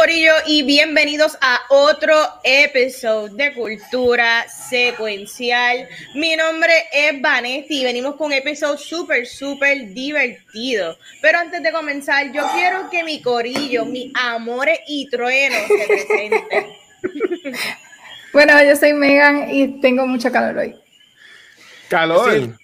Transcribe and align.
Corillo 0.00 0.32
y 0.46 0.62
bienvenidos 0.62 1.36
a 1.42 1.60
otro 1.68 2.14
episodio 2.42 3.34
de 3.34 3.52
Cultura 3.52 4.48
Secuencial. 4.48 5.86
Mi 6.14 6.34
nombre 6.36 6.72
es 6.90 7.20
Vanessa 7.20 7.66
y 7.68 7.84
venimos 7.84 8.14
con 8.16 8.28
un 8.28 8.32
episodio 8.32 8.78
súper, 8.78 9.26
súper 9.26 9.92
divertido. 9.92 10.96
Pero 11.20 11.40
antes 11.40 11.62
de 11.62 11.70
comenzar, 11.70 12.32
yo 12.32 12.42
quiero 12.54 12.88
que 12.88 13.04
mi 13.04 13.20
Corillo, 13.20 13.84
mi 13.84 14.10
amores 14.14 14.80
y 14.88 15.06
truenos 15.10 15.68
se 15.68 15.86
presenten. 15.86 16.66
bueno, 18.32 18.54
yo 18.64 18.76
soy 18.76 18.94
Megan 18.94 19.50
y 19.50 19.82
tengo 19.82 20.06
mucho 20.06 20.32
calor 20.32 20.56
hoy. 20.56 20.76
Calor. 21.90 22.58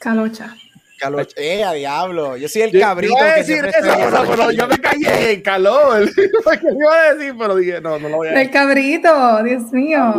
Calocha. 0.00 0.56
Calor. 0.98 1.28
Eh, 1.36 1.62
a 1.62 1.72
diablo. 1.72 2.36
Yo 2.36 2.48
soy 2.48 2.62
el 2.62 2.80
cabrito. 2.80 3.14
Yo 3.18 3.24
que 3.24 3.40
decir 3.40 3.64
eso, 3.66 4.26
pero, 4.30 4.50
yo 4.50 4.66
me 4.66 4.78
callé 4.78 5.32
en 5.32 5.42
calor. 5.42 6.10
¿Qué 6.14 6.30
iba 6.72 7.02
a 7.02 7.14
decir? 7.14 7.34
Pero 7.38 7.56
dije, 7.56 7.80
no, 7.80 7.98
no 7.98 8.08
lo 8.08 8.16
voy 8.16 8.28
a 8.28 8.30
decir. 8.30 8.46
El 8.46 8.52
cabrito, 8.52 9.42
Dios 9.42 9.72
mío. 9.72 10.14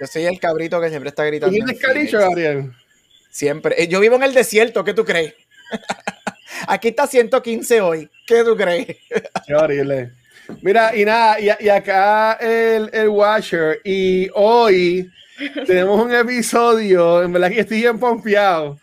Yo 0.00 0.06
soy 0.06 0.24
el 0.26 0.38
cabrito 0.38 0.80
que 0.80 0.88
siempre 0.88 1.08
está 1.08 1.24
gritando. 1.24 1.52
¿Quién 1.52 1.68
es 1.68 1.80
caricho, 1.80 2.18
Gabriel? 2.18 2.72
Siempre. 3.30 3.74
Eh, 3.82 3.88
yo 3.88 3.98
vivo 3.98 4.16
en 4.16 4.22
el 4.22 4.34
desierto, 4.34 4.84
¿qué 4.84 4.94
tú 4.94 5.04
crees? 5.04 5.34
Aquí 6.68 6.88
está 6.88 7.06
115 7.06 7.80
hoy. 7.80 8.08
¿Qué 8.26 8.44
tú 8.44 8.56
crees? 8.56 8.86
Qué 9.46 9.54
horrible. 9.54 10.12
Mira, 10.60 10.94
y 10.94 11.04
nada, 11.04 11.40
y, 11.40 11.48
y 11.64 11.68
acá 11.68 12.34
el, 12.34 12.88
el 12.92 13.08
Washer. 13.08 13.80
Y 13.84 14.28
hoy 14.34 15.10
tenemos 15.66 16.04
un 16.04 16.14
episodio, 16.14 17.22
en 17.22 17.32
verdad 17.32 17.50
que 17.50 17.60
estoy 17.60 17.78
bien 17.78 17.98
pompeado 17.98 18.78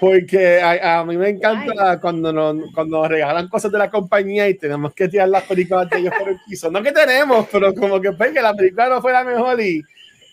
porque 0.00 0.60
a, 0.60 1.04
mí 1.04 1.16
me 1.16 1.30
encanta 1.30 2.00
cuando 2.00 2.32
nos, 2.32 2.72
cuando 2.74 3.06
regalan 3.06 3.48
cosas 3.48 3.72
de 3.72 3.78
la 3.78 3.90
compañía 3.90 4.48
y 4.48 4.54
tenemos 4.54 4.94
que 4.94 5.08
tirar 5.08 5.28
las 5.28 5.44
películas 5.44 5.88
de 5.90 5.98
ellos 5.98 6.14
por 6.18 6.28
el 6.28 6.38
piso. 6.46 6.70
No 6.70 6.82
que 6.82 6.92
tenemos, 6.92 7.46
pero 7.50 7.74
como 7.74 8.00
que 8.00 8.12
pues, 8.12 8.32
que 8.32 8.42
la 8.42 8.54
película 8.54 8.88
no 8.88 9.00
fue 9.00 9.12
la 9.12 9.24
mejor 9.24 9.60
y, 9.60 9.82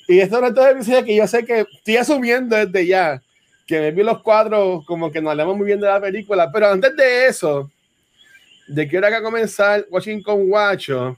y 0.08 0.20
esto 0.20 0.42
no 0.42 0.48
es 0.48 0.54
todo 0.54 1.06
que 1.06 1.16
yo 1.16 1.28
sé 1.28 1.46
que 1.46 1.62
estoy 1.62 1.98
asumiendo 1.98 2.56
desde 2.56 2.86
ya 2.86 3.22
que 3.66 3.80
me 3.80 3.92
vi 3.92 4.04
los 4.04 4.22
cuadros 4.22 4.86
como 4.86 5.12
que 5.12 5.22
nos 5.22 5.32
hablamos 5.32 5.58
muy 5.58 5.66
bien 5.66 5.80
de 5.80 5.88
la 5.88 6.02
película, 6.02 6.52
pero 6.52 6.68
antes 6.68 6.96
de 6.96 7.28
eso, 7.28 7.72
de 8.68 8.88
que 8.88 8.98
hora 8.98 9.10
que 9.10 9.22
comenzar 9.22 9.86
Washington 9.90 10.48
Guacho 10.48 11.18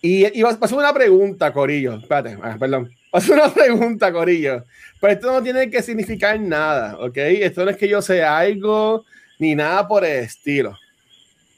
y, 0.00 0.38
y 0.38 0.42
a 0.42 0.48
hacer 0.48 0.78
una 0.78 0.92
pregunta, 0.92 1.52
Corillo. 1.52 1.94
Espérate, 1.94 2.36
ah, 2.42 2.56
perdón. 2.58 2.90
Hacer 3.14 3.34
una 3.34 3.54
pregunta, 3.54 4.12
Corillo. 4.12 4.64
Pero 5.00 5.12
esto 5.12 5.32
no 5.32 5.40
tiene 5.40 5.70
que 5.70 5.80
significar 5.82 6.38
nada, 6.40 6.98
¿ok? 6.98 7.16
Esto 7.16 7.64
no 7.64 7.70
es 7.70 7.76
que 7.76 7.88
yo 7.88 8.02
sea 8.02 8.38
algo 8.38 9.04
ni 9.38 9.54
nada 9.54 9.86
por 9.86 10.04
el 10.04 10.24
estilo. 10.24 10.76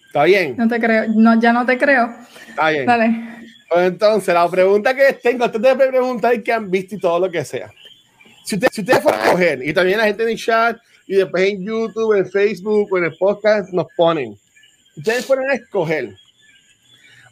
¿Está 0.07 0.25
bien? 0.25 0.55
No 0.59 0.69
te 0.69 0.79
creo, 0.79 1.07
no, 1.15 1.41
ya 1.41 1.55
no 1.55 1.65
te 1.65 1.79
creo. 1.79 2.15
Está 2.47 2.69
bien. 2.69 2.85
Dale. 2.85 3.11
Pues 3.71 3.89
entonces, 3.89 4.35
la 4.35 4.47
pregunta 4.51 4.95
que 4.95 5.15
tengo, 5.15 5.45
antes 5.45 5.63
de 5.63 5.75
preguntar 5.75 6.43
que 6.43 6.53
han 6.53 6.71
visto 6.71 6.95
y 6.95 6.99
todo 6.99 7.21
lo 7.21 7.31
que 7.31 7.43
sea. 7.43 7.71
Si, 8.45 8.57
usted, 8.57 8.69
si 8.71 8.83
ustedes 8.83 9.03
fueran 9.03 9.27
a 9.27 9.33
coger, 9.33 9.67
y 9.67 9.73
también 9.73 9.97
la 9.97 10.05
gente 10.05 10.25
en 10.25 10.29
el 10.29 10.37
chat, 10.37 10.77
y 11.07 11.15
después 11.15 11.43
en 11.43 11.65
YouTube, 11.65 12.19
en 12.19 12.31
Facebook 12.31 12.93
o 12.93 12.99
en 12.99 13.05
el 13.05 13.17
podcast 13.17 13.73
nos 13.73 13.87
ponen, 13.97 14.37
ustedes 14.95 15.25
fueran 15.25 15.49
a 15.49 15.55
escoger 15.55 16.15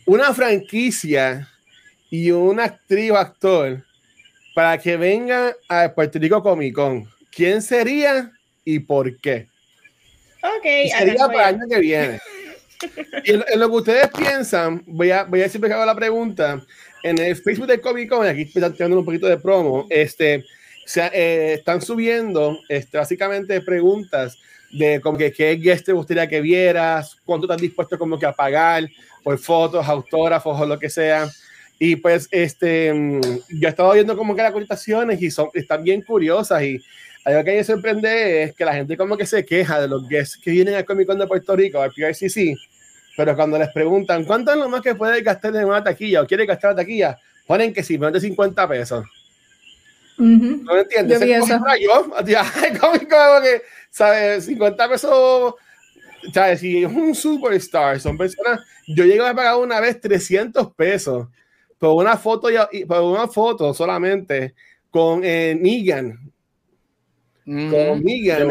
una 0.06 0.33
franquicia 0.33 1.47
y 2.09 2.31
una 2.31 2.65
actriz 2.65 3.10
o 3.10 3.19
actor 3.19 3.84
para 4.54 4.78
que 4.78 4.97
venga 4.97 5.54
a 5.69 5.92
Puerto 5.92 6.19
Rico 6.19 6.42
Comic 6.42 6.75
Con, 6.75 7.09
¿quién 7.31 7.60
sería 7.60 8.32
y 8.65 8.78
por 8.78 9.16
qué? 9.19 9.48
Ok. 10.42 10.91
sería 10.97 11.26
para 11.26 11.50
el 11.50 11.56
año 11.56 11.69
que 11.69 11.81
viene. 11.81 12.20
y 13.25 13.32
en, 13.32 13.43
lo 13.56 13.69
que 13.69 13.76
ustedes 13.76 14.09
piensan, 14.16 14.82
voy 14.87 15.10
a, 15.10 15.25
voy 15.25 15.41
a 15.41 15.44
decir 15.44 15.64
hago 15.64 15.84
la 15.84 15.94
pregunta. 15.94 16.62
En 17.03 17.19
el 17.19 17.37
Facebook 17.37 17.66
de 17.66 17.81
Comic 17.81 18.09
Con, 18.09 18.26
aquí 18.26 18.43
están 18.43 18.72
teniendo 18.75 19.00
un 19.00 19.04
poquito 19.04 19.26
de 19.26 19.37
promo, 19.37 19.87
este, 19.91 20.44
se, 20.87 21.04
eh, 21.12 21.54
están 21.54 21.82
subiendo 21.82 22.59
este, 22.69 22.97
básicamente 22.97 23.60
preguntas 23.60 24.38
de 24.70 25.00
como 25.00 25.19
que 25.19 25.32
qué 25.32 25.56
guest 25.56 25.87
te 25.87 25.93
gustaría 25.93 26.28
que 26.28 26.41
vieras, 26.41 27.16
cuánto 27.25 27.47
estás 27.47 27.60
dispuesto 27.60 27.98
como 27.98 28.19
que 28.19 28.26
a 28.26 28.32
pagar 28.32 28.88
por 29.22 29.38
fotos, 29.38 29.87
autógrafos 29.87 30.60
o 30.60 30.66
lo 30.66 30.78
que 30.78 30.91
sea. 30.91 31.28
Y 31.79 31.97
pues, 31.97 32.29
este, 32.31 32.93
mm, 32.93 33.21
yo 33.61 33.69
he 33.69 33.71
estado 33.71 33.93
viendo 33.93 34.17
como 34.17 34.35
que 34.35 34.43
las 34.43 34.53
cotizaciones 34.53 35.21
y 35.21 35.31
son, 35.31 35.49
están 35.55 35.83
bien 35.83 36.03
curiosas 36.03 36.62
y 36.62 36.81
algo 37.25 37.43
que 37.43 37.57
me 37.57 37.65
sorprende 37.65 38.43
es 38.43 38.55
que 38.55 38.65
la 38.65 38.75
gente 38.75 38.97
como 38.97 39.17
que 39.17 39.27
se 39.27 39.45
queja 39.45 39.81
de 39.81 39.89
los 39.89 40.07
guests 40.09 40.39
que 40.43 40.51
vienen 40.51 40.75
al 40.75 40.85
Comic 40.85 41.07
Con 41.07 41.19
de 41.19 41.27
Puerto 41.27 41.57
Rico, 41.57 41.81
al 41.81 41.91
PRCC, 41.91 42.55
pero 43.17 43.35
cuando 43.35 43.59
les 43.59 43.71
preguntan 43.71 44.25
cuánto 44.25 44.53
es 44.53 44.59
lo 44.59 44.69
más 44.69 44.83
que 44.83 44.95
puede 44.95 45.23
gastar 45.23 45.57
en 45.57 45.65
una 45.65 45.83
taquilla 45.83 46.23
o 46.23 46.27
quiere 46.27 46.45
gastar 46.45 46.73
la 46.73 46.77
taquilla, 46.77 47.19
ponen 47.47 47.73
que 47.73 47.83
simplemente 47.83 48.21
50 48.21 48.69
pesos. 48.69 49.05
¿No 50.17 50.77
entiendes? 50.77 51.19
Yo 51.21 51.27
vi 51.27 51.33
eso. 51.33 51.61
Que, 53.43 53.62
¿sabes? 53.91 54.45
50 54.45 54.89
pesos, 54.89 55.55
¿sabes? 56.33 56.61
Si 56.61 56.85
es 56.85 56.93
un 56.93 57.15
superstar, 57.15 57.99
son 58.01 58.17
personas, 58.17 58.61
yo 58.87 59.05
llego 59.05 59.25
a 59.25 59.35
pagar 59.35 59.56
una 59.56 59.81
vez 59.81 60.01
300 60.01 60.73
pesos 60.75 61.29
por 61.84 62.03
una 62.03 62.17
foto, 62.17 62.49
por 62.89 63.03
una 63.03 63.28
foto 63.28 63.75
solamente 63.75 64.55
con 64.89 65.21
eh, 65.22 65.55
Negan. 65.55 66.19
Con 67.45 68.03
Negan. 68.03 68.49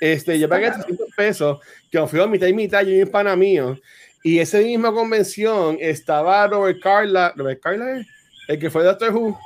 Este, 0.00 0.38
yo 0.38 0.48
pagué 0.48 0.70
300 0.70 1.06
pesos, 1.14 1.58
que 1.90 2.06
fui 2.06 2.18
a 2.18 2.26
mitad 2.26 2.46
y 2.46 2.54
mitad, 2.54 2.80
yo 2.80 2.92
y 2.92 3.02
un 3.02 3.10
pana 3.10 3.36
mío. 3.36 3.78
Y 4.22 4.38
esa 4.38 4.56
misma 4.56 4.90
convención 4.90 5.76
estaba 5.80 6.46
Robert 6.46 6.80
Carla, 6.80 7.34
Robert 7.36 7.60
Carla, 7.60 8.02
el 8.48 8.58
que 8.58 8.70
fue 8.70 8.84
Doctor 8.84 9.14
Who. 9.14 9.38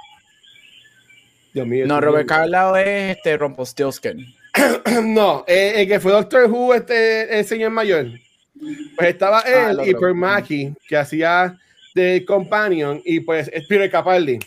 Dios 1.52 1.66
mío. 1.66 1.84
No, 1.88 2.00
Robert 2.00 2.28
Carla 2.28 2.80
es 2.80 3.16
este 3.16 3.38
Rumpelstiltskin. 3.38 4.24
no, 5.02 5.42
eh, 5.48 5.72
el 5.78 5.88
que 5.88 5.98
fue 5.98 6.12
Doctor 6.12 6.48
Who, 6.48 6.74
este 6.74 7.40
el 7.40 7.44
señor 7.44 7.72
mayor. 7.72 8.06
Pues 8.96 9.08
estaba 9.08 9.40
ah, 9.40 9.70
él 9.72 9.80
y 9.84 9.94
Per 9.94 10.14
Mackie, 10.14 10.72
que 10.86 10.96
hacía 10.96 11.58
de 11.94 12.24
Companion 12.24 13.00
y 13.04 13.20
pues 13.20 13.50
es 13.52 13.66
Peter 13.66 13.90
Capaldi. 13.90 14.38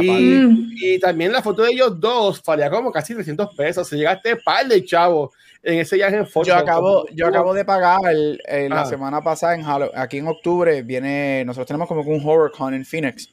Y, 0.00 0.94
y, 0.94 0.98
también 0.98 1.32
la 1.32 1.42
foto 1.42 1.62
de 1.62 1.72
ellos 1.72 2.00
dos 2.00 2.42
valía 2.42 2.70
como 2.70 2.90
casi 2.90 3.14
300 3.14 3.54
pesos. 3.54 3.86
Se 3.86 3.96
llegaste 3.96 4.36
par 4.36 4.66
de 4.66 4.82
chavo 4.84 5.32
en 5.62 5.80
ese 5.80 5.96
viaje 5.96 6.16
en 6.16 6.26
foto. 6.26 6.46
Yo 6.46 6.56
acabo, 6.56 7.06
yo 7.12 7.26
acabo 7.26 7.54
de 7.54 7.64
pagar 7.64 8.00
la 8.04 8.86
semana 8.86 9.22
pasada 9.22 9.54
en 9.54 9.64
aquí 9.94 10.18
en 10.18 10.28
octubre. 10.28 10.82
Viene, 10.82 11.44
nosotros 11.44 11.66
tenemos 11.66 11.88
como 11.88 12.02
un 12.02 12.26
horror 12.26 12.50
con 12.52 12.74
en 12.74 12.84
Phoenix. 12.84 13.28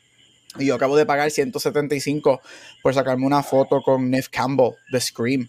Y 0.57 0.65
yo 0.65 0.75
acabo 0.75 0.97
de 0.97 1.05
pagar 1.05 1.29
175 1.29 2.41
por 2.81 2.93
sacarme 2.93 3.25
una 3.25 3.43
foto 3.43 3.81
con 3.81 4.09
Neff 4.09 4.29
Campbell 4.29 4.71
de 4.91 4.99
Scream. 4.99 5.47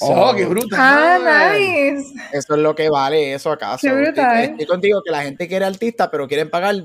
oh, 0.00 0.32
qué 0.36 0.44
brutal. 0.46 0.80
Ah, 0.80 1.52
nice. 1.52 2.14
Eso 2.32 2.54
es 2.54 2.60
lo 2.60 2.74
que 2.74 2.88
vale 2.88 3.34
eso 3.34 3.50
acaso. 3.50 3.86
Qué 3.86 3.92
brutal. 3.92 4.44
Estoy 4.44 4.66
contigo 4.66 5.02
que 5.04 5.10
la 5.10 5.22
gente 5.22 5.48
quiere 5.48 5.64
artista, 5.64 6.10
pero 6.10 6.28
quieren 6.28 6.48
pagar 6.48 6.84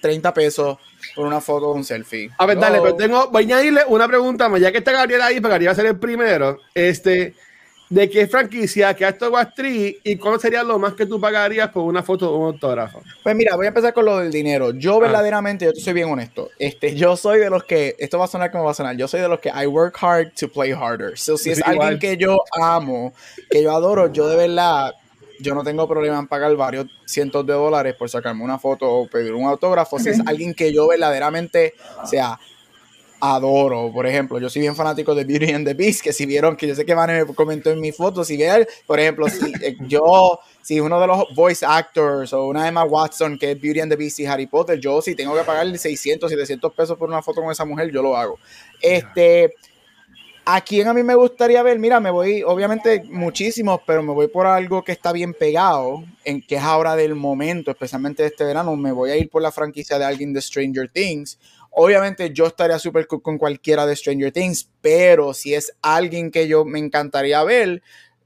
30 0.00 0.34
pesos 0.34 0.78
por 1.14 1.26
una 1.26 1.40
foto 1.40 1.72
de 1.72 1.78
un 1.78 1.84
selfie. 1.84 2.30
A 2.38 2.46
ver, 2.46 2.58
dale, 2.58 2.80
pero 2.80 2.96
tengo, 2.96 3.28
voy 3.28 3.42
a 3.42 3.46
añadirle 3.46 3.82
una 3.88 4.06
pregunta 4.08 4.48
más, 4.48 4.60
ya 4.60 4.72
que 4.72 4.78
está 4.78 4.92
Gabriel 4.92 5.22
ahí, 5.22 5.40
porque 5.40 5.50
Gabriel 5.50 5.68
va 5.68 5.72
a 5.72 5.76
ser 5.76 5.86
el 5.86 5.98
primero. 5.98 6.58
Este, 6.74 7.34
¿de 7.90 8.10
qué 8.10 8.26
franquicia, 8.26 8.94
qué 8.94 9.04
acto 9.04 9.34
actriz 9.36 9.96
y 10.04 10.16
cómo 10.16 10.38
sería 10.38 10.62
lo 10.62 10.78
más 10.78 10.94
que 10.94 11.06
tú 11.06 11.20
pagarías 11.20 11.70
por 11.70 11.84
una 11.84 12.02
foto 12.02 12.32
o 12.32 12.38
un 12.38 12.46
autógrafo? 12.54 13.02
Pues 13.22 13.34
mira, 13.34 13.56
voy 13.56 13.66
a 13.66 13.68
empezar 13.68 13.92
con 13.94 14.04
lo 14.04 14.18
del 14.18 14.30
dinero. 14.30 14.72
Yo 14.72 14.96
ah. 14.96 15.00
verdaderamente, 15.00 15.64
yo 15.64 15.72
soy 15.80 15.92
bien 15.92 16.10
honesto. 16.10 16.50
Este, 16.58 16.94
yo 16.94 17.16
soy 17.16 17.38
de 17.38 17.50
los 17.50 17.64
que, 17.64 17.96
esto 17.98 18.18
va 18.18 18.26
a 18.26 18.28
sonar 18.28 18.50
como 18.50 18.64
va 18.64 18.72
a 18.72 18.74
sonar, 18.74 18.96
yo 18.96 19.08
soy 19.08 19.20
de 19.20 19.28
los 19.28 19.40
que 19.40 19.50
I 19.50 19.66
work 19.66 19.96
hard 20.00 20.32
to 20.38 20.48
play 20.48 20.72
harder. 20.72 21.18
So, 21.18 21.36
si 21.36 21.50
es 21.50 21.62
alguien 21.66 21.98
que 21.98 22.16
yo 22.16 22.38
amo, 22.60 23.12
que 23.50 23.62
yo 23.62 23.72
adoro, 23.72 24.12
yo 24.12 24.28
de 24.28 24.36
verdad 24.36 24.94
yo 25.40 25.54
no 25.54 25.62
tengo 25.62 25.88
problema 25.88 26.18
en 26.18 26.26
pagar 26.26 26.54
varios 26.56 26.86
cientos 27.04 27.46
de 27.46 27.52
dólares 27.52 27.94
por 27.94 28.08
sacarme 28.10 28.44
una 28.44 28.58
foto 28.58 28.90
o 28.90 29.08
pedir 29.08 29.34
un 29.34 29.46
autógrafo. 29.46 29.98
Si 29.98 30.10
es 30.10 30.20
alguien 30.26 30.54
que 30.54 30.72
yo 30.72 30.88
verdaderamente, 30.88 31.74
sea, 32.04 32.38
adoro. 33.20 33.90
Por 33.92 34.06
ejemplo, 34.06 34.38
yo 34.38 34.48
soy 34.48 34.62
bien 34.62 34.76
fanático 34.76 35.14
de 35.14 35.24
Beauty 35.24 35.52
and 35.52 35.66
the 35.66 35.74
Beast, 35.74 36.02
que 36.02 36.12
si 36.12 36.26
vieron, 36.26 36.56
que 36.56 36.66
yo 36.66 36.74
sé 36.74 36.84
que 36.84 36.94
Van 36.94 37.10
me 37.10 37.34
comentó 37.34 37.70
en 37.70 37.80
mi 37.80 37.92
foto, 37.92 38.24
si 38.24 38.36
ven, 38.36 38.66
por 38.86 39.00
ejemplo, 39.00 39.28
si 39.28 39.52
eh, 39.62 39.76
yo, 39.86 40.40
si 40.62 40.80
uno 40.80 41.00
de 41.00 41.06
los 41.06 41.24
voice 41.34 41.64
actors 41.66 42.32
o 42.32 42.46
una 42.46 42.68
Emma 42.68 42.84
Watson, 42.84 43.38
que 43.38 43.52
es 43.52 43.60
Beauty 43.60 43.80
and 43.80 43.90
the 43.90 43.96
Beast 43.96 44.20
y 44.20 44.26
Harry 44.26 44.46
Potter, 44.46 44.78
yo 44.78 45.02
si 45.02 45.14
tengo 45.14 45.34
que 45.36 45.42
pagarle 45.42 45.78
600, 45.78 46.30
700 46.30 46.72
pesos 46.74 46.96
por 46.96 47.08
una 47.08 47.22
foto 47.22 47.42
con 47.42 47.50
esa 47.50 47.64
mujer, 47.64 47.90
yo 47.90 48.02
lo 48.02 48.16
hago. 48.16 48.38
Este 48.80 49.54
¿A 50.50 50.62
quién 50.62 50.88
a 50.88 50.94
mí 50.94 51.02
me 51.02 51.14
gustaría 51.14 51.62
ver? 51.62 51.78
Mira, 51.78 52.00
me 52.00 52.10
voy, 52.10 52.42
obviamente 52.42 53.02
muchísimos, 53.04 53.82
pero 53.86 54.02
me 54.02 54.14
voy 54.14 54.28
por 54.28 54.46
algo 54.46 54.82
que 54.82 54.92
está 54.92 55.12
bien 55.12 55.34
pegado, 55.34 56.02
en 56.24 56.40
que 56.40 56.54
es 56.54 56.62
ahora 56.62 56.96
del 56.96 57.14
momento, 57.16 57.70
especialmente 57.70 58.24
este 58.24 58.44
verano. 58.44 58.74
Me 58.74 58.90
voy 58.90 59.10
a 59.10 59.18
ir 59.18 59.28
por 59.28 59.42
la 59.42 59.52
franquicia 59.52 59.98
de 59.98 60.06
alguien 60.06 60.32
de 60.32 60.40
Stranger 60.40 60.90
Things. 60.90 61.38
Obviamente 61.70 62.32
yo 62.32 62.46
estaría 62.46 62.78
súper 62.78 63.06
con 63.06 63.36
cualquiera 63.36 63.84
de 63.84 63.94
Stranger 63.94 64.32
Things, 64.32 64.70
pero 64.80 65.34
si 65.34 65.52
es 65.52 65.70
alguien 65.82 66.30
que 66.30 66.48
yo 66.48 66.64
me 66.64 66.78
encantaría 66.78 67.44
ver, 67.44 67.82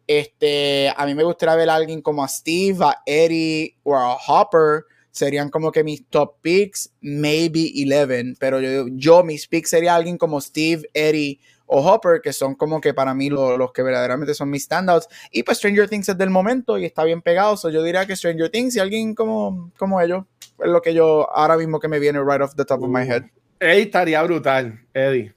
este, 0.07 0.95
a 0.97 1.05
mí 1.07 1.17
me 1.17 1.25
gustaría 1.25 1.57
ver 1.57 1.71
a 1.71 1.75
alguien 1.75 2.03
como 2.03 2.23
a 2.23 2.29
Steve, 2.29 2.85
a 2.85 3.03
Eddie 3.05 3.75
o 3.83 3.97
a 3.97 4.17
Hopper. 4.29 4.85
Serían 5.11 5.51
como 5.51 5.73
que 5.73 5.83
mis 5.83 6.07
top 6.07 6.37
picks, 6.41 6.93
maybe 7.01 7.73
11, 7.85 8.37
pero 8.39 8.61
yo, 8.61 8.87
yo 8.93 9.25
mis 9.25 9.49
picks 9.49 9.71
sería 9.71 9.97
alguien 9.97 10.17
como 10.17 10.41
Steve, 10.41 10.89
Eddie 10.95 11.41
o 11.75 11.81
Hopper, 11.81 12.21
que 12.21 12.35
son 12.35 12.55
como 12.55 12.81
que 12.81 12.93
para 12.93 13.15
mí 13.15 13.31
los 13.31 13.73
que 13.73 13.83
verdaderamente 13.83 14.35
son 14.35 14.51
mis 14.51 14.65
standouts. 14.65 15.09
Y 15.31 15.43
pues 15.43 15.59
Stranger 15.59 15.89
Things 15.89 16.09
es 16.11 16.19
del 16.19 16.29
momento 16.29 16.77
y 16.77 16.85
está 16.85 17.03
bien 17.03 17.23
pegado. 17.23 17.57
So 17.57 17.71
yo 17.71 17.83
diría 17.83 18.05
que 18.07 18.15
Stranger 18.15 18.51
Things 18.51 18.77
y 18.77 18.81
alguien 18.81 19.15
como, 19.15 19.73
como 19.79 20.01
ellos 20.01 20.25
es 20.59 20.71
lo 20.71 20.83
que 20.83 20.93
yo 20.93 21.31
ahora 21.35 21.57
mismo 21.57 21.81
que 21.81 21.89
me 21.89 21.99
viene 21.99 22.21
right 22.21 22.43
off 22.43 22.55
the 22.55 22.65
top 22.65 22.83
of 22.83 22.91
my 22.91 23.03
head. 23.03 23.23
Eddie 23.59 23.83
estaría 23.83 24.23
brutal, 24.23 24.81
Eddie. 24.93 25.35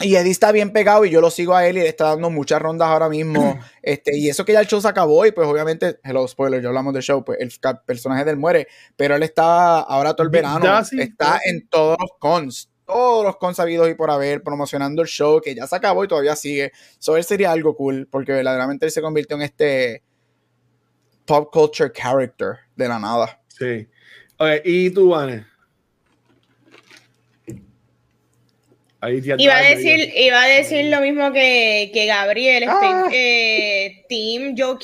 Y 0.00 0.16
Eddie 0.16 0.32
está 0.32 0.50
bien 0.50 0.72
pegado 0.72 1.04
y 1.04 1.10
yo 1.10 1.20
lo 1.20 1.30
sigo 1.30 1.54
a 1.54 1.64
él 1.64 1.78
y 1.78 1.82
le 1.82 1.88
está 1.88 2.06
dando 2.06 2.28
muchas 2.28 2.60
rondas 2.60 2.88
ahora 2.88 3.08
mismo. 3.08 3.60
este, 3.82 4.16
y 4.16 4.28
eso 4.28 4.44
que 4.44 4.52
ya 4.52 4.60
el 4.60 4.66
show 4.66 4.80
se 4.80 4.88
acabó 4.88 5.24
y 5.24 5.30
pues 5.30 5.46
obviamente, 5.46 6.00
hello, 6.02 6.26
spoiler, 6.26 6.60
ya 6.60 6.68
hablamos 6.68 6.92
del 6.92 7.04
show, 7.04 7.24
pues 7.24 7.38
el 7.38 7.52
personaje 7.86 8.24
del 8.24 8.36
muere, 8.36 8.66
pero 8.96 9.14
él 9.14 9.22
está 9.22 9.78
ahora 9.78 10.14
todo 10.14 10.24
el 10.24 10.30
verano, 10.30 10.80
está 10.98 11.38
en 11.44 11.68
todos 11.68 11.96
los 12.00 12.10
cons, 12.18 12.73
todos 12.86 13.24
los 13.24 13.36
consabidos 13.36 13.88
y 13.90 13.94
por 13.94 14.10
haber, 14.10 14.42
promocionando 14.42 15.02
el 15.02 15.08
show 15.08 15.40
que 15.40 15.54
ya 15.54 15.66
se 15.66 15.76
acabó 15.76 16.04
y 16.04 16.08
todavía 16.08 16.36
sigue. 16.36 16.72
So 16.98 17.16
él 17.16 17.24
sería 17.24 17.52
algo 17.52 17.76
cool, 17.76 18.08
porque 18.10 18.32
verdaderamente 18.32 18.86
él 18.86 18.92
se 18.92 19.02
convirtió 19.02 19.36
en 19.36 19.42
este 19.42 20.02
pop 21.24 21.50
culture 21.52 21.90
character 21.92 22.56
de 22.76 22.88
la 22.88 22.98
nada. 22.98 23.40
Sí. 23.48 23.88
Okay, 24.36 24.60
¿y 24.64 24.90
tú, 24.90 25.10
Vane? 25.10 25.46
Iba 29.06 29.58
a, 29.58 29.62
decir, 29.62 30.12
iba 30.16 30.42
a 30.42 30.46
decir 30.46 30.86
lo 30.86 31.00
mismo 31.00 31.30
que, 31.32 31.90
que 31.92 32.06
Gabriel. 32.06 32.64
Ah. 32.68 33.06
Eh, 33.12 34.04
Team 34.08 34.54
Joe 34.56 34.78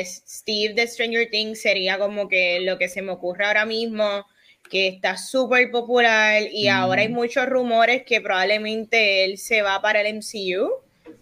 es 0.00 0.22
Steve 0.28 0.74
de 0.74 0.86
Stranger 0.86 1.28
Things. 1.28 1.60
Sería 1.60 1.98
como 1.98 2.28
que 2.28 2.60
lo 2.60 2.78
que 2.78 2.88
se 2.88 3.02
me 3.02 3.10
ocurre 3.10 3.46
ahora 3.46 3.66
mismo 3.66 4.26
que 4.68 4.88
está 4.88 5.16
súper 5.16 5.70
popular 5.70 6.42
y 6.52 6.68
ahora 6.68 7.02
hay 7.02 7.08
muchos 7.08 7.46
rumores 7.46 8.02
que 8.04 8.20
probablemente 8.20 9.24
él 9.24 9.38
se 9.38 9.62
va 9.62 9.80
para 9.80 10.00
el 10.02 10.16
MCU. 10.16 10.70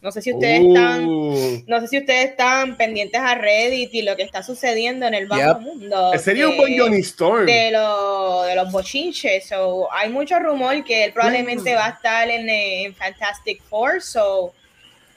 No 0.03 0.13
sé 0.13 0.23
si 0.23 0.33
ustedes 0.33 0.61
están, 0.67 1.05
uh. 1.05 1.65
no 1.67 1.81
sé 1.81 1.89
si 1.89 1.99
ustedes 1.99 2.31
están 2.31 2.77
pendientes 2.77 3.21
a 3.21 3.35
Reddit 3.35 3.93
y 3.95 4.03
lo 4.03 4.15
que 4.15 4.23
está 4.23 4.43
sucediendo 4.43 5.07
en 5.07 5.15
el 5.15 5.27
bajo 5.27 5.61
mundo. 5.61 6.13
Sería 6.19 6.49
un 6.49 6.57
buen 6.57 6.79
Johnny 6.79 7.01
Storm. 7.01 7.47
De, 7.47 7.53
de 7.53 8.55
los 8.55 8.73
bochinches. 8.73 9.49
So, 9.49 9.89
hay 9.93 10.11
mucho 10.11 10.39
rumor 10.39 10.85
que 10.85 11.05
él 11.05 11.13
probablemente 11.13 11.75
va 11.75 11.87
a 11.87 11.91
estar 11.91 12.29
en, 12.29 12.95
Fantastic 12.95 13.63
Four. 13.65 14.03
So, 14.03 14.53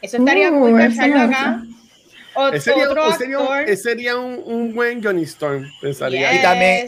eso 0.02 0.18
estaría 0.18 0.52
muy 0.52 0.70
uh, 0.70 0.72
cool 0.72 0.82
pensarlo 0.82 1.20
acá. 1.20 1.64
sería, 2.60 2.90
otro 2.90 3.04
actor. 3.04 3.76
Sería, 3.76 4.18
un, 4.18 4.42
un, 4.46 4.74
buen 4.74 5.04
Johnny 5.04 5.24
Storm, 5.24 5.70
pensaría. 5.82 6.34
Y 6.34 6.42
también 6.42 6.88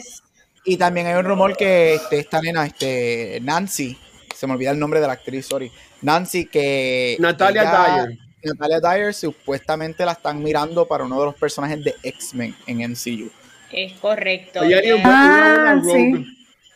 y 0.64 0.76
también 0.76 1.06
hay 1.06 1.14
un 1.14 1.24
rumor 1.24 1.56
que 1.56 1.94
este, 1.94 2.18
esta 2.20 2.40
nena, 2.40 2.66
este, 2.66 3.40
Nancy, 3.42 3.98
se 4.34 4.46
me 4.46 4.54
olvida 4.54 4.70
el 4.70 4.78
nombre 4.78 5.00
de 5.00 5.06
la 5.06 5.14
actriz, 5.14 5.46
sorry. 5.46 5.70
Nancy, 6.02 6.46
que. 6.46 7.16
Natalia 7.20 7.64
Dyer. 7.64 8.18
Natalia 8.44 8.80
Dyer 8.80 9.14
supuestamente 9.14 10.04
la 10.04 10.12
están 10.12 10.42
mirando 10.42 10.86
para 10.86 11.04
uno 11.04 11.18
de 11.18 11.26
los 11.26 11.34
personajes 11.36 11.82
de 11.82 11.94
X-Men 12.02 12.54
en 12.66 12.78
MCU. 12.90 13.30
Es 13.70 13.92
correcto. 13.94 14.60
Ah, 15.04 15.80
sí. 15.84 16.26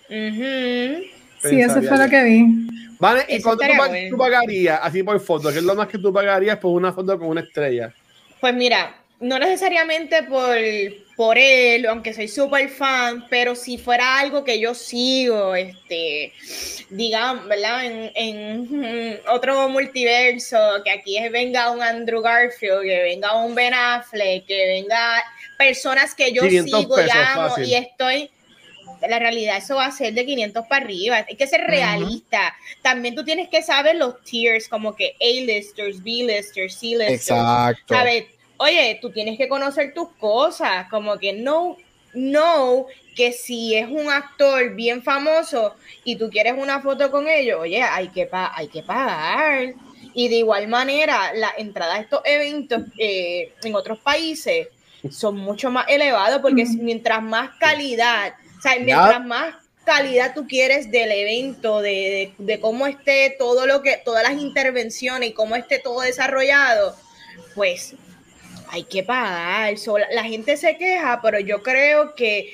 Sí, 0.09 1.61
eso 1.61 1.83
fue 1.83 1.99
lo 1.99 2.09
que 2.09 2.23
vi. 2.23 2.67
Vale, 2.99 3.27
¿y 3.29 3.43
cuánto 3.43 3.65
tú, 4.11 4.17
pagarías 4.17 4.81
así 4.83 5.03
por 5.03 5.21
foto? 5.21 5.51
¿Qué 5.51 5.59
es 5.59 5.65
lo 5.65 5.75
más 5.75 5.89
que 5.89 5.99
tú 5.99 6.13
pagarías 6.13 6.59
por 6.59 6.73
una 6.73 6.93
foto 6.93 7.19
con 7.19 7.29
una 7.29 7.43
estrella? 7.43 7.93
Pues 8.41 8.55
mira, 8.55 8.97
no 9.21 9.39
necesariamente 9.39 10.23
por, 10.23 10.57
por 11.17 11.39
él, 11.39 11.87
aunque 11.87 12.13
soy 12.13 12.29
súper 12.29 12.69
fan, 12.69 13.27
pero 13.31 13.55
si 13.55 13.79
fuera 13.79 14.19
algo 14.19 14.45
que 14.45 14.61
yo 14.61 14.75
sigo, 14.75 15.55
este, 15.55 16.33
digamos, 16.91 17.49
¿verdad? 17.49 17.81
En, 18.15 19.21
otro 19.29 19.69
multiverso, 19.71 20.59
que 20.85 20.91
aquí 20.91 21.17
venga 21.31 21.71
un 21.71 21.83
Andrew 21.83 22.21
Garfield, 22.21 22.83
que 22.83 23.03
venga 23.03 23.35
un 23.37 23.55
Ben 23.55 23.73
Affleck, 23.73 24.47
que 24.47 24.67
venga 24.67 25.25
personas 25.57 26.15
que 26.15 26.33
yo 26.33 26.43
sigo 26.43 27.01
y 27.01 27.11
amo 27.11 27.55
y 27.65 27.75
estoy 27.75 28.31
la 29.09 29.19
realidad 29.19 29.59
eso 29.59 29.77
va 29.77 29.87
a 29.87 29.93
ser 29.93 30.15
de 30.15 30.25
500 30.25 30.67
para 30.67 30.85
arriba. 30.85 31.25
Hay 31.29 31.37
que 31.37 31.47
ser 31.47 31.63
realista. 31.63 32.55
También 32.83 33.15
tú 33.15 33.25
tienes 33.25 33.49
que 33.49 33.63
saber 33.63 33.97
los 33.97 34.23
tiers, 34.25 34.69
como 34.69 34.95
que 34.95 35.15
A-listers, 35.21 36.03
B-listers, 36.03 36.79
C-listers. 36.79 37.13
Exacto. 37.13 37.95
¿Sabes? 37.95 38.25
Oye, 38.59 38.99
tú 39.01 39.11
tienes 39.11 39.39
que 39.39 39.49
conocer 39.49 39.93
tus 39.95 40.09
cosas, 40.13 40.89
como 40.89 41.19
que 41.19 41.33
no, 41.33 41.77
no, 42.15 42.87
que 43.15 43.33
si 43.33 43.75
es 43.75 43.89
un 43.89 44.11
actor 44.11 44.75
bien 44.75 45.03
famoso 45.03 45.75
y 46.05 46.17
tú 46.17 46.31
quieres 46.31 46.55
una 46.57 46.81
foto 46.81 47.11
con 47.11 47.29
ellos, 47.29 47.61
oye, 47.61 47.83
hay 47.83 48.09
que, 48.09 48.29
hay 48.33 48.69
que 48.69 48.83
pagar. 48.83 49.75
Y 50.15 50.29
de 50.29 50.37
igual 50.37 50.69
manera, 50.69 51.33
la 51.35 51.53
entrada 51.59 51.97
a 51.97 52.01
estos 52.01 52.21
eventos 52.25 52.83
eh, 52.99 53.53
en 53.63 53.75
otros 53.75 53.99
países 53.99 54.69
son 55.11 55.37
mucho 55.37 55.71
más 55.71 55.87
elevados 55.89 56.41
porque 56.41 56.65
mientras 56.79 57.23
más 57.23 57.51
calidad, 57.59 58.35
o 58.59 58.63
sea, 58.63 58.79
mientras 58.79 59.25
más 59.25 59.55
calidad 59.85 60.35
tú 60.35 60.47
quieres 60.49 60.91
del 60.91 61.13
evento, 61.13 61.81
de, 61.81 62.35
de, 62.39 62.45
de, 62.45 62.61
cómo 62.61 62.87
esté 62.87 63.37
todo 63.39 63.67
lo 63.67 63.83
que, 63.83 64.01
todas 64.05 64.23
las 64.23 64.41
intervenciones 64.41 65.31
y 65.31 65.33
cómo 65.33 65.55
esté 65.55 65.79
todo 65.79 66.01
desarrollado, 66.01 66.97
pues 67.55 67.95
hay 68.71 68.85
que 68.85 69.03
pagar. 69.03 69.75
la, 70.13 70.25
gente 70.25 70.57
se 70.57 70.77
queja, 70.77 71.21
pero 71.23 71.41
yo 71.41 71.63
creo 71.63 72.15
que 72.15 72.53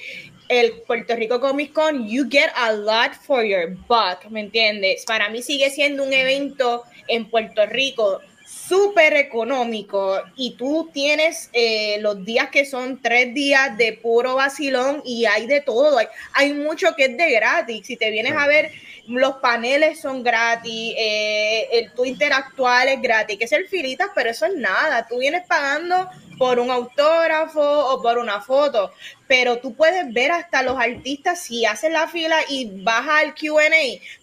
el 0.49 0.82
Puerto 0.87 1.17
Rico 1.17 1.41
Comic 1.41 1.73
Con, 1.73 2.06
you 2.09 2.26
get 2.29 2.50
a 2.56 2.73
lot 2.73 3.14
for 3.14 3.44
your 3.44 3.70
buck, 3.88 4.29
¿me 4.31 4.41
entiendes? 4.41 5.05
Para 5.06 5.29
mí 5.31 5.43
sigue 5.43 5.70
siendo 5.70 6.05
un 6.05 6.12
evento 6.12 6.82
en 7.09 7.29
Puerto 7.29 7.64
Rico 7.67 8.20
súper 8.44 9.14
económico 9.14 10.20
y 10.36 10.52
tú 10.56 10.90
tienes 10.92 11.50
eh, 11.52 11.99
los 12.00 12.25
días 12.25 12.49
que 12.50 12.64
son 12.64 13.00
tres 13.00 13.34
días 13.34 13.76
de 13.76 13.92
puro 13.94 14.37
vacilón 14.37 15.02
y 15.04 15.26
hay 15.26 15.46
de 15.46 15.61
todo, 15.61 15.99
hay, 15.99 16.06
hay 16.34 16.52
mucho 16.52 16.94
que 16.96 17.06
es 17.06 17.16
de 17.16 17.30
gratis. 17.30 17.87
Si 17.87 17.96
te 17.96 18.11
vienes 18.11 18.34
a 18.37 18.46
ver 18.46 18.72
los 19.06 19.37
paneles 19.37 20.00
son 20.00 20.22
gratis, 20.22 20.94
eh, 20.96 21.68
el 21.72 21.92
tú 21.92 22.04
interactual 22.04 22.88
es 22.88 23.02
gratis, 23.02 23.38
que 23.38 23.44
es 23.44 23.52
el 23.52 23.66
filitas, 23.66 24.08
pero 24.14 24.30
eso 24.30 24.46
es 24.46 24.54
nada. 24.54 25.06
Tú 25.08 25.18
vienes 25.18 25.46
pagando 25.46 26.08
por 26.42 26.58
un 26.58 26.72
autógrafo 26.72 27.61
o 27.62 28.02
por 28.02 28.18
una 28.18 28.40
foto, 28.40 28.90
pero 29.28 29.58
tú 29.58 29.76
puedes 29.76 30.12
ver 30.12 30.32
hasta 30.32 30.64
los 30.64 30.76
artistas 30.76 31.38
si 31.40 31.64
haces 31.64 31.92
la 31.92 32.08
fila 32.08 32.37
y 32.49 32.82
bajas 32.82 33.22
al 33.22 33.34
QA, 33.37 33.70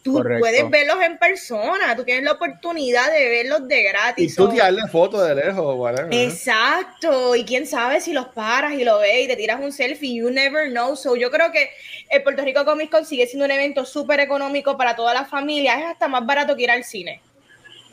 tú 0.03 0.21
puedes 0.37 0.69
verlos 0.69 0.97
en 1.01 1.17
persona, 1.17 1.95
tú 1.95 2.03
tienes 2.03 2.25
la 2.25 2.33
oportunidad 2.33 3.09
de 3.09 3.29
verlos 3.29 3.69
de 3.69 3.83
gratis. 3.83 4.33
Y 4.33 4.35
tú 4.35 4.49
tirarle 4.49 4.81
fotos 4.91 5.25
de 5.29 5.33
lejos, 5.33 5.77
whatever. 5.77 6.13
Exacto, 6.13 7.37
y 7.37 7.45
quién 7.45 7.65
sabe 7.65 8.01
si 8.01 8.11
los 8.11 8.27
paras 8.27 8.73
y 8.73 8.83
lo 8.83 8.99
ves 8.99 9.23
y 9.23 9.27
te 9.27 9.37
tiras 9.37 9.61
un 9.61 9.71
selfie, 9.71 10.15
you 10.15 10.29
never 10.29 10.69
know. 10.69 10.97
So 10.97 11.15
yo 11.15 11.31
creo 11.31 11.53
que 11.53 11.69
el 12.09 12.21
Puerto 12.21 12.43
Rico 12.43 12.65
Comic 12.65 12.91
Con 12.91 13.05
sigue 13.05 13.27
siendo 13.27 13.45
un 13.45 13.51
evento 13.51 13.85
súper 13.85 14.19
económico 14.19 14.75
para 14.75 14.93
toda 14.93 15.13
la 15.13 15.23
familia, 15.23 15.79
es 15.79 15.85
hasta 15.85 16.09
más 16.09 16.25
barato 16.25 16.57
que 16.57 16.63
ir 16.63 16.71
al 16.71 16.83
cine. 16.83 17.21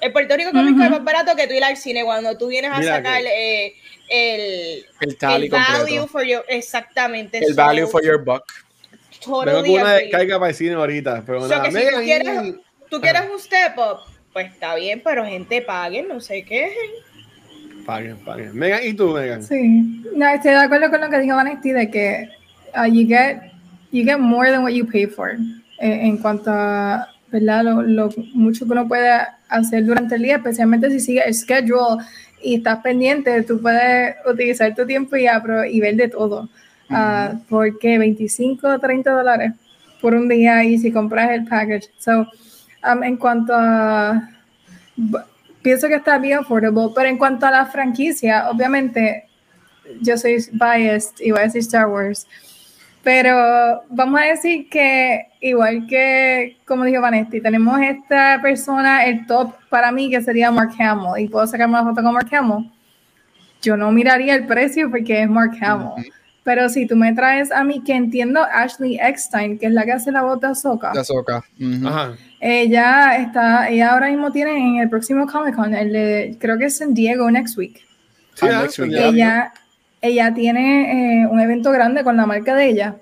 El 0.00 0.12
Puerto 0.12 0.36
Rico 0.36 0.50
Comic 0.52 0.74
Con 0.74 0.82
es 0.82 0.90
más 0.90 1.04
barato 1.04 1.34
que 1.36 1.46
tú 1.46 1.54
ir 1.54 1.64
al 1.64 1.76
cine 1.76 2.04
cuando 2.04 2.36
tú 2.36 2.48
vienes 2.48 2.70
a 2.70 2.82
sacar 2.82 3.22
eh, 3.24 3.74
el, 4.08 4.84
el, 5.00 5.50
value 5.50 6.06
for 6.06 6.24
your, 6.24 6.44
exactamente. 6.48 7.38
El 7.38 7.54
value 7.54 7.86
for 7.86 8.04
your 8.04 8.22
buck. 8.22 8.44
Totally 9.24 9.70
una 9.70 9.94
descarga 9.94 10.38
para 10.38 10.50
el 10.50 10.56
cine 10.56 10.74
ahorita. 10.74 11.22
Pero 11.24 11.48
nada, 11.48 11.64
si 11.64 11.72
tú, 11.72 12.00
quieres, 12.02 12.54
tú 12.90 13.00
quieres 13.00 13.22
un 13.32 13.40
step 13.40 13.76
up, 13.78 14.00
pues 14.32 14.52
está 14.52 14.74
bien, 14.74 15.00
pero 15.02 15.24
gente 15.24 15.62
paguen, 15.62 16.08
no 16.08 16.20
sé 16.20 16.44
qué. 16.44 16.72
Paguen, 17.86 18.16
paguen. 18.18 18.54
Megan, 18.54 18.80
¿y 18.84 18.94
tú, 18.94 19.12
Megan? 19.12 19.42
Sí. 19.42 20.02
No, 20.14 20.28
estoy 20.28 20.52
de 20.52 20.58
acuerdo 20.58 20.90
con 20.90 21.00
lo 21.00 21.08
que 21.08 21.20
dijo 21.20 21.36
Vanessa 21.36 21.60
de 21.62 21.90
que 21.90 22.28
uh, 22.76 22.86
you, 22.86 23.06
get, 23.06 23.52
you 23.92 24.04
get 24.04 24.18
more 24.18 24.50
than 24.50 24.62
what 24.62 24.72
you 24.72 24.86
pay 24.86 25.06
for. 25.06 25.36
Eh, 25.80 26.00
en 26.02 26.18
cuanto 26.18 26.50
a 26.50 27.15
¿verdad? 27.30 27.64
Lo, 27.64 27.82
lo, 27.82 28.10
mucho 28.34 28.66
que 28.66 28.72
uno 28.72 28.88
puede 28.88 29.10
hacer 29.48 29.84
durante 29.84 30.16
el 30.16 30.22
día, 30.22 30.36
especialmente 30.36 30.90
si 30.90 31.00
sigue 31.00 31.22
el 31.26 31.34
schedule 31.34 32.04
y 32.42 32.56
estás 32.56 32.78
pendiente, 32.78 33.42
tú 33.42 33.60
puedes 33.60 34.16
utilizar 34.30 34.74
tu 34.74 34.86
tiempo 34.86 35.16
y, 35.16 35.26
y 35.70 35.80
ver 35.80 35.96
de 35.96 36.08
todo. 36.08 36.48
Uh, 36.88 37.36
¿Por 37.48 37.78
qué? 37.78 37.98
25 37.98 38.68
o 38.68 38.78
30 38.78 39.10
dólares 39.10 39.52
por 40.00 40.14
un 40.14 40.28
día 40.28 40.64
y 40.64 40.78
si 40.78 40.92
compras 40.92 41.30
el 41.30 41.44
package. 41.44 41.90
So, 41.98 42.26
um, 42.90 43.02
en 43.02 43.16
cuanto 43.16 43.52
a 43.54 44.30
pienso 45.62 45.88
que 45.88 45.96
está 45.96 46.18
bien 46.18 46.38
affordable, 46.38 46.92
pero 46.94 47.08
en 47.08 47.18
cuanto 47.18 47.44
a 47.44 47.50
la 47.50 47.66
franquicia, 47.66 48.48
obviamente 48.50 49.24
yo 50.00 50.16
soy 50.16 50.36
biased 50.52 51.14
y 51.20 51.32
voy 51.32 51.40
a 51.40 51.44
decir 51.44 51.62
Star 51.62 51.88
Wars, 51.88 52.26
pero 53.06 53.84
vamos 53.88 54.20
a 54.20 54.24
decir 54.24 54.68
que 54.68 55.28
igual 55.40 55.86
que, 55.86 56.56
como 56.66 56.82
dijo 56.82 57.00
Vanessa, 57.00 57.30
tenemos 57.40 57.78
esta 57.80 58.40
persona, 58.42 59.04
el 59.04 59.26
top 59.26 59.54
para 59.70 59.92
mí 59.92 60.10
que 60.10 60.20
sería 60.20 60.50
Mark 60.50 60.72
Hamill, 60.76 61.24
y 61.24 61.28
puedo 61.28 61.46
sacarme 61.46 61.80
una 61.80 61.88
foto 61.88 62.02
con 62.02 62.12
Mark 62.12 62.28
Hamill, 62.34 62.68
yo 63.62 63.76
no 63.76 63.92
miraría 63.92 64.34
el 64.34 64.44
precio 64.44 64.90
porque 64.90 65.22
es 65.22 65.30
Mark 65.30 65.52
Hamill. 65.60 66.10
Pero 66.42 66.68
si 66.68 66.84
tú 66.88 66.96
me 66.96 67.12
traes 67.12 67.52
a 67.52 67.62
mí, 67.62 67.80
que 67.84 67.94
entiendo 67.94 68.42
Ashley 68.42 68.98
Eckstein, 69.00 69.56
que 69.56 69.66
es 69.66 69.72
la 69.72 69.84
que 69.84 69.92
hace 69.92 70.10
la 70.10 70.22
voz 70.22 70.40
de 70.40 70.48
Ahsoka. 70.48 70.90
De 70.90 70.98
Ahsoka. 70.98 71.44
Ella 72.40 73.18
está, 73.18 73.68
ella 73.68 73.92
ahora 73.92 74.08
mismo 74.08 74.32
tiene 74.32 74.58
en 74.58 74.78
el 74.78 74.90
próximo 74.90 75.28
Comic 75.28 75.54
Con, 75.54 75.72
el 75.76 76.36
creo 76.38 76.58
que 76.58 76.64
es 76.64 76.80
en 76.80 76.92
Diego 76.92 77.30
next 77.30 77.56
week. 77.56 77.86
Sí, 78.34 78.46
ah, 78.50 78.62
next 78.62 78.80
week. 78.80 78.94
Ella, 78.96 79.52
ella 80.00 80.32
tiene 80.34 81.22
eh, 81.22 81.26
un 81.26 81.40
evento 81.40 81.70
grande 81.70 82.04
con 82.04 82.16
la 82.16 82.26
marca 82.26 82.54
de 82.54 82.68
ella. 82.68 82.96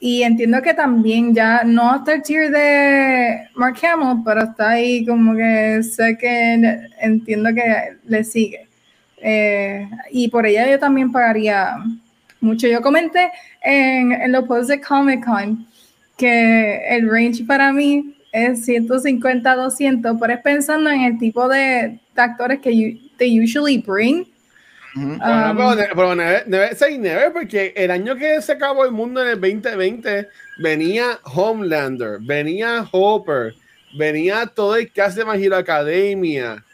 Y 0.00 0.22
entiendo 0.22 0.60
que 0.60 0.74
también 0.74 1.34
ya 1.34 1.62
no 1.64 1.90
hasta 1.90 2.14
el 2.14 2.22
tier 2.22 2.50
de 2.50 3.48
Mark 3.54 3.76
Hamill, 3.82 4.22
pero 4.24 4.42
está 4.42 4.70
ahí 4.70 5.06
como 5.06 5.34
que 5.34 5.82
sé 5.82 6.18
que 6.18 6.78
entiendo 7.00 7.50
que 7.54 7.96
le 8.06 8.24
sigue. 8.24 8.68
Eh, 9.18 9.88
y 10.10 10.28
por 10.28 10.46
ella 10.46 10.70
yo 10.70 10.78
también 10.78 11.10
pagaría 11.10 11.76
mucho. 12.40 12.66
Yo 12.66 12.82
comenté 12.82 13.30
en, 13.62 14.12
en 14.12 14.32
los 14.32 14.44
posts 14.44 14.68
de 14.68 14.80
Comic 14.80 15.24
Con 15.24 15.66
que 16.16 16.86
el 16.88 17.10
range 17.10 17.44
para 17.44 17.72
mí 17.72 18.14
es 18.32 18.64
150 18.64 19.50
a 19.50 19.56
200, 19.56 20.16
pero 20.20 20.42
pensando 20.42 20.90
en 20.90 21.02
el 21.02 21.18
tipo 21.18 21.48
de, 21.48 22.00
actores 22.16 22.60
que 22.60 23.00
they 23.16 23.40
usually 23.40 23.78
bring. 23.78 24.26
Um, 24.96 25.18
pero, 25.18 26.14
never, 26.14 27.32
porque 27.32 27.72
el 27.76 27.90
año 27.90 28.14
que 28.14 28.40
se 28.40 28.52
acabó 28.52 28.84
el 28.84 28.92
mundo 28.92 29.22
en 29.22 29.28
el 29.30 29.40
2020 29.40 30.28
venía 30.58 31.18
Homelander, 31.24 32.18
venía 32.20 32.86
Hopper, 32.92 33.54
venía 33.98 34.46
todo 34.46 34.76
el 34.76 34.92
cast 34.92 35.16
de 35.16 35.24
My 35.24 35.52
Academia, 35.52 36.64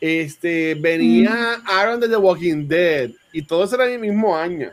este, 0.00 0.74
venía 0.74 1.62
Aaron 1.66 2.00
de 2.00 2.08
The 2.08 2.16
Walking 2.16 2.66
Dead 2.66 3.10
y 3.32 3.42
todo 3.42 3.64
eso 3.64 3.76
era 3.76 3.86
el 3.86 4.00
mismo 4.00 4.36
año. 4.36 4.70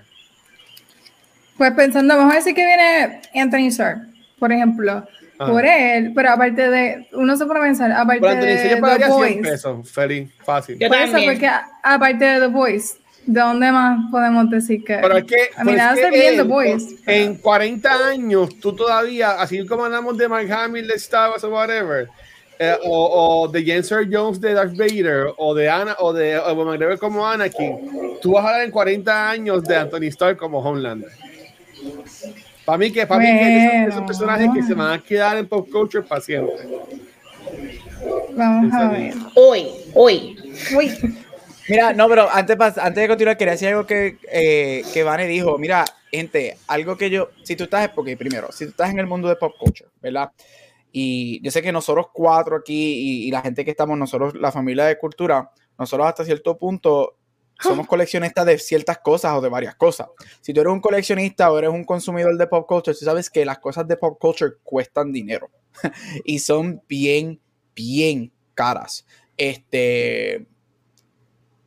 Pues 1.57 1.71
pensando, 1.73 2.17
vamos 2.17 2.33
a 2.33 2.37
decir 2.37 2.55
que 2.55 2.65
viene 2.65 3.21
Anthony 3.35 3.67
Starr, 3.67 3.97
por 4.39 4.51
ejemplo, 4.51 5.07
ah. 5.39 5.47
por 5.47 5.65
él, 5.65 6.11
pero 6.13 6.31
aparte 6.31 6.69
de, 6.69 7.07
uno 7.13 7.35
se 7.35 7.45
puede 7.45 7.61
pensar, 7.61 7.91
aparte 7.91 8.27
de 8.27 8.75
The 8.75 9.07
Voice. 9.07 9.41
pesos, 9.41 9.91
feliz, 9.91 10.29
fácil. 10.43 10.77
Por 10.77 10.97
eso, 10.97 11.17
porque 11.25 11.49
aparte 11.83 12.25
de 12.25 12.39
The 12.39 12.47
Voice, 12.47 12.97
¿de 13.25 13.39
dónde 13.41 13.71
más 13.71 13.99
podemos 14.11 14.49
decir 14.49 14.83
que? 14.83 14.97
Pero 14.97 15.17
es 15.17 15.25
que, 15.25 15.49
a 15.55 15.63
mí 15.63 15.73
hace 15.73 16.09
bien 16.09 16.37
The 16.37 16.43
Voice. 16.43 16.95
En 17.05 17.35
40 17.35 18.07
años, 18.07 18.59
tú 18.59 18.75
todavía, 18.75 19.41
así 19.41 19.65
como 19.65 19.85
hablamos 19.85 20.17
de 20.17 20.27
Mark 20.27 20.51
Hamill, 20.51 20.87
de 20.87 20.95
Star 20.95 21.31
Wars 21.31 21.43
o 21.43 21.49
whatever, 21.49 22.07
eh, 22.57 22.77
o, 22.83 23.41
o, 23.43 23.47
de 23.49 23.63
Jensen 23.63 24.09
Jones 24.11 24.39
de 24.39 24.53
Darth 24.53 24.77
Vader, 24.77 25.27
o 25.37 25.53
de 25.53 25.69
Ana, 25.69 25.95
o 25.99 26.13
de 26.13 26.37
o 26.37 26.97
como 26.99 27.27
Anakin, 27.27 28.17
tú 28.21 28.33
vas 28.33 28.45
a 28.45 28.47
hablar 28.47 28.65
en 28.65 28.71
40 28.71 29.29
años 29.29 29.63
de 29.65 29.75
Anthony 29.75 30.07
Starr 30.07 30.37
como 30.37 30.59
Homelander. 30.59 31.11
Para 32.65 32.77
mí 32.79 32.91
que, 32.91 33.05
para 33.05 33.21
mí 33.21 33.27
que 33.27 33.85
esos, 33.85 34.01
personajes 34.01 34.49
que 34.53 34.63
se 34.63 34.73
van 34.73 34.93
a 34.93 35.03
quedar 35.03 35.37
en 35.37 35.47
pop 35.47 35.69
culture 35.71 36.03
para 36.03 36.19
siempre. 36.19 36.55
Vamos 38.35 38.73
a 38.73 38.89
ver. 38.89 39.13
Hoy, 39.35 39.67
hoy, 39.93 40.35
hoy. 40.75 40.91
Mira, 41.69 41.93
no, 41.93 42.09
pero 42.09 42.29
antes, 42.29 42.57
antes 42.59 42.95
de 42.95 43.07
continuar, 43.07 43.37
quería 43.37 43.53
decir 43.53 43.67
algo 43.69 43.85
que, 43.85 44.17
eh, 44.31 44.83
que 44.93 45.03
Vane 45.03 45.27
dijo. 45.27 45.57
Mira, 45.59 45.85
gente, 46.11 46.57
algo 46.67 46.97
que 46.97 47.09
yo, 47.09 47.29
si 47.43 47.55
tú 47.55 47.65
estás, 47.65 47.89
porque 47.89 48.17
primero, 48.17 48.51
si 48.51 48.65
tú 48.65 48.71
estás 48.71 48.89
en 48.89 48.99
el 48.99 49.07
mundo 49.07 49.27
de 49.27 49.35
pop 49.35 49.53
culture, 49.59 49.89
¿verdad? 50.01 50.31
Y 50.91 51.41
yo 51.43 51.51
sé 51.51 51.61
que 51.61 51.71
nosotros 51.71 52.07
cuatro 52.13 52.55
aquí 52.55 52.73
y, 53.23 53.27
y 53.27 53.31
la 53.31 53.41
gente 53.41 53.63
que 53.63 53.71
estamos, 53.71 53.97
nosotros, 53.97 54.33
la 54.35 54.51
familia 54.51 54.85
de 54.85 54.97
cultura, 54.97 55.51
nosotros 55.77 56.07
hasta 56.07 56.25
cierto 56.25 56.57
punto 56.57 57.15
somos 57.59 57.87
coleccionistas 57.87 58.45
de 58.45 58.57
ciertas 58.57 58.99
cosas 58.99 59.33
o 59.33 59.41
de 59.41 59.49
varias 59.49 59.75
cosas. 59.75 60.07
Si 60.41 60.53
tú 60.53 60.61
eres 60.61 60.73
un 60.73 60.81
coleccionista 60.81 61.51
o 61.51 61.57
eres 61.57 61.69
un 61.69 61.83
consumidor 61.83 62.37
de 62.37 62.47
pop 62.47 62.67
culture, 62.67 62.97
tú 62.97 63.05
sabes 63.05 63.29
que 63.29 63.45
las 63.45 63.59
cosas 63.59 63.87
de 63.87 63.97
pop 63.97 64.17
culture 64.19 64.53
cuestan 64.63 65.11
dinero 65.11 65.49
y 66.25 66.39
son 66.39 66.81
bien, 66.87 67.39
bien 67.75 68.31
caras. 68.53 69.05
Este, 69.37 70.47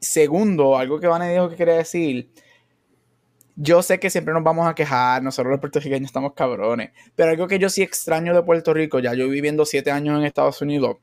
segundo, 0.01 0.77
algo 0.77 1.01
que 1.01 1.07
Vane 1.07 1.33
dijo 1.33 1.49
que 1.49 1.57
quería 1.57 1.75
decir. 1.75 2.31
Yo 3.61 3.83
sé 3.83 3.99
que 3.99 4.09
siempre 4.09 4.33
nos 4.33 4.45
vamos 4.45 4.69
a 4.69 4.75
quejar, 4.75 5.21
nosotros 5.21 5.51
los 5.51 5.59
puertorriqueños 5.59 6.07
estamos 6.07 6.33
cabrones, 6.35 6.93
pero 7.17 7.31
algo 7.31 7.49
que 7.49 7.59
yo 7.59 7.69
sí 7.69 7.83
extraño 7.83 8.33
de 8.33 8.45
Puerto 8.45 8.73
Rico, 8.73 9.01
ya 9.01 9.15
yo 9.15 9.29
viviendo 9.29 9.65
siete 9.65 9.91
años 9.91 10.17
en 10.17 10.25
Estados 10.25 10.63
Unidos, 10.63 10.99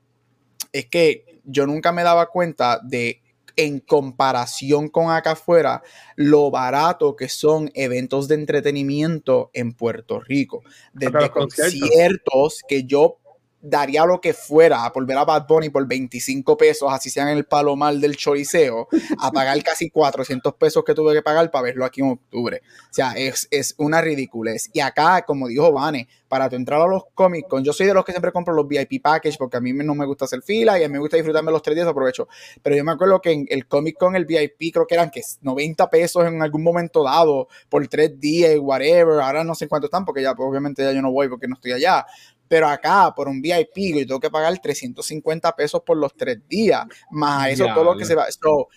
es 0.71 0.85
que 0.85 1.41
yo 1.43 1.67
nunca 1.67 1.91
me 1.91 2.03
daba 2.03 2.27
cuenta 2.27 2.79
de 2.81 3.21
en 3.55 3.79
comparación 3.79 4.89
con 4.89 5.11
acá 5.11 5.31
afuera, 5.31 5.81
lo 6.15 6.51
barato 6.51 7.15
que 7.15 7.29
son 7.29 7.71
eventos 7.73 8.27
de 8.27 8.35
entretenimiento 8.35 9.49
en 9.53 9.73
Puerto 9.73 10.19
Rico. 10.19 10.61
Desde 10.93 11.29
conciertos 11.29 12.61
que 12.67 12.83
yo 12.83 13.17
daría 13.65 14.05
lo 14.05 14.21
que 14.21 14.33
fuera 14.33 14.85
a 14.85 14.89
volver 14.91 15.17
a 15.17 15.25
Bad 15.25 15.47
Bunny 15.47 15.69
por 15.69 15.87
25 15.87 16.55
pesos, 16.55 16.91
así 16.91 17.09
sean 17.09 17.29
en 17.29 17.37
el 17.37 17.45
palomar 17.45 17.95
del 17.95 18.15
choliseo, 18.15 18.87
a 19.19 19.31
pagar 19.31 19.61
casi 19.63 19.89
400 19.89 20.53
pesos 20.53 20.83
que 20.83 20.93
tuve 20.93 21.13
que 21.13 21.21
pagar 21.21 21.49
para 21.49 21.63
verlo 21.63 21.83
aquí 21.83 22.01
en 22.01 22.11
octubre. 22.11 22.61
O 22.89 22.93
sea, 22.93 23.13
es, 23.13 23.47
es 23.51 23.73
una 23.77 24.01
ridiculez. 24.01 24.69
Y 24.73 24.79
acá, 24.79 25.23
como 25.23 25.47
dijo 25.47 25.71
Vane, 25.71 26.07
para 26.27 26.49
tu 26.49 26.55
entrar 26.55 26.81
a 26.81 26.87
los 26.87 27.03
cómics, 27.13 27.47
yo 27.63 27.73
soy 27.73 27.87
de 27.87 27.93
los 27.93 28.03
que 28.03 28.11
siempre 28.11 28.31
compro 28.31 28.53
los 28.53 28.67
VIP 28.67 29.01
package 29.01 29.37
porque 29.37 29.57
a 29.57 29.61
mí 29.61 29.73
no 29.73 29.95
me 29.95 30.05
gusta 30.05 30.25
hacer 30.25 30.41
fila 30.41 30.79
y 30.79 30.83
a 30.83 30.87
mí 30.87 30.93
me 30.93 30.99
gusta 30.99 31.17
disfrutarme 31.17 31.51
los 31.51 31.61
tres 31.61 31.75
días, 31.75 31.87
aprovecho. 31.87 32.27
Pero 32.61 32.75
yo 32.75 32.83
me 32.83 32.91
acuerdo 32.91 33.21
que 33.21 33.31
en 33.31 33.45
el 33.49 33.67
Comic 33.67 33.97
Con, 33.97 34.15
el 34.15 34.25
VIP, 34.25 34.73
creo 34.73 34.85
que 34.85 34.95
eran 34.95 35.09
que 35.09 35.21
90 35.41 35.89
pesos 35.89 36.25
en 36.25 36.41
algún 36.41 36.63
momento 36.63 37.03
dado 37.03 37.47
por 37.69 37.87
tres 37.87 38.19
días 38.19 38.57
whatever. 38.59 39.19
Ahora 39.21 39.43
no 39.43 39.55
sé 39.55 39.67
cuánto 39.67 39.85
están 39.85 40.05
porque 40.05 40.21
ya, 40.21 40.35
pues, 40.35 40.47
obviamente, 40.47 40.83
ya 40.83 40.91
yo 40.91 41.01
no 41.01 41.11
voy 41.11 41.29
porque 41.29 41.47
no 41.47 41.55
estoy 41.55 41.73
allá. 41.73 42.05
Pero 42.47 42.67
acá, 42.67 43.13
por 43.15 43.27
un 43.27 43.41
VIP, 43.41 43.97
yo 43.97 44.07
tengo 44.07 44.19
que 44.19 44.29
pagar 44.29 44.57
350 44.59 45.55
pesos 45.55 45.81
por 45.85 45.97
los 45.97 46.15
tres 46.15 46.39
días, 46.47 46.85
más 47.11 47.49
eso 47.49 47.65
todo 47.73 47.83
lo 47.83 47.97
que 47.97 48.05
se 48.05 48.15
va. 48.15 48.25
So, 48.31 48.67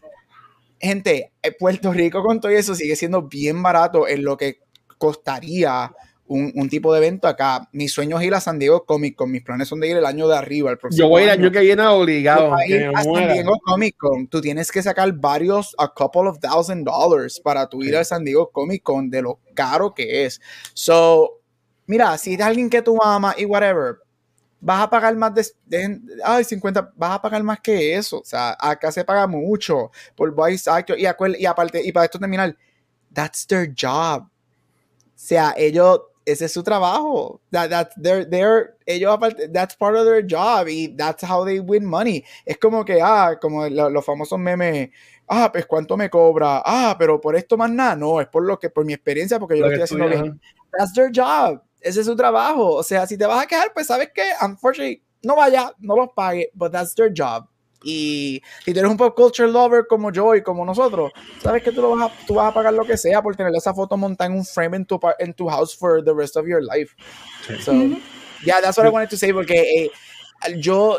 gente, 0.80 1.32
eh, 1.42 1.52
Puerto 1.52 1.92
Rico 1.92 2.22
con 2.22 2.40
todo 2.40 2.52
eso 2.52 2.74
sigue 2.74 2.96
siendo 2.96 3.22
bien 3.22 3.62
barato 3.62 4.08
en 4.08 4.24
lo 4.24 4.36
que 4.36 4.60
costaría 4.96 5.92
un, 6.28 6.68
tipo 6.68 6.92
de 6.92 6.98
evento 6.98 7.26
acá. 7.26 7.68
Mis 7.72 7.92
sueños 7.92 8.20
es 8.20 8.26
ir 8.26 8.34
a 8.34 8.40
San 8.40 8.58
Diego 8.58 8.84
Comic 8.84 9.16
Con. 9.16 9.30
Mis 9.30 9.42
planes 9.42 9.68
son 9.68 9.80
de 9.80 9.88
ir 9.88 9.96
el 9.96 10.04
año 10.04 10.28
de 10.28 10.36
arriba. 10.36 10.70
El 10.70 10.78
próximo 10.78 11.06
Yo 11.06 11.08
voy 11.08 11.22
el 11.22 11.30
año, 11.30 11.50
que 11.50 11.60
viene 11.60 11.86
obligado. 11.86 12.52
a 12.54 13.02
San 13.02 13.32
Diego 13.32 13.58
Comic 13.64 13.96
Con. 13.96 14.28
Tú 14.28 14.40
tienes 14.40 14.70
que 14.70 14.82
sacar 14.82 15.10
varios, 15.12 15.74
a 15.78 15.92
couple 15.92 16.28
of 16.28 16.38
thousand 16.38 16.84
dollars 16.84 17.40
para 17.40 17.68
tu 17.68 17.82
ir 17.82 17.96
al 17.96 18.04
San 18.04 18.24
Diego 18.24 18.50
Comic 18.50 18.82
Con 18.82 19.10
de 19.10 19.22
lo 19.22 19.40
caro 19.54 19.94
que 19.94 20.26
es. 20.26 20.40
So, 20.74 21.37
mira, 21.88 22.16
si 22.18 22.34
es 22.34 22.40
alguien 22.40 22.70
que 22.70 22.82
tú 22.82 23.02
amas 23.02 23.36
y 23.38 23.44
whatever, 23.44 23.96
vas 24.60 24.82
a 24.82 24.90
pagar 24.90 25.16
más 25.16 25.32
de, 25.64 26.00
ay, 26.22 26.44
50, 26.44 26.92
vas 26.94 27.12
a 27.12 27.22
pagar 27.22 27.42
más 27.42 27.58
que 27.60 27.96
eso. 27.96 28.20
O 28.20 28.24
sea, 28.24 28.56
acá 28.60 28.92
se 28.92 29.04
paga 29.04 29.26
mucho 29.26 29.90
por 30.14 30.32
voice 30.32 30.70
actor 30.70 30.96
y, 30.98 31.06
y 31.38 31.46
aparte, 31.46 31.82
y 31.82 31.90
para 31.90 32.04
esto 32.04 32.18
terminar, 32.18 32.56
that's 33.12 33.46
their 33.46 33.72
job. 33.74 34.22
O 34.22 34.28
sea, 35.14 35.54
ellos, 35.56 36.02
ese 36.26 36.44
es 36.44 36.52
su 36.52 36.62
trabajo. 36.62 37.40
That, 37.50 37.70
that's 37.70 37.94
their, 37.96 38.76
ellos 38.84 39.14
aparte, 39.14 39.48
that's 39.48 39.74
part 39.74 39.96
of 39.96 40.04
their 40.04 40.22
job 40.22 40.68
y 40.68 40.94
that's 40.94 41.24
how 41.24 41.42
they 41.44 41.58
win 41.58 41.86
money. 41.86 42.22
Es 42.44 42.58
como 42.58 42.84
que, 42.84 43.00
ah, 43.02 43.38
como 43.40 43.66
los 43.66 44.04
famosos 44.04 44.38
memes, 44.38 44.90
ah, 45.26 45.50
pues 45.50 45.64
cuánto 45.64 45.96
me 45.96 46.10
cobra, 46.10 46.62
ah, 46.64 46.94
pero 46.98 47.18
por 47.18 47.34
esto 47.34 47.56
más 47.56 47.70
nada, 47.70 47.96
no, 47.96 48.20
es 48.20 48.26
por 48.26 48.44
lo 48.44 48.58
que, 48.58 48.68
por 48.68 48.84
mi 48.84 48.92
experiencia, 48.92 49.38
porque 49.38 49.56
yo 49.56 49.64
lo, 49.64 49.70
estoy 49.70 49.84
haciendo 49.84 50.08
bien. 50.08 50.40
That's 50.76 50.92
their 50.92 51.10
job 51.10 51.62
ese 51.80 52.00
es 52.00 52.06
su 52.06 52.16
trabajo. 52.16 52.74
O 52.74 52.82
sea, 52.82 53.06
si 53.06 53.16
te 53.16 53.26
vas 53.26 53.42
a 53.42 53.46
quejar, 53.46 53.72
pues 53.72 53.86
sabes 53.86 54.10
que, 54.14 54.22
unfortunately, 54.42 55.02
no 55.22 55.36
vaya, 55.36 55.72
no 55.78 55.96
los 55.96 56.10
pague, 56.14 56.50
but 56.54 56.72
that's 56.72 56.94
their 56.94 57.12
job. 57.14 57.46
Y 57.82 58.42
si 58.64 58.72
tú 58.72 58.80
eres 58.80 58.90
un 58.90 58.96
pop 58.96 59.14
culture 59.14 59.48
lover 59.48 59.86
como 59.88 60.10
yo 60.10 60.34
y 60.34 60.42
como 60.42 60.64
nosotros, 60.64 61.12
sabes 61.40 61.62
que 61.62 61.70
tú, 61.70 61.80
lo 61.80 61.90
vas, 61.96 62.10
a, 62.10 62.26
tú 62.26 62.34
vas 62.34 62.50
a 62.50 62.54
pagar 62.54 62.74
lo 62.74 62.84
que 62.84 62.96
sea 62.96 63.22
por 63.22 63.36
tener 63.36 63.54
esa 63.54 63.72
foto 63.72 63.96
montada 63.96 64.28
en 64.30 64.36
un 64.36 64.44
frame 64.44 64.78
en 64.78 64.84
tu, 64.84 64.98
en 65.18 65.32
tu 65.32 65.48
house 65.48 65.76
for 65.76 66.02
the 66.04 66.12
rest 66.12 66.36
of 66.36 66.46
your 66.46 66.60
life. 66.60 66.94
So, 67.60 67.72
yeah, 68.44 68.60
that's 68.60 68.76
what 68.76 68.86
I 68.86 68.90
wanted 68.90 69.10
to 69.10 69.16
say, 69.16 69.32
porque 69.32 69.60
eh, 69.60 69.90
yo, 70.58 70.98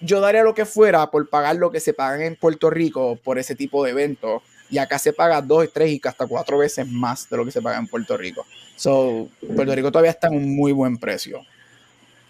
yo 0.00 0.20
daría 0.20 0.42
lo 0.42 0.54
que 0.54 0.64
fuera 0.64 1.10
por 1.10 1.28
pagar 1.28 1.56
lo 1.56 1.70
que 1.70 1.80
se 1.80 1.92
pagan 1.92 2.22
en 2.22 2.36
Puerto 2.36 2.70
Rico 2.70 3.16
por 3.22 3.38
ese 3.38 3.54
tipo 3.54 3.84
de 3.84 3.90
eventos. 3.90 4.42
Y 4.70 4.78
acá 4.78 5.00
se 5.00 5.12
paga 5.12 5.42
dos, 5.42 5.68
tres 5.72 5.90
y 5.90 6.00
hasta 6.02 6.26
cuatro 6.28 6.56
veces 6.56 6.86
más 6.86 7.28
de 7.28 7.36
lo 7.36 7.44
que 7.44 7.50
se 7.50 7.60
paga 7.60 7.76
en 7.76 7.88
Puerto 7.88 8.16
Rico. 8.16 8.46
So, 8.80 9.28
Puerto 9.54 9.74
Rico 9.74 9.92
todavía 9.92 10.10
está 10.10 10.28
en 10.28 10.36
un 10.36 10.56
muy 10.56 10.72
buen 10.72 10.96
precio. 10.96 11.44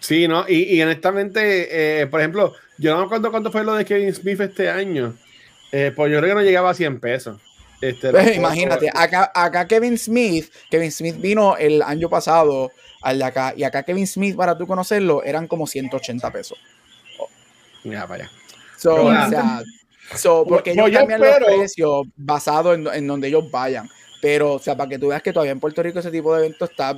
Sí, 0.01 0.27
¿no? 0.27 0.43
Y, 0.49 0.75
y 0.75 0.81
honestamente, 0.81 2.01
eh, 2.01 2.07
por 2.07 2.19
ejemplo, 2.19 2.53
yo 2.77 2.91
no 2.91 2.99
me 2.99 3.05
acuerdo 3.05 3.31
cuánto 3.31 3.53
fue 3.53 3.63
lo 3.63 3.73
de 3.73 3.85
Kevin 3.85 4.13
Smith 4.13 4.41
este 4.41 4.69
año. 4.69 5.15
Eh, 5.71 5.93
pues 5.95 6.11
yo 6.11 6.17
creo 6.17 6.31
que 6.31 6.35
no 6.35 6.41
llegaba 6.41 6.71
a 6.71 6.73
100 6.73 6.99
pesos. 6.99 7.39
Este, 7.79 8.11
pues, 8.11 8.35
imagínate, 8.35 8.89
acá, 8.93 9.31
acá 9.33 9.65
Kevin 9.65 9.97
Smith, 9.97 10.51
Kevin 10.69 10.91
Smith 10.91 11.15
vino 11.21 11.55
el 11.55 11.81
año 11.81 12.09
pasado 12.09 12.73
al 13.01 13.19
de 13.19 13.23
acá, 13.23 13.53
y 13.55 13.63
acá 13.63 13.83
Kevin 13.83 14.05
Smith, 14.05 14.35
para 14.35 14.57
tú 14.57 14.67
conocerlo, 14.67 15.23
eran 15.23 15.47
como 15.47 15.65
180 15.65 16.31
pesos. 16.31 16.59
Mira, 17.85 18.05
vaya. 18.07 18.29
So, 18.75 19.05
o 19.05 19.29
sea, 19.29 19.63
so, 20.17 20.45
porque 20.45 20.71
ellos 20.71 20.89
cambian 20.91 21.21
los 21.21 21.37
precios 21.37 22.07
basados 22.17 22.75
en, 22.75 22.87
en, 22.87 23.07
donde 23.07 23.29
ellos 23.29 23.49
vayan. 23.49 23.89
Pero, 24.21 24.53
o 24.53 24.59
sea, 24.59 24.77
para 24.77 24.89
que 24.89 24.99
tú 24.99 25.07
veas 25.07 25.21
que 25.21 25.33
todavía 25.33 25.51
en 25.51 25.59
Puerto 25.59 25.81
Rico 25.81 25.99
ese 25.99 26.11
tipo 26.11 26.33
de 26.33 26.45
eventos 26.45 26.69
está. 26.69 26.97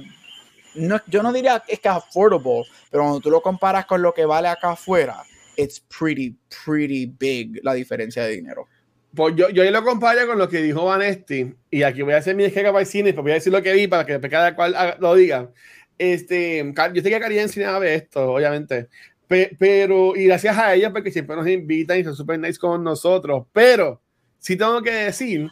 No, 0.75 0.99
yo 1.07 1.23
no 1.23 1.31
diría 1.31 1.63
es 1.67 1.79
que 1.79 1.87
es 1.87 1.93
affordable, 1.93 2.63
pero 2.89 3.03
cuando 3.03 3.19
tú 3.19 3.29
lo 3.29 3.41
comparas 3.41 3.85
con 3.85 4.01
lo 4.01 4.13
que 4.13 4.25
vale 4.25 4.47
acá 4.47 4.71
afuera, 4.71 5.23
it's 5.55 5.79
pretty, 5.79 6.35
pretty 6.65 7.05
big 7.05 7.59
la 7.63 7.73
diferencia 7.73 8.23
de 8.23 8.31
dinero. 8.31 8.67
Pues 9.15 9.35
yo, 9.35 9.49
yo 9.49 9.69
lo 9.69 9.83
comparo 9.83 10.25
con 10.25 10.39
lo 10.39 10.49
que 10.49 10.61
dijo 10.61 10.85
Vanesti, 10.85 11.53
y 11.69 11.83
aquí 11.83 12.01
voy 12.01 12.13
a 12.13 12.17
hacer 12.17 12.35
mi 12.35 12.43
descarga 12.43 12.73
para 12.73 12.83
cine, 12.85 13.11
pero 13.11 13.21
voy 13.21 13.31
a 13.31 13.35
decir 13.35 13.53
lo 13.53 13.61
que 13.61 13.73
vi 13.73 13.87
para 13.87 14.05
que 14.05 14.19
cada 14.27 14.55
cual 14.55 14.97
lo 14.99 15.13
diga. 15.13 15.51
Este, 15.99 16.73
yo 16.93 17.01
sé 17.01 17.09
que 17.09 17.19
Cari 17.19 17.37
a 17.37 17.79
ver 17.79 17.93
esto, 17.93 18.33
obviamente, 18.33 18.89
pero, 19.27 20.15
y 20.15 20.25
gracias 20.25 20.57
a 20.57 20.73
ella, 20.73 20.91
porque 20.91 21.11
siempre 21.11 21.35
nos 21.35 21.47
invitan 21.47 21.99
y 21.99 22.03
son 22.03 22.15
super 22.15 22.39
nice 22.39 22.59
con 22.59 22.83
nosotros, 22.83 23.45
pero 23.53 24.01
sí 24.39 24.55
tengo 24.55 24.81
que 24.81 24.91
decir 24.91 25.49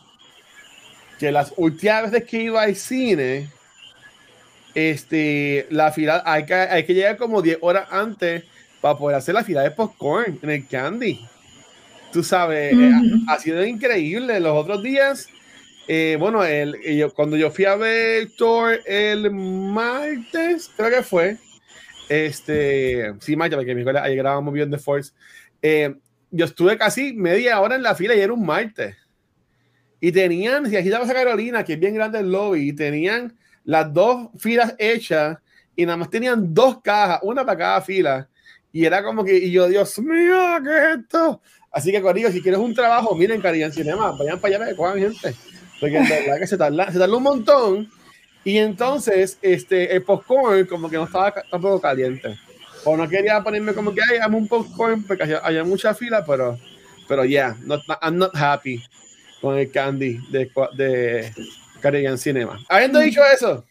que 1.22 1.32
las 1.32 1.54
últimas 1.56 2.10
veces 2.10 2.28
que 2.28 2.42
iba 2.42 2.64
al 2.64 2.76
cine, 2.76 3.48
este, 4.74 5.68
la 5.70 5.92
fila, 5.92 6.24
hay 6.26 6.48
que, 6.48 6.56
hay 6.56 6.84
que 6.84 6.96
llegar 6.96 7.18
como 7.18 7.44
10 7.44 7.60
horas 7.62 7.88
antes 7.92 8.44
para 8.82 8.98
poder 8.98 9.18
hacer 9.18 9.36
la 9.36 9.44
fila 9.44 9.62
de 9.62 9.70
popcorn 9.70 10.40
en 10.42 10.50
el 10.50 10.68
Candy. 10.68 11.24
Tú 12.12 12.24
sabes, 12.24 12.74
eh, 12.74 12.92
ha, 13.28 13.38
sido 13.38 13.64
increíble. 13.64 14.40
Los 14.40 14.58
otros 14.58 14.82
días, 14.82 15.28
eh, 15.88 16.18
bueno, 16.20 16.44
el, 16.44 16.76
yo, 16.98 17.14
cuando 17.14 17.38
yo 17.38 17.52
fui 17.52 17.66
a 17.66 17.76
ver 17.76 18.28
el 18.88 19.30
martes, 19.30 20.72
creo 20.76 20.90
que 20.90 21.04
fue, 21.04 21.38
este, 22.10 23.14
sí, 23.20 23.36
martes, 23.36 23.58
porque 23.58 23.76
mi 23.76 23.84
ahí 24.00 24.16
grabamos 24.16 24.56
bien 24.56 24.72
The 24.72 24.80
Force, 24.80 25.14
eh, 25.62 25.94
yo 26.32 26.46
estuve 26.46 26.80
casi 26.80 27.14
media 27.14 27.62
hora 27.62 27.76
en 27.76 27.84
la 27.84 27.94
fila 27.94 28.16
y 28.16 28.22
era 28.22 28.34
un 28.34 28.44
martes. 28.44 28.96
Y 30.02 30.12
tenían, 30.12 30.70
si 30.70 30.76
aquí 30.76 30.90
estaba 30.90 31.06
a 31.06 31.14
Carolina, 31.14 31.64
que 31.64 31.74
es 31.74 31.80
bien 31.80 31.94
grande 31.94 32.20
el 32.20 32.32
lobby, 32.32 32.70
y 32.70 32.74
tenían 32.74 33.38
las 33.64 33.94
dos 33.94 34.30
filas 34.38 34.76
hechas 34.78 35.38
y 35.76 35.86
nada 35.86 35.96
más 35.96 36.10
tenían 36.10 36.54
dos 36.54 36.82
cajas, 36.82 37.20
una 37.22 37.46
para 37.46 37.58
cada 37.58 37.82
fila 37.82 38.28
y 38.74 38.86
era 38.86 39.04
como 39.04 39.24
que, 39.24 39.38
y 39.38 39.52
yo, 39.52 39.68
Dios 39.68 40.00
mío, 40.00 40.40
¿qué 40.64 40.78
es 40.78 41.00
esto? 41.00 41.42
Así 41.72 41.92
que, 41.92 42.02
Corillo, 42.02 42.32
si 42.32 42.42
quieres 42.42 42.60
un 42.60 42.74
trabajo, 42.74 43.16
miren 43.16 43.42
en 43.44 43.72
Cinema, 43.72 44.12
vayan 44.12 44.40
para 44.40 44.56
allá, 44.56 44.76
cojan 44.76 44.98
gente. 45.00 45.36
Porque 45.80 45.98
en 45.98 46.08
verdad 46.08 46.40
que 46.40 46.48
se 46.48 46.58
tarda, 46.58 46.92
se 46.92 47.00
tarda 47.00 47.16
un 47.16 47.24
montón. 47.24 47.92
Y 48.44 48.58
entonces, 48.58 49.38
este, 49.42 49.94
el 49.94 50.04
popcorn 50.04 50.66
como 50.66 50.90
que 50.90 50.98
no 50.98 51.04
estaba 51.04 51.34
tampoco 51.50 51.82
caliente. 51.82 52.38
O 52.84 52.98
no 52.98 53.08
quería 53.08 53.42
ponerme 53.44 53.74
como 53.74 53.94
que, 53.94 54.02
ay, 54.10 54.20
amo 54.22 54.38
un 54.38 54.48
popcorn 54.48 55.04
porque 55.04 55.24
había, 55.42 55.64
mucha 55.64 55.94
fila, 55.94 56.26
pero, 56.26 56.58
pero 57.08 57.24
ya, 57.24 57.56
yeah, 57.58 57.80
I'm 58.02 58.18
not 58.18 58.36
happy 58.36 58.82
con 59.42 59.58
el 59.58 59.72
candy 59.72 60.20
de, 60.30 60.50
de 60.74 61.34
Caribbean 61.82 62.18
Cinema. 62.18 62.64
Habiendo 62.70 63.00
dicho 63.00 63.22
eso, 63.26 63.66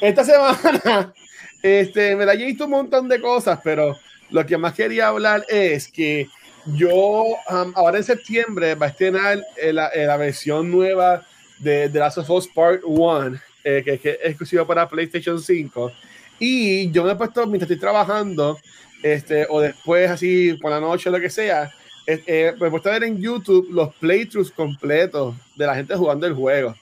esta 0.00 0.24
semana, 0.24 1.14
este, 1.62 2.16
me 2.16 2.26
la 2.26 2.34
he 2.34 2.44
visto 2.44 2.64
un 2.64 2.72
montón 2.72 3.08
de 3.08 3.20
cosas, 3.20 3.60
pero 3.62 3.96
lo 4.30 4.44
que 4.44 4.58
más 4.58 4.74
quería 4.74 5.08
hablar 5.08 5.46
es 5.48 5.88
que 5.88 6.28
yo 6.66 6.90
um, 6.90 7.72
ahora 7.74 7.98
en 7.98 8.04
septiembre 8.04 8.74
va 8.74 8.86
a 8.86 8.88
estrenar 8.88 9.38
la, 9.62 9.90
la, 9.94 10.16
versión 10.16 10.70
nueva 10.70 11.26
de 11.58 11.88
The 11.88 11.98
Last 11.98 12.18
of 12.18 12.30
Us 12.30 12.48
Part 12.48 12.80
1, 12.84 13.38
eh, 13.64 13.82
que, 13.84 13.98
que, 13.98 14.10
es 14.10 14.18
exclusiva 14.24 14.66
para 14.66 14.88
PlayStation 14.88 15.40
5. 15.40 15.92
Y 16.38 16.90
yo 16.90 17.04
me 17.04 17.12
he 17.12 17.14
puesto, 17.14 17.46
mientras 17.46 17.70
estoy 17.70 17.80
trabajando, 17.80 18.58
este, 19.02 19.46
o 19.48 19.60
después 19.60 20.10
así 20.10 20.54
por 20.54 20.70
la 20.70 20.80
noche 20.80 21.10
lo 21.10 21.20
que 21.20 21.30
sea, 21.30 21.70
eh, 22.06 22.54
me 22.60 22.66
he 22.66 22.70
puesto 22.70 22.90
a 22.90 22.92
ver 22.92 23.04
en 23.04 23.20
YouTube 23.20 23.68
los 23.70 23.94
playthroughs 23.96 24.50
completos 24.50 25.34
de 25.56 25.66
la 25.66 25.74
gente 25.74 25.94
jugando 25.96 26.26
el 26.26 26.34
juego. 26.34 26.74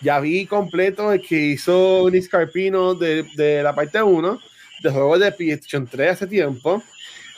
Ya 0.00 0.18
vi 0.18 0.46
completo 0.46 1.12
el 1.12 1.20
que 1.20 1.36
hizo 1.36 2.08
Nick 2.10 2.28
Carpino 2.28 2.94
de, 2.94 3.60
la 3.62 3.74
parte 3.74 4.02
1 4.02 4.40
de 4.82 4.90
juegos 4.90 5.20
de 5.20 5.32
PlayStation 5.32 5.86
3 5.86 6.10
hace 6.10 6.26
tiempo. 6.26 6.82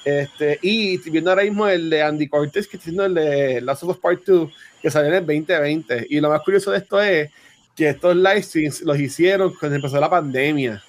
Este, 0.05 0.59
y 0.63 0.99
viendo 1.11 1.31
ahora 1.31 1.45
mismo 1.45 1.67
el 1.67 1.91
de 1.91 2.03
Andy 2.03 2.29
Cortez, 2.29 2.67
que 2.67 2.77
está 2.77 2.85
haciendo 2.85 3.05
el 3.07 3.15
de 3.15 3.61
Last 3.61 3.83
of 3.83 3.91
Us 3.91 3.99
Part 3.99 4.25
2, 4.25 4.51
que 4.81 4.91
salió 4.91 5.09
en 5.09 5.17
el 5.17 5.27
2020. 5.27 6.07
Y 6.09 6.21
lo 6.21 6.31
más 6.31 6.43
curioso 6.43 6.71
de 6.71 6.79
esto 6.79 7.03
es 7.03 7.31
que 7.77 7.89
estos 7.89 8.15
live 8.17 8.43
streams 8.43 8.83
los 8.83 8.99
hicieron 8.99 9.53
cuando 9.55 9.77
empezó 9.77 9.99
la 10.01 10.11
pandemia. 10.11 10.83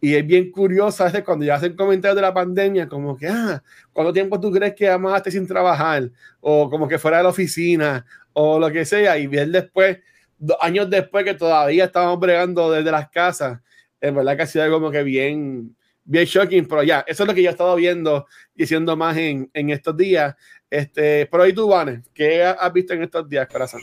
Y 0.00 0.14
es 0.14 0.26
bien 0.26 0.50
curioso 0.50 1.02
a 1.02 1.06
veces 1.06 1.22
cuando 1.22 1.44
ya 1.44 1.56
hacen 1.56 1.76
comentarios 1.76 2.16
de 2.16 2.22
la 2.22 2.32
pandemia, 2.32 2.88
como 2.88 3.16
que, 3.16 3.26
ah, 3.28 3.62
¿cuánto 3.92 4.12
tiempo 4.12 4.40
tú 4.40 4.50
crees 4.50 4.74
que 4.74 4.88
amaste 4.88 5.30
sin 5.30 5.46
trabajar? 5.46 6.10
O 6.40 6.70
como 6.70 6.88
que 6.88 6.98
fuera 6.98 7.18
de 7.18 7.24
la 7.24 7.28
oficina, 7.28 8.06
o 8.32 8.58
lo 8.58 8.70
que 8.70 8.84
sea. 8.84 9.18
Y 9.18 9.26
bien 9.26 9.52
después, 9.52 9.98
dos 10.38 10.56
años 10.60 10.88
después 10.88 11.24
que 11.24 11.34
todavía 11.34 11.84
estábamos 11.84 12.18
bregando 12.18 12.72
desde 12.72 12.90
las 12.90 13.10
casas, 13.10 13.60
en 14.00 14.14
verdad 14.14 14.36
que 14.36 14.42
ha 14.42 14.46
sido 14.46 14.70
como 14.70 14.90
que 14.90 15.02
bien, 15.02 15.76
bien 16.04 16.24
shocking, 16.24 16.66
pero 16.66 16.82
ya, 16.82 17.04
eso 17.06 17.22
es 17.22 17.26
lo 17.28 17.34
que 17.34 17.42
yo 17.42 17.50
he 17.50 17.52
estado 17.52 17.76
viendo 17.76 18.26
y 18.56 18.64
haciendo 18.64 18.96
más 18.96 19.16
en, 19.18 19.50
en 19.52 19.70
estos 19.70 19.96
días. 19.96 20.34
Este, 20.70 21.26
pero 21.26 21.46
¿y 21.46 21.52
tú, 21.52 21.68
Vane? 21.68 22.02
¿Qué 22.14 22.44
has 22.44 22.72
visto 22.72 22.94
en 22.94 23.02
estos 23.02 23.28
días, 23.28 23.48
corazón? 23.48 23.82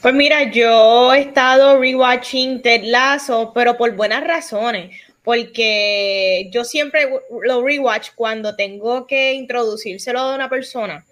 Pues 0.00 0.14
mira, 0.14 0.44
yo 0.44 1.12
he 1.12 1.22
estado 1.22 1.80
rewatching 1.80 2.62
Ted 2.62 2.82
Lasso, 2.84 3.50
pero 3.52 3.76
por 3.76 3.94
buenas 3.96 4.24
razones, 4.24 4.96
porque 5.24 6.48
yo 6.52 6.64
siempre 6.64 7.08
lo 7.42 7.64
rewatch 7.64 8.10
cuando 8.14 8.54
tengo 8.54 9.06
que 9.06 9.32
introducírselo 9.32 10.20
a 10.20 10.34
una 10.34 10.50
persona 10.50 11.04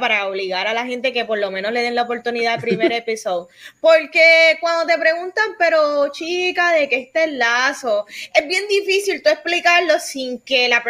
para 0.00 0.26
obligar 0.26 0.66
a 0.66 0.74
la 0.74 0.84
gente 0.84 1.12
que 1.12 1.24
por 1.24 1.38
lo 1.38 1.50
menos 1.50 1.72
le 1.72 1.82
den 1.82 1.94
la 1.94 2.02
oportunidad 2.02 2.54
al 2.54 2.60
primer 2.60 2.92
episodio. 2.92 3.48
Porque 3.80 4.58
cuando 4.60 4.92
te 4.92 4.98
preguntan, 4.98 5.54
pero 5.58 6.10
chica, 6.12 6.72
¿de 6.72 6.88
qué 6.88 6.96
está 6.96 7.24
el 7.24 7.38
lazo? 7.38 8.06
Es 8.34 8.46
bien 8.46 8.66
difícil 8.68 9.22
tú 9.22 9.30
explicarlo 9.30 9.98
sin 9.98 10.40
que 10.40 10.68
la 10.68 10.84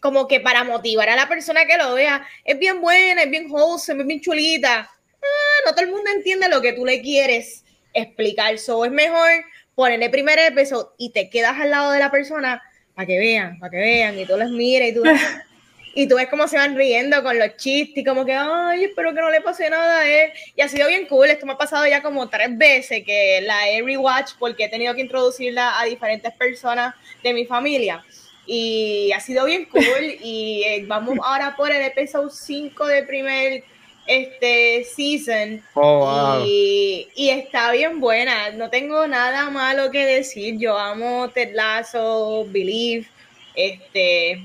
como 0.00 0.28
que 0.28 0.40
para 0.40 0.64
motivar 0.64 1.08
a 1.08 1.16
la 1.16 1.28
persona 1.28 1.64
que 1.64 1.78
lo 1.78 1.94
vea, 1.94 2.26
es 2.44 2.58
bien 2.58 2.82
buena, 2.82 3.22
es 3.22 3.30
bien 3.30 3.50
wholesome, 3.50 4.02
es 4.02 4.06
bien 4.06 4.20
chulita. 4.20 4.90
Ah, 4.90 5.62
no 5.64 5.72
todo 5.72 5.84
el 5.84 5.90
mundo 5.90 6.10
entiende 6.14 6.46
lo 6.48 6.60
que 6.60 6.74
tú 6.74 6.84
le 6.84 7.00
quieres 7.00 7.64
explicar. 7.94 8.58
So 8.58 8.84
es 8.84 8.90
mejor 8.90 9.30
ponerle 9.74 10.10
primer 10.10 10.38
episodio 10.38 10.92
y 10.98 11.10
te 11.10 11.30
quedas 11.30 11.60
al 11.60 11.70
lado 11.70 11.92
de 11.92 11.98
la 11.98 12.10
persona 12.10 12.62
para 12.94 13.06
que 13.06 13.18
vean, 13.18 13.58
para 13.58 13.70
que 13.70 13.76
vean, 13.78 14.18
y 14.18 14.24
tú 14.24 14.36
les 14.36 14.50
mires 14.50 14.92
y 14.92 14.94
tú 14.94 15.02
y 15.94 16.08
tú 16.08 16.16
ves 16.16 16.28
cómo 16.28 16.48
se 16.48 16.56
van 16.56 16.76
riendo 16.76 17.22
con 17.22 17.38
los 17.38 17.56
chistes 17.56 17.98
y 17.98 18.04
como 18.04 18.24
que, 18.24 18.32
ay, 18.32 18.84
espero 18.84 19.14
que 19.14 19.20
no 19.20 19.30
le 19.30 19.40
pase 19.40 19.70
nada 19.70 20.00
a 20.00 20.08
él. 20.08 20.32
Y 20.56 20.60
ha 20.60 20.68
sido 20.68 20.88
bien 20.88 21.06
cool, 21.06 21.30
esto 21.30 21.46
me 21.46 21.52
ha 21.52 21.58
pasado 21.58 21.86
ya 21.86 22.02
como 22.02 22.28
tres 22.28 22.56
veces 22.58 23.04
que 23.04 23.40
la 23.42 23.68
he 23.68 23.80
rewatch 23.80 24.32
porque 24.38 24.64
he 24.64 24.68
tenido 24.68 24.94
que 24.94 25.02
introducirla 25.02 25.80
a 25.80 25.84
diferentes 25.84 26.32
personas 26.34 26.94
de 27.22 27.32
mi 27.32 27.46
familia. 27.46 28.04
Y 28.46 29.10
ha 29.12 29.20
sido 29.20 29.44
bien 29.46 29.66
cool 29.66 30.18
y 30.20 30.64
eh, 30.66 30.84
vamos 30.86 31.18
ahora 31.22 31.54
por 31.56 31.70
el 31.70 31.80
episodio 31.80 32.28
5 32.28 32.86
del 32.86 33.06
primer 33.06 33.64
este 34.06 34.84
season 34.84 35.62
oh, 35.74 36.42
y, 36.46 37.08
y, 37.14 37.30
está 37.30 37.72
bien 37.72 38.00
buena 38.00 38.50
no 38.50 38.68
tengo 38.68 39.06
nada 39.06 39.48
malo 39.48 39.90
que 39.90 40.04
decir 40.04 40.58
yo 40.58 40.76
amo 40.76 41.30
Ted 41.30 41.54
Lasso 41.54 42.46
Believe 42.50 43.06
este 43.54 44.44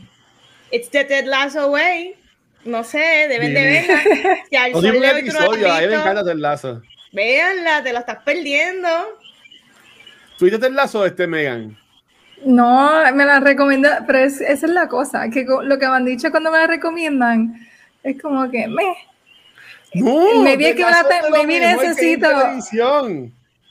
It's 0.72 0.90
the 0.90 1.04
Ted 1.04 1.26
Lasso 1.26 1.72
way. 1.72 2.16
No 2.66 2.84
sé, 2.84 3.28
deben 3.30 3.54
de 3.54 3.62
verla. 3.62 4.44
Si 4.50 4.56
al 4.56 4.72
no, 4.74 4.80
un 4.80 5.04
episodio, 5.04 5.72
a 5.72 5.82
mí 5.82 5.88
me 5.88 5.96
encanta 5.96 6.24
Ted 6.24 6.36
Lasso. 6.36 6.82
Véanla, 7.12 7.82
te 7.84 7.94
lo 7.94 8.00
estás 8.00 8.20
perdiendo. 8.24 8.88
¿Tuviste 10.38 10.60
Ted 10.60 10.72
Lasso 10.72 11.06
este 11.06 11.26
Megan? 11.26 11.78
No, 12.46 12.92
me 13.14 13.26
la 13.26 13.40
recomienda, 13.40 14.04
pero 14.06 14.20
esa 14.20 14.46
es 14.46 14.62
la 14.64 14.88
cosa, 14.88 15.30
que 15.30 15.46
lo 15.46 15.78
que 15.78 15.88
me 15.88 15.96
han 15.96 16.06
dicho 16.06 16.32
cuando 16.32 16.52
me 16.52 16.60
la 16.60 16.68
recomiendan 16.68 17.68
es 18.04 18.22
como 18.22 18.50
que 18.50 18.68
me. 18.68 18.84
No, 19.94 20.44
me 20.44 20.56
vi 20.56 20.76
que 20.76 20.86
me, 21.32 21.46
me 21.46 21.60
necesito 21.60 22.28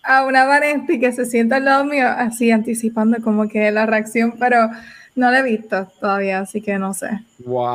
a 0.09 0.25
una 0.25 0.47
Vanesti 0.47 0.99
que 0.99 1.13
se 1.13 1.27
sienta 1.27 1.57
al 1.57 1.67
lado 1.67 1.85
mío, 1.85 2.07
así 2.09 2.51
anticipando 2.51 3.19
como 3.23 3.47
que 3.47 3.71
la 3.71 3.85
reacción, 3.85 4.35
pero 4.39 4.71
no 5.15 5.31
la 5.31 5.41
he 5.41 5.43
visto 5.43 5.87
todavía, 6.01 6.41
así 6.41 6.63
que 6.63 6.79
no 6.79 6.95
sé. 6.95 7.11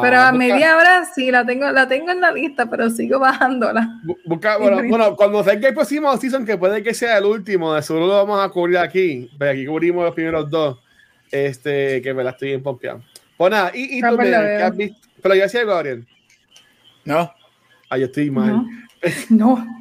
pero 0.01 0.19
a 0.19 0.31
media 0.31 0.77
hora 0.77 1.05
sí, 1.13 1.29
la 1.29 1.45
tengo, 1.45 1.69
la 1.71 1.87
tengo 1.87 2.09
en 2.11 2.21
la 2.21 2.31
lista, 2.31 2.65
pero 2.67 2.89
sigo 2.89 3.19
bajándola. 3.19 4.01
Busca, 4.25 4.57
bueno, 4.57 4.81
bueno, 4.89 5.15
cuando 5.15 5.43
salga 5.43 5.67
el 5.67 5.75
próximo 5.75 6.15
season, 6.17 6.45
que 6.45 6.57
puede 6.57 6.81
que 6.81 6.93
sea 6.93 7.19
el 7.19 7.25
último, 7.25 7.73
de 7.73 7.83
seguro 7.83 8.07
lo 8.07 8.13
vamos 8.15 8.43
a 8.43 8.49
cubrir 8.49 8.77
aquí, 8.77 9.29
pero 9.37 9.51
aquí 9.51 9.65
cubrimos 9.65 10.03
los 10.05 10.15
primeros 10.15 10.49
dos. 10.49 10.79
Este, 11.31 11.99
que 12.01 12.13
me 12.13 12.23
la 12.23 12.29
estoy 12.29 12.57
pompeado. 12.59 13.01
Pues 13.37 13.51
nada, 13.51 13.71
y, 13.73 13.97
y 13.97 14.01
tú, 14.01 14.17
¿qué 14.17 14.35
has 14.35 14.77
visto? 14.77 15.07
Pero 15.21 15.35
yo 15.35 15.45
hacía 15.45 15.65
Gabriel. 15.65 16.05
No. 17.05 17.33
Ah, 17.93 17.97
yo 17.97 18.05
estoy 18.07 18.31
mal. 18.31 18.65
No. 19.29 19.67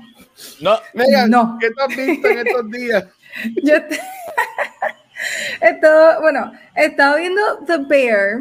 No. 0.61 0.77
Megan, 0.93 1.31
no. 1.31 1.57
¿qué 1.61 1.71
tú 1.71 1.77
has 1.81 1.97
visto 1.97 2.27
en 2.29 2.39
estos 2.39 2.71
días? 2.71 3.05
yo 3.63 3.75
he 5.61 5.69
estado, 5.69 6.21
bueno, 6.21 6.51
he 6.75 6.87
estado 6.87 7.19
viendo 7.19 7.41
The 7.65 7.77
Bear 7.87 8.41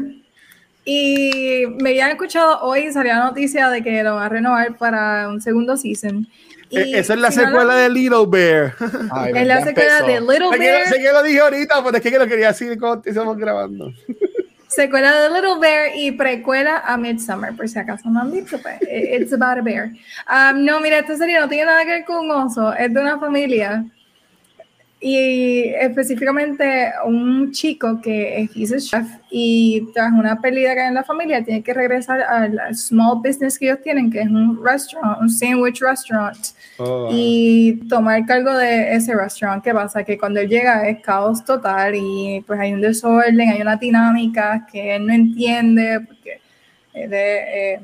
y 0.84 1.66
me 1.80 1.92
habían 1.92 2.10
escuchado 2.10 2.60
hoy, 2.62 2.92
salió 2.92 3.14
la 3.14 3.26
noticia 3.26 3.70
de 3.70 3.84
que 3.84 4.02
lo 4.02 4.16
van 4.16 4.24
a 4.24 4.30
renovar 4.30 4.78
para 4.78 5.30
un 5.30 5.42
segundo 5.42 5.78
season. 5.78 6.28
E, 6.72 6.98
esa 6.98 7.14
es 7.14 7.20
la 7.20 7.30
secuela 7.30 7.76
de 7.76 7.90
Little 7.90 8.26
Bear. 8.28 8.74
es 9.36 9.48
la 9.48 9.64
secuela 9.64 10.02
de 10.02 10.22
Little 10.22 10.58
Bear. 10.58 10.88
Sé 10.88 10.98
que 10.98 11.12
lo 11.12 11.22
dije 11.22 11.40
ahorita, 11.40 11.84
pero 11.84 11.98
es 11.98 12.02
que 12.02 12.18
lo 12.18 12.26
quería 12.26 12.48
decir 12.48 12.80
cuando 12.80 13.04
estamos 13.06 13.38
grabando. 13.38 13.94
Secuela 14.72 15.12
de 15.20 15.30
Little 15.30 15.60
Bear 15.60 15.92
y 15.98 16.14
precuela 16.14 16.82
a 16.86 16.96
Midsummer, 16.96 17.54
por 17.54 17.68
si 17.68 17.78
acaso 17.78 18.10
no 18.10 18.22
han 18.22 18.32
pues, 18.32 18.78
it's 18.90 19.34
about 19.34 19.58
a 19.58 19.62
bear. 19.62 19.92
Um, 20.30 20.64
no, 20.64 20.80
mira, 20.80 21.00
esta 21.00 21.18
serie 21.18 21.38
no 21.42 21.50
tiene 21.50 21.66
nada 21.66 21.84
que 21.84 21.92
ver 21.92 22.06
con 22.06 22.32
oso, 22.32 22.74
es 22.74 22.94
de 22.94 23.02
una 23.02 23.20
familia 23.20 23.84
y 25.04 25.74
específicamente 25.80 26.94
un 27.06 27.52
chico 27.52 28.00
que 28.00 28.48
es 28.54 28.88
chef 28.88 29.08
y 29.32 29.88
tras 29.96 30.14
una 30.14 30.40
pérdida 30.40 30.76
que 30.76 30.82
hay 30.82 30.88
en 30.90 30.94
la 30.94 31.04
familia 31.04 31.44
tiene 31.44 31.64
que 31.64 31.74
regresar 31.74 32.22
al 32.22 32.76
small 32.76 33.18
business 33.18 33.58
que 33.58 33.66
ellos 33.66 33.82
tienen, 33.82 34.12
que 34.12 34.22
es 34.22 34.28
un 34.28 34.64
restaurant, 34.64 35.20
un 35.20 35.28
sandwich 35.28 35.82
restaurant, 35.82 36.38
oh, 36.78 37.10
y 37.12 37.82
tomar 37.90 38.24
cargo 38.28 38.54
de 38.54 38.94
ese 38.94 39.16
restaurant. 39.16 39.64
¿Qué 39.64 39.74
pasa? 39.74 40.04
Que 40.04 40.20
cuando 40.20 40.40
él 40.40 40.48
llega 40.48 40.88
es 40.88 41.02
caos 41.02 41.44
total 41.44 41.96
y 41.96 42.44
pues 42.46 42.60
hay 42.60 42.72
un 42.72 42.82
desorden, 42.82 43.40
hay 43.42 43.60
una 43.60 43.78
dinámica 43.78 44.68
que 44.72 44.98
él 44.98 45.08
no 45.08 45.14
entiende 45.14 46.02
porque 46.02 46.42
es 46.94 47.10
de 47.10 47.74
eh, 47.74 47.80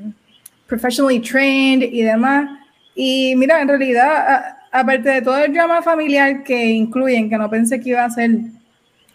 professionally 0.68 1.18
trained 1.18 1.82
y 1.82 2.02
demás. 2.02 2.48
Y 2.94 3.34
mira, 3.34 3.60
en 3.60 3.66
realidad 3.66 4.57
aparte 4.70 5.08
de 5.08 5.22
todo 5.22 5.38
el 5.38 5.52
drama 5.52 5.82
familiar 5.82 6.42
que 6.42 6.66
incluyen, 6.66 7.28
que 7.28 7.38
no 7.38 7.48
pensé 7.50 7.80
que 7.80 7.90
iba 7.90 8.04
a 8.04 8.10
ser 8.10 8.30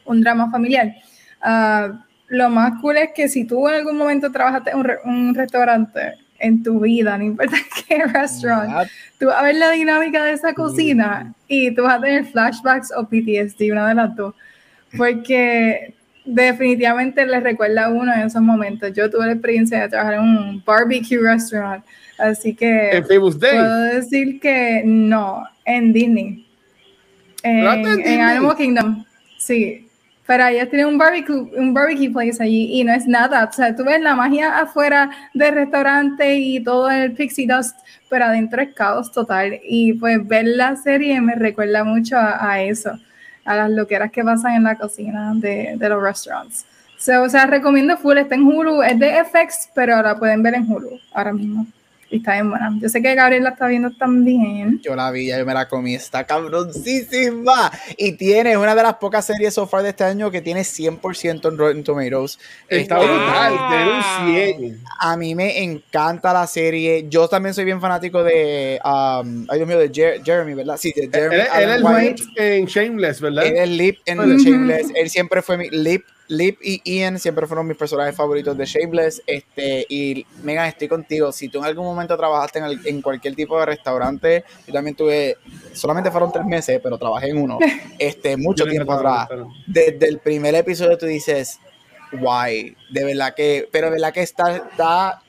un 0.05 0.21
drama 0.21 0.49
familiar, 0.49 0.93
ah, 1.41 2.05
lo 2.27 2.49
más 2.49 2.81
cool 2.81 2.97
es 2.97 3.09
que 3.15 3.27
si 3.27 3.45
tú 3.45 3.67
en 3.67 3.75
algún 3.75 3.97
momento 3.97 4.31
trabajaste 4.31 4.71
en 4.71 4.79
un, 5.05 5.35
restaurante 5.35 6.15
en 6.39 6.63
tu 6.63 6.79
vida, 6.79 7.17
no 7.17 7.23
importa 7.23 7.57
qué 7.87 8.03
restaurante, 8.05 8.91
tú 9.19 9.27
vas 9.27 9.37
a 9.37 9.43
ver 9.43 9.55
la 9.55 9.71
dinámica 9.71 10.23
de 10.23 10.33
esa 10.33 10.53
cocina 10.53 11.33
y 11.47 11.73
tú 11.75 11.83
vas 11.83 11.99
a 11.99 12.01
tener 12.01 12.25
flashbacks 12.25 12.91
o 12.97 13.07
PTSD, 13.07 13.71
una 13.71 13.87
de 13.87 13.95
las 13.95 14.15
dos, 14.15 14.33
porque 14.97 15.93
definitivamente 16.25 17.25
les 17.25 17.43
recuerda 17.43 17.85
a 17.85 17.89
uno 17.89 18.13
en 18.13 18.21
esos 18.21 18.41
momentos. 18.41 18.93
Yo 18.93 19.09
tuve 19.09 19.25
la 19.25 19.33
experiencia 19.33 19.81
de 19.81 19.89
trabajar 19.89 20.15
en 20.15 20.21
un 20.21 20.63
barbecue 20.65 21.19
restaurant 21.19 21.83
Así 22.17 22.53
que 22.53 22.91
¿En 22.91 23.05
Famous 23.05 23.39
Day? 23.39 23.51
puedo 23.51 23.83
decir 23.83 24.39
que 24.39 24.83
no, 24.85 25.43
en 25.65 25.93
Disney. 25.93 26.47
En, 27.43 27.65
en, 28.05 28.21
Animal 28.21 28.55
Kingdom, 28.55 29.05
sí. 29.37 29.87
Pero 30.25 30.47
ellos 30.47 30.69
tienen 30.69 30.87
un 30.87 30.97
barbecue, 30.97 31.35
un 31.35 31.73
barbecue 31.73 32.09
place 32.09 32.41
allí 32.41 32.79
y 32.79 32.83
no 32.85 32.93
es 32.93 33.05
nada. 33.07 33.43
O 33.43 33.51
sea, 33.51 33.75
tú 33.75 33.83
ves 33.83 33.99
la 33.99 34.15
magia 34.15 34.57
afuera 34.57 35.09
del 35.33 35.53
restaurante 35.53 36.35
y 36.35 36.63
todo 36.63 36.89
el 36.89 37.11
pixie 37.11 37.45
dust, 37.45 37.77
pero 38.09 38.25
adentro 38.25 38.61
es 38.61 38.73
caos 38.73 39.11
total. 39.11 39.59
Y 39.63 39.93
pues 39.93 40.25
ver 40.25 40.45
la 40.47 40.77
serie 40.77 41.19
me 41.19 41.35
recuerda 41.35 41.83
mucho 41.83 42.15
a, 42.17 42.61
eso, 42.61 42.97
a 43.43 43.55
las 43.55 43.71
loqueras 43.71 44.11
que 44.11 44.23
pasan 44.23 44.53
en 44.53 44.63
la 44.63 44.77
cocina 44.77 45.33
de, 45.35 45.75
de 45.75 45.89
los 45.89 46.01
restaurantes. 46.01 46.65
o 47.21 47.27
sea, 47.27 47.45
recomiendo 47.45 47.97
full, 47.97 48.17
está 48.17 48.35
en 48.35 48.43
Hulu, 48.43 48.81
es 48.81 48.97
de 48.97 49.25
FX, 49.25 49.71
pero 49.75 49.97
ahora 49.97 50.17
pueden 50.17 50.41
ver 50.41 50.55
en 50.55 50.71
Hulu 50.71 50.99
ahora 51.13 51.33
mismo. 51.33 51.67
Y 52.13 52.17
está 52.17 52.33
bien 52.33 52.51
buena. 52.51 52.71
Yo 52.79 52.89
sé 52.89 53.01
que 53.01 53.15
Gabriel 53.15 53.41
la 53.41 53.49
está 53.49 53.65
viendo 53.65 53.89
también. 53.89 54.79
Yo 54.83 54.95
la 54.95 55.09
vi, 55.09 55.29
yo 55.29 55.43
me 55.47 55.53
la 55.55 55.67
comí. 55.67 55.95
Está 55.95 56.23
cabroncísima. 56.23 57.71
Y 57.97 58.11
tiene 58.11 58.55
una 58.55 58.75
de 58.75 58.83
las 58.83 58.97
pocas 58.97 59.25
series 59.25 59.55
so 59.55 59.65
far 59.65 59.81
de 59.81 59.89
este 59.89 60.03
año 60.03 60.29
que 60.29 60.39
tiene 60.39 60.61
100% 60.61 61.49
en 61.49 61.57
Rotten 61.57 61.83
Tomatoes. 61.83 62.37
Está 62.69 62.99
este, 62.99 63.07
brutal, 63.07 63.53
tiene 63.67 64.61
un 64.61 64.67
100. 64.67 64.83
A 64.99 65.17
mí 65.17 65.33
me 65.33 65.63
encanta 65.63 66.31
la 66.33 66.45
serie. 66.45 67.07
Yo 67.09 67.27
también 67.27 67.55
soy 67.55 67.65
bien 67.65 67.81
fanático 67.81 68.23
de. 68.23 68.79
Um, 68.85 69.47
ay, 69.49 69.57
Dios 69.57 69.67
mío, 69.67 69.79
de 69.79 70.21
Jeremy, 70.23 70.53
¿verdad? 70.53 70.77
Sí, 70.77 70.93
de 70.95 71.09
Jeremy. 71.11 71.35
Él, 71.35 71.69
es 71.71 71.81
Lip 71.81 72.19
en 72.35 72.65
Shameless, 72.67 73.21
¿verdad? 73.21 73.47
Él 73.47 73.57
es 73.57 73.69
Lip 73.69 73.97
en 74.05 74.37
Shameless. 74.37 74.91
Él 74.93 75.09
siempre 75.09 75.41
fue 75.41 75.57
mi. 75.57 75.67
Lip 75.71 76.05
Lip 76.37 76.59
y 76.61 76.81
Ian 76.83 77.19
siempre 77.19 77.47
fueron 77.47 77.67
mis 77.67 77.77
personajes 77.77 78.15
favoritos 78.15 78.57
de 78.57 78.65
Shameless. 78.65 79.21
Este, 79.25 79.85
y 79.89 80.25
Megan, 80.43 80.67
estoy 80.67 80.87
contigo. 80.87 81.31
Si 81.31 81.49
tú 81.49 81.59
en 81.59 81.65
algún 81.65 81.85
momento 81.85 82.17
trabajaste 82.17 82.59
en, 82.85 83.01
cualquier 83.01 83.35
tipo 83.35 83.59
de 83.59 83.65
restaurante, 83.65 84.43
yo 84.67 84.73
también 84.73 84.95
tuve, 84.95 85.37
solamente 85.73 86.11
fueron 86.11 86.31
tres 86.31 86.45
meses, 86.45 86.79
pero 86.81 86.97
trabajé 86.97 87.29
en 87.29 87.37
uno, 87.37 87.59
este, 87.99 88.37
mucho 88.37 88.65
tiempo 88.65 88.93
atrás. 88.93 89.29
Desde 89.67 90.07
el 90.07 90.19
primer 90.19 90.55
episodio 90.55 90.97
tú 90.97 91.05
dices, 91.05 91.59
guay, 92.11 92.75
de 92.91 93.03
verdad 93.03 93.33
que, 93.35 93.67
pero 93.71 93.87
de 93.87 93.93
verdad 93.93 94.13
que 94.13 94.21
está, 94.21 94.55
está 94.57 95.21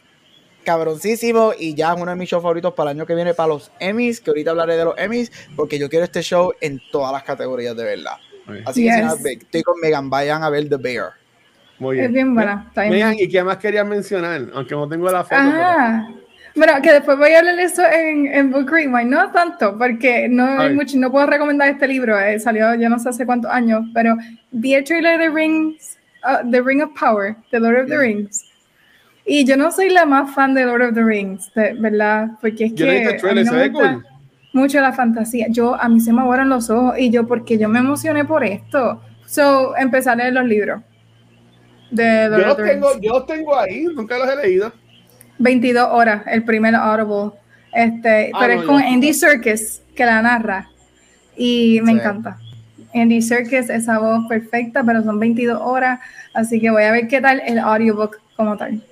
cabroncísimo 0.64 1.52
y 1.56 1.74
ya 1.74 1.92
es 1.92 2.00
uno 2.00 2.10
de 2.10 2.16
mis 2.16 2.28
shows 2.28 2.42
favoritos 2.42 2.74
para 2.74 2.90
el 2.90 2.96
año 2.96 3.06
que 3.06 3.14
viene 3.14 3.34
para 3.34 3.48
los 3.48 3.70
Emmys, 3.78 4.20
que 4.20 4.30
ahorita 4.30 4.50
hablaré 4.50 4.76
de 4.76 4.84
los 4.84 4.98
Emmys, 4.98 5.30
porque 5.54 5.78
yo 5.78 5.88
quiero 5.88 6.04
este 6.04 6.22
show 6.22 6.52
en 6.60 6.80
todas 6.90 7.12
las 7.12 7.22
categorías 7.22 7.76
de 7.76 7.84
verdad. 7.84 8.16
Así 8.66 8.84
que 8.84 9.32
estoy 9.32 9.62
con 9.62 9.80
Megan, 9.80 10.10
vayan 10.10 10.42
a 10.42 10.50
ver 10.50 10.68
The 10.68 10.76
Bear. 10.76 11.12
Muy 11.78 11.96
bien. 11.96 12.06
Es 12.06 12.12
bien 12.12 12.34
buena. 12.34 12.70
Megan, 12.76 13.14
¿y 13.18 13.28
qué 13.28 13.42
más 13.42 13.56
querías 13.58 13.86
mencionar? 13.86 14.42
Aunque 14.54 14.74
no 14.74 14.88
tengo 14.88 15.10
la 15.10 15.24
foto. 15.24 15.36
Ah, 15.36 16.08
bueno, 16.56 16.72
que 16.82 16.92
después 16.92 17.18
voy 17.18 17.32
a 17.32 17.40
hablar 17.40 17.58
eso 17.58 17.82
en, 17.84 18.26
en 18.28 18.52
Book 18.52 18.70
Rewind, 18.70 19.10
no 19.10 19.30
tanto, 19.32 19.76
porque 19.76 20.28
no 20.28 20.60
hay 20.60 20.72
mucho, 20.72 20.96
no 20.98 21.10
puedo 21.10 21.26
recomendar 21.26 21.68
este 21.68 21.88
libro, 21.88 22.18
eh, 22.18 22.38
salió 22.38 22.72
ya 22.76 22.88
no 22.88 22.98
sé 23.00 23.08
hace 23.08 23.26
cuántos 23.26 23.50
años, 23.50 23.84
pero 23.92 24.16
vi 24.52 24.74
el 24.74 24.84
trailer 24.84 25.18
de 25.18 25.30
Rings, 25.30 25.98
uh, 26.22 26.48
The 26.48 26.62
Ring 26.62 26.80
of 26.80 26.90
Power, 26.98 27.34
The 27.50 27.58
Lord 27.58 27.80
of 27.80 27.88
the 27.88 27.98
Rings. 27.98 28.44
Y 29.26 29.44
yo 29.44 29.56
no 29.56 29.72
soy 29.72 29.90
la 29.90 30.06
más 30.06 30.32
fan 30.32 30.54
de 30.54 30.64
Lord 30.64 30.82
of 30.82 30.94
the 30.94 31.02
Rings, 31.02 31.50
¿verdad? 31.54 32.28
Porque 32.40 32.66
es 32.66 32.74
yo 32.74 32.86
que. 32.86 33.16
Trailer, 33.20 33.46
no 33.46 34.02
mucho 34.54 34.80
la 34.80 34.92
fantasía. 34.92 35.48
Yo, 35.50 35.74
a 35.74 35.88
mí 35.88 36.00
se 36.00 36.12
me 36.12 36.20
aguaron 36.20 36.48
los 36.48 36.70
ojos 36.70 36.98
y 36.98 37.10
yo, 37.10 37.26
porque 37.26 37.58
yo 37.58 37.68
me 37.68 37.80
emocioné 37.80 38.24
por 38.24 38.44
esto. 38.44 39.02
So, 39.26 39.76
empecé 39.76 40.10
a 40.10 40.16
leer 40.16 40.32
los 40.32 40.44
libros. 40.44 40.80
De 41.90 42.28
yo, 42.30 42.38
los 42.38 42.56
tengo, 42.56 43.00
yo 43.00 43.24
tengo 43.24 43.58
ahí, 43.58 43.84
nunca 43.94 44.16
los 44.18 44.28
he 44.28 44.36
leído. 44.36 44.72
22 45.38 45.88
horas, 45.90 46.22
el 46.26 46.44
primer 46.44 46.74
Audible. 46.74 47.38
Este, 47.72 48.30
ah, 48.32 48.38
pero 48.40 48.60
es 48.60 48.66
con 48.66 48.80
Andy 48.80 49.12
Serkis 49.12 49.82
que 49.94 50.04
la 50.04 50.22
narra. 50.22 50.70
Y 51.36 51.80
me 51.82 51.92
encanta. 51.92 52.38
Andy 52.94 53.20
Serkis, 53.20 53.68
esa 53.68 53.98
voz 53.98 54.26
perfecta, 54.28 54.84
pero 54.84 55.02
son 55.02 55.18
22 55.18 55.60
horas. 55.60 55.98
Así 56.32 56.60
que 56.60 56.70
voy 56.70 56.84
a 56.84 56.92
ver 56.92 57.08
qué 57.08 57.20
tal 57.20 57.42
el 57.44 57.58
audiobook 57.58 58.20
como 58.36 58.56
tal. 58.56 58.82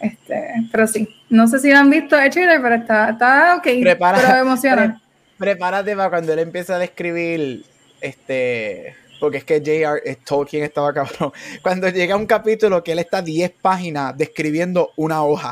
Este, 0.00 0.46
pero 0.72 0.86
sí, 0.86 1.08
no 1.34 1.48
sé 1.48 1.58
si 1.58 1.70
lo 1.70 1.78
han 1.78 1.90
visto 1.90 2.16
el 2.16 2.30
trailer, 2.30 2.62
pero 2.62 2.76
está, 2.76 3.10
está 3.10 3.56
ok, 3.56 3.64
pero 3.64 4.40
emociona. 4.40 5.02
prepárate 5.36 5.96
para 5.96 6.08
cuando 6.08 6.32
él 6.32 6.38
empieza 6.38 6.76
a 6.76 6.78
describir, 6.78 7.64
este, 8.00 8.94
porque 9.18 9.38
es 9.38 9.44
que 9.44 9.58
J.R. 9.58 10.18
Tolkien 10.24 10.62
estaba 10.62 10.92
cabrón. 10.92 11.32
Cuando 11.62 11.88
llega 11.88 12.16
un 12.16 12.26
capítulo 12.26 12.84
que 12.84 12.92
él 12.92 13.00
está 13.00 13.20
10 13.20 13.50
páginas 13.60 14.16
describiendo 14.16 14.92
una 14.96 15.24
hoja 15.24 15.50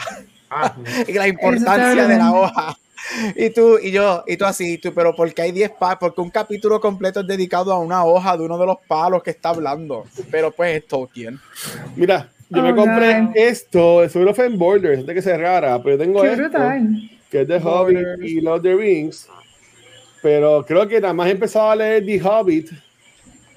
ah. 0.51 0.77
y 1.09 1.12
la 1.14 1.27
importancia 1.27 2.07
de 2.07 2.16
la 2.16 2.33
hoja. 2.33 2.79
Y 3.35 3.51
tú 3.51 3.79
y 3.83 3.90
yo, 3.90 4.23
y 4.29 4.37
tú 4.37 4.45
así, 4.45 4.79
tú, 4.79 4.95
pero 4.95 5.16
porque 5.16 5.42
hay 5.42 5.51
10 5.51 5.71
páginas, 5.71 5.99
porque 5.99 6.21
un 6.21 6.31
capítulo 6.31 6.81
completo 6.81 7.21
es 7.21 7.27
dedicado 7.27 7.73
a 7.73 7.79
una 7.81 8.05
hoja 8.05 8.37
de 8.37 8.45
uno 8.45 8.57
de 8.57 8.66
los 8.66 8.77
palos 8.87 9.23
que 9.25 9.31
está 9.31 9.49
hablando. 9.49 10.05
Pero 10.31 10.53
pues 10.53 10.77
es 10.77 10.87
Tolkien. 10.87 11.40
Mira, 11.97 12.31
yo 12.55 12.62
me 12.62 12.73
oh, 12.73 12.77
compré 12.77 13.31
esto, 13.35 14.09
seguro 14.09 14.35
fue 14.35 14.47
en 14.47 14.59
Borders, 14.59 15.01
antes 15.01 15.15
que 15.15 15.23
cerrara, 15.23 15.83
pero 15.83 15.97
yo 15.97 16.03
tengo 16.03 16.25
esto, 16.25 16.59
que 17.31 17.41
es 17.43 17.47
The 17.47 17.59
Hobbit 17.59 18.23
y 18.23 18.41
Lord 18.41 18.59
of 18.59 18.62
the 18.62 18.75
Rings. 18.75 19.29
Pero 20.23 20.65
creo 20.65 20.87
que 20.87 21.01
nada 21.01 21.15
más 21.15 21.29
he 21.29 21.33
empezado 21.33 21.71
a 21.71 21.77
leer 21.77 22.05
The 22.05 22.21
Hobbit. 22.23 22.71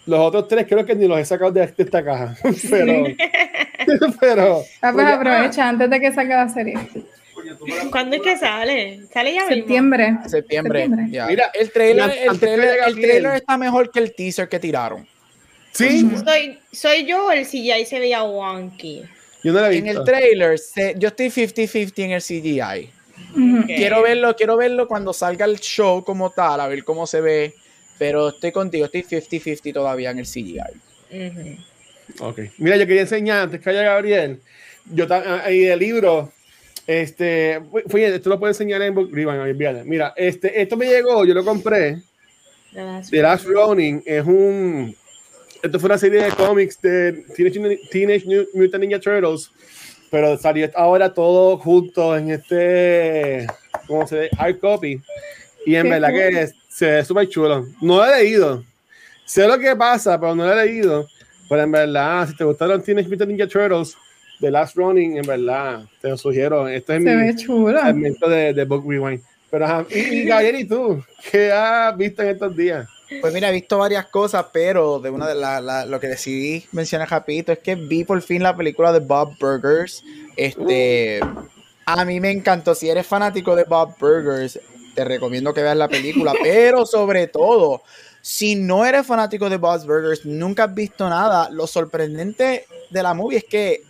Los 0.06 0.20
otros 0.20 0.48
tres 0.48 0.66
creo 0.68 0.86
que 0.86 0.96
ni 0.96 1.08
los 1.08 1.20
he 1.20 1.26
sacado 1.26 1.52
de, 1.52 1.64
esta 1.78 2.04
caja. 2.04 2.36
pero. 2.70 3.04
pero. 4.20 4.62
Ah, 4.82 4.92
pues 4.94 5.06
aprovecha 5.06 5.70
antes 5.70 5.90
de 5.90 6.00
que 6.00 6.12
salga 6.14 6.46
la 6.46 6.50
serie. 6.50 6.78
¿Cuándo 7.92 8.16
es 8.16 8.22
que 8.22 8.38
sale? 8.38 9.02
Sale 9.14 9.34
ya 9.34 9.48
Septiembre. 9.48 10.18
Septiembre. 10.26 10.88
Mira, 10.88 11.52
el 11.54 11.72
trailer, 11.72 12.12
el 12.30 12.40
trailer, 12.40 12.78
el 12.88 12.96
trailer 12.96 13.36
está 13.36 13.58
mejor 13.58 13.92
que 13.92 14.00
el 14.00 14.16
teaser 14.16 14.48
que 14.48 14.60
tiraron. 14.60 15.08
Sí. 15.76 16.10
Soy, 16.24 16.58
soy 16.72 17.06
yo 17.06 17.32
el 17.32 17.46
CGI 17.46 17.86
se 17.86 18.00
veía 18.00 18.24
wonky. 18.24 19.04
Yo 19.44 19.52
no 19.52 19.60
la 19.60 19.72
en 19.72 19.88
el 19.88 20.04
trailer, 20.04 20.60
yo 20.98 21.10
estoy 21.10 21.28
50-50 21.28 22.04
en 22.04 22.12
el 22.12 22.22
CGI. 22.22 22.90
Quiero 23.68 24.02
verlo, 24.02 24.36
quiero 24.36 24.58
verlo 24.58 24.88
cuando 24.88 25.14
salga 25.14 25.46
el 25.46 25.60
show 25.60 26.04
como 26.04 26.32
tal, 26.32 26.62
a 26.62 26.68
ver 26.68 26.84
cómo 26.84 27.06
se 27.06 27.22
ve. 27.22 27.54
Pero 28.00 28.30
estoy 28.30 28.52
contigo, 28.52 28.86
estoy 28.86 29.04
50-50 29.04 29.74
todavía 29.74 30.12
en 30.12 30.20
el 30.20 30.26
CGI. 30.26 31.60
Ok. 32.20 32.40
Mira, 32.58 32.78
yo 32.78 32.88
quería 32.88 33.02
enseñar 33.02 33.42
antes 33.42 33.60
que 33.60 33.70
haya 33.70 33.84
Gabriel. 33.84 34.40
Yo 34.86 35.06
ahí 35.44 35.66
el 35.66 35.80
libro. 35.80 36.32
Este, 36.88 37.62
fue, 37.88 38.16
esto 38.16 38.30
lo 38.30 38.40
puedo 38.40 38.52
enseñar 38.52 38.82
en 38.82 38.94
Book 38.94 39.12
Mira, 39.86 40.14
este, 40.16 40.62
esto 40.62 40.78
me 40.78 40.86
llegó, 40.86 41.26
yo 41.26 41.34
lo 41.34 41.44
compré. 41.44 42.02
The 42.72 43.22
Last 43.22 43.46
Running 43.46 44.04
es 44.06 44.26
un. 44.26 44.96
Esto 45.66 45.80
fue 45.80 45.88
una 45.88 45.98
serie 45.98 46.22
de 46.24 46.30
cómics 46.30 46.80
de 46.80 47.26
Teenage, 47.36 47.80
Teenage 47.90 48.26
Mutant 48.54 48.84
Ninja 48.84 49.00
Turtles, 49.00 49.50
pero 50.12 50.38
salió 50.38 50.70
ahora 50.76 51.12
todo 51.12 51.58
junto 51.58 52.16
en 52.16 52.30
este. 52.30 53.48
¿Cómo 53.88 54.06
se 54.06 54.22
dice? 54.22 54.36
Hard 54.38 54.60
copy. 54.60 55.02
Y 55.66 55.76
en 55.76 55.90
verdad 55.90 56.10
que 56.10 56.50
se 56.70 56.86
ve 56.92 57.04
súper 57.04 57.28
chulo. 57.30 57.66
No 57.82 57.98
lo 57.98 58.06
he 58.06 58.24
leído. 58.24 58.64
Sé 59.26 59.48
lo 59.48 59.58
que 59.58 59.76
pasa, 59.76 60.20
pero 60.20 60.36
no 60.36 60.46
lo 60.46 60.54
he 60.54 60.66
leído. 60.68 61.08
Pero 61.50 61.64
en 61.64 61.72
verdad, 61.72 62.28
si 62.28 62.36
te 62.36 62.44
gustaron 62.44 62.84
Teenage 62.84 63.10
Mutant 63.10 63.32
Ninja 63.32 63.48
Turtles, 63.48 63.98
The 64.42 64.52
Last 64.52 64.76
Running, 64.76 65.18
en 65.18 65.26
verdad, 65.26 65.86
te 66.00 66.10
lo 66.10 66.18
sugiero. 66.18 66.68
Esto 66.68 66.94
es 66.94 67.04
Se 67.04 67.10
mi 67.10 67.22
ve 67.24 67.36
chulo. 67.36 68.30
de, 68.30 68.54
de 68.54 68.66
Book 68.66 68.86
Rewind. 68.88 69.22
Pero, 69.50 69.88
y, 69.90 69.98
y 69.98 70.26
Gabriel, 70.26 70.60
¿y 70.60 70.66
tú? 70.66 71.04
¿Qué 71.32 71.52
has 71.52 71.98
visto 71.98 72.22
en 72.22 72.30
estos 72.30 72.56
días? 72.56 72.88
Pues 73.22 73.34
mira, 73.34 73.50
he 73.50 73.54
visto 73.54 73.78
varias 73.78 74.08
cosas, 74.08 74.48
pero 74.52 75.00
de 75.00 75.10
una 75.10 75.28
de 75.28 75.36
las 75.36 75.88
lo 75.88 76.00
que 76.00 76.08
decidí 76.08 76.66
mencionar 76.72 77.10
rapidito 77.10 77.52
es 77.52 77.60
que 77.60 77.76
vi 77.76 78.04
por 78.04 78.22
fin 78.22 78.42
la 78.42 78.56
película 78.56 78.92
de 78.92 79.00
Bob 79.00 79.38
Burgers. 79.40 80.04
Este, 80.36 81.20
a 81.86 82.06
mí 82.06 82.20
me 82.20 82.32
encantó. 82.32 82.74
Si 82.74 82.90
eres 82.90 83.06
fanático 83.06 83.56
de 83.56 83.64
Bob 83.64 83.96
Burgers, 84.00 84.60
te 84.96 85.06
recomiendo 85.06 85.54
que 85.54 85.62
veas 85.62 85.78
la 85.78 85.88
película, 85.88 86.34
pero 86.44 86.86
sobre 86.86 87.28
todo, 87.28 87.84
si 88.22 88.56
no 88.56 88.86
eres 88.86 89.06
fanático 89.06 89.50
de 89.50 89.58
Bob's 89.58 89.86
Burgers, 89.86 90.26
nunca 90.26 90.64
has 90.64 90.74
visto 90.74 91.08
nada, 91.08 91.50
lo 91.52 91.68
sorprendente 91.68 92.66
de 92.90 93.04
la 93.04 93.14
movie 93.14 93.38
es 93.38 93.44
que 93.44 93.84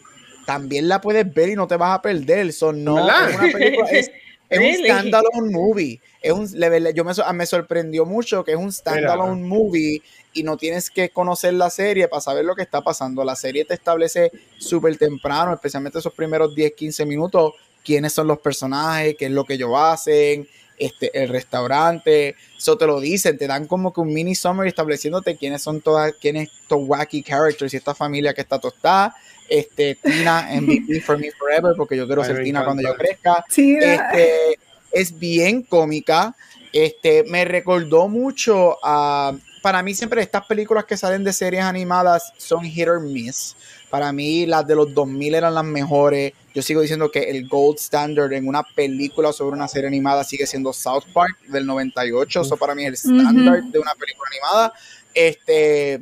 también 0.45 0.89
la 0.89 1.01
puedes 1.01 1.33
ver 1.33 1.49
y 1.49 1.55
no 1.55 1.67
te 1.67 1.77
vas 1.77 1.97
a 1.97 2.01
perder. 2.01 2.51
Son 2.51 2.83
no, 2.83 2.99
es 2.99 3.35
una 3.35 3.51
película, 3.51 3.89
es, 3.89 4.11
un 4.59 4.85
standalone 4.85 5.51
movie. 5.51 5.99
Es 6.21 6.31
un, 6.31 6.47
yo 6.93 7.03
me, 7.03 7.13
me, 7.33 7.45
sorprendió 7.45 8.05
mucho 8.05 8.43
que 8.43 8.51
es 8.51 8.57
un 8.57 8.71
standalone 8.71 9.41
movie 9.43 10.01
y 10.33 10.43
no 10.43 10.57
tienes 10.57 10.89
que 10.89 11.09
conocer 11.09 11.53
la 11.53 11.69
serie 11.69 12.07
para 12.07 12.21
saber 12.21 12.45
lo 12.45 12.55
que 12.55 12.63
está 12.63 12.81
pasando. 12.81 13.23
La 13.23 13.35
serie 13.35 13.65
te 13.65 13.73
establece 13.73 14.31
súper 14.57 14.97
temprano, 14.97 15.53
especialmente 15.53 15.99
esos 15.99 16.13
primeros 16.13 16.53
10, 16.55 16.73
15 16.73 17.05
minutos, 17.05 17.53
quiénes 17.83 18.13
son 18.13 18.27
los 18.27 18.39
personajes, 18.39 19.15
qué 19.17 19.25
es 19.25 19.31
lo 19.31 19.45
que 19.45 19.53
ellos 19.53 19.71
hacen, 19.75 20.47
este, 20.77 21.17
el 21.23 21.29
restaurante, 21.29 22.35
eso 22.57 22.77
te 22.77 22.85
lo 22.85 22.99
dicen, 22.99 23.37
te 23.37 23.47
dan 23.47 23.65
como 23.65 23.93
que 23.93 24.01
un 24.01 24.13
mini 24.13 24.35
summary 24.35 24.69
estableciéndote 24.69 25.37
quiénes 25.37 25.61
son 25.61 25.79
todas, 25.79 26.13
quiénes 26.19 26.49
estos 26.51 26.79
wacky 26.81 27.23
characters 27.23 27.73
y 27.73 27.77
esta 27.77 27.95
familia 27.95 28.33
que 28.33 28.41
está 28.41 28.59
tostada. 28.59 29.15
Este, 29.47 29.95
Tina 29.95 30.49
MVP 30.51 31.01
for 31.05 31.17
me 31.17 31.31
forever, 31.31 31.73
porque 31.75 31.97
yo 31.97 32.07
quiero 32.07 32.23
ser 32.23 32.43
Tina 32.43 32.63
cuando 32.63 32.83
yo 32.83 32.95
crezca. 32.95 33.43
este, 33.55 34.59
es 34.91 35.17
bien 35.17 35.63
cómica. 35.63 36.35
Este, 36.71 37.23
me 37.23 37.45
recordó 37.45 38.07
mucho 38.07 38.77
a. 38.83 39.35
Para 39.61 39.81
mí, 39.81 39.95
siempre 39.95 40.21
estas 40.21 40.45
películas 40.45 40.85
que 40.85 40.95
salen 40.95 41.23
de 41.23 41.33
series 41.33 41.63
animadas 41.63 42.33
son 42.37 42.63
hit 42.63 42.87
or 42.87 43.01
miss. 43.01 43.55
Para 43.89 44.11
mí, 44.11 44.45
las 44.45 44.67
de 44.67 44.75
los 44.75 44.93
2000 44.93 45.35
eran 45.35 45.55
las 45.55 45.63
mejores. 45.63 46.33
Yo 46.53 46.61
sigo 46.61 46.81
diciendo 46.81 47.09
que 47.09 47.31
el 47.31 47.47
gold 47.47 47.79
standard 47.79 48.31
en 48.33 48.47
una 48.47 48.61
película 48.75 49.33
sobre 49.33 49.55
una 49.55 49.67
serie 49.67 49.87
animada 49.87 50.23
sigue 50.23 50.45
siendo 50.45 50.71
South 50.71 51.05
Park 51.13 51.39
del 51.47 51.65
98. 51.65 52.41
Eso 52.41 52.57
para 52.57 52.75
mí 52.75 52.83
es 52.83 52.89
el 52.89 52.93
standard 52.93 53.63
de 53.63 53.79
una 53.79 53.95
película 53.95 54.29
animada. 54.31 54.73
Este, 55.13 56.01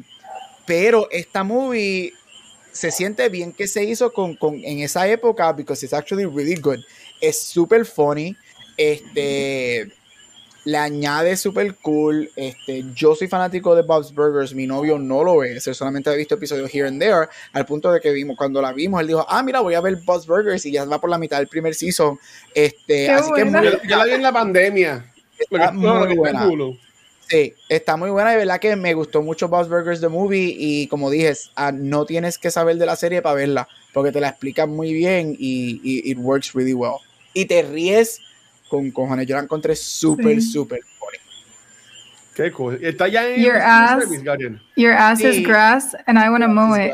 pero 0.66 1.08
esta 1.12 1.44
movie 1.44 2.14
se 2.74 2.92
siente 2.92 3.30
bien 3.30 3.54
que 3.54 3.68
se 3.68 3.84
hizo 3.86 4.12
con, 4.12 4.36
con 4.36 4.56
en 4.56 4.80
esa 4.80 5.08
época 5.08 5.54
because 5.54 5.86
it's 5.86 5.94
actually 5.94 6.26
really 6.26 6.56
good. 6.56 6.80
Es 7.22 7.40
super 7.40 7.86
funny. 7.86 8.36
Este 8.76 9.92
le 10.66 10.78
añade 10.78 11.36
super 11.38 11.76
cool. 11.76 12.30
Este, 12.36 12.86
yo 12.94 13.16
soy 13.16 13.28
fanático 13.28 13.76
de 13.76 13.82
Bob's 13.82 14.14
Burgers, 14.14 14.54
mi 14.54 14.66
novio 14.66 14.98
no 14.98 15.24
lo 15.24 15.44
es, 15.44 15.68
él 15.68 15.76
solamente 15.76 16.10
ha 16.10 16.14
visto 16.14 16.36
episodios 16.36 16.74
here 16.74 16.88
and 16.88 17.02
there, 17.02 17.28
al 17.52 17.66
punto 17.66 17.92
de 17.92 18.00
que 18.00 18.12
vimos, 18.12 18.38
cuando 18.38 18.62
la 18.62 18.72
vimos, 18.72 19.02
él 19.02 19.08
dijo, 19.08 19.26
ah, 19.28 19.44
mira, 19.44 19.60
voy 19.60 19.74
a 19.74 19.82
ver 19.82 19.98
Bob's 20.06 20.26
Burgers 20.26 20.66
y 20.66 20.72
ya 20.72 20.86
va 20.86 21.00
por 21.00 21.10
la 21.10 21.18
mitad 21.18 21.38
del 21.38 21.48
primer 21.48 21.76
season. 21.76 22.18
Este, 22.54 23.10
así 23.10 23.32
que 23.36 23.46
muy, 23.46 23.62
yo 23.88 23.98
la 23.98 24.06
vi 24.06 24.12
en 24.12 24.22
la 24.22 24.32
pandemia. 24.32 25.14
Está 25.38 25.72
muy 25.72 26.16
buena. 26.16 26.48
Sí, 27.28 27.54
está 27.70 27.98
muy 27.98 28.10
buena 28.10 28.34
y 28.34 28.38
verdad 28.38 28.60
que 28.60 28.76
me 28.76 28.94
gustó 28.94 29.22
mucho 29.22 29.48
Bob's 29.48 29.70
Burgers 29.70 30.02
The 30.02 30.10
Movie 30.10 30.56
y 30.58 30.88
como 30.88 31.10
dije, 31.10 31.34
ah, 31.56 31.72
no 31.72 32.06
tienes 32.06 32.38
que 32.38 32.52
saber 32.52 32.78
de 32.78 32.86
la 32.86 32.96
serie 32.96 33.22
para 33.22 33.36
verla, 33.36 33.68
porque 33.94 34.12
te 34.12 34.20
la 34.20 34.30
explican 34.30 34.70
muy 34.70 34.94
bien 34.94 35.36
y, 35.38 35.80
y 35.84 36.12
it 36.12 36.18
works 36.20 36.54
really 36.54 36.74
well. 36.74 36.98
Y 37.34 37.46
te 37.46 37.64
ríes 37.64 38.20
con 38.70 38.92
cojones. 38.92 39.26
Yo 39.28 39.36
la 39.36 39.44
encontré 39.44 39.76
súper, 39.76 40.42
súper 40.42 40.82
funny. 41.00 41.18
Qué 42.36 42.52
cool. 42.52 42.80
Está 42.84 43.08
ya 43.08 43.28
en 43.28 43.42
Your 43.42 43.58
ass, 43.58 44.04
your 44.76 44.94
ass 44.94 45.22
is 45.22 45.46
grass 45.46 45.96
and 46.08 46.18
I 46.18 46.30
want 46.30 46.44
to 46.44 46.48
mow 46.48 46.76
it. 46.76 46.92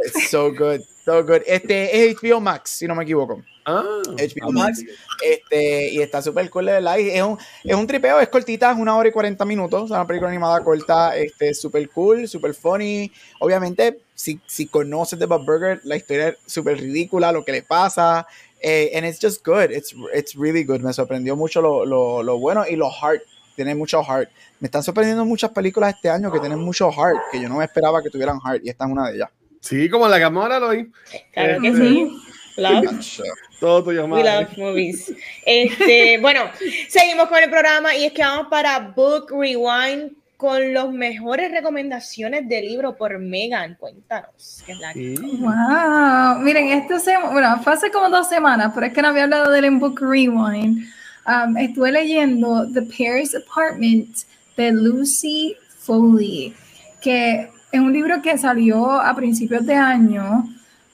It's 0.00 0.30
so 0.30 0.50
good, 0.52 0.82
so 1.06 1.24
good. 1.24 1.42
Este 1.46 2.08
es 2.10 2.16
HBO 2.20 2.40
Max, 2.40 2.70
si 2.70 2.86
no 2.86 2.94
me 2.96 3.04
equivoco. 3.04 3.40
Ah, 3.64 3.84
HBO 4.08 4.50
Max. 4.50 4.82
Este, 5.22 5.90
y 5.92 6.02
está 6.02 6.20
súper 6.20 6.50
cool, 6.50 6.66
de 6.66 6.72
verdad. 6.72 6.98
Es 6.98 7.22
un, 7.22 7.38
es 7.62 7.74
un 7.74 7.86
tripeo, 7.86 8.20
es 8.20 8.28
cortita, 8.28 8.72
es 8.72 8.78
una 8.78 8.96
hora 8.96 9.08
y 9.08 9.12
40 9.12 9.44
minutos. 9.44 9.84
Es 9.84 9.90
una 9.92 10.06
película 10.06 10.30
animada 10.30 10.62
corta, 10.64 11.16
este, 11.16 11.54
súper 11.54 11.88
cool, 11.90 12.26
súper 12.26 12.54
funny. 12.54 13.10
Obviamente, 13.38 14.00
si, 14.14 14.40
si 14.46 14.66
conoces 14.66 15.18
de 15.18 15.26
Bob 15.26 15.46
Burger, 15.46 15.80
la 15.84 15.96
historia 15.96 16.28
es 16.28 16.38
súper 16.44 16.78
ridícula, 16.78 17.30
lo 17.30 17.44
que 17.44 17.52
le 17.52 17.62
pasa. 17.62 18.26
Eh, 18.60 18.90
and 18.96 19.06
it's 19.06 19.20
just 19.20 19.46
good. 19.46 19.70
It's, 19.70 19.94
it's 20.12 20.34
really 20.34 20.64
good. 20.64 20.80
Me 20.80 20.92
sorprendió 20.92 21.36
mucho 21.36 21.62
lo, 21.62 21.86
lo, 21.86 22.24
lo 22.24 22.38
bueno 22.38 22.64
y 22.68 22.74
lo 22.74 22.90
heart. 22.90 23.22
Tiene 23.54 23.76
mucho 23.76 24.02
heart. 24.02 24.28
Me 24.58 24.66
están 24.66 24.82
sorprendiendo 24.82 25.24
muchas 25.24 25.52
películas 25.52 25.94
este 25.94 26.10
año 26.10 26.32
que 26.32 26.40
tienen 26.40 26.58
mucho 26.58 26.90
heart, 26.90 27.16
que 27.30 27.40
yo 27.40 27.48
no 27.48 27.58
me 27.58 27.64
esperaba 27.64 28.02
que 28.02 28.10
tuvieran 28.10 28.40
heart 28.40 28.64
y 28.64 28.70
esta 28.70 28.86
es 28.86 28.90
una 28.90 29.08
de 29.08 29.16
ellas. 29.16 29.30
Sí, 29.66 29.88
como 29.88 30.06
la 30.06 30.18
Gamora 30.18 30.60
lo 30.60 30.70
vi. 30.70 30.86
Claro 31.32 31.60
que 31.60 31.68
este, 31.68 31.80
sí. 31.80 32.22
Love. 32.56 33.20
Todo 33.60 33.84
tuyo, 33.84 34.04
We 34.06 34.22
love 34.22 34.56
movies. 34.56 35.12
Este, 35.44 36.18
bueno, 36.22 36.50
seguimos 36.88 37.28
con 37.28 37.42
el 37.42 37.50
programa 37.50 37.94
y 37.94 38.04
es 38.04 38.12
que 38.12 38.22
vamos 38.22 38.46
para 38.48 38.78
Book 38.78 39.30
Rewind 39.30 40.12
con 40.36 40.74
las 40.74 40.90
mejores 40.90 41.50
recomendaciones 41.50 42.48
de 42.48 42.60
libro 42.60 42.96
por 42.96 43.18
Megan. 43.18 43.76
Cuéntanos. 43.78 44.62
¿qué 44.64 44.72
es 44.72 44.78
la 44.78 44.92
Wow. 44.94 46.40
Miren, 46.42 46.68
esto 46.68 46.98
se, 47.00 47.16
bueno, 47.18 47.60
fue 47.62 47.72
hace 47.72 47.90
como 47.90 48.10
dos 48.10 48.28
semanas, 48.28 48.72
pero 48.74 48.86
es 48.86 48.92
que 48.92 49.02
no 49.02 49.08
había 49.08 49.24
hablado 49.24 49.50
del 49.50 49.70
Book 49.78 50.00
Rewind. 50.00 50.86
Um, 51.26 51.56
estuve 51.56 51.90
leyendo 51.90 52.70
The 52.72 52.82
Paris 52.82 53.34
Apartment 53.34 54.18
de 54.56 54.70
Lucy 54.70 55.56
Foley, 55.80 56.54
que 57.00 57.50
es 57.72 57.80
un 57.80 57.92
libro 57.92 58.22
que 58.22 58.38
salió 58.38 59.00
a 59.00 59.14
principios 59.14 59.66
de 59.66 59.74
año, 59.74 60.48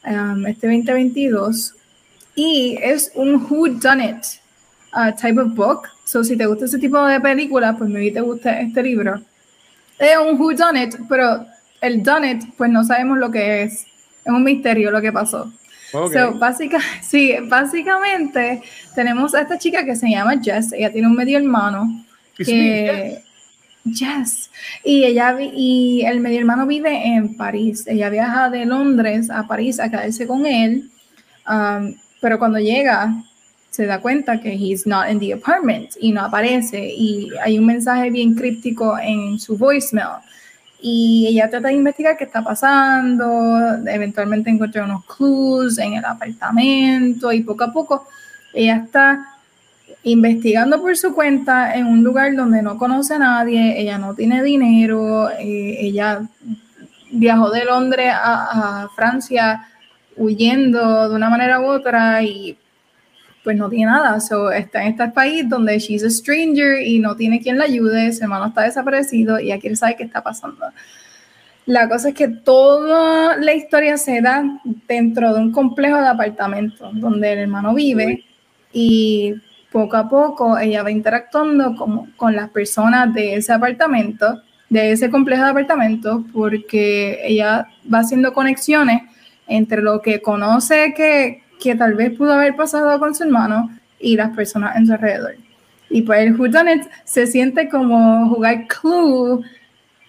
um, 0.04 0.46
este 0.46 0.66
2022, 0.66 1.74
y 2.34 2.78
es 2.82 3.12
un 3.14 3.34
Who 3.36 3.68
Done 3.68 4.04
It 4.04 4.24
uh, 4.94 5.14
type 5.20 5.40
of 5.40 5.54
book. 5.54 5.88
So, 6.04 6.24
si 6.24 6.36
te 6.36 6.46
gusta 6.46 6.64
ese 6.64 6.78
tipo 6.78 7.04
de 7.04 7.20
película, 7.20 7.76
pues 7.76 7.88
me 7.88 8.10
te 8.10 8.20
gusta 8.20 8.60
este 8.60 8.82
libro 8.82 9.20
es 10.02 10.18
un 10.18 10.40
who 10.40 10.52
done 10.54 10.82
it, 10.82 10.94
pero 11.08 11.46
el 11.80 12.02
done 12.02 12.32
it, 12.32 12.42
pues 12.56 12.70
no 12.70 12.84
sabemos 12.84 13.18
lo 13.18 13.30
que 13.30 13.62
es. 13.62 13.86
Es 14.24 14.32
un 14.32 14.44
misterio 14.44 14.90
lo 14.90 15.00
que 15.00 15.12
pasó. 15.12 15.52
So, 15.90 16.32
básica, 16.38 16.78
sí, 17.02 17.34
básicamente 17.48 18.62
tenemos 18.94 19.34
a 19.34 19.42
esta 19.42 19.58
chica 19.58 19.84
que 19.84 19.94
se 19.94 20.08
llama 20.08 20.40
Jess, 20.42 20.72
ella 20.72 20.90
tiene 20.90 21.06
un 21.06 21.14
medio 21.14 21.38
hermano 21.38 22.04
que 22.34 23.22
Jess 23.84 24.50
y 24.84 25.04
ella 25.04 25.36
y 25.40 26.02
el 26.06 26.20
medio 26.20 26.38
hermano 26.38 26.66
vive 26.66 27.06
en 27.06 27.36
París. 27.36 27.84
Ella 27.86 28.10
viaja 28.10 28.50
de 28.50 28.64
Londres 28.64 29.30
a 29.30 29.46
París 29.46 29.80
a 29.80 29.90
quedarse 29.90 30.26
con 30.26 30.46
él, 30.46 30.90
um, 31.48 31.94
pero 32.20 32.38
cuando 32.38 32.58
llega 32.58 33.12
se 33.70 33.86
da 33.86 34.00
cuenta 34.00 34.38
que 34.38 34.52
he's 34.52 34.86
not 34.86 35.08
in 35.10 35.18
the 35.18 35.32
apartment 35.32 35.92
y 35.98 36.12
no 36.12 36.20
aparece. 36.22 36.92
Y 36.94 37.30
hay 37.42 37.58
un 37.58 37.66
mensaje 37.66 38.10
bien 38.10 38.34
críptico 38.34 38.98
en 38.98 39.38
su 39.40 39.56
voicemail. 39.56 40.20
Y 40.80 41.26
ella 41.28 41.48
trata 41.48 41.68
de 41.68 41.74
investigar 41.74 42.16
qué 42.16 42.24
está 42.24 42.42
pasando, 42.42 43.24
eventualmente 43.86 44.50
encuentra 44.50 44.84
unos 44.84 45.04
clues 45.06 45.78
en 45.78 45.94
el 45.94 46.04
apartamento 46.04 47.32
y 47.32 47.42
poco 47.42 47.64
a 47.64 47.72
poco 47.72 48.06
ella 48.52 48.82
está 48.84 49.31
investigando 50.04 50.80
por 50.80 50.96
su 50.96 51.14
cuenta 51.14 51.74
en 51.74 51.86
un 51.86 52.02
lugar 52.02 52.34
donde 52.34 52.62
no 52.62 52.76
conoce 52.76 53.14
a 53.14 53.18
nadie, 53.18 53.80
ella 53.80 53.98
no 53.98 54.14
tiene 54.14 54.42
dinero, 54.42 55.30
eh, 55.30 55.76
ella 55.80 56.22
viajó 57.12 57.50
de 57.50 57.64
Londres 57.64 58.12
a, 58.12 58.84
a 58.84 58.88
Francia 58.90 59.68
huyendo 60.16 61.08
de 61.08 61.14
una 61.14 61.30
manera 61.30 61.60
u 61.60 61.66
otra 61.66 62.22
y 62.22 62.58
pues 63.42 63.56
no 63.56 63.68
tiene 63.68 63.86
nada. 63.86 64.20
So, 64.20 64.50
está 64.50 64.82
en 64.82 64.88
este 64.88 65.08
país 65.08 65.48
donde 65.48 65.78
she's 65.78 66.04
a 66.04 66.10
stranger 66.10 66.82
y 66.82 66.98
no 66.98 67.16
tiene 67.16 67.40
quien 67.40 67.58
la 67.58 67.64
ayude, 67.64 68.12
su 68.12 68.22
hermano 68.22 68.46
está 68.46 68.62
desaparecido 68.62 69.40
y 69.40 69.46
ella 69.46 69.58
quiere 69.58 69.76
saber 69.76 69.96
qué 69.96 70.04
está 70.04 70.22
pasando. 70.22 70.66
La 71.66 71.88
cosa 71.88 72.08
es 72.08 72.14
que 72.14 72.28
toda 72.28 73.36
la 73.36 73.54
historia 73.54 73.96
se 73.96 74.20
da 74.20 74.44
dentro 74.88 75.32
de 75.32 75.40
un 75.40 75.52
complejo 75.52 75.96
de 75.96 76.08
apartamentos 76.08 76.90
donde 76.94 77.32
el 77.32 77.38
hermano 77.40 77.72
vive 77.72 78.24
y 78.72 79.34
poco 79.72 79.96
a 79.96 80.08
poco 80.08 80.58
ella 80.58 80.82
va 80.82 80.90
interactuando 80.90 81.74
con, 81.74 82.12
con 82.12 82.36
las 82.36 82.50
personas 82.50 83.12
de 83.14 83.34
ese 83.34 83.52
apartamento, 83.52 84.42
de 84.68 84.92
ese 84.92 85.10
complejo 85.10 85.44
de 85.44 85.50
apartamentos, 85.50 86.22
porque 86.32 87.20
ella 87.24 87.66
va 87.92 88.00
haciendo 88.00 88.32
conexiones 88.32 89.02
entre 89.46 89.82
lo 89.82 90.00
que 90.00 90.22
conoce 90.22 90.94
que, 90.94 91.42
que 91.60 91.74
tal 91.74 91.94
vez 91.94 92.16
pudo 92.16 92.32
haber 92.32 92.54
pasado 92.56 92.98
con 92.98 93.14
su 93.14 93.24
hermano 93.24 93.70
y 93.98 94.16
las 94.16 94.30
personas 94.34 94.76
en 94.76 94.86
su 94.86 94.92
alrededor. 94.92 95.36
Y 95.90 96.02
pues 96.02 96.20
el 96.20 96.40
Whodunit 96.40 96.84
se 97.04 97.26
siente 97.26 97.68
como 97.68 98.28
jugar 98.30 98.66
Clue 98.66 99.42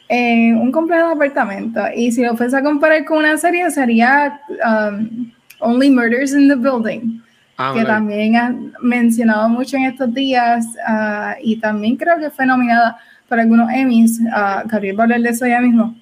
en 0.07 0.57
un 0.57 0.71
complejo 0.71 1.07
de 1.07 1.13
apartamento. 1.13 1.81
Y 1.95 2.11
si 2.11 2.23
lo 2.23 2.37
fuese 2.37 2.57
a 2.57 2.63
comparar 2.63 3.03
con 3.05 3.17
una 3.19 3.37
serie, 3.37 3.69
sería 3.71 4.39
um, 4.65 5.31
Only 5.59 5.89
Murders 5.89 6.33
in 6.33 6.47
the 6.47 6.55
Building, 6.55 7.21
ah, 7.57 7.73
que 7.75 7.85
también 7.85 8.35
ha 8.35 8.55
mencionado 8.81 9.49
mucho 9.49 9.77
en 9.77 9.85
estos 9.85 10.13
días 10.13 10.65
uh, 10.87 11.33
y 11.41 11.57
también 11.57 11.95
creo 11.95 12.17
que 12.19 12.29
fue 12.29 12.45
nominada 12.45 12.97
para 13.27 13.43
algunos 13.43 13.71
Emmys. 13.71 14.19
Uh, 14.19 14.67
Gabriel 14.67 14.99
va 14.99 15.05
a 15.05 15.07
de 15.07 15.29
eso 15.29 15.45
ya 15.45 15.59
mismo. 15.59 15.95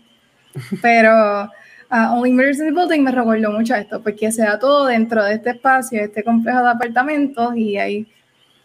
Pero 0.81 1.43
uh, 1.43 2.13
Only 2.13 2.31
Murders 2.31 2.59
in 2.59 2.65
the 2.65 2.71
Building 2.71 3.03
me 3.03 3.11
recordó 3.11 3.51
mucho 3.51 3.75
esto, 3.75 4.01
porque 4.01 4.31
se 4.31 4.43
da 4.43 4.59
todo 4.59 4.85
dentro 4.87 5.23
de 5.23 5.35
este 5.35 5.51
espacio, 5.51 5.99
de 5.99 6.05
este 6.05 6.23
complejo 6.23 6.61
de 6.61 6.69
apartamentos 6.69 7.55
y 7.55 7.77
hay 7.77 8.07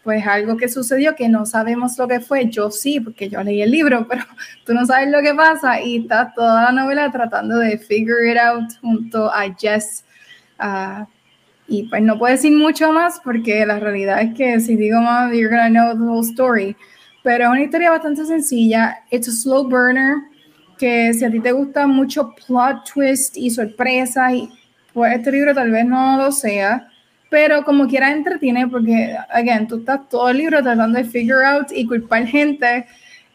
pues 0.03 0.25
algo 0.25 0.55
que 0.55 0.69
sucedió 0.69 1.17
que 1.17 1.27
no 1.27 1.45
sabemos 1.45 1.97
lo 1.97 2.07
que 2.07 2.21
fue. 2.21 2.49
Yo 2.49 2.71
sí, 2.71 3.01
porque 3.01 3.27
yo 3.27 3.43
leí 3.43 3.61
el 3.61 3.71
libro, 3.71 4.07
pero 4.07 4.23
tú 4.65 4.73
no 4.73 4.85
sabes 4.85 5.09
lo 5.09 5.21
que 5.21 5.33
pasa 5.33 5.81
y 5.81 5.97
está 5.97 6.31
toda 6.33 6.63
la 6.63 6.71
novela 6.71 7.11
tratando 7.11 7.57
de 7.57 7.77
figure 7.77 8.31
it 8.31 8.37
out 8.37 8.71
junto 8.81 9.29
a 9.29 9.53
Jess. 9.53 10.05
Uh, 10.59 11.03
y 11.67 11.83
pues 11.83 12.01
no 12.01 12.17
puedo 12.17 12.33
decir 12.33 12.51
mucho 12.51 12.91
más 12.91 13.19
porque 13.23 13.65
la 13.65 13.79
realidad 13.79 14.21
es 14.21 14.33
que 14.33 14.59
si 14.59 14.75
digo 14.75 15.01
más, 15.01 15.31
you're 15.33 15.49
gonna 15.49 15.69
know 15.69 15.93
the 15.93 16.03
whole 16.03 16.27
story. 16.27 16.75
Pero 17.23 17.45
es 17.45 17.49
una 17.49 17.63
historia 17.63 17.91
bastante 17.91 18.25
sencilla. 18.25 19.03
It's 19.11 19.27
a 19.27 19.31
slow 19.31 19.67
burner 19.67 20.15
que 20.77 21.13
si 21.13 21.25
a 21.25 21.31
ti 21.31 21.39
te 21.39 21.51
gusta 21.51 21.87
mucho 21.87 22.33
plot 22.45 22.91
twist 22.93 23.35
y 23.35 23.49
sorpresa, 23.49 24.33
y, 24.33 24.49
pues 24.93 25.15
este 25.15 25.31
libro 25.31 25.53
tal 25.53 25.71
vez 25.71 25.85
no 25.85 26.17
lo 26.17 26.31
sea 26.31 26.87
pero 27.29 27.63
como 27.63 27.87
quiera 27.87 28.11
entretiene 28.11 28.67
porque, 28.67 29.15
again, 29.29 29.67
tú 29.67 29.77
estás 29.77 30.07
todo 30.09 30.29
el 30.29 30.37
libro 30.37 30.61
tratando 30.61 30.97
de 30.97 31.03
figure 31.03 31.45
out 31.45 31.67
y 31.71 31.85
culpar 31.85 32.25
gente 32.25 32.85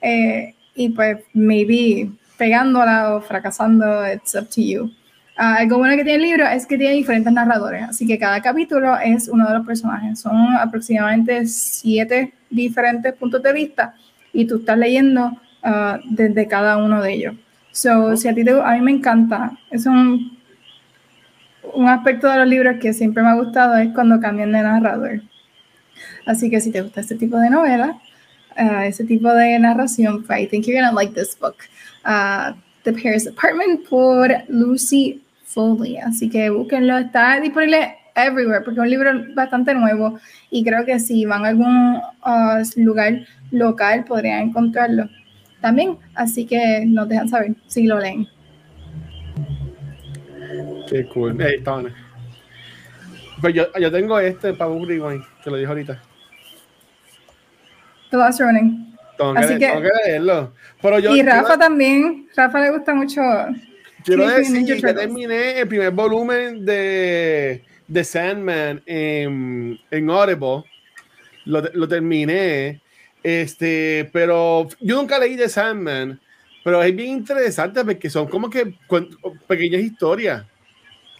eh, 0.00 0.54
y 0.74 0.88
pues 0.90 1.18
maybe 1.34 2.10
pegándola 2.38 3.14
o 3.14 3.20
fracasando, 3.20 4.06
it's 4.06 4.34
up 4.34 4.48
to 4.48 4.60
you. 4.60 4.90
Uh, 5.38 5.60
algo 5.60 5.78
bueno 5.78 5.96
que 5.96 6.04
tiene 6.04 6.16
el 6.24 6.30
libro 6.30 6.46
es 6.46 6.66
que 6.66 6.76
tiene 6.76 6.94
diferentes 6.94 7.32
narradores, 7.32 7.84
así 7.84 8.06
que 8.06 8.18
cada 8.18 8.42
capítulo 8.42 8.98
es 8.98 9.28
uno 9.28 9.48
de 9.48 9.54
los 9.54 9.66
personajes. 9.66 10.20
Son 10.20 10.54
aproximadamente 10.56 11.46
siete 11.46 12.34
diferentes 12.50 13.14
puntos 13.14 13.42
de 13.42 13.52
vista 13.52 13.94
y 14.32 14.46
tú 14.46 14.56
estás 14.58 14.76
leyendo 14.76 15.28
uh, 15.64 15.98
desde 16.04 16.46
cada 16.46 16.76
uno 16.76 17.02
de 17.02 17.12
ellos. 17.14 17.34
So, 17.70 18.16
si 18.16 18.28
a 18.28 18.34
ti 18.34 18.44
te, 18.44 18.50
a 18.50 18.72
mí 18.72 18.80
me 18.82 18.90
encanta, 18.90 19.52
es 19.70 19.86
un 19.86 20.42
un 21.74 21.88
aspecto 21.88 22.28
de 22.28 22.38
los 22.38 22.48
libros 22.48 22.76
que 22.80 22.92
siempre 22.92 23.22
me 23.22 23.30
ha 23.30 23.34
gustado 23.34 23.76
es 23.76 23.92
cuando 23.94 24.20
cambian 24.20 24.52
de 24.52 24.62
narrador. 24.62 25.22
Así 26.26 26.50
que 26.50 26.60
si 26.60 26.70
te 26.70 26.82
gusta 26.82 27.00
este 27.00 27.16
tipo 27.16 27.36
de 27.38 27.50
novela, 27.50 27.98
uh, 28.58 28.82
ese 28.82 29.04
tipo 29.04 29.32
de 29.32 29.58
narración, 29.58 30.24
I 30.28 30.46
think 30.46 30.66
you're 30.66 30.80
gonna 30.80 30.92
like 30.92 31.14
this 31.14 31.38
book. 31.38 31.56
Uh, 32.04 32.52
The 32.84 32.92
Paris 32.92 33.26
Apartment 33.26 33.88
por 33.88 34.30
Lucy 34.48 35.22
Foley. 35.44 35.98
Así 35.98 36.28
que 36.28 36.50
búsquenlo, 36.50 36.98
está 36.98 37.40
disponible 37.40 37.96
everywhere 38.14 38.62
porque 38.64 38.80
es 38.80 38.84
un 38.84 38.90
libro 38.90 39.10
bastante 39.34 39.74
nuevo 39.74 40.18
y 40.50 40.64
creo 40.64 40.84
que 40.84 40.98
si 40.98 41.24
van 41.24 41.44
a 41.44 41.48
algún 41.48 41.96
uh, 41.96 42.62
lugar 42.76 43.26
local 43.50 44.04
podrían 44.04 44.48
encontrarlo 44.48 45.08
también. 45.60 45.96
Así 46.14 46.44
que 46.44 46.84
nos 46.86 47.08
dejan 47.08 47.28
saber 47.28 47.54
si 47.66 47.86
lo 47.86 47.98
leen. 47.98 48.28
Qué 50.88 51.06
cool. 51.06 51.36
Hey, 51.40 51.62
Pues 53.40 53.54
yo, 53.54 53.64
yo 53.80 53.90
tengo 53.90 54.18
este 54.18 54.52
para 54.52 54.70
Rewind, 54.70 55.22
que 55.42 55.50
lo 55.50 55.56
dijo 55.56 55.70
ahorita. 55.70 56.02
The 58.10 58.16
Last 58.18 58.40
Running. 58.40 58.91
Tengo 59.22 59.38
Así 59.38 59.58
que, 59.58 59.66
tengo 59.66 59.82
que 59.82 59.90
leerlo. 60.06 60.52
Pero 60.80 60.98
yo, 60.98 61.16
y 61.16 61.22
Rafa 61.22 61.58
también. 61.58 62.28
Rafa 62.36 62.60
le 62.60 62.70
gusta 62.70 62.94
mucho. 62.94 63.20
Quiero 64.04 64.28
decir 64.28 64.80
que 64.80 64.94
terminé 64.94 65.60
el 65.60 65.68
primer 65.68 65.92
volumen 65.92 66.64
de, 66.64 67.62
de 67.86 68.04
Sandman 68.04 68.82
en, 68.86 69.78
en 69.90 70.10
Audible. 70.10 70.64
Lo, 71.44 71.62
lo, 71.72 71.88
terminé. 71.88 72.80
Este, 73.22 74.10
pero 74.12 74.68
yo 74.80 74.96
nunca 74.96 75.18
leí 75.18 75.36
de 75.36 75.48
Sandman. 75.48 76.20
Pero 76.64 76.82
es 76.82 76.94
bien 76.94 77.10
interesante 77.10 77.84
porque 77.84 78.10
son 78.10 78.28
como 78.28 78.48
que 78.48 78.74
pequeñas 79.46 79.82
historias 79.82 80.44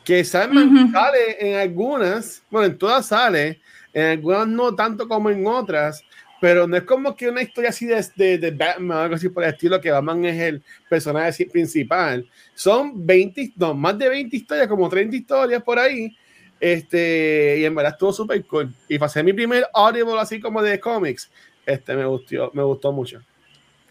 que 0.04 0.24
Sandman 0.24 0.92
sale 0.92 1.36
en 1.38 1.56
algunas, 1.56 2.42
bueno, 2.50 2.66
en 2.66 2.78
todas 2.78 3.06
sale, 3.06 3.60
en 3.92 4.06
algunas 4.06 4.48
no 4.48 4.74
tanto 4.74 5.08
como 5.08 5.30
en 5.30 5.46
otras, 5.46 6.04
pero 6.42 6.66
no 6.66 6.76
es 6.76 6.82
como 6.82 7.14
que 7.14 7.28
una 7.28 7.40
historia 7.40 7.70
así 7.70 7.86
de, 7.86 8.04
de, 8.16 8.36
de 8.36 8.50
Batman 8.50 8.98
o 8.98 9.00
algo 9.02 9.14
así 9.14 9.28
por 9.28 9.44
el 9.44 9.50
estilo, 9.50 9.80
que 9.80 9.92
Batman 9.92 10.24
es 10.24 10.40
el 10.40 10.62
personaje 10.88 11.46
principal. 11.46 12.28
Son 12.52 13.06
20, 13.06 13.52
no, 13.54 13.74
más 13.74 13.96
de 13.96 14.08
20 14.08 14.38
historias, 14.38 14.66
como 14.66 14.88
30 14.88 15.14
historias 15.14 15.62
por 15.62 15.78
ahí. 15.78 16.16
Este, 16.58 17.58
y 17.60 17.64
en 17.64 17.72
verdad 17.76 17.92
estuvo 17.92 18.12
súper 18.12 18.44
cool. 18.46 18.74
Y 18.88 18.98
pasé 18.98 19.22
mi 19.22 19.32
primer 19.32 19.68
audible 19.72 20.18
así 20.18 20.40
como 20.40 20.60
de 20.60 20.80
cómics. 20.80 21.30
Este 21.64 21.94
me 21.94 22.06
gustó, 22.06 22.50
me 22.54 22.64
gustó 22.64 22.90
mucho. 22.90 23.22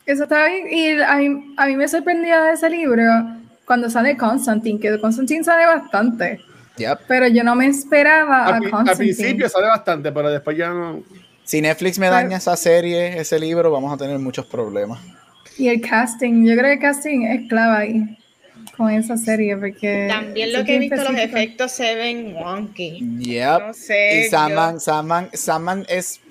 Eso 0.06 0.24
está 0.24 0.46
bien. 0.48 0.68
Y 0.70 1.02
a 1.02 1.16
mí, 1.16 1.54
a 1.56 1.68
mí 1.68 1.78
me 1.78 1.88
sorprendía 1.88 2.44
de 2.44 2.52
ese 2.56 2.70
libro 2.70 3.04
cuando 3.64 3.90
sale 3.90 4.18
Constantine, 4.18 4.78
que 4.78 5.00
Constantine 5.00 5.46
sale 5.46 5.66
bastante. 5.68 6.42
Pero 7.08 7.28
yo 7.28 7.46
no 7.46 7.56
me 7.56 7.68
esperaba 7.68 8.50
a, 8.50 8.60
Constantine. 8.60 8.92
Al 8.92 8.98
principio 8.98 9.48
sale 9.48 9.68
bastante, 9.68 10.12
pero 10.12 10.30
después 10.30 10.58
ya 10.58 10.72
no. 10.72 11.02
Si 11.52 11.60
Netflix 11.60 12.00
me 12.00 12.08
daña 12.08 12.38
esa 12.38 12.56
serie, 12.56 13.20
ese 13.20 13.38
libro, 13.38 13.70
vamos 13.70 13.94
a 13.94 13.98
tener 13.98 14.18
muchos 14.20 14.46
problemas. 14.46 15.02
Y 15.58 15.68
el 15.68 15.82
casting, 15.82 16.46
yo 16.46 16.54
creo 16.54 16.64
que 16.64 16.74
el 16.76 16.80
casting 16.80 17.24
es 17.24 17.50
clave 17.50 17.76
ahí 17.76 18.18
con 18.78 18.90
esa 18.90 19.18
serie 19.18 19.58
porque 19.58 20.08
también 20.10 20.54
lo 20.54 20.64
que 20.64 20.78
he 20.78 20.80
visto 20.80 20.96
los 20.96 21.18
efectos 21.18 21.74
se 21.74 21.94
ven 21.96 22.36
wonky. 22.36 23.06
Yep. 23.20 23.68
No 23.68 23.74
sé. 23.74 24.22
Y 24.22 24.30
Sandman, 24.30 24.80
Sandman, 24.80 25.30
Sandman 25.34 25.86
es 25.90 26.22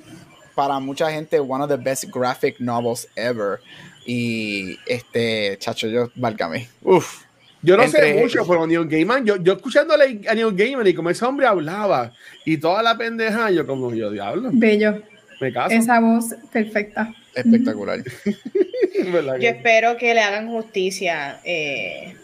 para 0.54 0.80
mucha 0.80 1.11
gente 1.11 1.38
one 1.38 1.62
of 1.62 1.68
the 1.68 1.76
best 1.76 2.06
graphic 2.11 2.59
novels 2.59 3.06
ever. 3.14 3.61
Y 4.06 4.78
este, 4.87 5.59
chacho, 5.59 5.87
yo, 5.88 6.09
válgame. 6.14 6.66
Uf. 6.80 7.24
Yo 7.62 7.77
no 7.77 7.87
sé 7.88 8.14
mucho, 8.14 8.46
pero 8.46 8.66
Neil 8.66 8.88
Gaiman, 8.88 9.25
yo, 9.25 9.37
yo 9.37 9.55
escuchándole 9.55 10.20
a 10.27 10.35
Neil 10.35 10.55
Gaiman 10.55 10.87
y 10.87 10.94
como 10.94 11.11
ese 11.11 11.25
hombre 11.25 11.46
hablaba 11.46 12.12
y 12.44 12.57
toda 12.57 12.83
la 12.83 12.96
pendeja, 12.96 13.51
yo 13.51 13.66
como 13.66 13.94
yo 13.94 14.11
diablo. 14.11 14.51
Bello. 14.53 15.03
Me 15.40 15.53
caso. 15.53 15.75
Esa 15.75 16.01
voz 16.01 16.35
perfecta. 16.53 17.14
Espectacular. 17.35 18.03
yo 19.40 19.49
espero 19.49 19.96
que 19.96 20.14
le 20.14 20.20
hagan 20.20 20.49
justicia. 20.49 21.40
Eh, 21.44 22.14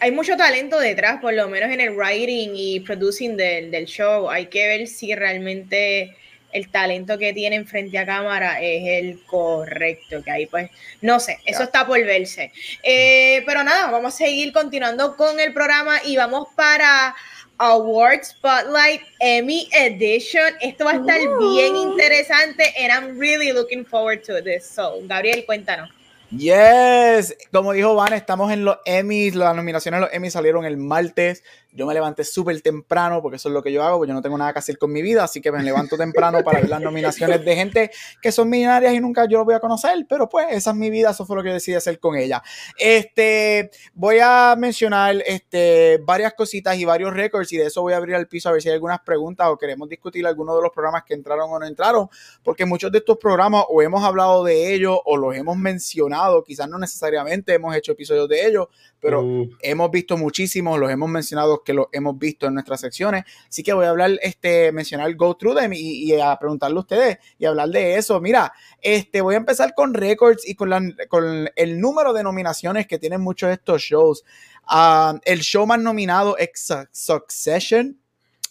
hay 0.00 0.10
mucho 0.10 0.36
talento 0.36 0.78
detrás, 0.78 1.20
por 1.20 1.34
lo 1.34 1.48
menos 1.48 1.70
en 1.70 1.80
el 1.80 1.94
writing 1.94 2.50
y 2.54 2.80
producing 2.80 3.36
del, 3.36 3.70
del 3.70 3.86
show. 3.86 4.28
Hay 4.30 4.46
que 4.46 4.66
ver 4.66 4.86
si 4.86 5.14
realmente 5.14 6.16
el 6.56 6.70
talento 6.70 7.18
que 7.18 7.32
tienen 7.32 7.66
frente 7.66 7.98
a 7.98 8.06
cámara 8.06 8.60
es 8.62 9.04
el 9.04 9.22
correcto, 9.24 10.22
que 10.24 10.30
ahí 10.30 10.46
pues, 10.46 10.70
no 11.02 11.20
sé, 11.20 11.38
eso 11.44 11.64
está 11.64 11.86
por 11.86 12.02
verse. 12.02 12.50
Eh, 12.82 13.42
pero 13.46 13.62
nada, 13.62 13.90
vamos 13.90 14.14
a 14.14 14.16
seguir 14.16 14.52
continuando 14.52 15.16
con 15.16 15.38
el 15.38 15.52
programa 15.52 15.98
y 16.04 16.16
vamos 16.16 16.48
para 16.56 17.14
Award 17.58 18.24
Spotlight 18.24 19.02
Emmy 19.20 19.68
Edition. 19.72 20.54
Esto 20.60 20.86
va 20.86 20.92
a 20.92 20.96
estar 20.96 21.18
bien 21.38 21.76
interesante 21.76 22.72
and 22.78 22.90
I'm 22.90 23.18
really 23.18 23.52
looking 23.52 23.84
forward 23.84 24.22
to 24.22 24.42
this. 24.42 24.66
So, 24.66 24.98
Gabriel, 25.02 25.44
cuéntanos. 25.44 25.90
Yes, 26.30 27.36
como 27.52 27.72
dijo 27.72 27.94
Van, 27.94 28.12
estamos 28.12 28.50
en 28.50 28.64
los 28.64 28.78
Emmys, 28.84 29.36
las 29.36 29.54
nominaciones 29.54 30.00
de 30.00 30.06
los 30.06 30.14
Emmys 30.14 30.32
salieron 30.32 30.64
el 30.64 30.76
martes. 30.76 31.44
Yo 31.76 31.86
me 31.86 31.94
levanté 31.94 32.24
súper 32.24 32.60
temprano 32.62 33.20
porque 33.22 33.36
eso 33.36 33.48
es 33.48 33.52
lo 33.52 33.62
que 33.62 33.72
yo 33.72 33.82
hago, 33.82 33.98
porque 33.98 34.08
yo 34.08 34.14
no 34.14 34.22
tengo 34.22 34.38
nada 34.38 34.52
que 34.52 34.58
hacer 34.58 34.78
con 34.78 34.90
mi 34.92 35.02
vida, 35.02 35.24
así 35.24 35.40
que 35.40 35.52
me 35.52 35.62
levanto 35.62 35.96
temprano 35.96 36.42
para 36.42 36.60
ver 36.60 36.70
las 36.70 36.80
nominaciones 36.80 37.44
de 37.44 37.54
gente 37.54 37.90
que 38.22 38.32
son 38.32 38.48
millonarias 38.48 38.94
y 38.94 39.00
nunca 39.00 39.26
yo 39.28 39.38
lo 39.38 39.44
voy 39.44 39.54
a 39.54 39.60
conocer, 39.60 40.06
pero 40.08 40.28
pues 40.28 40.46
esa 40.50 40.70
es 40.70 40.76
mi 40.76 40.90
vida, 40.90 41.10
eso 41.10 41.26
fue 41.26 41.36
lo 41.36 41.42
que 41.42 41.50
decidí 41.50 41.76
hacer 41.76 42.00
con 42.00 42.16
ella. 42.16 42.42
Este, 42.78 43.70
voy 43.94 44.18
a 44.22 44.56
mencionar 44.58 45.22
este, 45.26 46.00
varias 46.02 46.34
cositas 46.34 46.76
y 46.78 46.84
varios 46.84 47.12
récords 47.12 47.52
y 47.52 47.58
de 47.58 47.66
eso 47.66 47.82
voy 47.82 47.92
a 47.92 47.98
abrir 47.98 48.14
el 48.14 48.26
piso 48.26 48.48
a 48.48 48.52
ver 48.52 48.62
si 48.62 48.68
hay 48.68 48.74
algunas 48.74 49.00
preguntas 49.00 49.46
o 49.48 49.58
queremos 49.58 49.88
discutir 49.88 50.26
algunos 50.26 50.56
de 50.56 50.62
los 50.62 50.72
programas 50.72 51.04
que 51.04 51.14
entraron 51.14 51.50
o 51.50 51.58
no 51.58 51.66
entraron, 51.66 52.08
porque 52.42 52.64
muchos 52.64 52.90
de 52.90 52.98
estos 52.98 53.18
programas 53.18 53.64
o 53.68 53.82
hemos 53.82 54.02
hablado 54.02 54.44
de 54.44 54.74
ellos 54.74 54.98
o 55.04 55.16
los 55.16 55.34
hemos 55.34 55.56
mencionado, 55.56 56.42
quizás 56.42 56.68
no 56.68 56.78
necesariamente 56.78 57.54
hemos 57.54 57.74
hecho 57.76 57.92
episodios 57.92 58.28
de 58.28 58.46
ellos, 58.46 58.68
pero 59.00 59.22
uh. 59.22 59.50
hemos 59.60 59.90
visto 59.90 60.16
muchísimos, 60.16 60.78
los 60.78 60.90
hemos 60.90 61.08
mencionado 61.08 61.62
que 61.66 61.74
los 61.74 61.88
hemos 61.92 62.18
visto 62.18 62.46
en 62.46 62.54
nuestras 62.54 62.80
secciones, 62.80 63.24
así 63.46 63.62
que 63.62 63.74
voy 63.74 63.84
a 63.84 63.90
hablar, 63.90 64.12
este, 64.22 64.72
mencionar 64.72 65.14
Go 65.14 65.36
Through 65.36 65.58
Them 65.58 65.72
y, 65.74 66.18
a 66.18 66.38
preguntarle 66.38 66.78
a 66.78 66.80
ustedes 66.80 67.18
y 67.38 67.44
hablar 67.44 67.68
de 67.68 67.96
eso. 67.96 68.18
Mira, 68.20 68.52
este, 68.80 69.20
voy 69.20 69.34
a 69.34 69.38
empezar 69.38 69.74
con 69.74 69.92
récords 69.92 70.48
y 70.48 70.54
con, 70.54 70.96
con 71.10 71.50
el 71.54 71.80
número 71.80 72.14
de 72.14 72.22
nominaciones 72.22 72.86
que 72.86 72.98
tienen 72.98 73.20
muchos 73.20 73.48
de 73.48 73.54
estos 73.54 73.82
shows. 73.82 74.24
Ah, 74.66 75.18
el 75.24 75.40
show 75.40 75.66
más 75.66 75.80
nominado 75.80 76.38
es 76.38 76.72
Succession 76.92 77.98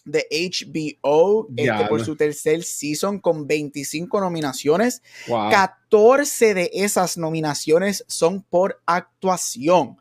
de 0.05 0.27
HBO 0.29 1.47
este, 1.57 1.85
por 1.89 2.05
su 2.05 2.15
tercer 2.15 2.63
season 2.63 3.19
con 3.19 3.47
25 3.47 4.21
nominaciones. 4.21 5.01
14 5.27 6.53
de 6.53 6.69
esas 6.73 7.17
nominaciones 7.17 8.05
son 8.07 8.43
por 8.43 8.81
actuación. 8.85 9.97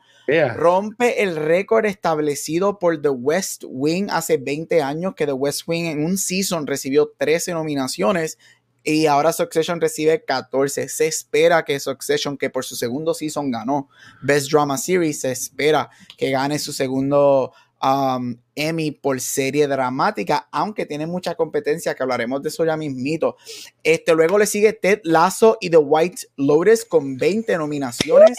Rompe 0.56 1.22
el 1.22 1.36
récord 1.36 1.84
establecido 1.84 2.78
por 2.78 3.00
The 3.00 3.10
West 3.10 3.64
Wing 3.66 4.08
hace 4.10 4.38
20 4.38 4.82
años, 4.82 5.14
que 5.14 5.26
The 5.26 5.32
West 5.32 5.62
Wing 5.66 5.84
en 5.84 6.04
un 6.04 6.16
season 6.16 6.66
recibió 6.66 7.12
13 7.18 7.52
nominaciones 7.52 8.38
y 8.82 9.06
ahora 9.06 9.32
Succession 9.32 9.80
recibe 9.80 10.24
14. 10.24 10.88
Se 10.88 11.06
espera 11.06 11.64
que 11.64 11.80
Succession, 11.80 12.36
que 12.36 12.50
por 12.50 12.64
su 12.64 12.76
segundo 12.76 13.14
season 13.14 13.50
ganó 13.50 13.88
Best 14.22 14.50
Drama 14.50 14.76
Series, 14.76 15.20
se 15.20 15.32
espera 15.32 15.88
que 16.18 16.30
gane 16.30 16.58
su 16.58 16.72
segundo 16.72 17.52
um, 17.82 18.36
Emmy 18.54 18.90
por 18.90 19.20
serie 19.20 19.66
dramática, 19.66 20.48
aunque 20.52 20.84
tiene 20.84 21.06
mucha 21.06 21.34
competencia, 21.34 21.94
que 21.94 22.02
hablaremos 22.02 22.42
de 22.42 22.50
eso 22.50 22.64
ya 22.64 22.76
mismito. 22.76 23.36
Este, 23.82 24.14
luego 24.14 24.38
le 24.38 24.46
sigue 24.46 24.74
Ted 24.74 25.00
Lasso 25.04 25.56
y 25.60 25.70
The 25.70 25.78
White 25.78 26.28
Lotus 26.36 26.84
con 26.84 27.16
20 27.16 27.56
nominaciones. 27.56 28.38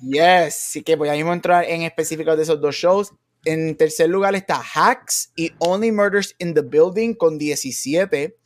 Yes, 0.00 0.54
sí 0.54 0.82
que 0.82 0.96
voy 0.96 1.08
a 1.08 1.14
entrar 1.14 1.64
en 1.64 1.82
específicos 1.82 2.36
de 2.36 2.42
esos 2.42 2.60
dos 2.60 2.74
shows. 2.74 3.12
En 3.44 3.76
tercer 3.76 4.08
lugar 4.08 4.34
está 4.34 4.62
Hacks 4.74 5.32
y 5.36 5.52
Only 5.58 5.92
Murders 5.92 6.34
in 6.38 6.54
the 6.54 6.62
Building 6.62 7.14
con 7.14 7.38
17. 7.38 8.36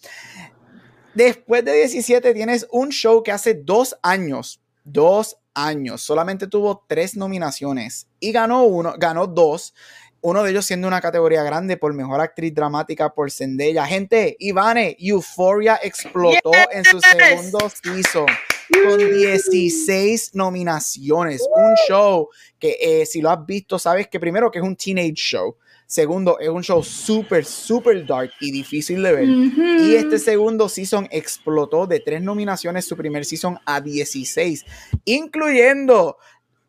Después 1.14 1.64
de 1.64 1.72
17 1.72 2.34
tienes 2.34 2.66
un 2.70 2.90
show 2.90 3.22
que 3.22 3.32
hace 3.32 3.55
dos 3.55 3.96
años, 4.03 4.61
dos 4.84 5.36
años, 5.55 6.03
solamente 6.03 6.46
tuvo 6.46 6.84
tres 6.86 7.16
nominaciones 7.16 8.09
y 8.20 8.32
ganó 8.32 8.64
uno, 8.64 8.94
ganó 8.99 9.26
dos. 9.26 9.74
Uno 10.20 10.42
de 10.42 10.50
ellos 10.50 10.66
siendo 10.66 10.88
una 10.88 11.00
categoría 11.00 11.42
grande 11.42 11.76
por 11.76 11.94
mejor 11.94 12.20
actriz 12.20 12.52
dramática 12.54 13.14
por 13.14 13.30
Zendaya. 13.30 13.86
Gente, 13.86 14.36
Ivane, 14.40 14.96
Euphoria 14.98 15.78
explotó 15.82 16.50
en 16.72 16.84
su 16.84 17.00
segundo 17.00 17.70
season 17.70 18.26
con 18.84 18.98
16 18.98 20.34
nominaciones. 20.34 21.42
Un 21.54 21.74
show 21.86 22.28
que 22.58 22.76
eh, 22.80 23.06
si 23.06 23.20
lo 23.20 23.30
has 23.30 23.44
visto, 23.46 23.78
sabes 23.78 24.08
que 24.08 24.18
primero 24.18 24.50
que 24.50 24.58
es 24.58 24.64
un 24.64 24.76
teenage 24.76 25.14
show. 25.14 25.56
Segundo, 25.86 26.38
es 26.38 26.50
un 26.50 26.62
show 26.62 26.82
súper, 26.82 27.46
súper 27.46 28.04
dark 28.04 28.30
y 28.40 28.52
difícil 28.52 29.02
de 29.02 29.12
ver. 29.12 29.26
Y 29.26 29.94
este 29.94 30.18
segundo 30.18 30.68
season 30.68 31.08
explotó 31.10 31.86
de 31.86 32.00
tres 32.00 32.20
nominaciones, 32.20 32.84
su 32.84 32.94
primer 32.94 33.24
season 33.24 33.58
a 33.64 33.80
16, 33.80 34.66
incluyendo 35.06 36.18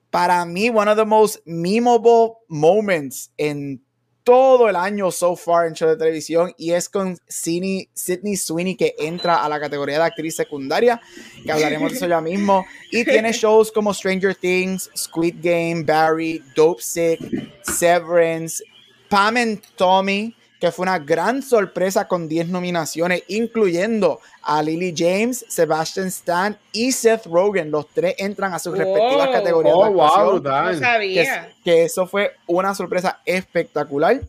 para 0.10 0.46
mí 0.46 0.70
one 0.70 0.90
of 0.90 0.98
the 0.98 1.06
most 1.06 1.40
memorable 1.46 2.38
moments 2.48 3.32
en 3.38 3.82
todo 4.30 4.70
el 4.70 4.76
año 4.76 5.10
so 5.10 5.36
far 5.36 5.66
en 5.66 5.74
show 5.74 5.90
de 5.90 5.98
televisión 5.98 6.54
y 6.56 6.74
es 6.74 6.88
con 6.88 7.18
Sidney, 7.28 7.90
Sweeney 7.96 8.76
que 8.76 8.94
entra 9.00 9.44
a 9.44 9.50
la 9.50 9.60
categoría 9.60 9.98
de 9.98 10.04
actriz 10.04 10.36
secundaria, 10.36 11.02
que 11.44 11.52
hablaremos 11.52 11.92
de 11.92 11.98
eso 11.98 12.08
ya 12.08 12.22
mismo. 12.22 12.64
Y 12.92 13.04
tiene 13.06 13.32
shows 13.32 13.72
como 13.72 13.92
Stranger 13.92 14.36
Things, 14.36 14.92
Squid 14.96 15.38
Game, 15.42 15.84
Barry, 15.84 16.44
Dope 16.56 16.80
Sick, 16.80 17.20
Severance, 17.64 18.64
Pam 19.10 19.38
and 19.38 19.62
Tommy, 19.76 20.36
que 20.60 20.72
fue 20.72 20.84
una 20.84 21.00
gran 21.00 21.42
sorpresa 21.42 22.08
con 22.08 22.28
10 22.28 22.50
nominaciones, 22.50 23.24
incluyendo 23.28 24.20
a 24.42 24.62
Lily 24.62 24.94
James, 24.96 25.46
Sebastian 25.48 26.08
Stan 26.08 26.58
y 26.74 26.92
Seth 26.92 27.26
Rogen. 27.26 27.72
Los 27.72 27.88
tres 27.88 28.16
entran 28.18 28.54
a 28.54 28.60
sus 28.60 28.78
respectivas 28.78 29.30
categorías. 29.30 29.74
Oh, 29.76 29.92
wow, 29.92 30.42
no 30.42 30.74
sabía. 30.78 31.50
Que, 31.64 31.86
eso 31.86 32.06
fue 32.08 32.34
una 32.46 32.76
sorpresa 32.76 33.22
espectacular. 33.26 34.22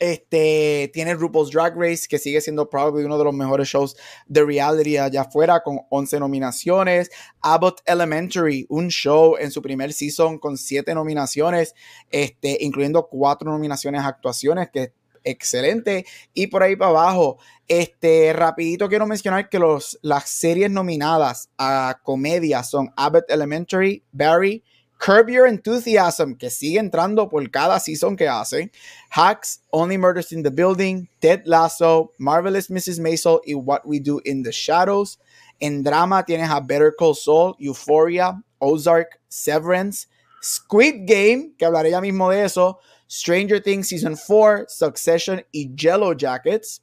Este 0.00 0.90
tiene 0.92 1.14
RuPaul's 1.14 1.52
Drag 1.52 1.76
Race, 1.76 2.08
que 2.08 2.18
sigue 2.18 2.40
siendo 2.40 2.68
probablemente 2.68 3.06
uno 3.06 3.18
de 3.18 3.24
los 3.24 3.34
mejores 3.34 3.68
shows 3.68 3.96
de 4.26 4.44
reality 4.44 4.96
allá 4.96 5.20
afuera, 5.20 5.62
con 5.62 5.78
11 5.90 6.18
nominaciones. 6.18 7.08
Abbott 7.40 7.82
Elementary, 7.86 8.66
un 8.68 8.88
show 8.88 9.36
en 9.38 9.52
su 9.52 9.62
primer 9.62 9.92
season 9.92 10.40
con 10.40 10.58
7 10.58 10.92
nominaciones, 10.96 11.76
este, 12.10 12.58
incluyendo 12.62 13.06
4 13.06 13.48
nominaciones 13.48 14.02
a 14.02 14.08
actuaciones, 14.08 14.70
que 14.72 14.92
excelente. 15.24 16.06
Y 16.34 16.48
por 16.48 16.62
ahí 16.62 16.76
para 16.76 16.90
abajo, 16.90 17.38
este, 17.68 18.32
rapidito 18.32 18.88
quiero 18.88 19.06
mencionar 19.06 19.48
que 19.48 19.58
los, 19.58 19.98
las 20.02 20.28
series 20.28 20.70
nominadas 20.70 21.48
a 21.58 21.98
comedia 22.02 22.62
son 22.62 22.92
Abbott 22.96 23.30
Elementary, 23.30 24.04
Barry, 24.12 24.62
Curb 24.98 25.30
Your 25.30 25.48
Enthusiasm, 25.48 26.34
que 26.34 26.48
sigue 26.48 26.78
entrando 26.78 27.28
por 27.28 27.50
cada 27.50 27.80
season 27.80 28.16
que 28.16 28.28
hace, 28.28 28.70
Hacks, 29.10 29.60
Only 29.70 29.98
Murders 29.98 30.30
in 30.30 30.44
the 30.44 30.50
Building, 30.50 31.08
Ted 31.20 31.42
Lasso, 31.44 32.12
Marvelous 32.18 32.70
Mrs. 32.70 33.00
Maisel 33.00 33.40
y 33.44 33.54
What 33.54 33.80
We 33.84 33.98
Do 33.98 34.20
in 34.24 34.44
the 34.44 34.52
Shadows. 34.52 35.18
En 35.58 35.82
drama 35.82 36.24
tienes 36.24 36.48
a 36.50 36.60
Better 36.60 36.94
Call 36.96 37.16
Saul, 37.16 37.56
Euphoria, 37.58 38.40
Ozark, 38.60 39.18
Severance, 39.28 40.06
Squid 40.40 41.04
Game, 41.04 41.54
que 41.58 41.64
hablaré 41.64 41.90
ya 41.90 42.00
mismo 42.00 42.30
de 42.30 42.44
eso, 42.44 42.78
Stranger 43.12 43.60
Things 43.60 43.88
Season 43.88 44.16
4, 44.16 44.64
Succession 44.68 45.44
y 45.52 45.70
Yellow 45.76 46.14
Jackets. 46.14 46.80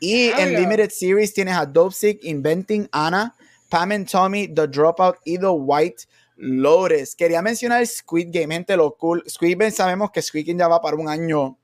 Y 0.00 0.30
en 0.38 0.54
Limited 0.54 0.90
Series 0.90 1.34
tienes 1.34 1.56
a 1.56 1.68
Sick, 1.90 2.22
Inventing 2.22 2.88
Anna, 2.92 3.34
Pam 3.70 3.90
and 3.90 4.08
Tommy, 4.08 4.46
The 4.46 4.68
Dropout 4.68 5.16
y 5.24 5.36
The 5.36 5.48
White 5.48 6.04
Lotus. 6.36 7.16
Quería 7.16 7.42
mencionar 7.42 7.84
Squid 7.84 8.28
Game, 8.30 8.54
gente, 8.54 8.76
lo 8.76 8.94
cool. 8.96 9.24
Squid 9.28 9.56
Game, 9.58 9.72
sabemos 9.72 10.12
que 10.12 10.22
Squid 10.22 10.46
Game 10.46 10.60
ya 10.60 10.68
va 10.68 10.80
para 10.80 10.96
un 10.96 11.08
año 11.08 11.58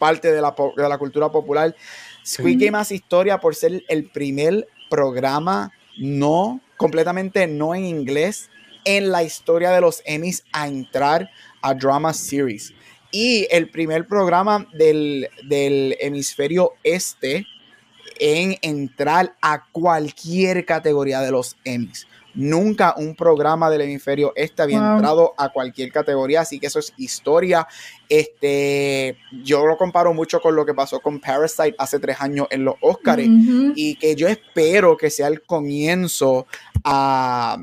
parte 0.00 0.32
de 0.32 0.40
la, 0.40 0.52
de 0.76 0.88
la 0.88 0.98
cultura 0.98 1.30
popular. 1.30 1.76
Squid 2.26 2.58
Game 2.58 2.76
hace 2.76 2.96
historia 2.96 3.38
por 3.38 3.54
ser 3.54 3.84
el 3.88 4.10
primer 4.10 4.66
programa 4.90 5.70
no, 5.96 6.60
completamente 6.76 7.46
no 7.46 7.72
en 7.74 7.84
inglés, 7.84 8.50
en 8.84 9.12
la 9.12 9.22
historia 9.22 9.70
de 9.70 9.80
los 9.80 10.02
Emmys 10.06 10.42
a 10.52 10.66
entrar 10.66 11.30
a 11.62 11.72
Drama 11.72 12.12
Series. 12.12 12.74
Y 13.16 13.46
el 13.52 13.70
primer 13.70 14.08
programa 14.08 14.66
del, 14.72 15.28
del 15.44 15.96
hemisferio 16.00 16.72
este 16.82 17.46
en 18.18 18.56
entrar 18.60 19.36
a 19.40 19.66
cualquier 19.70 20.64
categoría 20.64 21.20
de 21.20 21.30
los 21.30 21.56
Emmys. 21.64 22.08
Nunca 22.34 22.94
un 22.96 23.14
programa 23.14 23.70
del 23.70 23.82
hemisferio 23.82 24.32
este 24.34 24.62
había 24.62 24.78
entrado 24.78 25.34
a 25.38 25.50
cualquier 25.50 25.92
categoría, 25.92 26.40
así 26.40 26.58
que 26.58 26.66
eso 26.66 26.80
es 26.80 26.92
historia. 26.96 27.68
Este, 28.08 29.16
yo 29.44 29.64
lo 29.64 29.76
comparo 29.76 30.12
mucho 30.12 30.40
con 30.40 30.56
lo 30.56 30.66
que 30.66 30.74
pasó 30.74 30.98
con 30.98 31.20
Parasite 31.20 31.76
hace 31.78 32.00
tres 32.00 32.20
años 32.20 32.48
en 32.50 32.64
los 32.64 32.74
Oscars 32.80 33.22
y 33.22 33.94
que 33.94 34.16
yo 34.16 34.26
espero 34.26 34.96
que 34.96 35.10
sea 35.10 35.28
el 35.28 35.42
comienzo 35.42 36.48
a, 36.82 37.56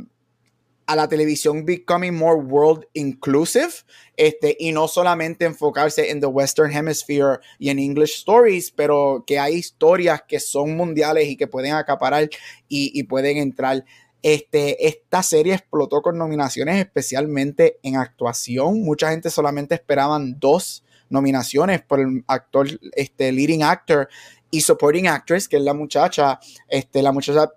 a 0.92 0.96
la 0.98 1.08
televisión 1.08 1.64
becoming 1.64 2.14
more 2.14 2.38
world 2.38 2.86
inclusive 2.94 3.72
este, 4.18 4.58
y 4.60 4.74
no 4.74 4.90
solamente 4.90 5.46
enfocarse 5.46 6.12
en 6.12 6.20
the 6.20 6.26
Western 6.26 6.70
Hemisphere 6.70 7.40
y 7.60 7.70
en 7.70 7.80
English 7.80 8.18
Stories, 8.18 8.72
pero 8.72 9.24
que 9.26 9.40
hay 9.40 9.56
historias 9.56 10.22
que 10.28 10.42
son 10.42 10.76
mundiales 10.76 11.30
y 11.30 11.38
que 11.38 11.48
pueden 11.48 11.76
acaparar 11.76 12.30
y, 12.68 13.04
pueden 13.04 13.38
entrar. 13.38 13.86
Este, 14.22 14.86
esta 14.86 15.24
serie 15.24 15.54
explotó 15.54 16.02
con 16.02 16.18
nominaciones, 16.18 16.78
especialmente 16.78 17.80
en 17.84 17.96
actuación. 17.96 18.82
Mucha 18.82 19.12
gente 19.12 19.30
solamente 19.30 19.76
esperaban 19.76 20.40
dos 20.42 20.84
nominaciones 21.10 21.82
por 21.82 22.02
el 22.02 22.26
actor, 22.28 22.68
este, 22.98 23.32
leading 23.32 23.64
actor 23.64 24.10
y 24.52 24.60
supporting 24.60 25.08
actress, 25.08 25.48
que 25.48 25.56
es 25.56 25.64
la 25.64 25.74
muchacha, 25.74 26.38
este, 26.68 27.02
la 27.02 27.14
muchacha 27.14 27.50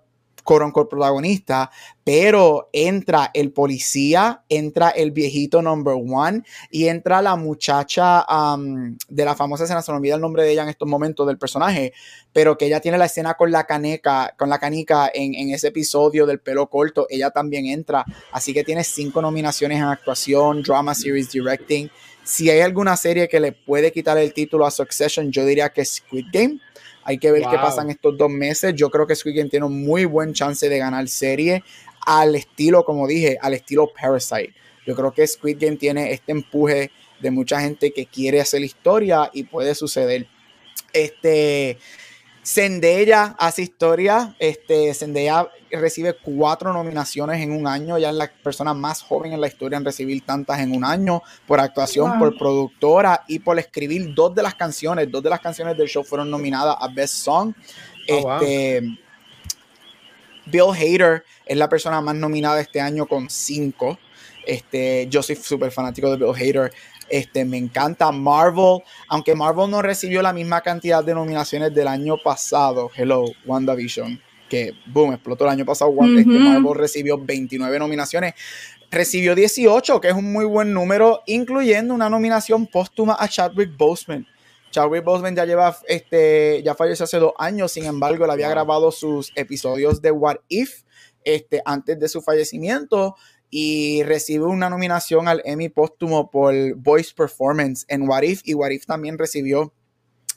con 0.45 0.87
protagonista, 0.87 1.71
pero 2.03 2.69
entra 2.71 3.31
el 3.33 3.51
policía, 3.51 4.43
entra 4.47 4.89
el 4.91 5.11
viejito 5.11 5.63
number 5.63 5.95
one 5.95 6.43
y 6.69 6.87
entra 6.87 7.21
la 7.23 7.35
muchacha 7.35 8.23
de 9.09 9.25
la 9.25 9.35
famosa 9.35 9.63
escena, 9.63 9.81
se 9.81 9.91
el 9.91 10.21
nombre 10.21 10.43
de 10.43 10.51
ella 10.51 10.61
en 10.61 10.69
estos 10.69 10.87
momentos 10.87 11.25
del 11.25 11.39
personaje, 11.39 11.93
pero 12.31 12.57
que 12.57 12.67
ella 12.67 12.79
tiene 12.79 12.99
la 12.99 13.05
escena 13.05 13.33
con 13.33 13.51
la 13.51 13.65
caneca, 13.65 14.35
con 14.37 14.47
la 14.49 14.59
canica 14.59 15.09
en, 15.11 15.33
en 15.33 15.49
ese 15.49 15.69
episodio 15.69 16.27
del 16.27 16.39
pelo 16.39 16.69
corto, 16.69 17.07
ella 17.09 17.31
también 17.31 17.65
entra, 17.65 18.05
así 18.31 18.53
que 18.53 18.63
tiene 18.63 18.83
cinco 18.83 19.23
nominaciones 19.23 19.79
en 19.79 19.85
actuación, 19.85 20.61
drama 20.61 20.93
series, 20.93 21.31
directing. 21.31 21.89
Si 22.23 22.51
hay 22.51 22.61
alguna 22.61 22.95
serie 22.97 23.27
que 23.27 23.39
le 23.39 23.51
puede 23.51 23.91
quitar 23.91 24.17
el 24.19 24.31
título 24.31 24.67
a 24.67 24.71
Succession, 24.71 25.31
yo 25.31 25.43
diría 25.43 25.69
que 25.69 25.83
Squid 25.83 26.25
Game 26.31 26.59
hay 27.05 27.19
que 27.19 27.31
ver 27.31 27.43
qué 27.43 27.55
pasa 27.57 27.83
en 27.83 27.91
estos 27.91 28.17
dos 28.17 28.29
meses. 28.29 28.73
Yo 28.75 28.89
creo 28.89 29.05
que 29.05 29.15
Squid 29.15 29.37
Game 29.37 29.49
tiene 29.49 29.67
un 29.67 29.85
muy 29.85 30.05
buen 30.05 30.33
chance 30.33 30.67
de 30.67 30.77
ganar 30.79 31.07
serie 31.07 31.63
al 32.05 32.35
estilo, 32.35 32.83
como 32.83 33.07
dije, 33.07 33.37
al 33.41 33.53
estilo 33.53 33.91
Parasite. 33.93 34.53
Yo 34.87 34.95
creo 34.95 35.13
que 35.13 35.25
Squid 35.25 35.57
Game 35.59 35.77
tiene 35.77 36.11
este 36.11 36.31
empuje 36.31 36.91
de 37.21 37.31
mucha 37.31 37.61
gente 37.61 37.91
que 37.91 38.07
quiere 38.07 38.41
hacer 38.41 38.61
historia 38.61 39.29
y 39.31 39.43
puede 39.43 39.75
suceder. 39.75 40.27
Este, 40.93 41.77
Zendaya 42.45 43.35
hace 43.39 43.63
historia. 43.63 44.35
Este, 44.37 44.93
Zendaya 44.93 45.49
recibe 45.71 46.15
cuatro 46.21 46.71
nominaciones 46.71 47.41
en 47.41 47.51
un 47.51 47.65
año. 47.65 47.97
Ya 47.97 48.11
es 48.11 48.15
la 48.15 48.31
persona 48.43 48.73
más 48.75 49.01
joven 49.01 49.33
en 49.33 49.41
la 49.41 49.47
historia 49.47 49.77
en 49.77 49.85
recibir 49.85 50.23
tantas 50.23 50.59
en 50.59 50.71
un 50.71 50.85
año 50.85 51.23
por 51.47 51.59
actuación, 51.59 52.19
por 52.19 52.37
productora 52.37 53.23
y 53.27 53.39
por 53.39 53.57
escribir 53.57 54.13
dos 54.13 54.35
de 54.35 54.43
las 54.43 54.53
canciones. 54.53 55.09
Dos 55.09 55.23
de 55.23 55.31
las 55.31 55.39
canciones 55.39 55.75
del 55.75 55.87
show 55.87 56.03
fueron 56.03 56.29
nominadas 56.29 56.75
a 56.79 56.87
Best 56.87 57.15
Song. 57.15 57.53
Oh, 58.09 58.37
este, 58.39 58.95
Bill 60.45 60.71
Hader 60.71 61.25
es 61.47 61.57
la 61.57 61.67
persona 61.67 61.99
más 61.99 62.13
nominada 62.13 62.61
este 62.61 62.79
año 62.79 63.07
con 63.07 63.27
cinco. 63.27 63.97
Este, 64.45 65.07
yo 65.09 65.23
soy 65.23 65.35
súper 65.35 65.71
fanático 65.71 66.11
de 66.11 66.17
Bill 66.17 66.35
Hader. 66.35 66.71
Este, 67.09 67.45
me 67.45 67.57
encanta 67.57 68.11
Marvel, 68.11 68.79
aunque 69.07 69.35
Marvel 69.35 69.69
no 69.69 69.81
recibió 69.81 70.21
la 70.21 70.33
misma 70.33 70.61
cantidad 70.61 71.03
de 71.03 71.13
nominaciones 71.13 71.73
del 71.73 71.87
año 71.87 72.15
pasado. 72.23 72.89
Hello, 72.95 73.25
WandaVision, 73.45 74.19
que 74.49 74.73
boom, 74.87 75.13
explotó 75.13 75.45
el 75.45 75.51
año 75.51 75.65
pasado. 75.65 75.91
Este, 76.17 76.25
Marvel 76.25 76.75
recibió 76.75 77.17
29 77.17 77.79
nominaciones. 77.79 78.33
Recibió 78.91 79.35
18, 79.35 79.99
que 79.99 80.09
es 80.09 80.13
un 80.13 80.31
muy 80.31 80.45
buen 80.45 80.73
número, 80.73 81.21
incluyendo 81.25 81.93
una 81.93 82.09
nominación 82.09 82.67
póstuma 82.67 83.17
a 83.19 83.27
Chadwick 83.27 83.75
Boseman. 83.77 84.25
Chadwick 84.71 85.03
Boseman 85.03 85.35
ya 85.35 85.45
lleva, 85.45 85.77
este, 85.87 86.61
ya 86.63 86.75
falleció 86.75 87.05
hace 87.05 87.17
dos 87.17 87.33
años, 87.37 87.71
sin 87.71 87.85
embargo, 87.85 88.25
él 88.25 88.31
había 88.31 88.49
grabado 88.49 88.91
sus 88.91 89.31
episodios 89.35 90.01
de 90.01 90.11
What 90.11 90.37
If 90.49 90.83
este, 91.25 91.61
antes 91.65 91.99
de 91.99 92.07
su 92.07 92.21
fallecimiento 92.21 93.15
y 93.49 94.03
recibe 94.03 94.45
una 94.45 94.69
nominación 94.69 95.27
al 95.27 95.41
Emmy 95.45 95.69
póstumo 95.69 96.29
por 96.29 96.53
Voice 96.75 97.13
Performance 97.15 97.85
en 97.87 98.07
What 98.07 98.23
If 98.23 98.41
y 98.43 98.53
What 98.53 98.71
If 98.71 98.85
también 98.85 99.17
recibió 99.17 99.73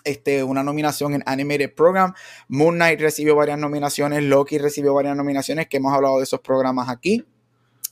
este, 0.05 0.43
una 0.43 0.63
nominación 0.63 1.15
en 1.15 1.23
Animated 1.27 1.75
Program. 1.75 2.15
Moon 2.49 2.77
Knight 2.77 3.01
recibió 3.01 3.37
varias 3.37 3.59
nominaciones, 3.59 4.23
Loki 4.23 4.59
recibió 4.59 4.95
varias 4.95 5.17
nominaciones, 5.17 5.69
que 5.69 5.79
hemos 5.79 5.93
hablado 5.93 6.19
de 6.19 6.25
esos 6.25 6.41
programas 6.41 6.89
aquí. 6.89 7.27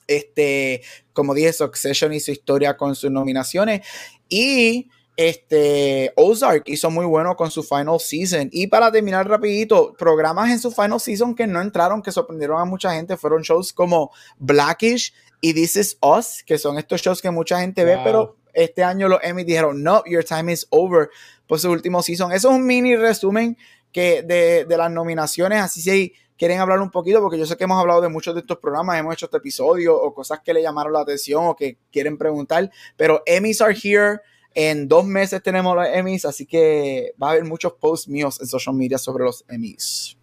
Este, 0.07 0.83
como 1.13 1.35
dije, 1.35 1.53
Succession 1.53 2.13
hizo 2.13 2.31
historia 2.31 2.77
con 2.77 2.95
sus 2.95 3.11
nominaciones 3.11 3.87
y 4.29 4.89
este, 5.17 6.13
Ozark 6.15 6.65
hizo 6.67 6.91
muy 6.91 7.07
bueno 7.07 7.35
con 7.37 7.51
su 7.51 7.63
final 7.63 7.99
season. 7.99 8.49
Y 8.53 8.67
para 8.67 8.93
terminar 8.93 9.27
rapidito, 9.29 9.95
programas 9.99 10.51
en 10.51 10.59
su 10.59 10.71
final 10.71 11.01
season 11.01 11.35
que 11.35 11.47
no 11.47 11.61
entraron, 11.61 12.03
que 12.03 12.13
sorprendieron 12.13 12.61
a 12.61 12.65
mucha 12.65 12.93
gente, 12.93 13.17
fueron 13.17 13.43
shows 13.43 13.73
como 13.73 14.11
Blackish 14.39 15.15
y 15.41 15.55
This 15.55 15.77
Is 15.77 15.99
Us, 16.03 16.43
que 16.45 16.59
son 16.59 16.79
estos 16.79 17.01
shows 17.01 17.23
que 17.23 17.31
mucha 17.31 17.61
gente 17.61 17.85
ve, 17.85 17.99
pero 18.05 18.37
este 18.53 18.83
año 18.85 19.09
los 19.09 19.21
Emmy 19.23 19.45
dijeron, 19.45 19.83
no, 19.83 20.03
your 20.07 20.25
time 20.25 20.53
is 20.53 20.67
over 20.71 21.09
por 21.47 21.59
su 21.59 21.71
último 21.71 22.03
season. 22.03 22.33
Eso 22.33 22.51
es 22.51 22.57
un 22.57 22.67
mini 22.67 22.97
resumen 22.97 23.57
que 23.93 24.23
de, 24.23 24.67
de 24.67 24.77
las 24.77 24.91
nominaciones, 24.91 25.61
así 25.63 25.81
si 25.81 26.13
quieren 26.37 26.61
hablar 26.61 26.81
un 26.81 26.91
poquito, 26.91 27.21
porque 27.21 27.39
yo 27.39 27.47
sé 27.47 27.57
que 27.57 27.65
hemos 27.65 27.81
hablado 27.81 28.03
de 28.03 28.09
muchos 28.09 28.35
de 28.35 28.41
estos 28.41 28.59
programas, 28.59 28.99
hemos 28.99 29.15
hecho 29.15 29.27
este 29.27 29.39
episodio 29.39 29.97
o 29.97 30.13
cosas 30.13 30.41
que 30.45 30.53
le 30.53 30.63
llamaron 30.63 30.93
la 30.93 31.01
atención 31.01 31.47
o 31.47 31.57
que 31.57 31.79
quieren 31.91 32.19
preguntar, 32.19 32.71
pero 32.97 33.23
Emmys 33.25 33.63
are 33.63 33.75
here. 33.75 34.21
En 34.59 34.89
dos 34.89 35.05
meses 35.05 35.43
tenemos 35.43 35.77
los 35.77 35.87
Emmys, 35.87 36.25
así 36.25 36.47
que 36.47 37.13
va 37.23 37.29
a 37.29 37.31
haber 37.33 37.45
muchos 37.45 37.75
posts 37.75 38.09
míos 38.09 38.41
en 38.41 38.47
social 38.47 38.75
media 38.75 38.97
sobre 38.97 39.23
los 39.25 39.45
Emmys. 39.49 40.17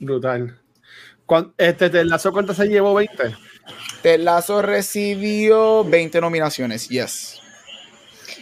Brutal. 0.00 0.58
Este 1.56 1.88
Ted 1.88 2.04
Lazo, 2.06 2.32
¿cuántas 2.32 2.56
se 2.56 2.66
llevó? 2.66 3.00
¿20? 3.00 3.38
Ted 4.02 4.18
Lazo 4.18 4.60
recibió 4.60 5.84
20 5.84 6.20
nominaciones, 6.20 6.88
yes. 6.88 7.40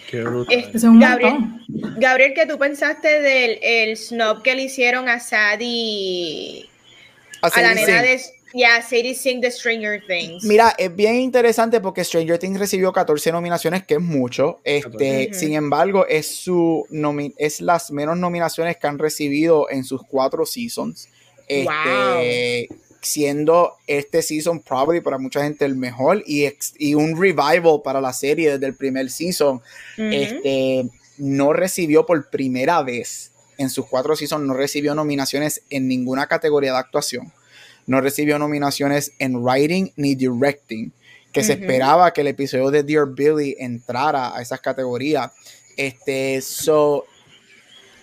Qué 0.08 0.22
brutal. 0.22 0.70
Gabriel, 0.98 1.36
Gabriel, 1.98 2.32
¿qué 2.34 2.46
tú 2.46 2.58
pensaste 2.58 3.20
del 3.20 3.58
el 3.62 3.98
snob 3.98 4.40
que 4.40 4.54
le 4.54 4.62
hicieron 4.62 5.10
a 5.10 5.20
Sadie? 5.20 6.70
A, 7.42 7.48
a 7.48 7.60
la 7.60 7.74
nena 7.74 8.00
de 8.00 8.18
Yeah, 8.52 8.82
Sadie 8.82 9.14
Sink 9.14 9.42
de 9.42 9.50
Stranger 9.50 10.02
Things. 10.06 10.44
Mira, 10.44 10.74
es 10.76 10.94
bien 10.94 11.16
interesante 11.16 11.80
porque 11.80 12.04
Stranger 12.04 12.38
Things 12.38 12.58
recibió 12.58 12.92
14 12.92 13.32
nominaciones, 13.32 13.84
que 13.84 13.94
es 13.94 14.00
mucho. 14.00 14.60
Este, 14.64 15.32
Sin 15.34 15.54
embargo, 15.54 16.06
es, 16.06 16.26
su 16.26 16.86
es 17.36 17.60
las 17.60 17.90
menos 17.90 18.16
nominaciones 18.16 18.76
que 18.76 18.86
han 18.86 18.98
recibido 18.98 19.70
en 19.70 19.84
sus 19.84 20.02
cuatro 20.02 20.44
seasons. 20.46 21.08
Este, 21.46 22.68
Siendo 23.02 23.76
este 23.86 24.20
season, 24.20 24.60
probably 24.60 25.00
para 25.00 25.16
mucha 25.16 25.42
gente 25.42 25.64
el 25.64 25.74
mejor 25.74 26.22
y, 26.26 26.46
y 26.78 26.94
un 26.94 27.18
revival 27.18 27.80
para 27.82 27.98
la 28.00 28.12
serie 28.12 28.52
desde 28.52 28.66
el 28.66 28.74
primer 28.74 29.10
season. 29.10 29.62
este, 29.96 30.86
no 31.16 31.52
recibió 31.52 32.04
por 32.04 32.28
primera 32.28 32.82
vez 32.82 33.32
en 33.56 33.70
sus 33.70 33.86
cuatro 33.86 34.16
seasons, 34.16 34.46
no 34.46 34.54
recibió 34.54 34.94
nominaciones 34.94 35.62
en 35.70 35.86
ninguna 35.88 36.26
categoría 36.26 36.72
de 36.72 36.78
actuación 36.78 37.32
no 37.86 38.00
recibió 38.00 38.38
nominaciones 38.38 39.12
en 39.18 39.36
writing 39.36 39.90
ni 39.96 40.14
directing, 40.14 40.92
que 41.32 41.44
se 41.44 41.54
esperaba 41.54 42.12
que 42.12 42.22
el 42.22 42.28
episodio 42.28 42.70
de 42.70 42.82
Dear 42.82 43.06
Billy 43.08 43.56
entrara 43.58 44.36
a 44.36 44.42
esas 44.42 44.60
categorías. 44.60 45.30
Este, 45.76 46.40
so, 46.40 47.04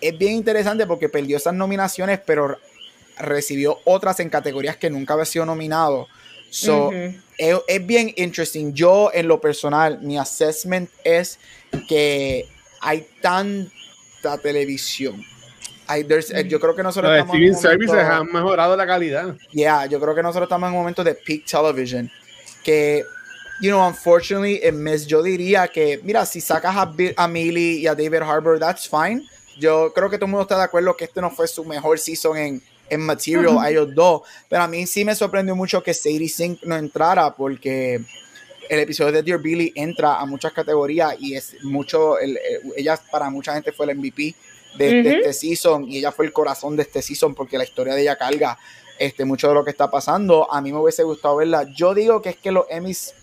es 0.00 0.16
bien 0.18 0.32
interesante 0.32 0.86
porque 0.86 1.08
perdió 1.08 1.36
esas 1.36 1.54
nominaciones, 1.54 2.20
pero 2.24 2.56
recibió 3.18 3.78
otras 3.84 4.20
en 4.20 4.30
categorías 4.30 4.76
que 4.76 4.90
nunca 4.90 5.14
había 5.14 5.26
sido 5.26 5.44
nominado. 5.44 6.06
So, 6.50 6.90
es, 6.92 7.56
es, 7.66 7.86
bien 7.86 8.12
interesting. 8.16 8.72
Yo, 8.72 9.10
en 9.12 9.28
lo 9.28 9.40
personal, 9.40 10.00
mi 10.00 10.16
assessment 10.16 10.88
es 11.04 11.38
que 11.88 12.46
hay 12.80 13.06
tanta 13.20 14.38
televisión 14.42 15.22
eh, 15.88 16.46
yo 16.48 16.60
creo 16.60 16.74
que 16.74 16.82
nosotros 16.82 17.12
estamos 17.12 17.36
en 17.36 17.54
services 17.54 17.96
han 17.96 18.26
mejorado 18.26 18.76
la 18.76 18.86
calidad. 18.86 19.34
Yeah, 19.52 19.86
yo 19.86 20.00
creo 20.00 20.14
que 20.14 20.22
nosotros 20.22 20.46
estamos 20.46 20.68
en 20.68 20.74
un 20.74 20.80
momento 20.80 21.02
de 21.02 21.14
peak 21.14 21.44
television 21.46 22.10
que 22.62 23.04
you 23.60 23.70
know, 23.70 23.86
unfortunately, 23.86 24.60
en 24.62 24.82
mes 24.82 25.06
yo 25.06 25.22
diría 25.22 25.68
que, 25.68 26.00
mira, 26.02 26.24
si 26.24 26.40
sacas 26.40 26.76
a, 26.76 26.92
a 27.16 27.28
Millie 27.28 27.78
y 27.78 27.86
a 27.86 27.94
David 27.94 28.22
Harbour, 28.22 28.58
that's 28.58 28.88
fine. 28.88 29.26
Yo 29.58 29.92
creo 29.92 30.08
que 30.08 30.16
todo 30.16 30.26
el 30.26 30.30
mundo 30.30 30.42
está 30.42 30.56
de 30.56 30.64
acuerdo 30.64 30.96
que 30.96 31.04
este 31.04 31.20
no 31.20 31.30
fue 31.30 31.48
su 31.48 31.64
mejor 31.64 31.98
season 31.98 32.36
en, 32.36 32.62
en 32.88 33.00
material, 33.00 33.58
a 33.58 33.70
ellos 33.70 33.92
dos. 33.94 34.22
Pero 34.48 34.62
a 34.62 34.68
mí 34.68 34.86
sí 34.86 35.04
me 35.04 35.14
sorprendió 35.14 35.56
mucho 35.56 35.82
que 35.82 35.92
Sadie 35.92 36.28
Sink 36.28 36.62
no 36.62 36.76
entrara 36.76 37.34
porque 37.34 38.00
el 38.68 38.80
episodio 38.80 39.12
de 39.12 39.22
Dear 39.22 39.40
Billy 39.40 39.72
entra 39.74 40.20
a 40.20 40.26
muchas 40.26 40.52
categorías 40.52 41.16
y 41.18 41.34
es 41.34 41.56
mucho, 41.64 42.18
el, 42.18 42.38
ella 42.76 42.98
para 43.10 43.30
mucha 43.30 43.54
gente 43.54 43.72
fue 43.72 43.86
el 43.90 43.98
MVP 43.98 44.34
de, 44.78 45.00
este 45.00 45.32
season 45.32 45.84
y 45.88 45.98
ella 45.98 46.12
fue 46.12 46.26
el 46.26 46.32
corazón 46.32 46.76
de 46.76 46.82
este 46.82 47.02
season 47.02 47.34
porque 47.34 47.58
la 47.58 47.64
historia 47.64 47.94
de 47.94 48.02
ella 48.02 48.16
carga 48.16 48.58
este, 48.98 49.24
mucho 49.24 49.48
de 49.48 49.54
lo 49.54 49.64
que 49.64 49.70
está 49.70 49.90
pasando. 49.90 50.52
A 50.52 50.60
mí 50.60 50.72
me 50.72 50.78
hubiese 50.78 51.02
gustado 51.02 51.36
verla. 51.36 51.66
Yo 51.74 51.94
digo 51.94 52.20
que 52.22 52.30
es 52.30 52.36
que 52.36 52.52
los 52.52 52.66
Emmys 52.68 53.14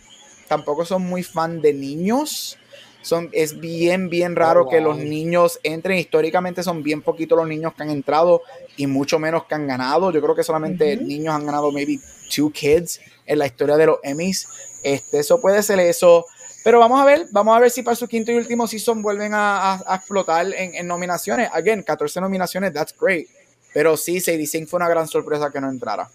tampoco 0.47 0.85
son 0.85 1.03
muy 1.03 1.23
fan 1.23 1.61
de 1.61 1.73
niños. 1.73 2.57
Son, 3.01 3.29
es 3.33 3.59
bien, 3.59 4.09
bien 4.09 4.35
raro 4.35 4.63
oh, 4.63 4.69
que 4.69 4.81
los 4.81 4.97
niños 4.97 5.59
entren. 5.63 5.97
Históricamente 5.97 6.63
son 6.63 6.81
bien 6.81 7.01
poquitos 7.01 7.37
los 7.37 7.47
niños 7.47 7.73
que 7.75 7.83
han 7.83 7.91
entrado 7.91 8.41
y 8.77 8.87
mucho 8.87 9.19
menos 9.19 9.45
que 9.45 9.55
han 9.55 9.67
ganado. 9.67 10.11
Yo 10.11 10.21
creo 10.21 10.35
que 10.35 10.43
solamente 10.43 10.97
niños 10.97 11.35
han 11.35 11.45
ganado 11.45 11.71
maybe 11.71 11.99
two 12.33 12.49
kids 12.51 12.99
en 13.25 13.39
la 13.39 13.45
historia 13.45 13.77
de 13.77 13.85
los 13.85 13.99
Emmys. 14.01 14.47
Este, 14.81 15.19
eso 15.19 15.39
puede 15.39 15.61
ser 15.61 15.79
eso. 15.79 16.25
Pero 16.65 16.79
vamos 16.79 16.99
a 16.99 17.05
ver, 17.05 17.27
vamos 17.29 17.55
a 17.55 17.59
ver 17.59 17.69
si 17.69 17.83
para 17.83 17.95
su 17.95 18.07
quinto 18.07 18.31
y 18.31 18.35
último 18.37 18.65
season 18.65 19.03
vuelven 19.03 19.33
a, 19.35 19.83
explotar 19.95 20.47
en, 20.51 20.87
nominaciones. 20.87 21.47
Again, 21.53 21.83
14 21.83 22.19
nominaciones, 22.19 22.73
that's 22.73 22.91
great. 22.99 23.27
Pero 23.71 23.95
sí, 23.95 24.19
Sadie 24.19 24.47
Sink 24.47 24.67
fue 24.67 24.77
una 24.77 24.89
gran 24.89 25.07
sorpresa 25.07 25.51
que 25.51 25.61
no 25.61 25.69
entrara. 25.69 26.09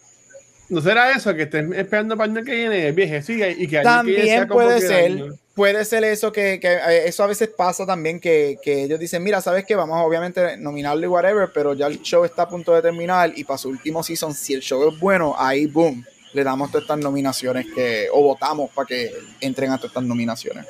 ¿No 0.69 0.81
será 0.81 1.13
eso? 1.13 1.33
Que 1.37 1.43
estén 1.43 1.73
esperando 1.73 2.17
para 2.17 2.33
el 2.33 2.37
año 2.37 2.45
que 2.45 2.57
viene, 2.57 2.91
vieje, 2.91 3.23
sí, 3.23 3.41
y 3.41 3.69
que 3.69 3.81
También 3.83 4.49
puede 4.49 4.81
ser, 4.81 5.35
puede 5.55 5.85
ser 5.85 6.03
eso 6.03 6.33
que, 6.33 6.59
que, 6.59 6.73
eh, 6.73 7.07
eso 7.07 7.23
a 7.23 7.29
veces 7.29 7.49
pasa 7.57 7.87
también 7.87 8.19
que, 8.19 8.59
que, 8.61 8.83
ellos 8.83 8.99
dicen, 8.99 9.23
mira, 9.23 9.41
sabes 9.41 9.65
que 9.65 9.77
vamos 9.77 9.99
a 9.99 10.03
obviamente 10.03 10.57
nominarle 10.57 11.07
whatever, 11.07 11.51
pero 11.55 11.75
ya 11.75 11.87
el 11.87 12.03
show 12.03 12.25
está 12.25 12.43
a 12.43 12.49
punto 12.49 12.75
de 12.75 12.83
terminar 12.83 13.33
y 13.37 13.45
para 13.45 13.59
su 13.59 13.69
último 13.69 14.03
season, 14.03 14.35
si 14.35 14.55
el 14.55 14.63
show 14.63 14.89
es 14.89 14.99
bueno, 14.99 15.33
ahí 15.39 15.67
boom, 15.67 16.05
le 16.33 16.45
damos 16.45 16.71
todas 16.71 16.83
estas 16.83 16.99
nominaciones 16.99 17.67
que, 17.75 18.09
o 18.13 18.23
votamos 18.23 18.71
para 18.71 18.87
que 18.87 19.11
entren 19.41 19.71
a 19.71 19.77
todas 19.77 19.91
estas 19.91 20.05
nominaciones. 20.05 20.67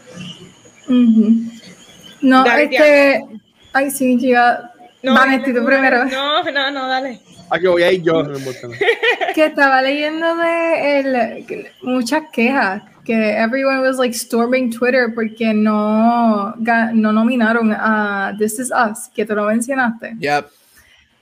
No, 2.21 2.45
este, 2.45 3.25
ay 3.73 3.91
sí, 3.91 4.19
chica, 4.19 4.73
no, 5.03 5.15
Vanetti, 5.15 5.55
tú 5.55 5.65
primero. 5.65 6.05
No, 6.05 6.43
no, 6.45 6.71
no, 6.71 6.89
dale. 6.89 7.21
Aquí 7.49 7.67
voy 7.67 7.83
a 7.83 7.93
ir 7.93 8.03
yo. 8.03 8.23
que 9.35 9.47
estaba 9.47 9.83
leyendo 9.83 10.37
de 10.37 11.01
el, 11.01 11.67
muchas 11.83 12.25
quejas 12.33 12.83
que 13.05 13.15
everyone 13.15 13.81
was 13.81 13.99
like 13.99 14.15
storming 14.15 14.71
Twitter 14.71 15.13
porque 15.15 15.55
no, 15.55 16.55
no 16.57 17.13
nominaron 17.13 17.73
a 17.73 18.35
This 18.39 18.59
Is 18.59 18.71
Us, 18.71 19.09
que 19.15 19.25
tú 19.25 19.35
lo 19.35 19.47
mencionaste. 19.47 20.17
Yep. 20.19 20.60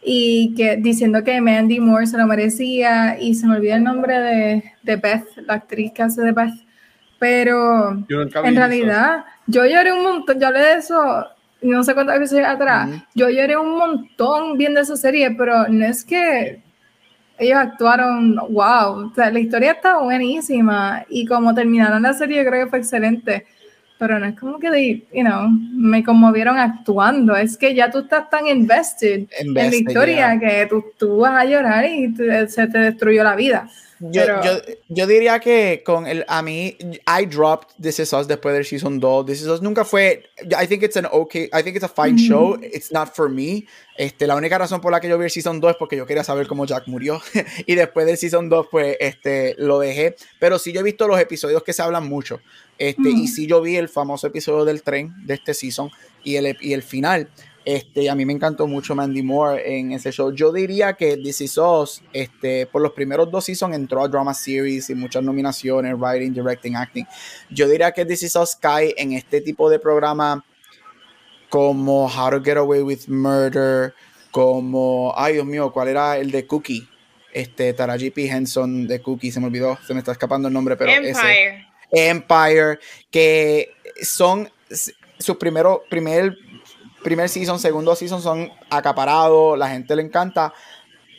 Y 0.03 0.55
que 0.55 0.77
diciendo 0.77 1.25
que 1.25 1.41
Mandy 1.41 1.81
Moore 1.81 2.07
se 2.07 2.17
lo 2.17 2.27
merecía 2.27 3.21
y 3.21 3.35
se 3.35 3.47
me 3.47 3.57
olvida 3.57 3.77
el 3.77 3.85
nombre 3.85 4.19
de, 4.19 4.65
de 4.83 4.97
Beth, 4.97 5.27
la 5.47 5.55
actriz 5.55 5.93
que 5.93 6.03
hace 6.03 6.23
de 6.23 6.33
Beth. 6.33 6.55
Pero 7.19 7.91
en 7.91 8.57
realidad 8.57 9.25
yo 9.47 9.67
lloré 9.67 9.93
un 9.93 10.05
montón, 10.05 10.39
yo 10.39 10.47
hablé 10.47 10.61
de 10.61 10.75
eso 10.75 11.27
no 11.61 11.83
sé 11.83 11.95
cuántas 11.95 12.21
veces 12.21 12.45
atrás, 12.45 12.89
yo 13.15 13.29
lloré 13.29 13.57
un 13.57 13.77
montón 13.77 14.57
viendo 14.57 14.81
esa 14.81 14.97
serie, 14.97 15.33
pero 15.33 15.67
no 15.69 15.85
es 15.85 16.05
que 16.05 16.63
ellos 17.39 17.59
actuaron, 17.59 18.37
wow, 18.37 19.07
o 19.07 19.13
sea, 19.15 19.31
la 19.31 19.41
historia 19.41 19.73
está 19.73 19.99
buenísima 19.99 21.05
y 21.09 21.27
como 21.27 21.55
terminaron 21.55 22.03
la 22.03 22.13
serie 22.13 22.45
creo 22.47 22.65
que 22.65 22.71
fue 22.71 22.79
excelente, 22.81 23.47
pero 23.99 24.19
no 24.19 24.27
es 24.27 24.39
como 24.39 24.59
que, 24.59 25.07
you 25.13 25.23
know, 25.23 25.49
me 25.51 26.05
conmovieron 26.05 26.59
actuando, 26.59 27.37
es 27.37 27.57
que 27.57 27.75
ya 27.75 27.91
tú 27.91 28.01
estás 28.01 28.31
tan 28.31 28.47
invested, 28.47 29.27
en 29.39 29.55
la 29.55 29.67
historia 29.67 30.39
que 30.39 30.67
tú, 30.67 30.85
tú, 30.97 31.19
vas 31.19 31.43
a 31.43 31.45
llorar 31.45 31.85
y 31.85 32.15
se 32.15 32.67
te 32.69 32.79
destruyó 32.79 33.25
la 33.25 33.35
vida. 33.35 33.69
Yo, 34.01 34.25
yo, 34.43 34.61
yo, 34.89 35.07
diría 35.07 35.41
que 35.41 35.83
con 35.85 36.07
el 36.07 36.25
a 36.29 36.41
mí 36.43 36.77
I 37.07 37.27
dropped 37.27 37.75
This 37.81 37.99
Is 37.99 38.13
Us 38.13 38.29
después 38.29 38.55
del 38.55 38.65
season 38.65 39.01
2. 39.01 39.27
This 39.27 39.43
Is 39.43 39.49
Us 39.49 39.61
nunca 39.61 39.85
fue 39.85 40.23
I 40.61 40.67
think 40.67 40.83
it's 40.83 40.97
an 40.97 41.07
okay 41.11 41.49
I 41.53 41.63
think 41.63 41.77
it's 41.77 41.85
a 41.85 41.89
fine 41.89 42.17
show. 42.17 42.59
It's 42.63 42.93
not 42.93 43.15
for 43.15 43.29
me. 43.29 43.67
Este, 43.97 44.29
la 44.29 44.37
única 44.37 44.57
razón 44.57 44.81
por 44.81 44.93
la 44.93 45.01
que 45.01 45.09
yo 45.09 45.19
vi 45.19 45.25
el 45.25 45.31
season 45.31 45.59
2 45.61 45.73
es 45.73 45.77
porque 45.77 45.97
yo 45.97 46.07
quería 46.07 46.23
saber 46.23 46.47
cómo 46.47 46.65
Jack 46.65 46.87
murió 46.87 47.21
y 47.67 47.75
después 47.75 48.07
del 48.07 48.17
season 48.17 48.49
2 48.49 48.69
pues 48.71 48.97
este 49.01 49.57
lo 49.59 49.81
dejé, 49.81 50.15
pero 50.39 50.59
sí 50.61 50.73
yo 50.73 50.81
he 50.81 50.85
visto 50.85 51.09
los 51.09 51.19
episodios 51.19 51.65
que 51.65 51.73
se 51.73 51.83
hablan 51.83 52.09
mucho. 52.09 52.41
Este, 52.79 53.11
y 53.11 53.27
sí 53.27 53.49
yo 53.49 53.61
vi 53.61 53.77
el 53.77 53.89
famoso 53.89 54.29
episodio 54.29 54.65
del 54.65 54.85
tren 54.85 55.13
de 55.27 55.35
este 55.35 55.53
season 55.53 55.91
y 56.23 56.37
el 56.37 56.57
y 56.61 56.75
el 56.75 56.85
final. 56.85 57.29
Este, 57.71 58.09
a 58.09 58.15
mí 58.15 58.25
me 58.25 58.33
encantó 58.33 58.67
mucho 58.67 58.95
Mandy 58.95 59.23
Moore 59.23 59.79
en 59.79 59.93
ese 59.93 60.11
show. 60.11 60.33
Yo 60.33 60.51
diría 60.51 60.95
que 60.95 61.19
This 61.19 61.43
Is 61.43 61.59
Us, 61.59 62.03
este, 62.15 62.65
por 62.65 62.81
los 62.81 62.93
primeros 62.93 63.31
dos 63.31 63.45
seasons 63.45 63.77
entró 63.77 64.03
a 64.03 64.09
Drama 64.09 64.33
Series 64.33 64.89
y 64.89 64.95
muchas 64.95 65.23
nominaciones, 65.23 65.95
Writing, 65.99 66.33
Directing, 66.33 66.77
Acting. 66.77 67.05
Yo 67.51 67.69
diría 67.69 67.93
que 67.93 68.07
This 68.07 68.23
Is 68.23 68.37
Us 68.37 68.57
cae 68.57 68.95
en 68.97 69.13
este 69.13 69.43
tipo 69.43 69.69
de 69.69 69.79
programa 69.79 70.43
como 71.51 72.07
How 72.07 72.31
to 72.31 72.43
Get 72.43 72.57
Away 72.57 72.81
with 72.81 73.07
Murder, 73.07 73.93
como, 74.31 75.13
ay 75.15 75.35
Dios 75.35 75.45
mío, 75.45 75.71
¿cuál 75.71 75.89
era 75.89 76.17
el 76.17 76.31
de 76.31 76.47
Cookie? 76.47 76.89
Este, 77.35 77.75
Taraji 77.75 78.09
P. 78.09 78.29
Henson 78.29 78.87
de 78.87 79.03
Cookie, 79.03 79.31
se 79.31 79.41
me 79.41 79.47
olvidó, 79.49 79.79
se 79.87 79.93
me 79.93 79.99
está 79.99 80.13
escapando 80.13 80.49
el 80.49 80.55
nombre, 80.55 80.75
pero 80.75 80.91
Empire. 80.91 81.67
Empire, 81.91 82.79
que 83.11 83.75
son 84.01 84.49
su 85.19 85.37
primero, 85.37 85.83
primer 85.91 86.35
primer 87.03 87.29
season, 87.29 87.59
segundo 87.59 87.95
season 87.95 88.23
son 88.23 88.51
acaparados, 88.71 89.59
la 89.59 89.69
gente 89.69 89.95
le 89.97 90.03
encanta, 90.03 90.53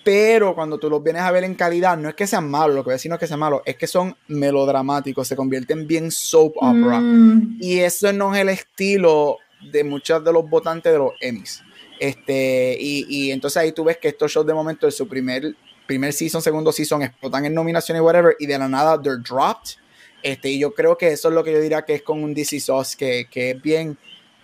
pero 0.04 0.56
cuando 0.56 0.78
tú 0.78 0.90
los 0.90 1.04
vienes 1.04 1.22
a 1.22 1.32
ver 1.32 1.44
en 1.44 1.56
calidad, 1.56 1.98
no 1.98 2.10
es 2.10 2.16
que 2.16 2.28
sean 2.28 2.50
malos, 2.50 2.76
lo 2.76 2.84
que 2.84 2.88
voy 2.88 2.94
a 2.94 2.96
decir 2.96 3.10
no 3.10 3.16
es 3.16 3.20
que 3.20 3.28
sean 3.28 3.40
malos, 3.40 3.62
es 3.66 3.76
que 3.76 3.88
son 3.88 4.16
melodramáticos, 4.28 5.28
se 5.28 5.36
convierten 5.36 5.88
bien 5.88 6.12
soap 6.12 6.54
opera. 6.58 7.00
Mm. 7.00 7.58
Y 7.60 7.80
eso 7.80 8.12
no 8.14 8.34
es 8.34 8.42
el 8.42 8.50
estilo 8.50 9.38
de 9.72 9.84
muchos 9.84 10.24
de 10.24 10.34
los 10.34 10.50
votantes 10.50 10.92
de 10.92 10.98
los 10.98 11.12
Emmys. 11.20 11.62
Este, 12.00 12.78
y, 12.80 13.06
y, 13.10 13.32
entonces 13.32 13.58
ahí 13.58 13.74
tú 13.74 13.84
ves 13.84 13.98
que 13.98 14.08
estos 14.08 14.32
shows 14.32 14.48
de 14.48 14.54
momento 14.54 14.86
de 14.86 14.92
su 14.92 15.08
primer, 15.08 15.54
primer 15.86 16.14
season, 16.14 16.42
segundo 16.42 16.72
season, 16.72 17.04
explotan 17.04 17.46
en 17.46 17.54
nominaciones 17.54 18.02
y 18.02 18.04
whatever, 18.04 18.36
y 18.40 18.46
de 18.46 18.58
la 18.58 18.70
nada 18.70 19.02
they're 19.02 19.22
dropped. 19.22 19.76
Este, 20.24 20.50
y 20.50 20.60
yo 20.60 20.74
creo 20.74 20.98
que 20.98 21.10
eso 21.10 21.28
es 21.28 21.34
lo 21.34 21.44
que 21.44 21.52
yo 21.52 21.60
diría 21.60 21.84
que 21.84 21.96
es 21.96 22.02
con 22.02 22.24
un 22.24 22.34
DC 22.34 22.60
Sauce, 22.62 22.96
que, 22.98 23.28
que 23.30 23.52
es 23.52 23.62
bien 23.62 23.98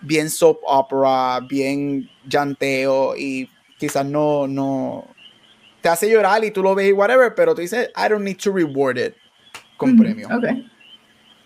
bien 0.06 0.30
soap 0.30 0.60
opera, 0.66 1.40
bien 1.48 2.10
llanteo 2.28 3.16
y 3.18 3.50
quizás 3.78 4.06
no, 4.06 4.48
no 4.48 5.08
te 5.82 5.90
hace 5.90 6.10
llorar 6.10 6.44
y 6.44 6.52
tú 6.52 6.64
lo 6.64 6.74
ves 6.74 6.90
y 6.90 6.92
whatever, 6.94 7.34
pero 7.36 7.54
tú 7.54 7.62
dices, 7.62 7.90
I 7.96 8.10
don't 8.10 8.24
need 8.24 8.38
to 8.38 8.52
reward 8.52 8.98
it 8.98 9.16
con 9.78 9.98
premio. 9.98 10.28
Okay. 10.38 10.66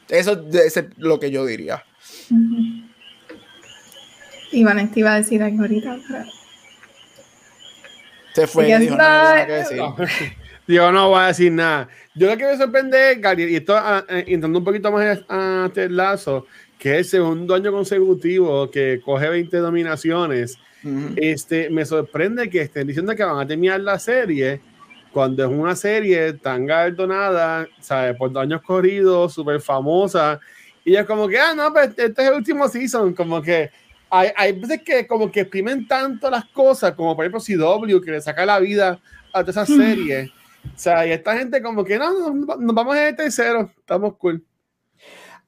Eso 0.10 0.46
es 0.52 0.86
lo 0.98 1.20
que 1.20 1.30
yo 1.30 1.46
diría. 1.46 1.84
Iván, 4.52 4.92
te 4.92 5.00
iba 5.02 5.14
a 5.14 5.18
decir 5.18 5.44
algo 5.44 5.62
ahorita. 5.62 5.98
Se 8.34 8.48
fue, 8.48 8.80
dijo, 8.80 8.96
no, 8.96 9.96
Digo, 10.68 10.92
no 10.92 11.10
voy 11.10 11.20
a 11.20 11.28
decir 11.28 11.52
nada. 11.52 11.90
Yo 12.14 12.28
lo 12.28 12.38
que 12.38 12.46
me 12.46 12.56
sorprende, 12.56 13.16
Gary, 13.16 13.44
y 13.46 13.56
esto 13.56 13.76
uh, 13.76 14.04
entrando 14.10 14.60
un 14.60 14.66
poquito 14.66 14.92
más 14.92 15.20
a 15.28 15.66
este 15.68 15.90
lazo, 15.90 16.46
que 16.80 16.94
es 16.94 16.98
el 16.98 17.06
segundo 17.06 17.54
año 17.54 17.72
consecutivo 17.72 18.72
que 18.72 19.02
coge 19.04 19.30
20 19.30 19.58
dominaciones, 19.58 20.58
este, 21.18 21.70
me 21.70 21.86
sorprende 21.86 22.50
que 22.50 22.62
estén 22.62 22.88
diciendo 22.88 23.14
que 23.14 23.24
van 23.24 23.38
a 23.38 23.46
terminar 23.46 23.82
la 23.82 24.00
serie 24.00 24.62
cuando 25.12 25.44
es 25.44 25.52
una 25.52 25.76
serie 25.76 26.34
tan 26.34 26.66
galardonada, 26.66 27.68
¿sabes? 27.82 28.16
Por 28.16 28.32
dos 28.32 28.44
años 28.44 28.62
corridos, 28.62 29.34
súper 29.34 29.60
famosa. 29.60 30.40
Y 30.86 30.96
es 30.96 31.06
como 31.06 31.28
que, 31.28 31.38
ah, 31.38 31.54
no, 31.54 31.74
pues 31.74 31.90
este 31.98 32.22
es 32.22 32.30
el 32.30 32.36
último 32.36 32.68
season. 32.70 33.14
Como 33.14 33.42
que 33.42 33.72
hay, 34.10 34.30
hay 34.38 34.54
veces 34.54 34.82
que 34.84 35.06
como 35.06 35.30
que 35.30 35.42
exprimen 35.42 35.86
tanto 35.86 36.30
las 36.30 36.46
cosas, 36.46 36.94
como 36.94 37.14
por 37.14 37.26
ejemplo 37.26 37.42
CW, 37.42 38.00
que 38.00 38.12
le 38.12 38.22
saca 38.22 38.46
la 38.46 38.60
vida 38.60 39.00
a 39.34 39.44
toda 39.44 39.64
esa 39.64 39.66
serie. 39.66 40.32
O 40.66 40.78
sea, 40.80 41.06
y 41.06 41.12
esta 41.12 41.38
gente 41.38 41.62
como 41.62 41.84
que, 41.84 41.98
no, 41.98 42.34
nos 42.34 42.76
vamos 42.76 42.96
en 42.96 43.08
el 43.08 43.16
tercero, 43.16 43.70
estamos 43.78 44.16
cool. 44.18 44.44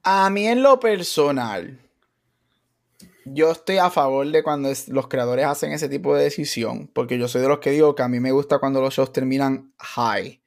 A 0.04 0.28
mí 0.30 0.48
en 0.48 0.64
lo 0.64 0.80
personal, 0.80 1.78
yo 3.24 3.52
estoy 3.52 3.78
a 3.78 3.88
favor 3.88 4.28
de 4.28 4.42
cuando 4.42 4.72
los 4.88 5.06
creadores 5.06 5.46
hacen 5.46 5.70
ese 5.70 5.88
tipo 5.88 6.16
de 6.16 6.24
decisión, 6.24 6.90
porque 6.92 7.18
yo 7.18 7.28
soy 7.28 7.42
de 7.42 7.48
los 7.48 7.60
que 7.60 7.70
digo 7.70 7.94
que 7.94 8.02
a 8.02 8.08
mí 8.08 8.18
me 8.18 8.32
gusta 8.32 8.58
cuando 8.58 8.80
los 8.80 8.94
shows 8.94 9.12
terminan 9.12 9.72
high, 9.78 10.40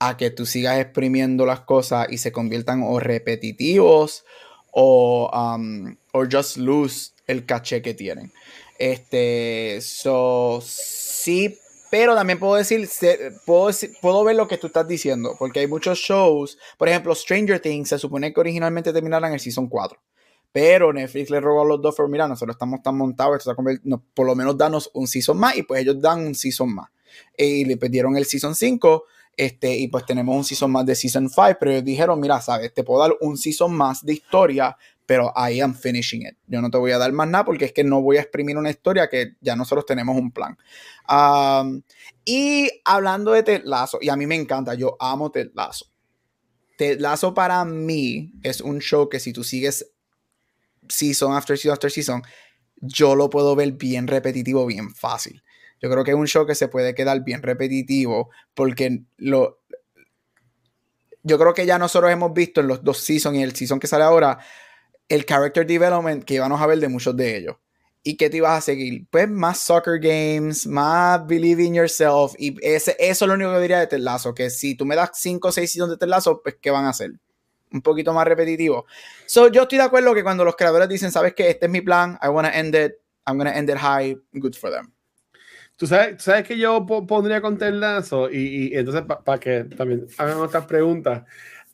a 0.00 0.16
que 0.16 0.30
tú 0.30 0.44
sigas 0.44 0.80
exprimiendo 0.80 1.46
las 1.46 1.60
cosas 1.60 2.08
y 2.10 2.18
se 2.18 2.32
conviertan 2.32 2.82
o 2.82 2.98
repetitivos 2.98 4.24
o, 4.72 5.30
um, 5.32 5.96
just 6.30 6.56
lose 6.56 7.12
el 7.28 7.46
caché 7.46 7.82
que 7.82 7.94
tienen. 7.94 8.32
Este, 8.78 9.78
so, 9.82 10.60
sí 10.62 11.58
pero 11.98 12.14
también 12.14 12.38
puedo 12.38 12.56
decir, 12.56 12.86
puedo, 13.46 13.70
puedo 14.02 14.22
ver 14.22 14.36
lo 14.36 14.46
que 14.46 14.58
tú 14.58 14.66
estás 14.66 14.86
diciendo, 14.86 15.34
porque 15.38 15.60
hay 15.60 15.66
muchos 15.66 15.98
shows, 15.98 16.58
por 16.76 16.90
ejemplo, 16.90 17.14
Stranger 17.14 17.58
Things 17.58 17.88
se 17.88 17.98
supone 17.98 18.34
que 18.34 18.40
originalmente 18.40 18.92
terminaran 18.92 19.32
el 19.32 19.40
Season 19.40 19.66
4. 19.66 19.98
Pero 20.52 20.92
Netflix 20.92 21.30
le 21.30 21.40
robó 21.40 21.62
a 21.62 21.64
los 21.64 21.80
dos, 21.80 21.94
pero 21.96 22.06
mira, 22.06 22.28
nosotros 22.28 22.54
estamos 22.54 22.82
tan 22.82 22.98
montados, 22.98 23.48
por 24.12 24.26
lo 24.26 24.34
menos 24.34 24.58
danos 24.58 24.90
un 24.92 25.06
season 25.06 25.38
más, 25.38 25.56
y 25.56 25.62
pues 25.62 25.80
ellos 25.80 25.98
dan 25.98 26.20
un 26.20 26.34
season 26.34 26.74
más. 26.74 26.90
Y 27.34 27.64
le 27.64 27.78
pidieron 27.78 28.14
el 28.18 28.26
season 28.26 28.54
5, 28.54 29.04
este, 29.34 29.74
y 29.74 29.88
pues 29.88 30.04
tenemos 30.04 30.36
un 30.36 30.44
season 30.44 30.70
más 30.70 30.84
de 30.84 30.94
season 30.94 31.30
5, 31.30 31.56
pero 31.58 31.70
ellos 31.70 31.84
dijeron, 31.84 32.20
mira, 32.20 32.42
sabes, 32.42 32.74
te 32.74 32.84
puedo 32.84 33.00
dar 33.00 33.16
un 33.22 33.38
season 33.38 33.74
más 33.74 34.04
de 34.04 34.12
historia, 34.12 34.76
pero 35.06 35.32
I 35.36 35.60
am 35.60 35.74
finishing 35.74 36.22
it. 36.22 36.36
Yo 36.46 36.60
no 36.60 36.70
te 36.70 36.78
voy 36.78 36.90
a 36.90 36.98
dar 36.98 37.12
más 37.12 37.28
nada 37.28 37.44
porque 37.44 37.66
es 37.66 37.72
que 37.72 37.84
no 37.84 38.02
voy 38.02 38.16
a 38.16 38.20
exprimir 38.20 38.58
una 38.58 38.70
historia 38.70 39.08
que 39.08 39.36
ya 39.40 39.54
nosotros 39.54 39.86
tenemos 39.86 40.16
un 40.16 40.32
plan. 40.32 40.58
Y 42.24 42.68
hablando 42.84 43.32
de 43.32 43.44
Ted 43.44 43.62
Lasso, 43.64 43.98
y 44.00 44.08
a 44.08 44.16
mí 44.16 44.26
me 44.26 44.34
encanta, 44.34 44.74
yo 44.74 44.96
amo 44.98 45.30
Ted 45.30 45.50
Lasso. 45.54 45.86
Ted 46.76 47.00
Lasso 47.00 47.32
para 47.32 47.64
mí 47.64 48.32
es 48.42 48.60
un 48.60 48.80
show 48.80 49.08
que 49.08 49.20
si 49.20 49.32
tú 49.32 49.44
sigues 49.44 49.92
season 50.88 51.32
after 51.34 51.56
season 51.56 51.72
after 51.72 51.90
season, 51.90 52.22
yo 52.80 53.14
lo 53.14 53.30
puedo 53.30 53.54
ver 53.54 53.72
bien 53.72 54.08
repetitivo, 54.08 54.66
bien 54.66 54.92
fácil. 54.94 55.42
Yo 55.80 55.88
creo 55.90 56.04
que 56.04 56.10
es 56.10 56.16
un 56.16 56.26
show 56.26 56.46
que 56.46 56.54
se 56.54 56.68
puede 56.68 56.94
quedar 56.94 57.22
bien 57.22 57.42
repetitivo 57.42 58.30
porque 58.54 59.04
lo, 59.18 59.60
yo 61.22 61.38
creo 61.38 61.54
que 61.54 61.66
ya 61.66 61.78
nosotros 61.78 62.10
hemos 62.10 62.32
visto 62.32 62.60
en 62.60 62.68
los 62.68 62.82
dos 62.82 62.98
seasons 62.98 63.36
y 63.36 63.42
el 63.42 63.54
season 63.54 63.78
que 63.78 63.86
sale 63.86 64.04
ahora 64.04 64.38
el 65.08 65.24
character 65.24 65.66
development 65.66 66.24
que 66.24 66.34
íbamos 66.34 66.60
a 66.60 66.66
ver 66.66 66.78
de 66.78 66.88
muchos 66.88 67.16
de 67.16 67.36
ellos. 67.36 67.56
¿Y 68.02 68.16
qué 68.16 68.30
te 68.30 68.36
ibas 68.36 68.58
a 68.58 68.60
seguir? 68.60 69.06
Pues 69.10 69.28
más 69.28 69.58
soccer 69.58 69.98
games, 69.98 70.66
más 70.66 71.26
believe 71.26 71.64
in 71.64 71.74
yourself. 71.74 72.34
Y 72.38 72.56
ese, 72.64 72.96
eso 72.98 73.24
es 73.24 73.28
lo 73.28 73.34
único 73.34 73.52
que 73.52 73.60
diría 73.60 73.80
de 73.80 73.88
Ted 73.88 74.04
que 74.34 74.48
si 74.50 74.76
tú 74.76 74.86
me 74.86 74.94
das 74.94 75.10
5 75.14 75.48
o 75.48 75.52
6 75.52 75.72
seasons 75.72 75.90
de 75.90 75.96
Ted 75.96 76.12
pues 76.42 76.56
¿qué 76.60 76.70
van 76.70 76.84
a 76.84 76.90
hacer? 76.90 77.12
un 77.72 77.82
poquito 77.82 78.12
más 78.12 78.26
repetitivo. 78.26 78.86
So, 79.26 79.48
yo 79.48 79.62
estoy 79.62 79.78
de 79.78 79.84
acuerdo 79.84 80.14
que 80.14 80.22
cuando 80.22 80.44
los 80.44 80.56
creadores 80.56 80.88
dicen, 80.88 81.12
sabes 81.12 81.34
que 81.34 81.50
este 81.50 81.66
es 81.66 81.72
mi 81.72 81.80
plan, 81.80 82.18
I 82.22 82.28
want 82.28 82.48
to 82.48 82.56
end 82.56 82.74
it, 82.74 82.94
I'm 83.26 83.38
to 83.38 83.46
end 83.46 83.70
it 83.70 83.76
high, 83.76 84.16
good 84.32 84.54
for 84.54 84.70
them. 84.70 84.92
Tú 85.76 85.86
sabes, 85.86 86.22
sabes 86.22 86.46
que 86.46 86.56
yo 86.56 86.86
pondría 86.86 87.42
con 87.42 87.58
Lazo 87.60 88.30
y, 88.30 88.68
y 88.72 88.74
entonces 88.74 89.02
para 89.24 89.38
que 89.38 89.64
también 89.64 90.06
hagan 90.16 90.38
otras 90.38 90.64
preguntas. 90.64 91.24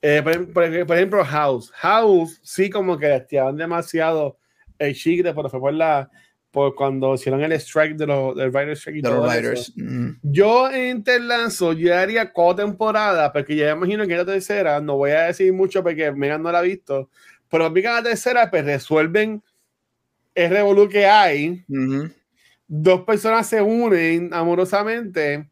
Eh, 0.04 0.20
por, 0.52 0.64
ejemplo, 0.64 1.24
House. 1.24 1.70
House 1.76 2.40
sí 2.42 2.68
como 2.68 2.98
que 2.98 3.14
estiaban 3.14 3.56
demasiado 3.56 4.36
el 4.78 4.94
chic 4.94 5.22
pero 5.22 5.48
fue 5.48 5.60
por 5.60 5.72
la 5.72 6.10
por 6.50 6.74
cuando 6.74 7.14
hicieron 7.14 7.40
el 7.40 7.52
strike 7.52 7.96
de 7.96 8.06
los 8.06 8.36
del 8.36 8.50
writer 8.50 8.76
strike 8.76 8.98
y 8.98 9.02
todo 9.02 9.30
Eso. 9.32 9.72
Mm. 9.76 10.18
Yo 10.22 10.70
en 10.70 11.02
Terlanzo 11.02 11.72
yo 11.72 11.96
haría 11.96 12.32
co-temporada, 12.32 13.32
porque 13.32 13.56
ya 13.56 13.70
imagino 13.70 14.06
que 14.06 14.16
la 14.16 14.26
tercera, 14.26 14.80
no 14.80 14.96
voy 14.96 15.12
a 15.12 15.22
decir 15.22 15.52
mucho 15.52 15.82
porque 15.82 16.12
Megan 16.12 16.42
no 16.42 16.52
la 16.52 16.58
ha 16.58 16.62
visto, 16.62 17.08
pero 17.48 17.72
que 17.72 17.82
la 17.82 18.02
tercera 18.02 18.50
pues 18.50 18.64
resuelven 18.66 19.42
el 20.34 20.50
revolú 20.50 20.88
que 20.88 21.06
hay. 21.06 21.64
Dos 22.66 23.02
personas 23.02 23.46
se 23.46 23.62
unen 23.62 24.30
amorosamente, 24.34 25.48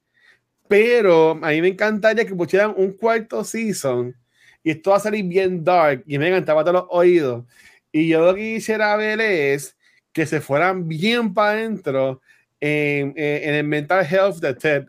pero 0.69 1.31
a 1.43 1.49
mí 1.49 1.63
me 1.63 1.69
encantaría 1.69 2.27
que 2.27 2.35
pusieran 2.35 2.75
un 2.77 2.93
cuarto 2.93 3.43
season 3.43 4.15
y 4.63 4.71
esto 4.71 4.91
va 4.91 4.97
a 4.97 5.01
salir 5.01 5.25
bien 5.25 5.65
dark 5.65 6.03
y 6.07 6.19
me 6.19 6.29
encantaba 6.29 6.63
todos 6.63 6.83
los 6.83 6.87
oídos. 6.91 7.45
Y 7.93 8.09
yo 8.09 8.25
lo 8.25 8.35
que 8.35 8.55
quisiera 8.55 8.97
ver 8.97 9.21
es 9.21 9.77
que 10.13 10.27
se 10.27 10.41
fueran 10.41 10.87
bien 10.89 11.35
para 11.35 11.53
adentro 11.53 12.21
en, 12.61 13.15
en, 13.17 13.55
el 13.55 13.65
mental 13.65 14.07
health 14.09 14.37
de 14.37 14.55
Ted. 14.55 14.87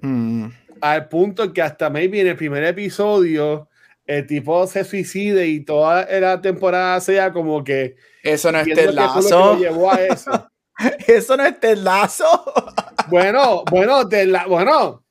Mm. 0.00 0.48
Al 0.80 1.08
punto 1.08 1.52
que 1.52 1.62
hasta 1.62 1.88
maybe 1.88 2.20
en 2.20 2.26
el 2.28 2.36
primer 2.36 2.64
episodio 2.64 3.68
el 4.06 4.26
tipo 4.26 4.66
se 4.66 4.84
suicide 4.84 5.46
y 5.46 5.60
toda 5.60 6.06
la 6.20 6.40
temporada 6.40 7.00
sea 7.00 7.32
como 7.32 7.64
que 7.64 7.96
eso 8.22 8.52
no 8.52 8.60
es 8.60 8.66
Ted 8.66 8.90
Lazo. 8.90 9.58
eso. 9.98 10.50
eso 11.06 11.36
no 11.36 11.44
es 11.44 11.58
Ted 11.60 11.78
Lazo. 11.78 12.26
bueno, 13.08 13.64
bueno, 13.70 14.06
Ted 14.08 14.34
bueno, 14.48 15.03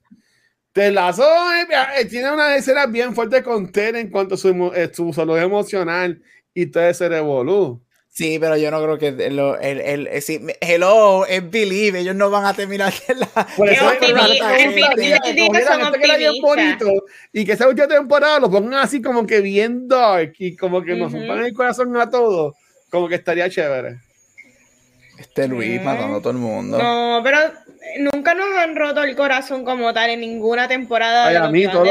Lazo 0.76 1.24
eh, 1.24 1.68
eh, 2.00 2.06
tiene 2.06 2.32
una 2.32 2.56
escena 2.56 2.88
bien 2.88 3.14
fuerte 3.14 3.44
con 3.44 3.72
Ted 3.72 3.96
en 3.96 4.10
cuanto 4.10 4.36
a 4.36 4.38
su, 4.38 4.72
eh, 4.76 4.90
su 4.92 5.14
salud 5.14 5.38
emocional 5.38 6.22
y 6.54 6.66
todo 6.68 6.84
ese 6.84 7.10
revolú. 7.10 7.82
Sí, 8.10 8.38
pero 8.40 8.56
yo 8.58 8.70
no 8.70 8.82
creo 8.84 8.98
que 9.00 9.08
el, 9.08 9.40
el, 9.40 9.82
el, 9.82 10.08
hello, 10.62 11.26
es 11.26 11.50
believe, 11.50 12.02
ellos 12.02 12.16
no 12.16 12.30
van 12.30 12.46
a 12.46 12.54
terminar 12.54 12.94
que 12.94 13.16
la. 13.16 13.28
Por 13.58 13.68
eso 13.68 13.92
es 13.92 14.00
bonito 16.40 16.92
y 17.32 17.44
que 17.44 17.54
esa 17.54 17.68
última 17.68 17.88
temporada 17.88 18.40
lo 18.40 18.52
pongan 18.52 18.76
así 18.76 19.02
como 19.02 19.26
que 19.26 19.42
bien 19.42 19.88
dark 19.88 20.34
y 20.38 20.56
como 20.56 20.84
que 20.84 20.96
nos 20.96 21.12
rompan 21.12 21.44
el 21.44 21.54
corazón 21.54 21.98
a 21.98 22.08
todos, 22.08 22.54
como 22.92 23.08
que 23.08 23.16
estaría 23.16 23.50
chévere. 23.50 23.98
Este 25.18 25.48
Luis 25.48 25.82
matando 25.82 26.18
a 26.18 26.20
todo 26.20 26.32
el 26.32 26.38
mundo. 26.38 26.78
No, 26.78 27.20
pero 27.24 27.40
nunca 28.00 28.34
nos 28.34 28.58
han 28.58 28.76
roto 28.76 29.04
el 29.04 29.16
corazón 29.16 29.66
como 29.66 29.94
tal 29.94 30.10
en 30.10 30.22
ninguna 30.22 30.68
temporada 30.68 31.28
Ay, 31.28 31.34
de 31.34 31.40
a 31.40 31.48
mí, 31.50 31.68
todo, 31.68 31.84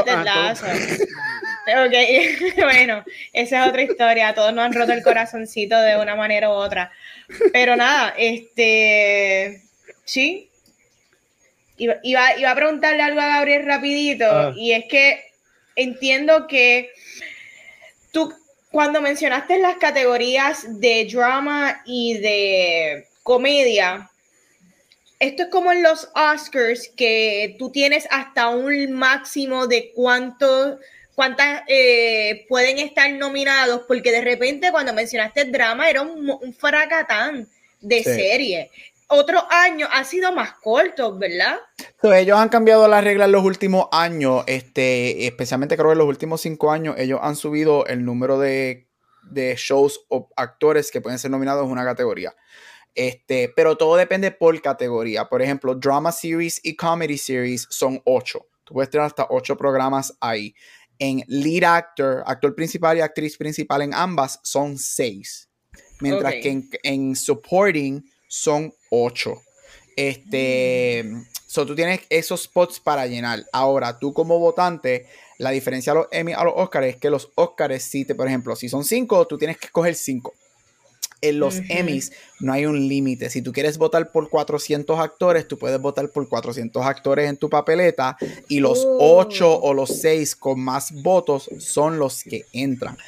Ok, 1.62 1.94
bueno, 2.56 3.04
esa 3.32 3.62
es 3.62 3.68
otra 3.68 3.82
historia. 3.82 4.34
Todos 4.34 4.52
nos 4.52 4.64
han 4.64 4.72
roto 4.72 4.92
el 4.92 5.02
corazoncito 5.02 5.80
de 5.80 5.96
una 5.96 6.16
manera 6.16 6.48
u 6.48 6.52
otra. 6.52 6.90
Pero 7.52 7.76
nada, 7.76 8.14
este. 8.16 9.62
Sí. 10.04 10.48
Iba, 11.76 11.96
iba, 12.02 12.50
a 12.50 12.54
preguntarle 12.54 13.02
algo 13.02 13.20
a 13.20 13.28
Gabriel 13.28 13.64
rapidito. 13.64 14.26
Ah. 14.26 14.52
Y 14.56 14.72
es 14.72 14.86
que 14.86 15.24
entiendo 15.76 16.46
que 16.48 16.90
tú, 18.12 18.34
cuando 18.70 19.00
mencionaste 19.00 19.58
las 19.58 19.76
categorías 19.76 20.80
de 20.80 21.08
drama 21.10 21.80
y 21.84 22.18
de 22.18 23.06
comedia, 23.22 24.10
esto 25.22 25.44
es 25.44 25.48
como 25.50 25.70
en 25.70 25.84
los 25.84 26.10
Oscars, 26.16 26.90
que 26.96 27.54
tú 27.56 27.70
tienes 27.70 28.08
hasta 28.10 28.48
un 28.48 28.92
máximo 28.92 29.68
de 29.68 29.92
cuánto 29.94 30.80
cuántas 31.14 31.62
eh, 31.68 32.44
pueden 32.48 32.78
estar 32.78 33.08
nominados, 33.12 33.82
porque 33.86 34.10
de 34.10 34.22
repente 34.22 34.72
cuando 34.72 34.92
mencionaste 34.92 35.42
el 35.42 35.52
drama 35.52 35.88
era 35.88 36.02
un, 36.02 36.28
un 36.28 36.52
fracatán 36.52 37.46
de 37.80 38.02
serie. 38.02 38.70
Otro 39.06 39.46
año 39.48 39.86
ha 39.92 40.02
sido 40.02 40.32
más 40.32 40.54
corto, 40.54 41.16
¿verdad? 41.16 41.58
ellos 42.02 42.36
han 42.36 42.48
cambiado 42.48 42.88
las 42.88 43.04
reglas 43.04 43.26
en 43.26 43.32
los 43.32 43.44
últimos 43.44 43.86
años, 43.92 44.42
este, 44.48 45.26
especialmente 45.26 45.76
creo 45.76 45.90
que 45.90 45.92
en 45.92 45.98
los 45.98 46.08
últimos 46.08 46.40
cinco 46.40 46.72
años, 46.72 46.96
ellos 46.98 47.20
han 47.22 47.36
subido 47.36 47.86
el 47.86 48.04
número 48.04 48.40
de, 48.40 48.88
de 49.30 49.54
shows 49.56 50.04
o 50.08 50.30
actores 50.34 50.90
que 50.90 51.00
pueden 51.00 51.20
ser 51.20 51.30
nominados 51.30 51.64
en 51.64 51.70
una 51.70 51.84
categoría. 51.84 52.34
Este, 52.94 53.50
pero 53.54 53.76
todo 53.76 53.96
depende 53.96 54.30
por 54.30 54.60
categoría. 54.60 55.28
Por 55.28 55.42
ejemplo, 55.42 55.74
Drama 55.74 56.12
Series 56.12 56.60
y 56.62 56.76
Comedy 56.76 57.16
Series 57.16 57.66
son 57.70 58.00
ocho. 58.04 58.46
Tú 58.64 58.74
puedes 58.74 58.90
tener 58.90 59.06
hasta 59.06 59.26
ocho 59.30 59.56
programas 59.56 60.14
ahí 60.20 60.54
en 60.98 61.24
lead 61.26 61.64
actor, 61.64 62.22
actor 62.26 62.54
principal 62.54 62.96
y 62.96 63.00
actriz 63.00 63.36
principal 63.36 63.82
en 63.82 63.94
ambas 63.94 64.38
son 64.42 64.78
seis. 64.78 65.48
Mientras 66.00 66.34
que 66.34 66.64
en, 66.82 67.16
supporting 67.16 68.04
son 68.28 68.72
ocho. 68.90 69.42
Este, 69.96 71.04
so 71.46 71.66
tú 71.66 71.74
tienes 71.74 72.00
esos 72.08 72.42
spots 72.42 72.80
para 72.80 73.06
llenar. 73.06 73.44
Ahora, 73.52 73.98
tú 73.98 74.12
como 74.12 74.38
votante, 74.38 75.06
la 75.38 75.50
diferencia 75.50 75.92
a 75.92 75.96
los 75.96 76.06
Emmy 76.10 76.32
a 76.32 76.44
los 76.44 76.54
Oscars 76.56 76.86
es 76.86 76.96
que 76.96 77.10
los 77.10 77.30
Oscars, 77.34 77.82
si 77.82 78.04
te, 78.04 78.14
por 78.14 78.26
ejemplo, 78.28 78.54
si 78.56 78.68
son 78.68 78.84
cinco, 78.84 79.26
tú 79.26 79.38
tienes 79.38 79.58
que 79.58 79.66
escoger 79.66 79.94
cinco 79.94 80.34
en 81.22 81.38
los 81.38 81.60
Emmys 81.68 82.12
no 82.40 82.52
hay 82.52 82.66
un 82.66 82.88
límite. 82.88 83.30
Si 83.30 83.40
tú 83.40 83.52
quieres 83.52 83.78
votar 83.78 84.10
por 84.10 84.28
400 84.28 84.98
actores, 84.98 85.48
tú 85.48 85.56
puedes 85.56 85.80
votar 85.80 86.10
por 86.10 86.28
400 86.28 86.84
actores 86.84 87.30
en 87.30 87.36
tu 87.36 87.48
papeleta 87.48 88.18
y 88.48 88.60
los 88.60 88.84
8 88.86 89.60
o 89.60 89.72
los 89.72 90.00
6 90.00 90.36
con 90.36 90.60
más 90.60 90.92
votos 91.02 91.48
son 91.58 91.98
los 91.98 92.24
que 92.24 92.44
entran. 92.52 92.98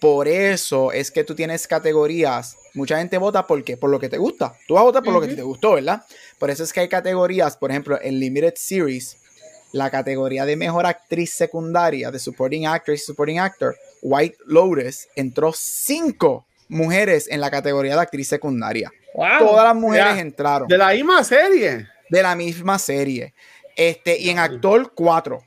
Por 0.00 0.28
eso 0.28 0.92
es 0.92 1.10
que 1.10 1.24
tú 1.24 1.34
tienes 1.34 1.66
categorías. 1.66 2.56
Mucha 2.74 2.98
gente 2.98 3.18
vota 3.18 3.46
porque 3.46 3.76
por 3.76 3.90
lo 3.90 3.98
que 3.98 4.08
te 4.08 4.18
gusta. 4.18 4.54
Tú 4.68 4.74
vas 4.74 4.82
a 4.82 4.84
votar 4.84 5.02
por 5.02 5.12
lo 5.12 5.20
que 5.20 5.28
te 5.28 5.42
gustó, 5.42 5.72
¿verdad? 5.72 6.04
Por 6.38 6.50
eso 6.50 6.62
es 6.62 6.72
que 6.72 6.80
hay 6.80 6.88
categorías, 6.88 7.56
por 7.56 7.70
ejemplo, 7.70 7.98
en 8.00 8.20
Limited 8.20 8.54
Series, 8.56 9.16
la 9.72 9.90
categoría 9.90 10.44
de 10.46 10.56
mejor 10.56 10.86
actriz 10.86 11.32
secundaria, 11.32 12.10
de 12.10 12.18
Supporting 12.18 12.66
Actress 12.66 13.02
y 13.02 13.04
Supporting 13.06 13.40
Actor, 13.40 13.76
White 14.02 14.36
Lotus 14.46 15.08
entró 15.16 15.52
5 15.52 16.46
mujeres 16.68 17.28
en 17.30 17.40
la 17.40 17.50
categoría 17.50 17.94
de 17.94 18.00
actriz 18.00 18.28
secundaria. 18.28 18.92
Todas 19.38 19.64
las 19.64 19.76
mujeres 19.76 20.18
entraron. 20.18 20.68
De 20.68 20.78
la 20.78 20.90
misma 20.90 21.22
serie. 21.24 21.88
De 22.08 22.22
la 22.22 22.34
misma 22.34 22.78
serie. 22.78 23.34
Este, 23.76 24.18
y 24.18 24.30
en 24.30 24.38
actor, 24.38 24.92
cuatro. 24.94 25.44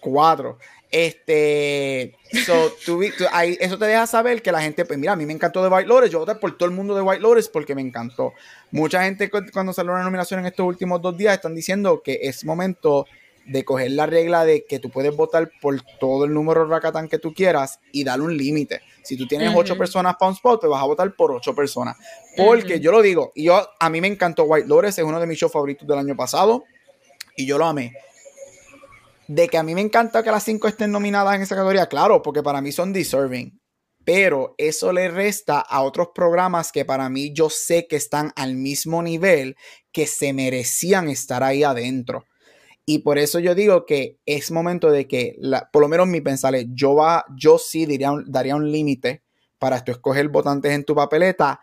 Cuatro. 0.00 0.58
Este, 0.90 2.14
eso 2.30 3.78
te 3.78 3.86
deja 3.86 4.06
saber 4.06 4.40
que 4.40 4.52
la 4.52 4.62
gente, 4.62 4.84
pues 4.84 4.98
mira, 4.98 5.12
a 5.12 5.16
mí 5.16 5.26
me 5.26 5.32
encantó 5.32 5.62
de 5.62 5.68
White 5.68 5.88
Lotus, 5.88 6.10
yo 6.10 6.20
voté 6.20 6.36
por 6.36 6.56
todo 6.56 6.68
el 6.68 6.74
mundo 6.74 6.94
de 6.94 7.02
White 7.02 7.20
Lotus 7.20 7.48
porque 7.48 7.74
me 7.74 7.82
encantó. 7.82 8.32
Mucha 8.70 9.02
gente 9.02 9.30
cuando 9.52 9.72
salió 9.72 9.92
una 9.92 10.04
nominación 10.04 10.40
en 10.40 10.46
estos 10.46 10.64
últimos 10.64 11.02
dos 11.02 11.16
días 11.16 11.34
están 11.34 11.54
diciendo 11.54 12.02
que 12.04 12.20
es 12.22 12.44
momento 12.44 13.06
de 13.46 13.64
coger 13.64 13.92
la 13.92 14.06
regla 14.06 14.44
de 14.44 14.64
que 14.64 14.78
tú 14.78 14.90
puedes 14.90 15.14
votar 15.14 15.50
por 15.60 15.80
todo 16.00 16.24
el 16.24 16.34
número 16.34 16.64
de 16.64 16.70
Rakatan 16.70 17.08
que 17.08 17.18
tú 17.18 17.32
quieras 17.32 17.80
y 17.92 18.04
darle 18.04 18.24
un 18.24 18.36
límite. 18.36 18.82
Si 19.02 19.16
tú 19.16 19.26
tienes 19.26 19.52
ocho 19.54 19.78
personas 19.78 20.16
para 20.16 20.30
un 20.30 20.34
spot, 20.34 20.60
pues 20.60 20.70
vas 20.70 20.82
a 20.82 20.86
votar 20.86 21.14
por 21.14 21.30
ocho 21.32 21.54
personas. 21.54 21.96
Porque 22.36 22.80
yo 22.80 22.90
lo 22.90 23.02
digo, 23.02 23.32
y 23.34 23.44
yo 23.44 23.68
a 23.78 23.90
mí 23.90 24.00
me 24.00 24.08
encantó 24.08 24.44
White 24.44 24.66
Lotus, 24.66 24.98
es 24.98 25.04
uno 25.04 25.20
de 25.20 25.26
mis 25.26 25.38
shows 25.38 25.52
favoritos 25.52 25.86
del 25.86 25.98
año 25.98 26.16
pasado 26.16 26.64
y 27.36 27.46
yo 27.46 27.56
lo 27.56 27.66
amé. 27.66 27.92
De 29.28 29.48
que 29.48 29.58
a 29.58 29.62
mí 29.62 29.74
me 29.74 29.80
encanta 29.80 30.22
que 30.22 30.30
las 30.30 30.42
cinco 30.42 30.66
estén 30.68 30.90
nominadas 30.90 31.36
en 31.36 31.42
esa 31.42 31.54
categoría, 31.54 31.86
claro, 31.86 32.22
porque 32.22 32.42
para 32.42 32.60
mí 32.60 32.72
son 32.72 32.92
deserving. 32.92 33.60
Pero 34.04 34.54
eso 34.56 34.92
le 34.92 35.08
resta 35.08 35.58
a 35.58 35.82
otros 35.82 36.08
programas 36.14 36.70
que 36.70 36.84
para 36.84 37.08
mí 37.08 37.32
yo 37.32 37.50
sé 37.50 37.88
que 37.88 37.96
están 37.96 38.32
al 38.36 38.54
mismo 38.54 39.02
nivel, 39.02 39.56
que 39.92 40.06
se 40.06 40.32
merecían 40.32 41.08
estar 41.08 41.42
ahí 41.42 41.64
adentro. 41.64 42.24
Y 42.88 43.00
por 43.00 43.18
eso 43.18 43.40
yo 43.40 43.56
digo 43.56 43.84
que 43.84 44.20
es 44.26 44.52
momento 44.52 44.90
de 44.92 45.08
que, 45.08 45.36
por 45.72 45.82
lo 45.82 45.88
menos 45.88 46.06
mi 46.06 46.20
pensar 46.20 46.54
yo, 46.72 46.94
va, 46.94 47.26
yo 47.36 47.58
sí 47.58 47.84
diría 47.84 48.12
daría 48.26 48.54
un 48.54 48.70
límite 48.70 49.24
para 49.58 49.82
tú 49.82 49.90
escoger 49.90 50.28
votantes 50.28 50.72
en 50.72 50.84
tu 50.84 50.94
papeleta 50.94 51.60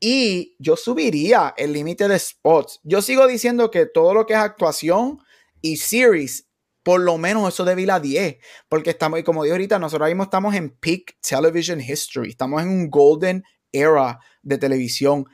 y 0.00 0.56
yo 0.58 0.76
subiría 0.76 1.54
el 1.56 1.72
límite 1.72 2.08
de 2.08 2.18
spots. 2.18 2.80
Yo 2.82 3.02
sigo 3.02 3.26
diciendo 3.28 3.70
que 3.70 3.86
todo 3.86 4.14
lo 4.14 4.26
que 4.26 4.34
es 4.34 4.40
actuación 4.40 5.20
y 5.60 5.76
series, 5.76 6.48
por 6.82 7.00
lo 7.00 7.18
menos 7.18 7.52
eso 7.52 7.64
debe 7.64 7.82
ir 7.82 7.90
a 7.92 8.00
10, 8.00 8.38
porque 8.68 8.90
estamos, 8.90 9.20
y 9.20 9.22
como 9.22 9.44
digo 9.44 9.54
ahorita, 9.54 9.78
nosotros 9.78 10.08
mismo 10.08 10.24
estamos 10.24 10.56
en 10.56 10.70
peak 10.70 11.16
television 11.20 11.80
history, 11.80 12.30
estamos 12.30 12.62
en 12.62 12.68
un 12.68 12.90
golden 12.90 13.44
era 13.70 14.18
de 14.42 14.58
televisión 14.58 15.26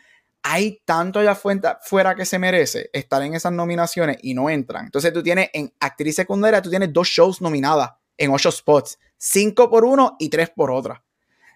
hay 0.46 0.82
tanto 0.84 1.18
allá 1.18 1.34
fuera 1.34 2.14
que 2.14 2.26
se 2.26 2.38
merece 2.38 2.90
estar 2.92 3.22
en 3.22 3.34
esas 3.34 3.50
nominaciones 3.50 4.18
y 4.20 4.34
no 4.34 4.50
entran. 4.50 4.84
Entonces 4.84 5.10
tú 5.10 5.22
tienes 5.22 5.48
en 5.54 5.72
actriz 5.80 6.16
secundaria, 6.16 6.60
tú 6.60 6.68
tienes 6.68 6.92
dos 6.92 7.08
shows 7.08 7.40
nominadas 7.40 7.92
en 8.18 8.30
ocho 8.30 8.52
spots, 8.52 8.98
cinco 9.16 9.70
por 9.70 9.86
uno 9.86 10.16
y 10.18 10.28
tres 10.28 10.50
por 10.50 10.70
otra. 10.70 11.02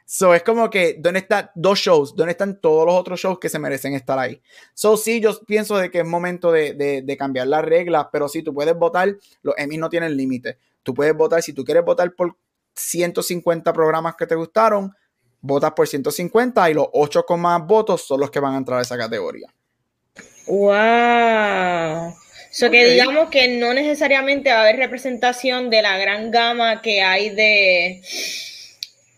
So 0.07 0.33
es 0.33 0.43
como 0.43 0.71
que, 0.71 0.97
¿dónde 0.99 1.21
están 1.21 1.51
dos 1.55 1.79
shows? 1.79 2.17
¿Dónde 2.17 2.31
están 2.31 2.63
todos 2.63 2.87
los 2.87 2.95
otros 2.95 3.21
shows 3.21 3.39
que 3.39 3.51
se 3.51 3.59
merecen 3.59 3.93
estar 3.93 4.19
ahí? 4.19 4.41
So 4.73 4.97
sí, 4.97 5.21
yo 5.21 5.39
pienso 5.47 5.77
de 5.77 5.91
que 5.91 5.99
es 5.99 6.07
momento 6.07 6.51
de, 6.51 6.73
de, 6.73 7.17
cambiar 7.19 7.47
las 7.47 7.63
reglas, 7.63 8.07
pero 8.11 8.27
sí, 8.27 8.43
tú 8.43 8.55
puedes 8.55 8.75
votar, 8.75 9.15
los 9.43 9.55
Emmys 9.59 9.81
no 9.81 9.91
tienen 9.91 10.17
límite. 10.17 10.57
Tú 10.83 10.95
puedes 10.95 11.15
votar, 11.15 11.43
si 11.43 11.53
tú 11.53 11.63
quieres 11.63 11.85
votar 11.85 12.11
por 12.15 12.35
150 12.75 13.71
programas 13.75 14.17
que 14.17 14.27
te 14.27 14.35
gustaron, 14.35 14.95
votas 15.41 15.73
por 15.73 15.87
150 15.87 16.71
y 16.71 16.75
los 16.75 16.87
8 16.93 17.25
con 17.25 17.41
más 17.41 17.65
votos 17.67 18.07
son 18.07 18.21
los 18.21 18.31
que 18.31 18.41
van 18.41 18.55
a 18.55 18.59
entrar 18.59 18.79
a 18.79 18.83
esa 18.83 18.97
categoría. 18.97 19.49
¡Wow! 20.47 22.15
So 22.51 22.71
que 22.71 22.93
digamos 22.93 23.29
que 23.29 23.49
no 23.59 23.75
necesariamente 23.75 24.51
va 24.51 24.59
a 24.59 24.63
haber 24.63 24.77
representación 24.77 25.69
de 25.71 25.83
la 25.83 25.99
gran 25.99 26.31
gama 26.31 26.81
que 26.81 27.03
hay 27.03 27.31
de, 27.31 28.03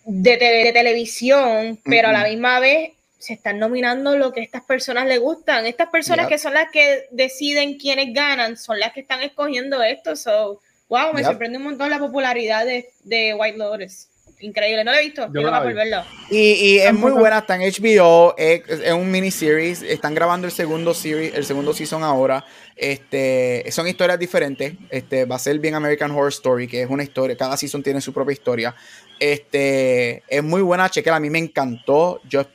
de, 0.04 0.70
televisión, 0.72 1.78
pero 1.84 2.08
a 2.08 2.12
la 2.12 2.24
misma 2.24 2.58
vez 2.58 2.92
se 3.18 3.34
están 3.34 3.58
nominando 3.58 4.16
lo 4.16 4.32
que 4.32 4.40
a 4.40 4.42
estas 4.42 4.64
personas 4.64 5.06
les 5.06 5.20
gustan. 5.20 5.66
Estas 5.66 5.90
personas 5.90 6.26
que 6.26 6.38
son 6.38 6.54
las 6.54 6.70
que 6.70 7.06
deciden 7.12 7.78
quiénes 7.78 8.12
ganan, 8.12 8.56
son 8.56 8.80
las 8.80 8.92
que 8.92 9.00
están 9.00 9.22
escogiendo 9.22 9.82
esto. 9.82 10.16
So, 10.16 10.60
wow, 10.88 11.12
me 11.14 11.22
sorprende 11.22 11.58
un 11.58 11.64
montón 11.64 11.88
la 11.88 11.98
popularidad 11.98 12.66
de, 12.66 12.90
de 13.04 13.34
White 13.34 13.58
Lotus 13.58 14.09
increíble. 14.40 14.84
No 14.84 14.92
lo 14.92 14.98
he 14.98 15.02
visto, 15.02 15.28
quiero 15.32 15.50
por 15.50 15.74
verlo. 15.74 16.02
Y, 16.30 16.52
y 16.52 16.78
es 16.78 16.92
muy 16.92 17.12
buena, 17.12 17.38
está 17.38 17.56
en 17.56 17.62
HBO, 17.62 18.34
es, 18.36 18.62
es, 18.68 18.92
un 18.92 19.10
miniseries. 19.10 19.82
Están 19.82 20.14
grabando 20.14 20.46
el 20.46 20.52
segundo 20.52 20.94
series, 20.94 21.34
el 21.34 21.44
segundo 21.44 21.72
season 21.72 22.02
ahora. 22.02 22.44
Este, 22.76 23.64
son 23.70 23.86
historias 23.86 24.18
diferentes. 24.18 24.74
Este, 24.90 25.24
va 25.24 25.36
a 25.36 25.38
ser 25.38 25.58
bien 25.58 25.74
American 25.74 26.10
Horror 26.10 26.28
Story, 26.28 26.66
que 26.66 26.82
es 26.82 26.90
una 26.90 27.02
historia. 27.02 27.36
Cada 27.36 27.56
season 27.56 27.82
tiene 27.82 28.00
su 28.00 28.12
propia 28.12 28.32
historia. 28.32 28.74
Este, 29.18 30.22
es 30.28 30.42
muy 30.42 30.62
buena, 30.62 30.88
chequera. 30.88 31.16
A 31.16 31.20
mí 31.20 31.30
me 31.30 31.38
encantó. 31.38 32.20
Yo 32.28 32.46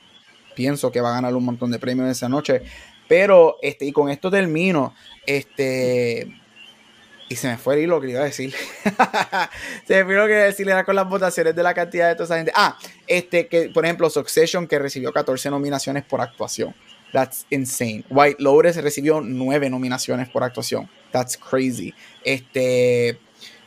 pienso 0.56 0.92
que 0.92 1.02
va 1.02 1.10
a 1.10 1.16
ganar 1.16 1.36
un 1.36 1.46
montón 1.46 1.72
de 1.72 1.80
premios 1.80 2.10
esa 2.10 2.30
noche. 2.30 2.62
Pero, 3.08 3.58
este, 3.62 3.86
y 3.86 3.92
con 3.92 4.10
esto 4.10 4.32
termino. 4.32 4.96
Este 5.26 6.28
y 7.28 7.36
se 7.36 7.48
me 7.48 7.58
fue 7.58 7.76
el 7.76 7.82
hilo 7.82 8.00
que 8.00 8.12
iba 8.12 8.22
a 8.22 8.26
decir. 8.26 8.54
se 9.88 9.96
me 9.96 10.06
fue 10.06 10.16
lo 10.16 10.28
que 10.28 10.34
iba 10.34 10.42
a 10.42 10.46
decir 10.46 10.70
era 10.70 10.84
con 10.84 10.96
las 10.96 11.10
votaciones 11.10 11.56
de 11.56 11.64
la 11.64 11.74
cantidad 11.74 12.08
de 12.10 12.16
toda 12.16 12.26
esa 12.26 12.38
gente. 12.38 12.52
Ah, 12.56 12.78
este 13.08 13.48
que, 13.48 13.70
por 13.70 13.84
ejemplo, 13.86 14.10
Succession, 14.10 14.68
que 14.68 14.78
recibió 14.78 15.12
14 15.12 15.50
nominaciones 15.50 16.04
por 16.04 16.22
actuación. 16.22 16.76
That's 17.12 17.46
insane. 17.50 18.04
White 18.10 18.38
Lotus 18.40 18.76
recibió 18.78 19.22
9 19.22 19.70
nominaciones 19.70 20.30
por 20.30 20.44
actuación. 20.44 20.90
That's 21.12 21.38
crazy. 21.38 21.94
Este. 22.24 23.20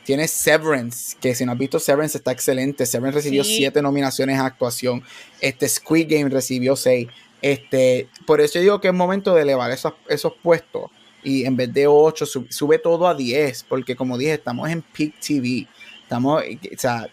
Tiene 0.05 0.27
Severance, 0.27 1.15
que 1.19 1.35
si 1.35 1.45
no 1.45 1.51
has 1.51 1.57
visto 1.57 1.79
Severance 1.79 2.17
está 2.17 2.31
excelente. 2.31 2.87
Severance 2.87 3.17
recibió 3.17 3.43
7 3.43 3.79
nominaciones 3.81 4.39
a 4.39 4.45
actuación. 4.45 5.03
Este 5.39 5.69
Squid 5.69 6.07
Game 6.09 6.29
recibió 6.29 6.75
6. 6.75 7.07
Este, 7.43 8.09
por 8.25 8.41
eso 8.41 8.55
yo 8.55 8.61
digo 8.61 8.81
que 8.81 8.87
es 8.87 8.93
momento 8.93 9.35
de 9.35 9.43
elevar 9.43 9.69
esos, 9.69 9.93
esos 10.07 10.33
puestos 10.41 10.89
y 11.23 11.45
en 11.45 11.55
vez 11.55 11.73
de 11.73 11.87
8 11.87 12.25
sube, 12.49 12.79
todo 12.79 13.07
a 13.07 13.13
10, 13.13 13.63
porque 13.63 13.95
como 13.95 14.17
dije, 14.17 14.33
estamos 14.33 14.69
en 14.69 14.81
Peak 14.81 15.15
TV. 15.19 15.67
Estamos, 16.03 16.41
o 16.43 16.77
sea, 16.77 17.07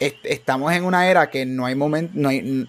estamos 0.00 0.72
en 0.72 0.84
una 0.84 1.08
era 1.08 1.30
que 1.30 1.46
no 1.46 1.64
hay 1.64 1.74
momento, 1.74 2.12
no 2.14 2.28
hay, 2.28 2.66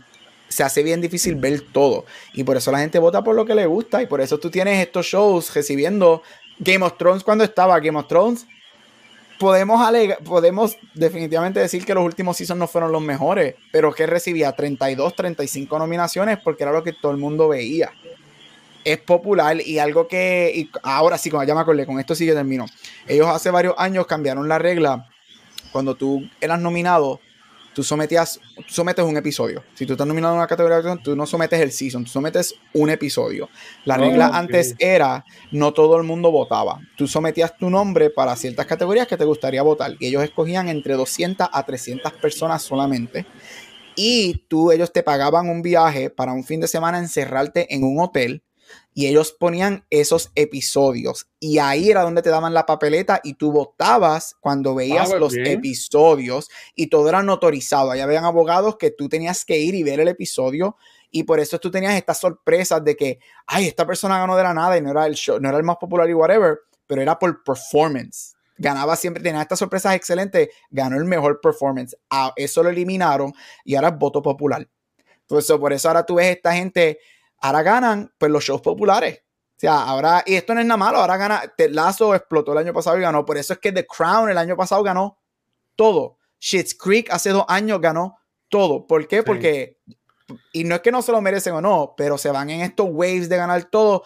se 0.47 0.64
hace 0.64 0.84
bien 0.84 1.01
difícil 1.01 1.36
ver 1.36 1.61
todo. 1.61 2.05
Y 2.34 2.43
por 2.43 2.57
eso 2.57 2.72
la 2.72 2.80
gente 2.80 2.99
vota 2.99 3.24
por 3.24 3.36
lo 3.36 3.45
que 3.45 3.55
le 3.55 3.66
gusta. 3.66 4.01
Y 4.01 4.05
por 4.05 4.22
eso 4.22 4.38
tú 4.38 4.49
tienes 4.49 4.80
estos 4.80 5.05
shows 5.05 5.53
recibiendo 5.53 6.22
Game 6.59 6.86
of 6.86 6.97
Thrones 6.97 7.24
cuando 7.24 7.43
estaba 7.43 7.80
Game 7.80 7.97
of 7.97 8.07
Thrones. 8.07 8.45
Podemos, 9.39 9.82
podemos 10.24 10.78
definitivamente 10.93 11.59
decir 11.59 11.84
que 11.86 11.93
los 11.93 12.05
últimos 12.05 12.38
seasons 12.38 12.59
no 12.59 12.68
fueron 12.68 12.91
los 12.91 13.01
mejores, 13.01 13.55
pero 13.72 13.91
que 13.91 14.05
recibía 14.05 14.51
32, 14.51 15.16
35 15.16 15.80
nominaciones 15.80 16.38
porque 16.41 16.64
era 16.64 16.72
lo 16.72 16.84
que 16.84 16.93
todo 16.93 17.11
el 17.11 17.18
mundo 17.18 17.49
veía 17.49 17.91
es 18.84 18.98
popular 19.00 19.58
y 19.66 19.80
algo 19.80 20.08
que 20.08 20.70
ahora 20.84 21.18
sí, 21.18 21.30
como 21.30 21.44
ya 21.44 21.56
me 21.56 21.62
acordé, 21.62 21.86
con 21.86 22.00
esto 22.00 22.16
sí 22.16 22.26
que 22.26 22.34
termino. 22.34 22.66
Ellos 23.08 23.28
hace 23.28 23.52
varios 23.52 23.76
años 23.78 24.08
cambiaron 24.08 24.48
la 24.48 24.60
regla. 24.60 25.10
Cuando 25.72 25.96
tú 25.96 26.22
eras 26.40 26.60
nominado, 26.60 27.20
tú 27.74 27.84
sometías, 27.84 28.40
sometes 28.68 29.04
un 29.04 29.18
episodio. 29.18 29.64
Si 29.74 29.86
tú 29.86 29.94
estás 29.94 30.08
nominado 30.08 30.34
en 30.34 30.40
una 30.40 30.48
categoría, 30.48 30.96
tú 31.04 31.16
no 31.16 31.26
sometes 31.26 31.60
el 31.60 31.72
season, 31.72 32.04
tú 32.04 32.12
sometes 32.12 32.56
un 32.74 32.90
episodio. 32.90 33.50
La 33.86 33.98
regla 33.98 34.28
antes 34.28 34.76
era, 34.80 35.26
no 35.52 35.74
todo 35.74 35.98
el 35.98 36.04
mundo 36.04 36.32
votaba. 36.32 36.80
Tú 36.96 37.08
sometías 37.08 37.58
tu 37.58 37.70
nombre 37.70 38.10
para 38.10 38.36
ciertas 38.36 38.66
categorías 38.66 39.08
que 39.08 39.18
te 39.18 39.26
gustaría 39.26 39.64
votar. 39.64 39.96
Y 40.00 40.08
ellos 40.08 40.24
escogían 40.24 40.70
entre 40.70 40.94
200 40.94 41.50
a 41.52 41.66
300 41.66 42.14
personas 42.14 42.62
solamente. 42.62 43.26
Y 43.96 44.46
tú, 44.48 44.72
ellos 44.72 44.92
te 44.92 45.04
pagaban 45.04 45.50
un 45.50 45.62
viaje 45.62 46.10
para 46.10 46.34
un 46.34 46.44
fin 46.44 46.60
de 46.60 46.68
semana 46.68 47.00
encerrarte 47.00 47.74
en 47.74 47.84
un 47.84 48.00
hotel 48.00 48.44
y 48.94 49.08
ellos 49.08 49.32
ponían 49.32 49.86
esos 49.89 50.32
episodios 50.36 51.28
y 51.39 51.58
ahí 51.58 51.89
era 51.89 52.04
donde 52.04 52.22
te 52.22 52.30
daban 52.30 52.54
la 52.54 52.66
papeleta 52.66 53.20
y 53.24 53.34
tú 53.34 53.52
votabas 53.52 54.36
cuando 54.39 54.76
veías 54.76 55.12
ah, 55.12 55.18
los 55.18 55.36
episodios 55.36 56.50
y 56.76 56.88
todo 56.88 57.10
era 57.10 57.24
notorizado. 57.24 57.91
Ahí 57.91 58.00
habían 58.00 58.26
abogados 58.26 58.78
que 58.78 58.91
tú 58.91 59.10
tenías 59.10 59.46
que 59.46 59.58
ir 59.58 59.76
y 59.76 59.84
ver 59.84 60.00
el 60.00 60.08
episodio 60.08 60.78
y 61.10 61.24
por 61.24 61.39
eso 61.39 61.60
tú 61.60 61.70
tenías 61.70 61.96
estas 61.96 62.20
sorpresas 62.20 62.84
de 62.84 62.96
que, 62.96 63.20
ay, 63.48 63.68
esta 63.68 63.86
persona 63.86 64.20
ganó 64.20 64.36
de 64.36 64.44
la 64.44 64.54
nada 64.54 64.78
y 64.78 64.82
no 64.82 64.91
era 64.91 65.06
el 65.06 65.16
show, 65.16 65.39
no 65.39 65.50
era 65.50 65.58
el 65.58 65.64
más 65.64 65.78
popular 65.78 66.10
y 66.10 66.14
whatever, 66.14 66.60
pero 66.88 67.02
era 67.02 67.18
por 67.18 67.44
performance. 67.44 68.36
Ganaba 68.58 68.96
siempre, 68.96 69.22
tenía 69.22 69.41
estas 69.41 69.60
sorpresas 69.60 69.96
excelentes, 69.96 70.50
ganó 70.70 70.98
el 70.98 71.06
mejor 71.06 71.41
performance. 71.41 71.96
Ah, 72.10 72.32
eso 72.36 72.64
lo 72.64 72.70
eliminaron 72.70 73.34
y 73.64 73.76
ahora 73.76 73.89
es 73.89 73.98
voto 73.98 74.22
popular. 74.22 74.68
Entonces, 75.22 75.58
por 75.58 75.74
eso 75.74 75.88
ahora 75.88 76.06
tú 76.06 76.16
ves 76.16 76.36
esta 76.36 76.54
gente 76.54 77.00
ahora 77.44 77.62
ganan 77.62 78.12
pues 78.18 78.32
los 78.32 78.44
shows 78.44 78.62
populares. 78.62 79.20
O 79.20 79.60
sea, 79.60 79.84
ahora, 79.84 80.24
y 80.26 80.36
esto 80.36 80.54
no 80.54 80.62
es 80.62 80.66
nada 80.66 80.78
malo, 80.78 80.98
ahora 80.98 81.18
gana, 81.18 81.54
Ted 81.56 81.72
Lasso 81.72 82.16
explotó 82.16 82.54
el 82.54 82.58
año 82.58 82.74
pasado 82.74 82.98
y 82.98 83.02
ganó. 83.02 83.26
Por 83.26 83.38
eso 83.38 83.54
es 83.54 83.60
que 83.60 83.72
The 83.72 83.86
Crown 83.86 84.30
el 84.30 84.38
año 84.38 84.58
pasado 84.58 84.82
ganó 84.82 85.20
todo. 85.76 86.18
Shit's 86.39 86.74
Creek 86.74 87.12
hace 87.12 87.30
dos 87.30 87.46
años 87.48 87.80
ganó 87.80 88.18
todo. 88.50 88.88
¿Por 88.88 89.08
qué? 89.08 89.24
Porque, 89.24 89.78
y 90.54 90.64
no 90.64 90.76
es 90.76 90.82
que 90.82 90.91
no 90.91 91.02
se 91.02 91.12
lo 91.12 91.22
merecen 91.22 91.54
o 91.54 91.62
no, 91.62 91.94
pero 91.98 92.18
se 92.18 92.32
van 92.32 92.50
en 92.50 92.62
estos 92.62 92.88
waves 92.89 93.30
de 93.30 93.38
ganar 93.38 93.66
todo 93.66 94.04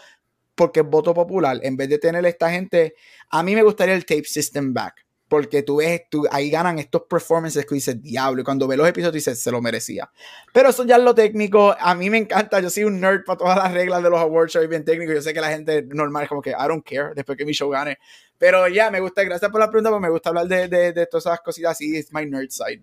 porque 0.55 0.79
es 0.79 0.85
voto 0.87 1.13
popular. 1.13 1.59
En 1.61 1.77
vez 1.77 1.89
de 1.89 1.99
tener 1.99 2.25
esta 2.25 2.49
gente, 2.49 2.95
a 3.29 3.43
mí 3.43 3.55
me 3.55 3.63
gustaría 3.63 3.95
el 3.95 4.05
tape 4.05 4.25
system 4.25 4.73
back 4.73 5.06
porque 5.27 5.63
tú 5.63 5.77
ves, 5.77 6.03
tú, 6.09 6.25
ahí 6.31 6.49
ganan 6.49 6.79
estos 6.79 7.03
performances 7.03 7.65
que 7.65 7.75
dices, 7.75 8.01
diablo, 8.01 8.41
y 8.41 8.43
cuando 8.43 8.67
ves 8.67 8.77
los 8.77 8.87
episodios 8.87 9.13
dices, 9.13 9.39
se 9.39 9.51
lo 9.51 9.61
merecía. 9.61 10.09
Pero 10.53 10.69
eso 10.69 10.85
ya 10.85 10.95
es 10.95 11.03
lo 11.03 11.13
técnico, 11.13 11.75
a 11.77 11.95
mí 11.95 12.09
me 12.09 12.17
encanta, 12.17 12.59
yo 12.59 12.69
soy 12.69 12.85
un 12.85 12.99
nerd 12.99 13.23
para 13.25 13.37
todas 13.37 13.57
las 13.57 13.73
reglas 13.73 14.03
de 14.03 14.09
los 14.09 14.19
awards 14.19 14.53
shows 14.53 14.69
bien 14.69 14.85
técnico, 14.85 15.13
yo 15.13 15.21
sé 15.21 15.33
que 15.33 15.41
la 15.41 15.49
gente 15.49 15.83
normal 15.83 16.23
es 16.23 16.29
como 16.29 16.41
que, 16.41 16.51
I 16.51 16.67
don't 16.67 16.85
care, 16.85 17.13
después 17.15 17.37
que 17.37 17.45
mi 17.45 17.53
show 17.53 17.69
gane. 17.69 17.97
Pero 18.37 18.67
ya, 18.67 18.89
me 18.91 18.99
gusta, 18.99 19.23
gracias 19.23 19.51
por 19.51 19.59
la 19.59 19.69
pregunta, 19.69 19.89
porque 19.89 20.03
me 20.03 20.11
gusta 20.11 20.29
hablar 20.29 20.47
de, 20.47 20.67
de, 20.67 20.93
de 20.93 21.05
todas 21.07 21.25
esas 21.25 21.41
cositas 21.41 21.71
así, 21.71 21.95
es 21.97 22.13
my 22.13 22.25
nerd 22.25 22.49
side. 22.49 22.81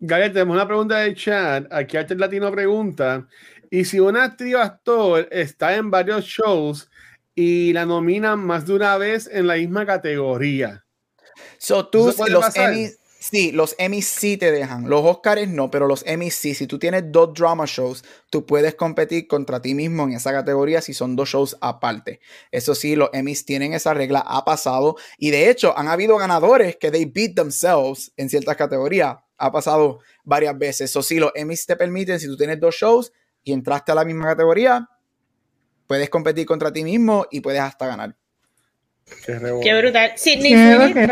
Gabriel, 0.00 0.32
tenemos 0.32 0.54
una 0.54 0.66
pregunta 0.66 0.98
de 0.98 1.14
chat, 1.14 1.66
aquí 1.72 1.96
Arte 1.96 2.14
Latino 2.14 2.52
pregunta, 2.52 3.26
y 3.70 3.84
si 3.84 3.98
un 3.98 4.16
actriz 4.16 4.54
o 4.54 4.58
actor 4.60 5.28
está 5.30 5.74
en 5.74 5.90
varios 5.90 6.24
shows 6.24 6.90
y 7.34 7.72
la 7.72 7.84
nominan 7.84 8.38
más 8.40 8.66
de 8.66 8.74
una 8.74 8.96
vez 8.96 9.28
en 9.32 9.46
la 9.46 9.54
misma 9.54 9.84
categoría, 9.86 10.84
So, 11.58 11.88
tú, 11.88 12.14
los 12.28 12.56
Emmys, 12.56 12.98
sí, 13.18 13.52
los 13.52 13.74
Emmys 13.78 14.06
sí 14.06 14.36
te 14.36 14.52
dejan. 14.52 14.88
Los 14.88 15.04
Oscars 15.04 15.48
no, 15.48 15.70
pero 15.70 15.86
los 15.86 16.04
Emmys 16.06 16.34
sí. 16.34 16.54
Si 16.54 16.66
tú 16.66 16.78
tienes 16.78 17.04
dos 17.10 17.34
drama 17.34 17.64
shows, 17.66 18.04
tú 18.30 18.46
puedes 18.46 18.74
competir 18.74 19.26
contra 19.26 19.60
ti 19.60 19.74
mismo 19.74 20.04
en 20.04 20.12
esa 20.12 20.32
categoría 20.32 20.80
si 20.80 20.94
son 20.94 21.16
dos 21.16 21.28
shows 21.28 21.56
aparte. 21.60 22.20
Eso 22.50 22.74
sí, 22.74 22.96
los 22.96 23.10
Emmys 23.12 23.44
tienen 23.44 23.74
esa 23.74 23.94
regla, 23.94 24.20
ha 24.20 24.44
pasado. 24.44 24.96
Y 25.18 25.30
de 25.30 25.50
hecho, 25.50 25.76
han 25.76 25.88
habido 25.88 26.16
ganadores 26.16 26.76
que 26.76 26.90
they 26.90 27.04
beat 27.04 27.34
themselves 27.34 28.12
en 28.16 28.28
ciertas 28.28 28.56
categorías. 28.56 29.16
Ha 29.36 29.52
pasado 29.52 30.00
varias 30.24 30.58
veces. 30.58 30.90
Eso 30.90 31.02
sí, 31.02 31.18
los 31.18 31.32
Emmys 31.34 31.66
te 31.66 31.76
permiten, 31.76 32.20
si 32.20 32.26
tú 32.26 32.36
tienes 32.36 32.60
dos 32.60 32.74
shows 32.74 33.12
y 33.44 33.52
entraste 33.52 33.92
a 33.92 33.94
la 33.94 34.04
misma 34.04 34.26
categoría, 34.26 34.88
puedes 35.86 36.10
competir 36.10 36.46
contra 36.46 36.72
ti 36.72 36.84
mismo 36.84 37.26
y 37.30 37.40
puedes 37.40 37.60
hasta 37.60 37.86
ganar. 37.86 38.16
Qué, 39.26 39.74
brutal. 39.78 40.12
Sidney 40.16 40.52
Sweeney, 40.52 41.08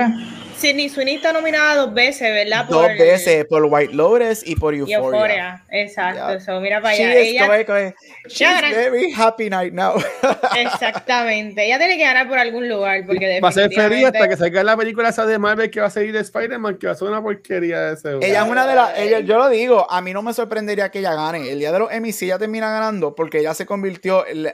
Sidney 0.56 0.88
Sweeney 0.88 1.16
está 1.16 1.32
nominada 1.34 1.76
dos 1.76 1.92
veces, 1.92 2.32
¿verdad? 2.32 2.64
Dos 2.64 2.88
veces, 2.98 3.44
por 3.44 3.64
White 3.64 3.92
Lotus 3.92 4.46
y 4.46 4.56
por 4.56 4.74
Euphoria. 4.74 4.96
Euphoria, 4.96 5.64
exacto. 5.70 6.60
mira 6.60 6.80
para 6.80 6.94
allá. 6.94 7.14
ella, 7.14 7.94
she's 8.28 8.74
very 8.74 9.12
happy 9.12 9.50
night 9.50 9.74
now. 9.74 9.96
Exactamente. 10.56 11.64
Ella 11.64 11.78
tiene 11.78 11.98
que 11.98 12.04
ganar 12.04 12.26
por 12.26 12.38
algún 12.38 12.68
lugar. 12.68 13.04
Porque 13.06 13.38
va 13.40 13.50
a 13.50 13.52
ser 13.52 13.70
feliz 13.70 14.06
hasta 14.06 14.28
que 14.28 14.36
salga 14.36 14.64
la 14.64 14.76
película 14.76 15.10
esa 15.10 15.26
de 15.26 15.38
Marvel 15.38 15.70
que 15.70 15.80
va 15.80 15.86
a 15.86 15.90
seguir 15.90 16.14
de 16.14 16.20
Spider-Man, 16.20 16.78
que 16.78 16.86
va 16.86 16.94
a 16.94 16.96
ser 16.96 17.08
una 17.08 17.22
porquería 17.22 17.92
ese. 17.92 18.16
Ella 18.22 18.42
es 18.44 18.48
una 18.48 18.66
de 18.66 18.74
las. 18.74 19.26
Yo 19.26 19.36
lo 19.36 19.48
digo, 19.50 19.90
a 19.90 20.00
mí 20.00 20.14
no 20.14 20.22
me 20.22 20.32
sorprendería 20.32 20.90
que 20.90 21.00
ella 21.00 21.14
gane. 21.14 21.50
El 21.50 21.58
día 21.58 21.70
de 21.70 21.78
los 21.80 21.92
Emmy 21.92 22.12
sí 22.12 22.24
ella 22.24 22.38
termina 22.38 22.70
ganando 22.70 23.14
porque 23.14 23.40
ella 23.40 23.52
se 23.52 23.66
convirtió. 23.66 24.26
En, 24.26 24.48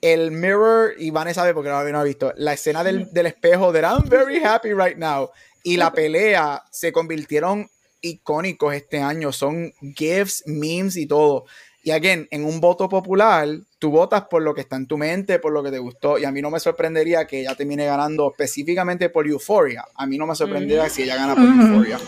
el 0.00 0.30
mirror, 0.30 0.94
y 0.98 1.10
Vanessa 1.10 1.42
sabe 1.42 1.54
porque 1.54 1.70
no, 1.70 1.82
no 1.82 2.00
ha 2.00 2.04
visto, 2.04 2.32
la 2.36 2.52
escena 2.52 2.82
del, 2.82 3.12
del 3.12 3.26
espejo 3.26 3.72
de 3.72 3.80
I'm 3.80 4.08
very 4.08 4.42
happy 4.42 4.72
right 4.72 4.96
now. 4.96 5.30
y 5.62 5.76
la 5.76 5.92
pelea 5.92 6.62
se 6.70 6.92
convirtieron 6.92 7.68
icónicos 8.00 8.74
este 8.74 9.00
año. 9.00 9.32
Son 9.32 9.72
gifs, 9.96 10.42
memes 10.46 10.96
y 10.96 11.06
todo. 11.06 11.44
Y 11.82 11.92
again, 11.92 12.28
en 12.30 12.44
un 12.44 12.60
voto 12.60 12.88
popular, 12.88 13.48
tú 13.78 13.90
votas 13.90 14.24
por 14.28 14.42
lo 14.42 14.54
que 14.54 14.60
está 14.60 14.76
en 14.76 14.86
tu 14.86 14.98
mente, 14.98 15.38
por 15.38 15.52
lo 15.52 15.62
que 15.62 15.70
te 15.70 15.78
gustó. 15.78 16.18
Y 16.18 16.24
a 16.24 16.30
mí 16.30 16.42
no 16.42 16.50
me 16.50 16.60
sorprendería 16.60 17.26
que 17.26 17.40
ella 17.40 17.54
termine 17.54 17.86
ganando 17.86 18.30
específicamente 18.30 19.08
por 19.08 19.26
Euphoria. 19.26 19.84
A 19.94 20.06
mí 20.06 20.18
no 20.18 20.26
me 20.26 20.34
sorprendería 20.34 20.88
si 20.90 21.02
ella 21.02 21.16
gana 21.16 21.34
por 21.34 21.44
Euphoria. 21.44 21.98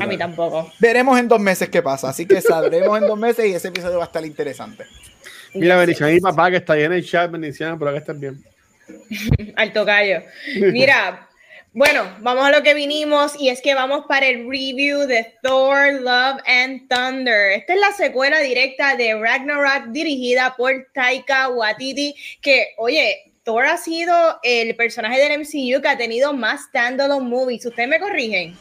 A 0.00 0.06
mí 0.06 0.18
tampoco. 0.18 0.72
Veremos 0.80 1.18
en 1.18 1.28
dos 1.28 1.40
meses 1.40 1.68
qué 1.68 1.82
pasa. 1.82 2.08
Así 2.08 2.26
que 2.26 2.40
saldremos 2.40 2.98
en 3.00 3.06
dos 3.06 3.18
meses 3.18 3.46
y 3.46 3.54
ese 3.54 3.68
episodio 3.68 3.98
va 3.98 4.04
a 4.04 4.06
estar 4.06 4.24
interesante. 4.24 4.86
Mira, 5.54 5.76
bendición 5.76 6.12
mi 6.12 6.20
papá 6.20 6.50
que 6.50 6.58
está 6.58 6.74
ahí 6.74 6.82
en 6.82 6.92
el 6.92 7.04
chat. 7.04 7.30
Bendición, 7.30 7.78
pero 7.78 7.92
que 7.92 7.98
estén 7.98 8.20
bien. 8.20 8.44
Alto 9.56 9.84
gallo. 9.84 10.22
Mira, 10.72 11.28
bueno, 11.72 12.16
vamos 12.20 12.46
a 12.46 12.50
lo 12.50 12.62
que 12.62 12.74
vinimos 12.74 13.38
y 13.38 13.50
es 13.50 13.60
que 13.60 13.74
vamos 13.74 14.06
para 14.08 14.26
el 14.26 14.48
review 14.48 15.06
de 15.06 15.34
Thor, 15.42 16.00
Love 16.00 16.40
and 16.46 16.88
Thunder. 16.88 17.52
Esta 17.52 17.74
es 17.74 17.80
la 17.80 17.92
secuela 17.92 18.40
directa 18.40 18.96
de 18.96 19.14
Ragnarok 19.14 19.88
dirigida 19.88 20.54
por 20.56 20.88
Taika 20.94 21.48
Waititi, 21.50 22.14
que, 22.40 22.74
oye, 22.78 23.32
Thor 23.44 23.66
ha 23.66 23.76
sido 23.76 24.40
el 24.42 24.74
personaje 24.76 25.18
del 25.20 25.40
MCU 25.40 25.80
que 25.80 25.88
ha 25.88 25.96
tenido 25.96 26.32
más 26.32 26.62
standalone 26.64 27.28
movies. 27.28 27.64
¿Ustedes 27.66 27.88
me 27.88 28.00
corrigen? 28.00 28.56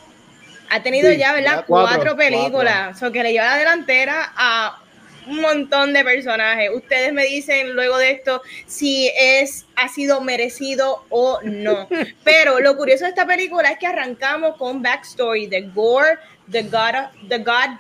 Ha 0.70 0.84
tenido 0.84 1.12
ya, 1.14 1.34
¿verdad? 1.34 1.64
Cuatro, 1.66 2.16
películas. 2.16 3.02
O 3.02 3.12
que 3.12 3.24
le 3.24 3.32
lleva 3.32 3.46
la 3.46 3.58
delantera 3.58 4.34
a 4.36 4.84
un 5.28 5.42
montón 5.42 5.94
de 5.94 6.04
personajes. 6.04 6.70
Ustedes 6.74 7.14
me 7.14 7.26
dicen 7.26 7.74
luego 7.74 7.98
de 7.98 8.12
esto 8.12 8.42
si 8.66 9.12
es 9.18 9.66
ha 9.76 9.88
sido 9.90 10.22
merecido 10.22 11.04
o 11.10 11.40
no. 11.44 11.88
Pero 12.24 12.60
lo 12.60 12.76
curioso 12.78 13.04
de 13.04 13.10
esta 13.10 13.28
película 13.28 13.72
es 13.72 13.80
que 13.80 13.88
arrancamos 13.88 14.58
con 14.58 14.82
backstory 14.82 15.48
de 15.48 15.62
Gore, 15.62 16.18
the 16.50 16.64
God, 16.64 17.28
the 17.30 17.40
God 17.40 17.80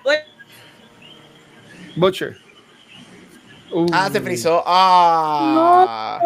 Butcher. 1.95 2.37
Ah, 3.91 4.09
se 4.11 4.21
frizó. 4.21 4.63
Ah. 4.65 6.19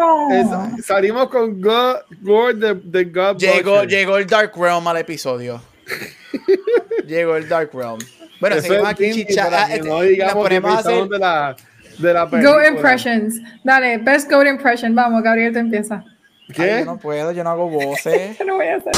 salimos 0.82 1.28
con 1.28 1.60
Gore, 1.60 2.54
the, 2.54 2.74
the 2.74 3.04
God 3.04 3.38
llegó, 3.38 3.80
Butcher. 3.80 3.88
Llegó 3.88 4.16
el 4.18 4.26
Dark 4.26 4.52
Realm 4.56 4.86
al 4.86 4.98
episodio. 4.98 5.60
llegó 7.06 7.36
el 7.36 7.48
Dark 7.48 7.70
Realm. 7.72 7.98
Bueno, 8.40 8.56
Eso 8.56 8.66
seguimos 8.66 8.88
aquí 8.88 9.12
chicha. 9.12 9.66
Este, 9.72 9.88
no 9.88 10.00
digamos 10.02 10.48
que 10.48 10.56
hacer... 10.56 11.08
de 11.08 11.18
la, 11.18 11.56
de 11.98 12.12
la 12.12 12.24
Go 12.24 12.64
impressions. 12.64 13.40
Dale, 13.62 13.98
best 13.98 14.30
go 14.30 14.44
impression. 14.44 14.94
Vamos, 14.94 15.22
Gabriel, 15.22 15.52
te 15.52 15.60
empieza. 15.60 16.04
¿Qué? 16.52 16.62
Ay, 16.62 16.80
yo 16.80 16.86
no 16.86 16.98
puedo, 16.98 17.32
yo 17.32 17.44
no 17.44 17.50
hago 17.50 17.68
voces. 17.68 18.38
no 18.46 18.56
voy 18.56 18.66
a 18.66 18.76
hacer. 18.76 18.92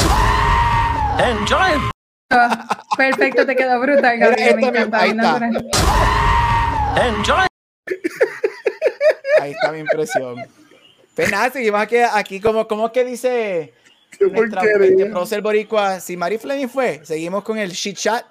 Enjoy. 1.18 1.90
Oh, 2.30 2.48
perfecto, 2.96 3.46
te 3.46 3.54
quedó 3.54 3.78
brutal, 3.80 4.18
Gabriel. 4.18 4.56
Me 4.56 4.66
encanta. 4.68 5.00
Ahí 5.00 5.10
está. 5.10 5.50
Enjoy. 7.06 7.46
Ahí 9.40 9.50
está 9.52 9.72
mi 9.72 9.78
impresión. 9.80 10.36
Pues 11.14 11.30
nada, 11.30 11.50
seguimos 11.50 11.80
aquí, 11.80 11.96
aquí 11.98 12.40
como, 12.40 12.66
como 12.66 12.90
que 12.90 13.04
dice 13.04 13.74
Boricua, 15.42 16.00
si 16.00 16.16
Mari 16.16 16.38
Fleming 16.38 16.68
fue, 16.68 17.00
seguimos 17.04 17.42
con 17.44 17.58
el 17.58 17.70
shit 17.70 17.96
chat 17.96 18.24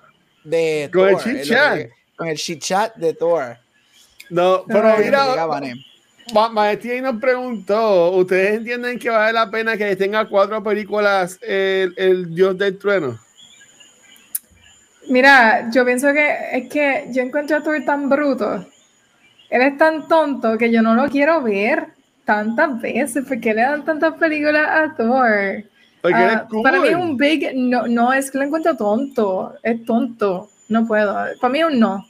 de 0.44 0.90
con 0.92 1.12
Thor. 1.12 1.28
El 1.28 1.44
chat. 1.44 1.80
con 2.16 2.28
el 2.28 2.38
chit 2.38 2.62
chat 2.62 2.96
de 2.96 3.14
Thor. 3.14 3.58
No, 4.30 4.64
pero 4.68 4.98
mira, 4.98 5.26
Maestri 6.52 7.02
nos 7.02 7.20
preguntó, 7.20 8.12
¿ustedes 8.12 8.58
entienden 8.58 8.98
que 8.98 9.10
vale 9.10 9.34
la 9.34 9.52
pena 9.52 9.78
que 9.78 9.96
tenga 9.96 10.28
cuatro 10.28 10.64
películas 10.64 11.38
el, 11.42 11.94
el 11.98 12.34
Dios 12.34 12.58
del 12.58 12.78
Trueno? 12.78 13.20
Mira, 15.10 15.70
yo 15.72 15.86
pienso 15.86 16.14
que 16.14 16.36
es 16.54 16.70
que 16.70 17.08
yo 17.12 17.22
encuentro 17.22 17.58
a 17.58 17.64
Thor 17.64 17.84
tan 17.86 18.10
bruto. 18.10 18.66
Él 19.50 19.62
es 19.62 19.78
tan 19.78 20.08
tonto 20.08 20.58
que 20.58 20.72
yo 20.72 20.82
no 20.82 20.96
lo 20.96 21.10
quiero 21.10 21.42
ver 21.42 21.88
tantas 22.26 22.82
veces. 22.82 23.26
¿Por 23.26 23.40
qué 23.40 23.54
le 23.54 23.62
dan 23.62 23.84
tantas 23.84 24.14
películas 24.16 24.68
a 24.68 24.96
Thor? 24.96 25.64
Uh, 26.04 26.62
Para 26.62 26.82
mí 26.82 26.89
es 26.89 26.95
un 26.95 27.16
big, 27.16 27.56
no, 27.56 27.88
no, 27.88 28.12
es 28.12 28.30
que 28.30 28.38
lo 28.38 28.43
encuentro 28.43 28.76
tonto, 28.76 29.54
es 29.64 29.86
tonto, 29.86 30.49
no 30.68 30.86
puedo. 30.86 31.14
Para 31.39 31.51
mí 31.51 31.60
es 31.60 31.66
un 31.66 31.80
no. 31.80 32.06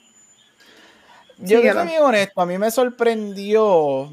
Yo 1.37 1.61
soy 1.61 1.85
muy 1.85 1.97
honesto, 1.97 2.41
a 2.41 2.45
mí 2.45 2.57
me 2.57 2.71
sorprendió 2.71 4.11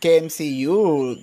que 0.00 0.20
MCU, 0.20 1.16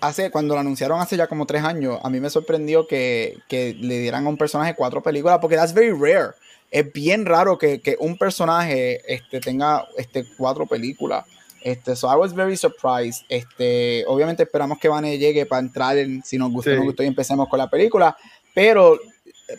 hace, 0.00 0.30
cuando 0.30 0.54
lo 0.54 0.60
anunciaron 0.60 1.00
hace 1.00 1.16
ya 1.16 1.26
como 1.26 1.46
tres 1.46 1.64
años, 1.64 1.98
a 2.02 2.10
mí 2.10 2.20
me 2.20 2.30
sorprendió 2.30 2.86
que, 2.86 3.38
que 3.48 3.74
le 3.74 3.98
dieran 3.98 4.26
a 4.26 4.28
un 4.28 4.36
personaje 4.36 4.74
cuatro 4.76 5.02
películas, 5.02 5.38
porque 5.40 5.56
that's 5.56 5.74
very 5.74 5.90
rare. 5.90 6.34
Es 6.70 6.92
bien 6.92 7.26
raro 7.26 7.58
que, 7.58 7.80
que 7.80 7.96
un 7.98 8.16
personaje 8.16 9.00
este, 9.12 9.40
tenga 9.40 9.86
este, 9.96 10.24
cuatro 10.36 10.66
películas. 10.66 11.24
Este, 11.64 11.96
so 11.96 12.12
I 12.12 12.16
was 12.16 12.34
very 12.34 12.58
surprised. 12.58 13.24
Este, 13.26 14.04
obviamente 14.06 14.42
esperamos 14.42 14.78
que 14.78 14.88
Vane 14.88 15.16
llegue 15.16 15.46
para 15.46 15.60
entrar 15.60 15.96
en 15.96 16.22
si 16.22 16.36
nos 16.36 16.52
gusta, 16.52 16.74
nos 16.74 16.84
gustó 16.84 17.02
y 17.02 17.06
empecemos 17.06 17.48
con 17.48 17.58
la 17.58 17.70
película. 17.70 18.14
Pero 18.54 18.98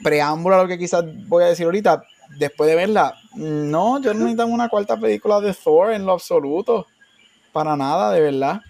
preámbulo 0.04 0.56
a 0.56 0.62
lo 0.62 0.68
que 0.68 0.78
quizás 0.78 1.04
voy 1.28 1.44
a 1.44 1.48
decir 1.48 1.66
ahorita, 1.66 2.04
después 2.38 2.70
de 2.70 2.76
verla, 2.76 3.16
no, 3.34 4.00
yo 4.02 4.14
no 4.14 4.20
necesito 4.20 4.46
una 4.46 4.70
cuarta 4.70 5.00
película 5.00 5.42
de 5.42 5.52
Thor 5.56 5.94
en 5.94 6.06
lo 6.06 6.12
absoluto. 6.12 6.86
Para 7.52 7.76
nada, 7.76 8.12
de 8.12 8.22
verdad. 8.22 8.62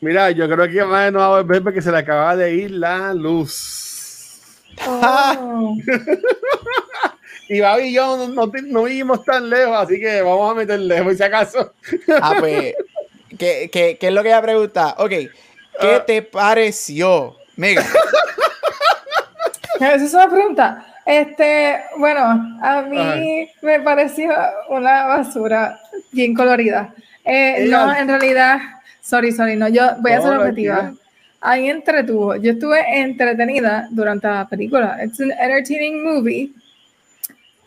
Mira, 0.00 0.30
yo 0.30 0.48
creo 0.48 0.68
que 0.68 0.84
más 0.84 1.12
no 1.12 1.18
va 1.18 1.38
a 1.38 1.42
ver 1.42 1.64
porque 1.64 1.82
se 1.82 1.90
le 1.90 1.98
acaba 1.98 2.36
de 2.36 2.54
ir 2.54 2.70
la 2.70 3.12
luz. 3.12 4.40
Oh. 4.86 5.76
Y 7.48 7.60
Babi 7.60 7.84
y 7.84 7.92
yo 7.94 8.28
no, 8.28 8.46
no, 8.46 8.82
vivimos 8.84 9.24
tan 9.24 9.48
lejos, 9.48 9.76
así 9.76 9.98
que 9.98 10.20
vamos 10.20 10.50
a 10.50 10.54
meterle, 10.54 11.02
por 11.02 11.16
si 11.16 11.22
acaso. 11.22 11.72
Ah, 12.20 12.36
pues, 12.38 12.74
¿qué, 13.38 13.70
qué, 13.72 13.96
qué 13.98 14.08
es 14.08 14.12
lo 14.12 14.22
que 14.22 14.28
ella 14.28 14.42
pregunta? 14.42 14.94
Ok, 14.98 15.10
¿qué 15.10 15.94
ah. 15.96 16.04
te 16.06 16.22
pareció, 16.22 17.36
Mega? 17.56 17.82
Esa 19.80 19.94
es 19.94 20.14
una 20.14 20.28
pregunta. 20.28 20.86
Este, 21.06 21.80
bueno, 21.96 22.20
a 22.60 22.82
mí 22.82 23.48
me 23.62 23.80
pareció 23.80 24.30
una 24.68 25.06
basura 25.06 25.80
bien 26.12 26.34
colorida. 26.34 26.92
Eh, 27.24 27.66
no, 27.68 27.94
en 27.94 28.08
realidad, 28.08 28.58
sorry, 29.00 29.32
sorry, 29.32 29.56
no, 29.56 29.68
yo 29.68 29.84
voy 30.00 30.12
a 30.12 30.20
ser 30.20 30.36
objetiva. 30.36 30.92
Ahí 31.40 31.70
entretuvo. 31.70 32.36
Yo 32.36 32.52
estuve 32.52 32.80
entretenida 33.00 33.88
durante 33.90 34.26
la 34.26 34.46
película. 34.48 34.98
It's 35.02 35.20
an 35.20 35.30
entertaining 35.30 36.04
movie. 36.04 36.52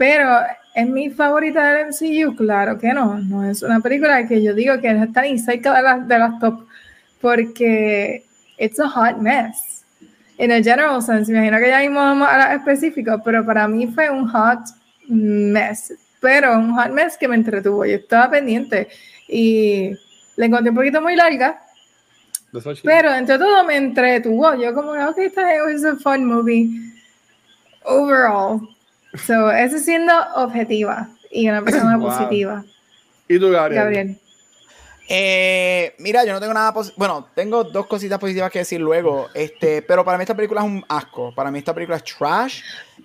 Pero 0.02 0.40
es 0.74 0.90
mi 0.90 1.12
favorita 1.12 1.64
del 1.64 1.90
MCU, 1.90 2.36
claro 2.36 2.80
que 2.80 2.92
no. 2.92 3.20
No 3.20 3.48
es 3.48 3.62
una 3.62 3.80
película 3.82 4.28
que 4.28 4.42
yo 4.42 4.56
digo 4.56 4.82
que 4.82 4.90
está 4.90 5.22
ni 5.22 5.38
cerca 5.38 5.76
de 5.76 5.84
las, 5.84 6.08
de 6.08 6.18
las 6.18 6.40
top 6.40 6.66
porque 7.22 8.26
it's 8.58 8.80
a 8.80 8.90
hot 8.90 9.18
mess. 9.18 9.86
En 10.40 10.50
el 10.50 10.64
general 10.64 11.04
sense, 11.04 11.32
imagino 11.32 11.60
que 11.60 11.68
ya 11.68 11.82
mismo 11.82 12.00
vamos 12.00 12.28
a 12.28 12.56
específico, 12.56 13.22
pero 13.24 13.46
para 13.46 13.68
mí 13.68 13.86
fue 13.94 14.10
un 14.10 14.28
hot 14.28 14.62
mess. 15.08 15.94
Pero 16.20 16.58
un 16.58 16.74
hot 16.74 16.90
mess 16.90 17.16
que 17.16 17.28
me 17.28 17.36
entretuvo. 17.36 17.86
Yo 17.86 17.98
estaba 17.98 18.32
pendiente 18.32 18.88
y 19.28 19.92
la 20.36 20.48
encontré 20.48 20.72
un 20.72 20.78
poquito 20.78 21.00
muy 21.00 21.16
larga. 21.16 21.62
Pero 22.84 23.14
entre 23.14 23.38
todo 23.38 23.64
me 23.66 23.78
entretuvo. 23.78 24.56
Yo 24.56 24.74
como, 24.74 24.94
ok, 24.94 25.18
esta 25.20 25.54
es 25.70 25.86
a 25.86 25.96
fun 25.98 26.26
movie. 26.26 26.72
Overall, 27.84 28.68
So, 29.14 29.52
eso 29.52 29.78
siendo 29.80 30.14
objetiva 30.36 31.10
y 31.30 31.50
una 31.50 31.64
persona 31.64 31.98
positiva. 32.00 32.64
¿Y 33.28 33.40
tú, 33.40 33.50
Gabriel? 33.50 34.18
Eh, 35.14 35.94
mira, 36.00 36.24
yo 36.24 36.32
no 36.32 36.40
tengo 36.40 36.54
nada 36.54 36.74
Bueno, 36.96 37.28
tengo 37.36 37.66
dos 37.66 37.86
cositas 37.88 38.18
positivas 38.18 38.50
que 38.50 38.60
decir 38.60 38.80
luego. 38.80 39.28
Este, 39.34 39.82
pero 39.82 40.06
para 40.06 40.18
mí 40.18 40.22
esta 40.22 40.36
película 40.36 40.62
es 40.62 40.68
un 40.68 40.86
asco. 40.88 41.36
Para 41.36 41.52
mí 41.52 41.60
esta 41.60 41.74
película 41.74 41.98
es 41.98 42.04
trash. 42.06 42.62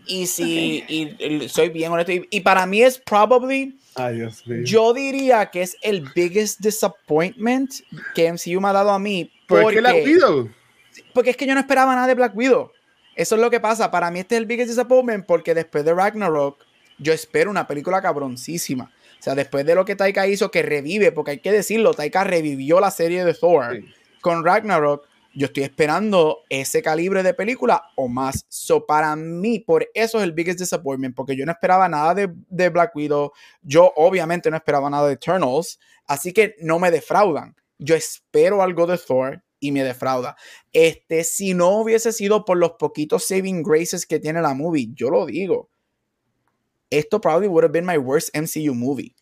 Y 0.06 0.28
si 0.28 0.84
y, 0.86 1.48
soy 1.48 1.70
bien 1.70 1.90
honesto. 1.90 2.12
Y, 2.12 2.40
para 2.42 2.64
mí 2.64 2.80
es 2.80 2.98
probably. 2.98 3.76
Ay, 3.96 4.18
Dios 4.18 4.46
mío. 4.46 4.62
Yo 4.64 4.92
diría 4.94 5.46
que 5.46 5.62
es 5.62 5.76
el 5.82 6.08
biggest 6.14 6.60
disappointment 6.60 7.72
que 8.14 8.32
MCU 8.32 8.60
me 8.60 8.68
ha 8.68 8.72
dado 8.72 8.90
a 8.90 9.00
mí. 9.00 9.32
¿Por 9.48 9.72
qué 9.72 9.80
Black 9.80 10.04
Widow? 10.04 10.48
Porque 11.12 11.30
es 11.30 11.36
que 11.36 11.46
yo 11.46 11.54
no 11.54 11.60
esperaba 11.60 11.92
nada 11.96 12.06
de 12.06 12.14
Black 12.14 12.36
Widow. 12.36 12.70
Eso 13.16 13.34
es 13.34 13.40
lo 13.40 13.50
que 13.50 13.60
pasa. 13.60 13.90
Para 13.90 14.10
mí 14.10 14.20
este 14.20 14.36
es 14.36 14.40
el 14.40 14.46
biggest 14.46 14.68
disappointment 14.68 15.26
porque 15.26 15.54
después 15.54 15.84
de 15.84 15.94
Ragnarok 15.94 16.58
yo 16.98 17.12
espero 17.12 17.50
una 17.50 17.66
película 17.66 18.00
cabroncísima. 18.00 18.92
O 19.18 19.22
sea, 19.22 19.34
después 19.34 19.64
de 19.64 19.74
lo 19.74 19.84
que 19.84 19.96
Taika 19.96 20.26
hizo, 20.26 20.50
que 20.50 20.62
revive, 20.62 21.12
porque 21.12 21.32
hay 21.32 21.38
que 21.38 21.50
decirlo, 21.50 21.94
Taika 21.94 22.24
revivió 22.24 22.78
la 22.78 22.90
serie 22.90 23.24
de 23.24 23.34
Thor 23.34 23.80
con 24.20 24.44
Ragnarok. 24.44 25.08
Yo 25.34 25.46
estoy 25.46 25.64
esperando 25.64 26.44
ese 26.48 26.82
calibre 26.82 27.22
de 27.22 27.34
película 27.34 27.90
o 27.96 28.08
más. 28.08 28.46
So, 28.48 28.86
para 28.86 29.16
mí, 29.16 29.58
por 29.58 29.88
eso 29.94 30.18
es 30.18 30.24
el 30.24 30.32
biggest 30.32 30.58
disappointment, 30.58 31.14
porque 31.14 31.36
yo 31.36 31.44
no 31.44 31.52
esperaba 31.52 31.88
nada 31.88 32.14
de, 32.14 32.32
de 32.48 32.68
Black 32.70 32.94
Widow. 32.94 33.32
Yo, 33.62 33.92
obviamente, 33.96 34.50
no 34.50 34.56
esperaba 34.56 34.88
nada 34.88 35.08
de 35.08 35.14
Eternals. 35.14 35.78
Así 36.06 36.32
que 36.32 36.54
no 36.60 36.78
me 36.78 36.90
defraudan. 36.90 37.54
Yo 37.78 37.94
espero 37.94 38.62
algo 38.62 38.86
de 38.86 38.96
Thor 38.96 39.42
y 39.60 39.72
me 39.72 39.82
defrauda. 39.84 40.36
Este, 40.72 41.24
si 41.24 41.54
no 41.54 41.80
hubiese 41.80 42.12
sido 42.12 42.44
por 42.44 42.58
los 42.58 42.72
poquitos 42.72 43.24
saving 43.24 43.62
graces 43.62 44.06
que 44.06 44.18
tiene 44.18 44.40
la 44.42 44.54
movie, 44.54 44.88
yo 44.94 45.10
lo 45.10 45.26
digo. 45.26 45.70
Esto 46.90 47.20
probably 47.20 47.48
would 47.48 47.64
have 47.64 47.72
been 47.72 47.86
my 47.86 47.98
worst 47.98 48.34
MCU 48.34 48.74
movie. 48.74 49.14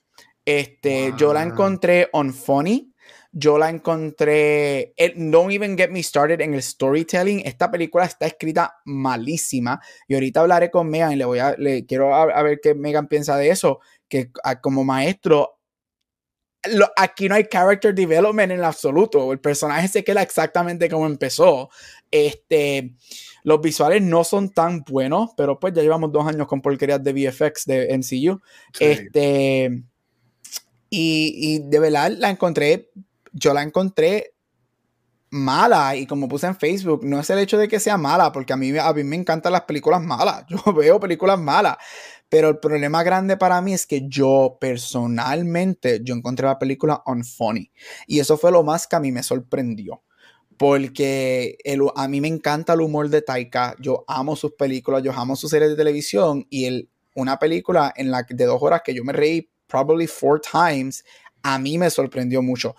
Este, 0.44 1.12
yo 1.16 1.32
la 1.32 1.42
encontré 1.42 2.08
on 2.12 2.32
funny. 2.32 2.90
Yo 3.32 3.58
la 3.58 3.68
encontré. 3.68 4.94
don't 5.16 5.50
even 5.50 5.76
get 5.76 5.90
me 5.90 6.02
started 6.02 6.40
en 6.40 6.54
el 6.54 6.62
storytelling. 6.62 7.40
Esta 7.44 7.70
película 7.70 8.04
está 8.04 8.26
escrita 8.26 8.76
malísima. 8.84 9.80
Y 10.06 10.14
ahorita 10.14 10.40
hablaré 10.40 10.70
con 10.70 10.88
Megan 10.88 11.12
y 11.12 11.16
le 11.16 11.24
voy 11.24 11.38
a. 11.40 11.56
Le 11.56 11.84
quiero 11.84 12.14
a, 12.14 12.42
ver 12.42 12.60
qué 12.62 12.74
Megan 12.74 13.08
piensa 13.08 13.36
de 13.36 13.48
eso. 13.48 13.80
Que 14.08 14.30
como 14.60 14.84
maestro, 14.84 15.58
aquí 16.96 17.28
no 17.28 17.34
hay 17.34 17.44
character 17.44 17.94
development 17.94 18.52
en 18.52 18.64
absoluto. 18.64 19.32
El 19.32 19.40
personaje 19.40 19.88
se 19.88 20.04
queda 20.04 20.22
exactamente 20.22 20.88
como 20.88 21.06
empezó. 21.06 21.70
Este, 22.10 22.94
los 23.42 23.60
visuales 23.60 24.02
no 24.02 24.24
son 24.24 24.50
tan 24.50 24.82
buenos, 24.82 25.30
pero 25.36 25.58
pues 25.58 25.74
ya 25.74 25.82
llevamos 25.82 26.12
dos 26.12 26.26
años 26.26 26.46
con 26.46 26.62
porquerías 26.62 27.02
de 27.02 27.12
VFX 27.12 27.64
de 27.66 27.98
MCU. 27.98 28.40
Este, 28.78 29.82
y, 30.90 31.34
y, 31.36 31.58
de 31.58 31.78
verdad 31.78 32.12
la 32.12 32.30
encontré, 32.30 32.90
yo 33.32 33.52
la 33.52 33.62
encontré 33.62 34.34
mala 35.34 35.96
y 35.96 36.06
como 36.06 36.28
puse 36.28 36.46
en 36.46 36.56
Facebook, 36.56 37.04
no 37.04 37.18
es 37.18 37.28
el 37.28 37.40
hecho 37.40 37.58
de 37.58 37.66
que 37.66 37.80
sea 37.80 37.98
mala, 37.98 38.30
porque 38.30 38.52
a 38.52 38.56
mí, 38.56 38.76
a 38.78 38.92
mí 38.92 39.04
me 39.04 39.16
encantan 39.16 39.52
las 39.52 39.62
películas 39.62 40.00
malas. 40.00 40.44
Yo 40.48 40.72
veo 40.72 41.00
películas 41.00 41.38
malas, 41.38 41.76
pero 42.34 42.48
el 42.48 42.58
problema 42.58 43.04
grande 43.04 43.36
para 43.36 43.60
mí 43.60 43.74
es 43.74 43.86
que 43.86 44.08
yo 44.08 44.58
personalmente, 44.60 46.00
yo 46.02 46.16
encontré 46.16 46.48
la 46.48 46.58
película 46.58 47.00
unfunny. 47.06 47.70
Y 48.08 48.18
eso 48.18 48.36
fue 48.36 48.50
lo 48.50 48.64
más 48.64 48.88
que 48.88 48.96
a 48.96 48.98
mí 48.98 49.12
me 49.12 49.22
sorprendió. 49.22 50.02
Porque 50.56 51.56
a 51.94 52.08
mí 52.08 52.20
me 52.20 52.26
encanta 52.26 52.72
el 52.72 52.80
humor 52.80 53.08
de 53.08 53.22
Taika. 53.22 53.76
Yo 53.78 54.04
amo 54.08 54.34
sus 54.34 54.50
películas, 54.54 55.04
yo 55.04 55.12
amo 55.12 55.36
sus 55.36 55.48
series 55.48 55.70
de 55.70 55.76
televisión. 55.76 56.44
Y 56.50 56.64
el, 56.64 56.90
una 57.14 57.38
película 57.38 57.92
en 57.94 58.10
la 58.10 58.26
de 58.28 58.46
dos 58.46 58.60
horas 58.60 58.82
que 58.84 58.94
yo 58.94 59.04
me 59.04 59.12
reí 59.12 59.48
probably 59.68 60.08
four 60.08 60.40
times, 60.40 61.04
a 61.44 61.56
mí 61.60 61.78
me 61.78 61.88
sorprendió 61.88 62.42
mucho 62.42 62.74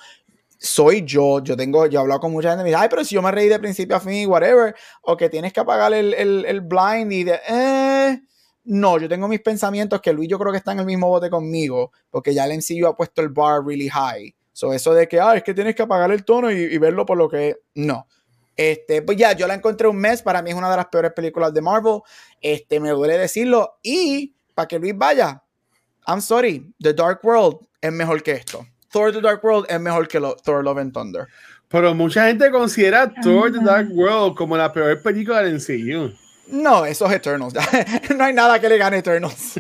soy 0.57 1.03
yo, 1.05 1.43
yo 1.43 1.55
tengo, 1.55 1.85
yo 1.85 2.05
he 2.05 2.19
con 2.19 2.31
mucha 2.31 2.49
gente, 2.49 2.63
me 2.63 2.69
dice, 2.69 2.81
ay, 2.81 2.87
pero 2.89 3.03
si 3.05 3.13
yo 3.13 3.21
me 3.21 3.29
reí 3.29 3.47
de 3.47 3.59
principio 3.59 3.95
a 3.95 3.99
fin, 3.99 4.27
whatever, 4.27 4.73
o 5.03 5.15
que 5.15 5.29
tienes 5.29 5.53
que 5.53 5.59
apagar 5.59 5.93
el, 5.93 6.13
el, 6.13 6.45
el 6.45 6.61
blind 6.61 7.11
y 7.11 7.23
de, 7.23 7.39
eh, 7.47 8.21
no, 8.65 8.97
yo 8.99 9.07
tengo 9.07 9.27
mis 9.27 9.41
pensamientos 9.41 10.01
que 10.01 10.11
Luis 10.11 10.27
yo 10.27 10.39
creo 10.39 10.51
que 10.51 10.57
está 10.57 10.71
en 10.71 10.79
el 10.79 10.85
mismo 10.85 11.07
bote 11.07 11.29
conmigo, 11.29 11.91
porque 12.09 12.33
ya 12.33 12.45
el 12.45 12.57
MCU 12.57 12.87
ha 12.87 12.97
puesto 12.97 13.21
el 13.21 13.29
bar 13.29 13.63
really 13.63 13.87
high. 13.87 14.35
So, 14.51 14.73
eso 14.73 14.93
de 14.93 15.07
que, 15.07 15.19
ah, 15.19 15.35
es 15.35 15.43
que 15.43 15.53
tienes 15.53 15.75
que 15.75 15.83
apagar 15.83 16.11
el 16.11 16.23
tono 16.23 16.49
y, 16.49 16.77
verlo 16.77 17.05
por 17.05 17.17
lo 17.17 17.29
que 17.29 17.57
no. 17.75 18.07
Este, 18.55 19.01
pues 19.01 19.17
ya, 19.17 19.33
yo 19.33 19.47
la 19.47 19.53
encontré 19.53 19.87
un 19.87 19.97
mes, 19.97 20.21
para 20.21 20.41
mí 20.41 20.49
es 20.51 20.55
una 20.55 20.71
de 20.71 20.77
las 20.77 20.85
peores 20.87 21.11
películas 21.11 21.53
de 21.53 21.61
Marvel. 21.61 21.99
Este, 22.39 22.79
me 22.79 22.89
duele 22.89 23.17
decirlo. 23.17 23.77
Y 23.83 24.33
para 24.53 24.67
que 24.67 24.79
Luis 24.79 24.97
vaya, 24.97 25.43
I'm 26.07 26.21
sorry, 26.21 26.73
The 26.79 26.93
Dark 26.93 27.19
World 27.23 27.67
es 27.81 27.91
mejor 27.91 28.23
que 28.23 28.31
esto. 28.31 28.65
Thor 28.91 29.11
The 29.11 29.19
Dark 29.19 29.43
World 29.43 29.65
es 29.69 29.79
mejor 29.79 30.07
que 30.07 30.21
Thor 30.43 30.63
Love 30.63 30.77
and 30.77 30.93
Thunder. 30.93 31.27
Pero 31.67 31.93
mucha 31.93 32.27
gente 32.27 32.49
considera 32.49 33.13
Thor 33.21 33.51
The 33.51 33.59
Dark 33.59 33.89
World 33.91 34.35
como 34.37 34.55
la 34.55 34.71
peor 34.71 35.01
película 35.01 35.43
del 35.43 35.55
MCU. 35.55 36.24
No, 36.47 36.85
eso 36.85 37.07
es 37.07 37.13
Eternals. 37.13 37.53
no 38.15 38.23
hay 38.23 38.33
nada 38.33 38.59
que 38.59 38.69
le 38.69 38.77
gane 38.77 38.97
Eternals. 38.97 39.59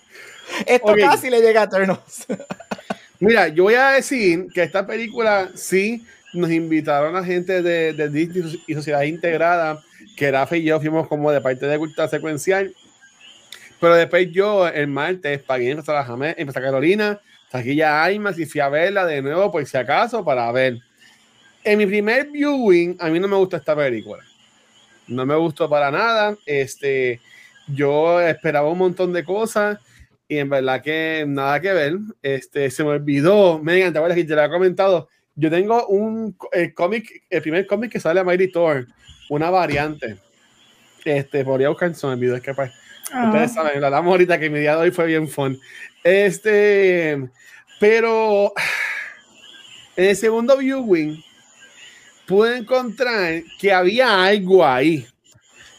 Esto 0.66 0.94
casi 0.98 1.30
le 1.30 1.40
llega 1.40 1.62
a 1.62 1.64
Eternals. 1.64 2.26
Mira, 3.20 3.48
yo 3.48 3.64
voy 3.64 3.74
a 3.74 3.90
decir 3.90 4.46
que 4.52 4.62
esta 4.62 4.86
película 4.86 5.50
sí 5.54 6.04
nos 6.32 6.50
invitaron 6.50 7.16
a 7.16 7.24
gente 7.24 7.62
de, 7.62 7.92
de 7.92 8.08
Disney 8.08 8.62
y 8.66 8.74
Sociedad 8.74 9.02
Integrada, 9.02 9.78
que 10.16 10.30
Rafa 10.30 10.56
y 10.56 10.64
yo 10.64 10.80
fuimos 10.80 11.06
como 11.06 11.30
de 11.30 11.40
parte 11.40 11.66
de 11.66 11.78
cultura 11.78 12.08
secuencial. 12.08 12.74
Pero 13.78 13.94
después 13.94 14.30
yo, 14.32 14.66
el 14.68 14.86
martes, 14.86 15.42
pagué 15.42 15.70
en 15.70 15.78
en 15.78 15.84
Santa 15.84 16.60
Carolina, 16.60 17.20
ya 17.52 18.10
más 18.18 18.38
y 18.38 18.46
fui 18.46 18.60
a 18.60 18.68
verla 18.68 19.04
de 19.04 19.20
nuevo 19.20 19.50
por 19.52 19.66
si 19.66 19.76
acaso 19.76 20.24
para 20.24 20.50
ver. 20.52 20.78
En 21.62 21.76
mi 21.76 21.86
primer 21.86 22.30
viewing, 22.30 22.96
a 23.00 23.08
mí 23.08 23.20
no 23.20 23.28
me 23.28 23.36
gusta 23.36 23.58
esta 23.58 23.76
película 23.76 24.24
no 25.10 25.26
me 25.26 25.34
gustó 25.36 25.68
para 25.68 25.90
nada. 25.90 26.36
Este, 26.46 27.20
yo 27.68 28.20
esperaba 28.20 28.68
un 28.68 28.78
montón 28.78 29.12
de 29.12 29.24
cosas 29.24 29.78
y 30.28 30.38
en 30.38 30.48
verdad 30.48 30.82
que 30.82 31.24
nada 31.26 31.60
que 31.60 31.72
ver. 31.72 31.98
Este, 32.22 32.70
se 32.70 32.84
me 32.84 32.90
olvidó, 32.90 33.58
me 33.58 33.78
encanta, 33.78 34.14
que 34.14 34.24
te 34.24 34.34
lo 34.34 34.44
he 34.44 34.50
comentado. 34.50 35.08
Yo 35.34 35.50
tengo 35.50 35.86
un 35.86 36.36
el 36.52 36.74
cómic, 36.74 37.24
el 37.30 37.42
primer 37.42 37.66
cómic 37.66 37.92
que 37.92 38.00
sale 38.00 38.20
a 38.20 38.24
Mighty 38.24 38.48
Thor, 38.48 38.86
una 39.28 39.50
variante. 39.50 40.16
Este, 41.04 41.44
podría 41.44 41.70
buscar 41.70 41.90
en 41.90 42.10
el 42.10 42.18
video, 42.18 42.36
es 42.36 42.42
que 42.42 42.54
pues, 42.54 42.70
ustedes 43.26 43.54
saben, 43.54 43.80
lo 43.80 43.86
hablamos 43.86 44.10
ahorita 44.10 44.38
que 44.38 44.50
mi 44.50 44.60
día 44.60 44.76
de 44.76 44.82
hoy 44.82 44.90
fue 44.90 45.06
bien 45.06 45.28
fun. 45.28 45.58
Este, 46.04 47.28
pero 47.80 48.52
en 49.96 50.04
el 50.10 50.16
segundo 50.16 50.56
viewing, 50.56 51.22
pude 52.30 52.58
encontrar 52.58 53.42
que 53.58 53.72
había 53.72 54.24
algo 54.24 54.64
ahí. 54.64 55.04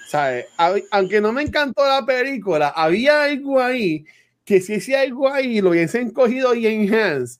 ¿sabes? 0.05 0.47
Aunque 0.91 1.21
no 1.21 1.31
me 1.31 1.43
encantó 1.43 1.87
la 1.87 2.05
película, 2.05 2.67
había 2.75 3.23
algo 3.23 3.61
ahí 3.61 4.05
que 4.43 4.59
si 4.59 4.73
ese 4.73 4.97
algo 4.97 5.31
ahí 5.31 5.61
lo 5.61 5.69
hubiesen 5.69 6.11
cogido 6.11 6.53
y 6.53 6.67
enhanced, 6.67 7.39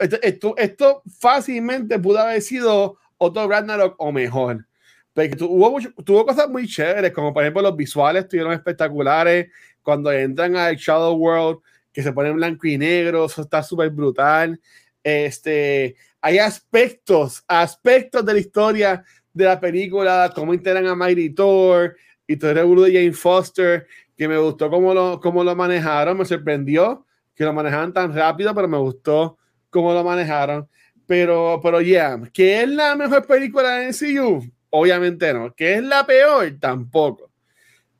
esto, 0.00 0.18
esto, 0.22 0.54
esto, 0.56 1.02
fácilmente 1.20 1.96
pudo 2.00 2.18
haber 2.18 2.42
sido 2.42 2.98
otro 3.18 3.48
Ragnarok 3.48 3.94
o 3.98 4.10
mejor. 4.10 4.66
Porque 5.12 5.30
tuvo, 5.30 5.78
tuvo 6.04 6.26
cosas 6.26 6.48
muy 6.48 6.66
chéveres, 6.66 7.12
como 7.12 7.32
por 7.32 7.44
ejemplo 7.44 7.62
los 7.62 7.76
visuales 7.76 8.24
estuvieron 8.24 8.52
espectaculares 8.52 9.48
cuando 9.80 10.10
entran 10.10 10.56
al 10.56 10.74
Shadow 10.74 11.14
World, 11.14 11.60
que 11.92 12.02
se 12.02 12.12
ponen 12.12 12.34
blanco 12.34 12.66
y 12.66 12.76
negro, 12.76 13.26
eso 13.26 13.42
está 13.42 13.62
súper 13.62 13.90
brutal. 13.90 14.60
Este, 15.04 15.94
hay 16.20 16.38
aspectos, 16.38 17.44
aspectos 17.46 18.24
de 18.24 18.32
la 18.34 18.40
historia 18.40 19.04
de 19.32 19.44
la 19.44 19.60
película, 19.60 20.32
cómo 20.34 20.52
integran 20.52 20.86
a 20.86 20.94
Mighty 20.94 21.30
Thor 21.30 21.96
y 22.26 22.36
todo 22.36 22.50
el 22.50 22.56
de 22.56 22.92
Jane 22.92 23.12
Foster, 23.12 23.86
que 24.16 24.28
me 24.28 24.36
gustó 24.36 24.68
cómo 24.68 24.92
lo, 24.92 25.20
cómo 25.20 25.44
lo 25.44 25.54
manejaron, 25.54 26.18
me 26.18 26.24
sorprendió 26.24 27.06
que 27.34 27.44
lo 27.44 27.52
manejaban 27.52 27.92
tan 27.92 28.12
rápido, 28.12 28.52
pero 28.52 28.66
me 28.66 28.78
gustó 28.78 29.38
cómo 29.70 29.92
lo 29.92 30.02
manejaron. 30.02 30.68
Pero, 31.06 31.60
pero 31.62 31.80
ya, 31.80 32.16
yeah, 32.16 32.30
¿que 32.32 32.62
es 32.62 32.68
la 32.68 32.96
mejor 32.96 33.24
película 33.26 33.76
de 33.76 33.88
MCU? 33.88 34.44
Obviamente 34.70 35.32
no. 35.32 35.54
¿Que 35.54 35.74
es 35.76 35.82
la 35.82 36.04
peor? 36.04 36.52
Tampoco. 36.60 37.30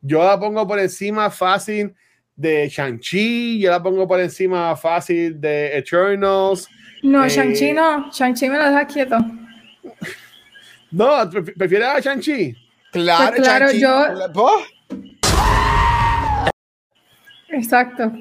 Yo 0.00 0.22
la 0.24 0.38
pongo 0.38 0.66
por 0.66 0.78
encima 0.78 1.30
fácil 1.30 1.94
de 2.38 2.70
Shang-Chi, 2.70 3.60
yo 3.60 3.70
la 3.70 3.82
pongo 3.82 4.08
por 4.08 4.18
encima 4.20 4.74
fácil 4.76 5.38
de 5.38 5.76
Eternals, 5.76 6.68
no, 7.02 7.24
eh, 7.24 7.28
Shang-Chi 7.28 7.72
no. 7.72 8.10
Shang-Chi 8.10 8.48
me 8.48 8.58
lo 8.58 8.64
deja 8.64 8.86
quieto. 8.86 9.18
No, 10.90 11.30
¿prefieres 11.30 11.88
a 11.88 12.00
Shang-Chi? 12.00 12.56
Claro, 12.92 13.36
pues 13.36 13.42
claro, 13.42 13.72
yo. 13.72 14.06
Exacto. 17.50 18.12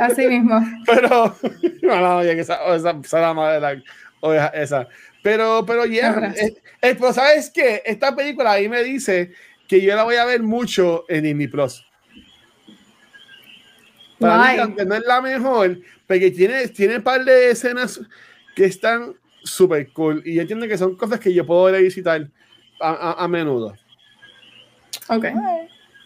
Así 0.00 0.26
mismo. 0.28 0.60
Pero, 0.86 1.36
no, 1.82 2.00
no, 2.00 2.20
esa, 2.22 2.74
esa, 2.74 3.00
esa, 3.02 3.20
la 3.20 3.34
madre 3.34 3.82
la 4.22 4.46
esa. 4.48 4.88
Pero, 5.22 5.64
pero 5.66 5.86
ya, 5.86 6.32
yeah, 6.32 6.34
pero 6.80 7.12
¿sabes 7.12 7.50
qué? 7.50 7.82
Esta 7.86 8.14
película 8.14 8.52
ahí 8.52 8.68
me 8.68 8.82
dice 8.82 9.32
que 9.66 9.80
yo 9.80 9.96
la 9.96 10.04
voy 10.04 10.16
a 10.16 10.24
ver 10.26 10.42
mucho 10.42 11.04
en 11.08 11.24
Disney 11.24 11.46
Plus. 11.46 11.86
Para 14.18 14.52
mí, 14.52 14.58
aunque 14.58 14.84
no 14.84 14.94
es 14.94 15.02
la 15.06 15.20
mejor, 15.20 15.78
porque 16.06 16.30
tiene, 16.30 16.68
tiene 16.68 16.96
un 16.96 17.02
par 17.02 17.24
de 17.24 17.50
escenas 17.50 18.00
que 18.54 18.64
están 18.64 19.14
súper 19.42 19.92
cool 19.92 20.22
y 20.24 20.38
entiendo 20.38 20.66
que 20.66 20.78
son 20.78 20.96
cosas 20.96 21.20
que 21.20 21.32
yo 21.32 21.44
puedo 21.44 21.68
ir 21.68 21.76
a 21.76 21.78
visitar 21.78 22.28
a, 22.80 23.24
a, 23.24 23.28
menudo. 23.28 23.74
Ok. 25.08 25.26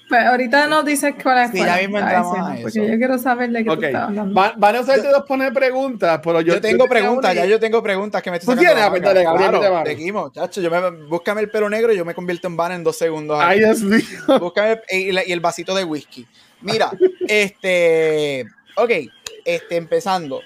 Pues 0.09 0.24
ahorita 0.24 0.66
nos 0.68 0.86
dices 0.86 1.14
cuál 1.22 1.44
es. 1.44 1.51
Sí, 1.51 1.59
ya 1.59 1.76
mismo 1.76 1.98
entramos 1.98 2.39
a 2.39 2.55
eso. 2.55 2.62
Porque 2.62 2.90
yo 2.90 2.97
quiero 2.97 3.18
saber 3.18 3.51
de 3.51 3.62
qué 3.62 3.70
okay. 3.70 3.80
tú 3.80 3.86
estás 3.86 4.02
hablando. 4.09 4.35
Van, 4.35 4.52
van 4.56 4.76
a 4.76 4.80
usted 4.80 5.10
dos 5.10 5.24
poner 5.24 5.52
preguntas, 5.52 6.20
pero 6.24 6.40
yo, 6.40 6.55
yo 6.55 6.60
tengo 6.62 6.85
yo 6.85 6.89
preguntas, 6.89 7.35
ya 7.35 7.44
yo 7.44 7.60
tengo 7.60 7.82
preguntas 7.82 8.22
que 8.22 8.30
me 8.30 8.39
estoy 8.39 8.55
¿Tú 8.55 8.60
tienes? 8.60 8.89
Pues 8.89 9.02
dale, 9.02 9.22
claro, 9.22 9.85
seguimos, 9.85 10.32
chacho. 10.32 10.62
Yo 10.62 10.70
me, 10.70 11.05
búscame 11.06 11.43
el 11.43 11.51
pelo 11.51 11.68
negro 11.68 11.93
y 11.93 11.97
yo 11.98 12.06
me 12.06 12.14
convierto 12.14 12.48
en 12.48 12.56
van 12.56 12.72
en 12.72 12.85
dos 12.85 12.97
segundos. 12.97 13.39
Ay, 13.40 13.59
Dios 13.59 13.82
mío. 13.82 14.02
Búscame 14.40 14.80
y, 14.90 15.10
y 15.10 15.32
el 15.32 15.40
vasito 15.40 15.74
de 15.74 15.85
whisky. 15.85 16.26
Mira, 16.60 16.90
este. 17.26 18.47
Ok, 18.76 18.90
este, 19.44 19.76
empezando. 19.76 20.43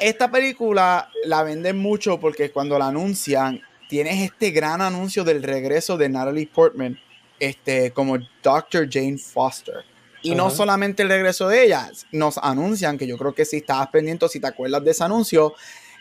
Esta 0.00 0.30
película 0.30 1.08
la 1.24 1.42
venden 1.42 1.78
mucho 1.78 2.18
porque 2.18 2.50
cuando 2.50 2.78
la 2.78 2.88
anuncian, 2.88 3.60
tienes 3.88 4.22
este 4.22 4.50
gran 4.50 4.80
anuncio 4.80 5.22
del 5.24 5.42
regreso 5.42 5.96
de 5.96 6.08
Natalie 6.08 6.48
Portman 6.52 6.98
este, 7.38 7.92
como 7.92 8.18
Dr. 8.42 8.88
Jane 8.90 9.18
Foster. 9.18 9.84
Y 10.22 10.34
no 10.36 10.50
solamente 10.50 11.02
el 11.02 11.08
regreso 11.08 11.48
de 11.48 11.64
ella, 11.64 11.90
nos 12.12 12.38
anuncian 12.38 12.96
que 12.96 13.08
yo 13.08 13.18
creo 13.18 13.34
que 13.34 13.44
si 13.44 13.56
estabas 13.56 13.88
pendiente, 13.88 14.28
si 14.28 14.38
te 14.38 14.46
acuerdas 14.46 14.84
de 14.84 14.92
ese 14.92 15.02
anuncio, 15.02 15.54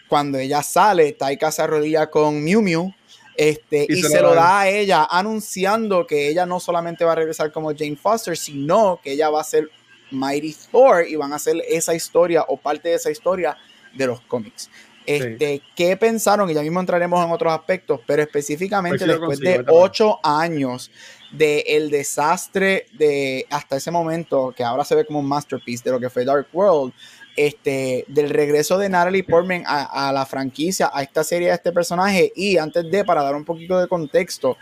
cuando 0.07 0.38
ella 0.38 0.61
sale, 0.61 1.11
Taika 1.14 1.52
se 1.52 1.64
arrodilla 1.64 2.10
con 2.11 2.44
Miu 2.44 2.61
Miu 2.61 2.94
Este, 3.42 3.88
y, 3.90 4.04
se, 4.04 4.22
lo 4.22 4.36
da 4.36 4.60
a 4.60 4.70
ella, 4.70 5.08
anunciando 5.10 6.06
que 6.06 6.30
ella 6.30 6.46
no 6.46 6.60
solamente 6.60 7.04
va 7.04 7.14
a 7.14 7.16
regresar 7.16 7.52
como 7.52 7.76
Jane 7.76 7.96
Foster, 7.96 8.38
sino 8.38 9.00
que 9.04 9.14
ella 9.14 9.32
va 9.32 9.42
a 9.42 9.44
ser 9.44 9.68
Mighty 10.12 10.56
Thor 10.72 11.08
y 11.08 11.16
van 11.16 11.34
a 11.34 11.38
hacer 11.38 11.56
esa 11.68 11.96
historia 11.96 12.46
o 12.48 12.58
parte 12.58 12.90
de 12.90 12.96
esa 12.96 13.10
historia 13.10 13.58
de 13.96 14.06
los 14.06 14.22
cómics. 14.22 14.70
Este, 15.08 15.60
¿Qué 15.76 15.98
pensaron? 15.98 16.52
Y 16.52 16.54
ya 16.54 16.62
mismo 16.62 16.80
entraremos 16.80 17.26
en 17.26 17.32
otros 17.32 17.52
aspectos, 17.52 18.00
pero 18.06 18.22
específicamente 18.22 19.08
después 19.08 19.40
de 19.40 19.66
ocho 19.70 20.20
años 20.22 20.92
del 21.32 21.64
el 21.66 21.90
desastre 21.90 22.86
de 22.94 23.48
hasta 23.50 23.78
ese 23.78 23.90
momento, 23.90 24.54
que 24.56 24.64
ahora 24.64 24.86
se 24.86 24.94
ve 24.94 25.04
como 25.04 25.20
un 25.20 25.28
masterpiece 25.28 25.84
de 25.86 25.92
lo 25.94 26.00
que 26.00 26.12
fue 26.12 26.26
Dark 26.26 26.46
World, 26.54 26.94
este, 27.36 28.06
del 28.08 28.30
regreso 28.30 28.78
de 28.78 28.90
Natalie 28.90 29.24
Portman 29.24 29.64
a, 29.66 30.12
la 30.14 30.26
franquicia, 30.26 30.91
a 30.94 31.02
esta 31.03 31.24
serie, 31.24 31.52
a 31.52 31.56
este 31.56 31.72
personaje. 31.72 32.32
Y 32.36 32.58
antes 32.58 32.90
de, 32.90 33.03
para 33.03 33.24
dar 33.24 33.36
un 33.36 33.45
poquito 33.45 33.80
de 33.80 33.88
contexto, 33.88 34.58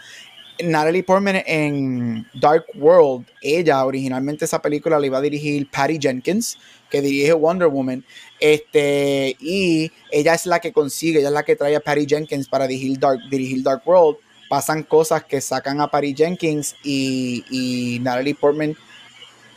Natalie 0.62 1.04
Portman 1.04 1.42
en 1.46 2.28
Dark 2.34 2.66
World, 2.76 3.26
ella 3.42 3.86
originalmente 3.86 4.46
esa 4.46 4.62
película 4.62 5.00
la 5.00 5.06
iba 5.06 5.18
a 5.18 5.22
dirigir 5.22 5.70
Patty 5.70 5.98
Jenkins, 6.00 6.58
que 6.90 7.02
dirige 7.02 7.34
Wonder 7.34 7.68
Woman. 7.68 8.04
Este, 8.40 9.36
y 9.40 9.92
ella 10.12 10.34
es 10.34 10.46
la 10.46 10.60
que 10.60 10.74
consigue, 10.74 11.20
ella 11.20 11.30
es 11.30 11.34
la 11.34 11.44
que 11.44 11.56
trae 11.56 11.76
a 11.76 11.80
Patty 11.80 12.06
Jenkins 12.06 12.48
para 12.48 12.68
dirigir 12.68 13.00
Dark, 13.00 13.20
dirigir 13.30 13.64
Dark 13.64 13.82
World. 13.86 14.18
Pasan 14.50 14.84
cosas 14.84 15.24
que 15.26 15.42
sacan 15.42 15.80
a 15.80 15.90
Patty 15.90 16.16
Jenkins 16.16 16.76
y, 16.84 17.46
y 17.52 18.00
Natalie 18.00 18.34
Portman 18.34 18.76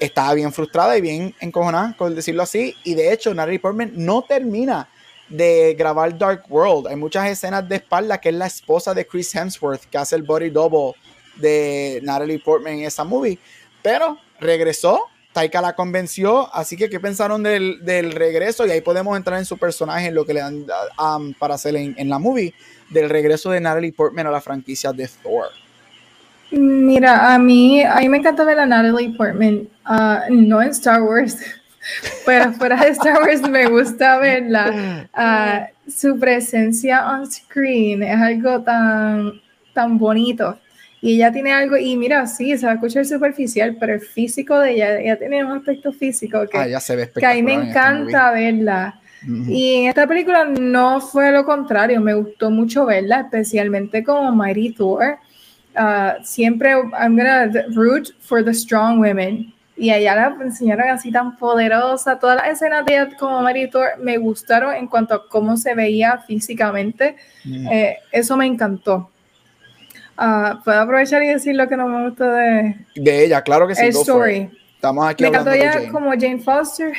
estaba 0.05 0.35
bien 0.35 0.53
frustrada 0.53 0.97
y 0.97 1.01
bien 1.01 1.35
encojonada, 1.41 1.95
por 1.97 2.15
decirlo 2.15 2.43
así. 2.43 2.75
Y 2.85 2.95
de 2.95 3.13
hecho, 3.13 3.33
Natalie 3.33 3.61
Portman 3.61 3.93
no 3.95 4.23
termina 4.23 4.89
de 5.29 5.75
grabar 5.79 6.17
Dark 6.19 6.45
World. 6.49 6.89
Hay 6.89 6.97
muchas 6.97 7.29
escenas 7.29 7.69
de 7.69 7.77
espalda 7.77 8.21
que 8.21 8.31
es 8.31 8.35
la 8.35 8.47
esposa 8.47 8.93
de 8.95 9.07
Chris 9.07 9.35
Hemsworth, 9.35 9.85
que 9.85 9.99
hace 9.99 10.17
el 10.17 10.23
body 10.23 10.51
double 10.51 10.95
de 11.37 12.01
Natalie 12.03 12.41
Portman 12.41 12.75
en 12.75 12.85
esa 12.85 13.05
movie. 13.05 13.39
Pero 13.81 14.19
regresó, 14.41 15.01
Taika 15.33 15.63
la 15.63 15.75
convenció, 15.75 16.53
así 16.55 16.77
que 16.77 16.91
¿qué 16.91 17.01
pensaron 17.01 17.43
del, 17.43 18.13
regreso? 18.13 18.67
Y 18.67 18.71
ahí 18.71 18.81
podemos 18.81 19.17
entrar 19.17 19.39
en 19.39 19.47
su 19.47 19.57
personaje, 19.57 20.09
en 20.09 20.15
lo 20.15 20.27
que 20.27 20.35
le 20.35 20.41
dan 20.41 20.67
um, 20.99 21.33
para 21.35 21.55
hacer 21.55 21.77
en, 21.77 22.09
la 22.09 22.19
movie, 22.19 22.55
del 22.91 23.09
regreso 23.09 23.51
de 23.51 23.61
Natalie 23.61 23.93
Portman 23.93 24.27
a 24.27 24.31
la 24.31 24.41
franquicia 24.41 24.93
de 24.93 25.09
Thor. 25.09 25.62
Mira, 26.53 27.33
a 27.33 27.39
mí, 27.39 27.83
a 27.83 27.97
mí 27.97 28.09
me 28.09 28.19
encanta 28.19 28.45
ver 28.45 28.59
a 28.59 28.67
Natalie 28.67 29.15
Portman, 29.17 29.69
uh, 29.89 30.31
no 30.31 30.61
en 30.61 30.69
Star 30.69 31.03
Wars, 31.03 31.39
pero 32.27 32.53
fuera 32.53 32.77
de 32.77 32.91
Star 32.91 33.23
Wars 33.23 33.41
me 33.49 33.67
gusta 33.67 34.19
verla. 34.19 35.09
Uh, 35.17 35.91
su 35.91 36.19
presencia 36.19 37.11
on 37.11 37.31
screen 37.31 38.03
es 38.03 38.21
algo 38.21 38.61
tan, 38.63 39.41
tan 39.73 39.99
bonito. 39.99 40.59
Y 41.01 41.15
ella 41.17 41.33
tiene 41.33 41.53
algo, 41.53 41.77
y 41.77 41.97
mira, 41.97 42.27
sí, 42.27 42.57
se 42.57 42.67
va 42.67 42.73
a 42.73 42.75
escuchar 42.77 43.05
superficial, 43.05 43.77
pero 43.81 43.95
el 43.95 44.01
físico 44.01 44.59
de 44.61 44.75
ella, 44.75 45.01
ella 45.01 45.19
tiene 45.19 45.45
un 45.45 45.53
aspecto 45.53 45.93
físico 45.93 46.47
que, 46.47 46.59
ah, 46.59 46.81
se 46.81 46.95
ve 46.95 47.11
que 47.11 47.27
a 47.27 47.35
mí 47.35 47.43
me 47.43 47.55
encanta 47.55 48.31
verla. 48.31 49.01
Y 49.49 49.75
en 49.75 49.89
esta 49.89 50.07
película 50.07 50.45
no 50.45 51.01
fue 51.01 51.33
lo 51.33 51.45
contrario, 51.45 52.01
me 52.01 52.15
gustó 52.15 52.51
mucho 52.51 52.85
verla, 52.85 53.21
especialmente 53.21 54.05
como 54.05 54.33
Mighty 54.33 54.75
Thor 54.75 55.19
uh, 55.77 56.23
siempre 56.25 56.71
I'm 56.71 57.17
gonna 57.17 57.51
root 57.75 58.13
for 58.21 58.45
the 58.45 58.55
strong 58.55 58.99
women. 59.01 59.53
Y 59.77 59.91
allá 59.91 60.15
la 60.15 60.37
enseñaron 60.45 60.91
así 60.91 61.11
tan 61.11 61.37
poderosa. 61.39 62.19
Todas 62.19 62.37
las 62.37 62.49
escenas 62.49 62.85
de 62.85 62.95
ella 62.95 63.09
como 63.19 63.41
Maritor 63.41 63.99
me 63.99 64.19
gustaron 64.19 64.75
en 64.75 64.87
cuanto 64.87 65.15
a 65.15 65.29
cómo 65.29 65.57
se 65.57 65.75
veía 65.75 66.19
físicamente. 66.19 67.17
Mm. 67.45 67.67
Eh, 67.73 67.99
eso 68.13 68.37
me 68.37 68.47
encantó. 68.47 69.11
Uh, 70.19 70.63
¿Puedo 70.63 70.81
aprovechar 70.81 71.23
y 71.23 71.29
decir 71.29 71.57
lo 71.57 71.69
que 71.69 71.77
no 71.77 71.89
me 71.89 72.09
gustó 72.09 72.31
de, 72.31 72.77
de 72.95 73.25
ella? 73.25 73.43
Claro 73.43 73.67
que 73.67 73.75
sí. 73.75 73.83
El 73.83 73.89
story. 73.89 74.51
Estamos 74.75 75.09
aquí 75.09 75.23
me 75.23 75.29
encantó 75.31 75.53
ella 75.53 75.89
como 75.91 76.11
Jane 76.11 76.39
Foster. 76.39 76.93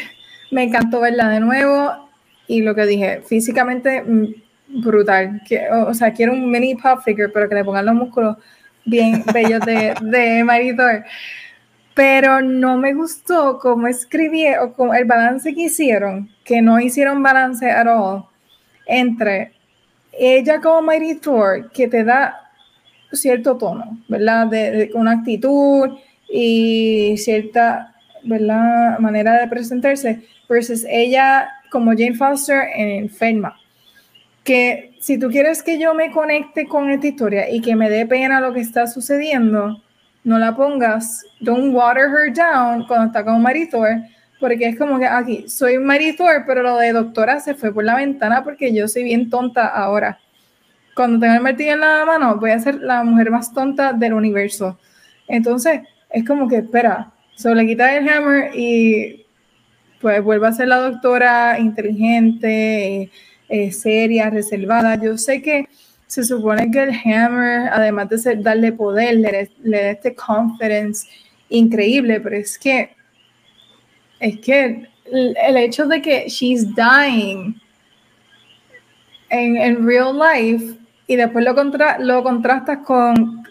Me 0.51 0.63
encantó 0.63 0.99
verla 0.99 1.29
de 1.29 1.39
nuevo. 1.39 2.09
Y 2.47 2.61
lo 2.61 2.73
que 2.73 2.85
dije, 2.85 3.21
físicamente 3.21 4.01
mm, 4.01 4.81
brutal. 4.81 5.41
Que, 5.47 5.69
o, 5.69 5.93
sea, 5.93 6.11
quiero 6.11 6.33
un 6.33 6.49
mini 6.49 6.75
pop 6.75 7.01
figure, 7.03 7.29
pero 7.29 7.47
que 7.47 7.55
le 7.55 7.63
pongan 7.63 7.85
los 7.85 7.95
músculos 7.95 8.37
bien 8.85 9.23
bellos 9.33 9.61
de, 9.61 9.95
de 10.01 10.43
Maritor. 10.43 11.03
Pero 11.93 12.41
no 12.41 12.77
me 12.77 12.93
gustó 12.93 13.59
cómo 13.59 13.87
escribí 13.87 14.47
o 14.55 14.73
como 14.73 14.93
el 14.93 15.05
balance 15.05 15.53
que 15.53 15.63
hicieron, 15.63 16.29
que 16.43 16.61
no 16.61 16.79
hicieron 16.79 17.21
balance 17.21 17.69
at 17.69 17.87
all, 17.87 18.25
entre 18.87 19.53
ella 20.11 20.59
como 20.59 20.91
Thor, 21.21 21.71
que 21.71 21.87
te 21.87 22.03
da 22.03 22.51
cierto 23.11 23.57
tono, 23.57 23.99
¿verdad? 24.07 24.47
De, 24.47 24.89
una 24.95 25.11
actitud 25.11 25.97
y 26.27 27.15
cierta, 27.17 27.93
¿verdad? 28.23 28.97
Manera 28.97 29.39
de 29.39 29.47
presentarse, 29.47 30.27
versus 30.49 30.85
ella 30.89 31.47
como 31.71 31.91
Jane 31.91 32.15
Foster 32.15 32.69
en 32.75 33.03
Enferma 33.03 33.62
que 34.43 34.95
si 34.99 35.17
tú 35.17 35.29
quieres 35.29 35.63
que 35.63 35.79
yo 35.79 35.93
me 35.93 36.11
conecte 36.11 36.67
con 36.67 36.89
esta 36.89 37.07
historia 37.07 37.49
y 37.49 37.61
que 37.61 37.75
me 37.75 37.89
dé 37.89 38.05
pena 38.05 38.41
lo 38.41 38.53
que 38.53 38.59
está 38.59 38.87
sucediendo, 38.87 39.81
no 40.23 40.39
la 40.39 40.55
pongas, 40.55 41.25
don't 41.39 41.73
water 41.73 42.05
her 42.05 42.33
down 42.33 42.85
cuando 42.87 43.07
está 43.07 43.23
con 43.23 43.41
Maritor, 43.41 44.01
porque 44.39 44.67
es 44.67 44.77
como 44.77 44.99
que 44.99 45.05
aquí 45.05 45.45
soy 45.47 45.77
Maritor, 45.77 46.43
pero 46.45 46.63
lo 46.63 46.77
de 46.77 46.93
doctora 46.93 47.39
se 47.39 47.55
fue 47.55 47.73
por 47.73 47.83
la 47.83 47.95
ventana 47.95 48.43
porque 48.43 48.73
yo 48.73 48.87
soy 48.87 49.03
bien 49.03 49.29
tonta 49.29 49.67
ahora. 49.67 50.19
Cuando 50.95 51.19
tenga 51.19 51.35
el 51.35 51.41
martillo 51.41 51.73
en 51.73 51.79
la 51.79 52.05
mano, 52.05 52.37
voy 52.37 52.51
a 52.51 52.59
ser 52.59 52.75
la 52.75 53.03
mujer 53.03 53.31
más 53.31 53.51
tonta 53.51 53.93
del 53.93 54.13
universo. 54.13 54.77
Entonces, 55.27 55.81
es 56.09 56.25
como 56.25 56.47
que, 56.47 56.57
espera, 56.57 57.11
solo 57.35 57.55
le 57.55 57.65
quita 57.65 57.95
el 57.97 58.07
hammer 58.07 58.51
y 58.53 59.25
pues 59.99 60.21
vuelve 60.21 60.47
a 60.47 60.51
ser 60.51 60.67
la 60.67 60.77
doctora 60.77 61.57
inteligente. 61.57 63.09
Eh, 63.55 63.71
seria, 63.71 64.31
reservada. 64.31 64.99
Yo 64.99 65.15
sé 65.15 65.39
que 65.39 65.69
se 66.07 66.23
supone 66.23 66.71
que 66.71 66.81
el 66.81 66.89
Hammer, 66.89 67.69
además 67.71 68.09
de 68.09 68.35
darle 68.37 68.71
poder, 68.71 69.17
le, 69.17 69.47
da 69.63 69.91
este 69.91 70.15
confidence 70.15 71.07
increíble, 71.49 72.19
pero 72.19 72.35
es 72.35 72.57
que 72.57 72.95
es 74.19 74.39
que 74.39 74.87
el, 75.05 75.57
hecho 75.57 75.85
de 75.85 76.01
que 76.01 76.27
she's 76.29 76.65
dying 76.73 77.61
en, 79.29 79.85
real 79.85 80.17
life 80.17 80.73
y 81.05 81.15
después 81.15 81.45
lo, 81.45 81.53
contra, 81.53 81.99
lo 81.99 82.23
contrastas 82.23 82.79
con 82.79 83.43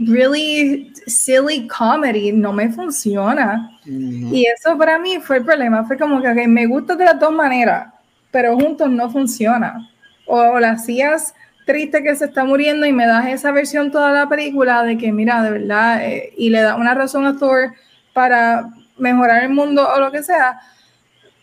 really 0.00 0.92
silly 1.06 1.68
comedy, 1.68 2.32
no 2.32 2.52
me 2.52 2.70
funciona. 2.70 3.78
Y 3.86 4.46
eso 4.46 4.76
para 4.76 4.98
mí 4.98 5.20
fue 5.20 5.36
el 5.36 5.44
problema. 5.44 5.84
Fue 5.84 5.96
como 5.96 6.20
que 6.20 6.48
me 6.48 6.66
gusta 6.66 6.96
de 6.96 7.04
las 7.04 7.20
dos 7.20 7.30
maneras 7.30 7.92
pero 8.30 8.56
juntos 8.56 8.90
no 8.90 9.10
funciona. 9.10 9.90
O, 10.26 10.58
la 10.58 10.72
hacías 10.72 11.34
triste 11.64 12.02
que 12.02 12.14
se 12.16 12.26
está 12.26 12.44
muriendo 12.44 12.86
y 12.86 12.92
me 12.92 13.06
das 13.06 13.26
esa 13.26 13.52
versión 13.52 13.90
toda 13.90 14.12
la 14.12 14.28
película 14.28 14.82
de 14.82 14.96
que, 14.98 15.12
mira, 15.12 15.42
de 15.42 15.50
verdad, 15.50 16.04
eh, 16.04 16.32
y 16.36 16.50
le 16.50 16.62
da 16.62 16.76
una 16.76 16.94
razón 16.94 17.26
a 17.26 17.36
Thor 17.36 17.72
para 18.12 18.68
mejorar 18.98 19.44
el 19.44 19.50
mundo 19.50 19.86
o 19.86 20.00
lo 20.00 20.10
que 20.10 20.22
sea, 20.22 20.58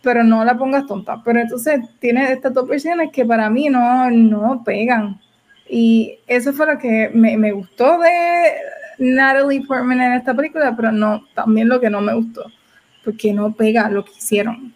pero 0.02 0.24
no 0.24 0.44
la 0.46 0.58
pongas 0.58 0.86
tonta. 0.86 1.22
Pero 1.24 1.40
entonces 1.40 1.82
tiene 2.00 2.32
estas 2.32 2.54
dos 2.54 2.68
versiones 2.68 3.12
que 3.12 3.26
para 3.26 3.50
mí 3.50 3.70
no, 3.70 4.10
no 4.12 4.64
pegan. 4.64 5.20
Y 5.68 6.20
eso 6.28 6.54
fue 6.54 6.68
lo 6.68 6.78
que 6.78 7.10
me, 7.14 7.38
me 7.38 7.52
gustó 7.52 7.98
de 8.00 8.54
Natalie 9.00 9.66
Portman 9.66 10.02
en 10.02 10.14
esta 10.14 10.34
película, 10.36 10.76
pero 10.76 10.92
no, 10.92 11.26
también 11.34 11.70
lo 11.70 11.80
que 11.80 11.90
no 11.90 12.02
me 12.02 12.14
gustó, 12.14 12.52
porque 13.04 13.34
no 13.34 13.54
pega 13.54 13.90
lo 13.90 14.06
que 14.06 14.12
hicieron 14.12 14.75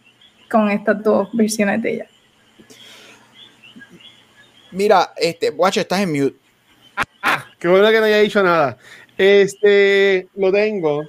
con 0.50 0.70
estas 0.70 1.04
dos 1.04 1.30
versiones 1.34 1.82
de 1.82 1.94
ella. 1.94 2.08
Mira, 4.72 5.14
este, 5.18 5.50
guacho, 5.50 5.82
estás 5.82 6.02
en 6.02 6.12
mute. 6.12 6.38
Ah, 7.22 7.46
qué 7.60 7.68
bueno 7.68 7.90
que 7.90 8.00
no 8.00 8.06
haya 8.06 8.20
dicho 8.20 8.44
nada. 8.44 8.78
Este, 9.18 10.28
lo 10.36 10.52
tengo. 10.52 11.04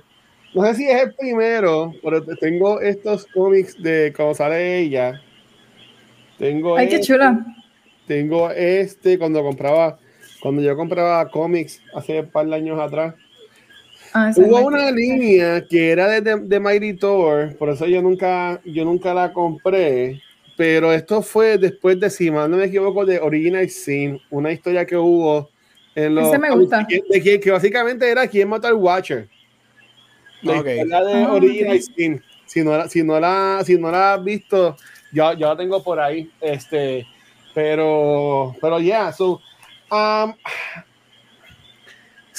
No 0.55 0.65
sé 0.65 0.75
si 0.75 0.89
es 0.89 1.03
el 1.03 1.15
primero, 1.15 1.93
pero 2.03 2.25
tengo 2.37 2.81
estos 2.81 3.27
cómics 3.27 3.81
de 3.81 4.13
cómo 4.17 4.35
sale 4.35 4.81
ella. 4.81 5.21
Tengo 6.39 6.77
Ay, 6.77 6.89
qué 6.89 6.97
este, 6.97 7.07
chula. 7.07 7.47
Tengo 8.07 8.51
este 8.51 9.19
cuando 9.19 9.43
compraba, 9.43 9.99
cuando 10.41 10.63
yo 10.63 10.75
compraba 10.75 11.31
cómics 11.31 11.81
hace 11.95 12.21
un 12.21 12.31
par 12.31 12.47
de 12.47 12.57
años 12.57 12.81
atrás. 12.81 13.15
Ah, 14.13 14.33
Hubo 14.37 14.67
una 14.67 14.91
línea 14.91 15.65
que 15.67 15.91
era 15.91 16.09
de, 16.09 16.37
de, 16.41 16.61
Mighty 16.61 16.95
Thor, 16.95 17.57
por 17.57 17.71
eso 17.71 17.87
yo 17.87 18.03
nunca, 18.03 18.61
yo 18.65 18.85
nunca 18.85 19.15
la 19.15 19.33
compré. 19.33 20.21
Pero 20.57 20.93
esto 20.93 21.23
fue 21.23 21.57
después 21.57 21.99
de, 21.99 22.11
si 22.11 22.31
mal 22.31 22.51
no 22.51 22.57
me 22.59 22.65
equivoco, 22.65 23.07
de 23.07 23.19
Original 23.19 23.69
Sin, 23.71 24.21
una 24.31 24.53
historia 24.53 24.85
que 24.85 24.97
hubo 24.97 25.49
en 25.95 26.15
los. 26.15 26.39
me 26.39 26.51
gusta. 26.51 26.87
De, 27.09 27.41
que, 27.41 27.51
básicamente 27.51 28.11
era 28.11 28.27
quien 28.27 28.49
mató 28.49 28.67
al 28.69 28.75
Watcher. 28.75 29.29
La 30.43 30.63
de 30.63 30.93
ah, 30.93 31.33
Original 31.33 31.81
Sin. 31.81 32.23
Si 32.47 32.65
no, 32.65 32.89
si, 32.89 33.05
no 33.05 33.21
la, 33.21 33.63
si 33.65 33.79
no 33.79 33.91
la 33.91 34.15
has 34.15 34.25
visto, 34.25 34.77
yo, 35.13 35.33
yo 35.35 35.49
la 35.49 35.57
tengo 35.57 35.83
por 35.83 36.01
ahí. 36.01 36.29
Este, 36.41 37.07
pero, 37.55 38.57
pero 38.61 38.81
ya, 38.81 39.13
yeah, 39.13 39.39
Um, 39.93 40.35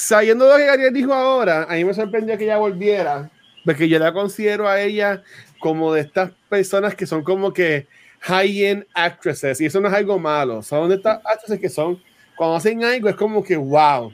sabiendo 0.01 0.47
lo 0.47 0.57
que 0.57 0.65
Gabriel 0.65 0.93
dijo 0.93 1.13
ahora, 1.13 1.63
a 1.69 1.75
mí 1.75 1.85
me 1.85 1.93
sorprendió 1.93 2.35
que 2.35 2.45
ella 2.45 2.57
volviera, 2.57 3.29
porque 3.63 3.87
yo 3.87 3.99
la 3.99 4.11
considero 4.11 4.67
a 4.67 4.81
ella 4.81 5.21
como 5.59 5.93
de 5.93 6.01
estas 6.01 6.31
personas 6.49 6.95
que 6.95 7.05
son 7.05 7.23
como 7.23 7.53
que 7.53 7.87
high-end 8.21 8.85
actresses, 8.95 9.61
y 9.61 9.67
eso 9.67 9.79
no 9.79 9.87
es 9.87 9.93
algo 9.93 10.17
malo, 10.17 10.63
son 10.63 10.89
de 10.89 10.95
estas 10.95 11.21
actresses 11.23 11.59
que 11.59 11.69
son, 11.69 12.01
cuando 12.35 12.55
hacen 12.55 12.83
algo 12.83 13.09
es 13.09 13.15
como 13.15 13.43
que 13.43 13.55
wow, 13.55 14.11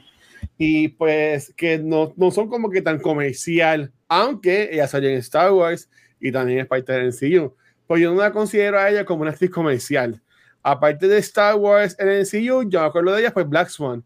y 0.58 0.88
pues 0.88 1.54
que 1.56 1.78
no, 1.78 2.12
no 2.16 2.30
son 2.30 2.48
como 2.48 2.68
que 2.68 2.82
tan 2.82 2.98
comercial, 2.98 3.90
aunque 4.08 4.68
ella 4.70 4.86
salió 4.88 5.08
en 5.08 5.16
Star 5.16 5.52
Wars 5.52 5.88
y 6.20 6.30
también 6.30 6.60
es 6.60 6.66
parte 6.66 6.92
del 6.92 7.08
MCU, 7.08 7.54
pues 7.86 8.02
yo 8.02 8.12
no 8.12 8.20
la 8.20 8.30
considero 8.30 8.78
a 8.78 8.90
ella 8.90 9.06
como 9.06 9.22
una 9.22 9.30
actriz 9.30 9.50
comercial. 9.50 10.20
Aparte 10.62 11.08
de 11.08 11.16
Star 11.18 11.54
Wars 11.54 11.96
en 11.98 12.08
el 12.08 12.26
MCU, 12.26 12.68
yo 12.68 12.80
me 12.80 12.86
acuerdo 12.86 13.14
de 13.14 13.20
ella, 13.20 13.32
pues 13.32 13.48
Black 13.48 13.68
Swan. 13.68 14.04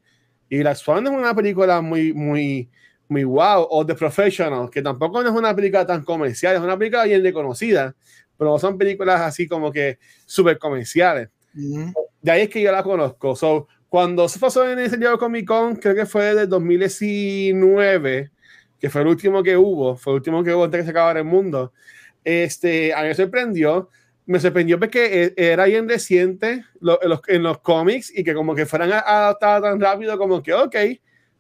Y 0.53 0.59
Black 0.59 0.77
Swan 0.77 1.07
es 1.07 1.11
una 1.11 1.35
película 1.35 1.81
muy, 1.81 2.13
muy, 2.13 2.69
muy 3.09 3.25
wow, 3.25 3.67
o 3.71 3.87
The 3.87 3.95
Professional, 3.95 4.69
que 4.69 4.83
tampoco 4.83 5.23
no 5.23 5.31
es 5.31 5.35
una 5.35 5.57
película 5.57 5.87
tan 5.87 6.05
comercial, 6.05 6.57
es 6.57 6.61
una 6.61 6.77
película 6.77 7.05
bien 7.05 7.23
reconocida, 7.23 7.97
pero 8.37 8.59
son 8.59 8.77
películas 8.77 9.23
así 9.23 9.49
como 9.49 9.73
que 9.73 9.99
súper 10.27 10.59
comerciales. 10.59 11.31
De 11.55 12.31
ahí 12.31 12.43
es 12.43 12.51
que 12.51 12.61
yo 12.61 12.71
la 12.71 12.83
conozco. 12.83 13.35
So, 13.35 13.67
cuando 13.89 14.29
se 14.29 14.39
pasó 14.39 14.71
en 14.71 14.79
ese 14.81 14.99
día 14.99 15.17
Comic 15.17 15.47
Con, 15.47 15.77
creo 15.77 15.95
que 15.95 16.05
fue 16.05 16.35
del 16.35 16.51
2019, 16.51 18.31
que 18.79 18.91
fue 18.91 19.01
el 19.01 19.07
último 19.07 19.43
que 19.43 19.57
hubo, 19.57 19.97
fue 19.97 20.13
el 20.13 20.17
último 20.17 20.45
que 20.45 20.53
hubo 20.55 20.65
antes 20.65 20.81
que 20.81 20.85
se 20.85 20.91
acabara 20.91 21.21
el 21.21 21.25
mundo, 21.25 21.73
este, 22.25 22.93
a 22.93 23.01
mí 23.01 23.09
me 23.09 23.15
sorprendió. 23.15 23.89
Me 24.27 24.39
sorprendió 24.39 24.79
porque 24.79 25.25
e, 25.25 25.51
era 25.51 25.65
bien 25.65 25.89
reciente 25.89 26.51
en, 26.51 26.65
los, 26.81 27.21
en 27.27 27.43
los 27.43 27.59
cómics 27.59 28.13
y 28.17 28.23
que 28.23 28.35
como 28.35 28.55
que 28.55 28.67
fueran 28.67 28.93
adaptados 28.93 29.63
tan 29.63 29.81
rápido 29.81 30.17
como 30.17 30.43
que, 30.43 30.53
ok, 30.53 30.77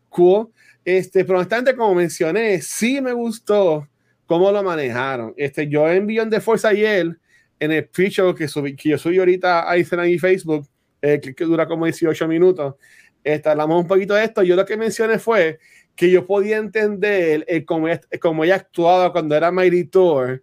cool. 0.08 0.48
Este, 0.84 1.24
pero 1.24 1.38
honestamente, 1.38 1.76
como 1.76 1.94
mencioné, 1.94 2.60
sí 2.60 3.00
me 3.00 3.12
gustó 3.12 3.88
cómo 4.26 4.50
lo 4.50 4.62
manejaron. 4.62 5.34
Este, 5.36 5.68
yo 5.68 5.88
envié 5.88 6.24
de 6.24 6.40
Force 6.40 6.66
ayer 6.66 7.16
en 7.60 7.72
el 7.72 7.86
pre-show 7.86 8.34
que, 8.34 8.48
subí, 8.48 8.74
que 8.74 8.90
yo 8.90 8.98
subí 8.98 9.18
ahorita 9.18 9.70
a 9.70 9.78
Instagram 9.78 10.08
y 10.08 10.18
Facebook, 10.18 10.66
eh, 11.00 11.20
que, 11.20 11.44
dura 11.44 11.66
como 11.66 11.84
18 11.84 12.26
minutos. 12.26 12.74
Este, 13.22 13.48
hablamos 13.48 13.80
un 13.82 13.86
poquito 13.86 14.14
de 14.14 14.24
esto. 14.24 14.42
Yo 14.42 14.56
lo 14.56 14.66
que 14.66 14.76
mencioné 14.76 15.18
fue 15.18 15.58
que 15.94 16.10
yo 16.10 16.26
podía 16.26 16.56
entender 16.56 17.44
el, 17.46 17.64
cómo, 17.64 17.86
cómo, 18.20 18.44
ella 18.44 18.56
actuaba 18.56 19.12
cuando 19.12 19.36
era 19.36 19.52
Mighty 19.52 19.84
Thor, 19.84 20.42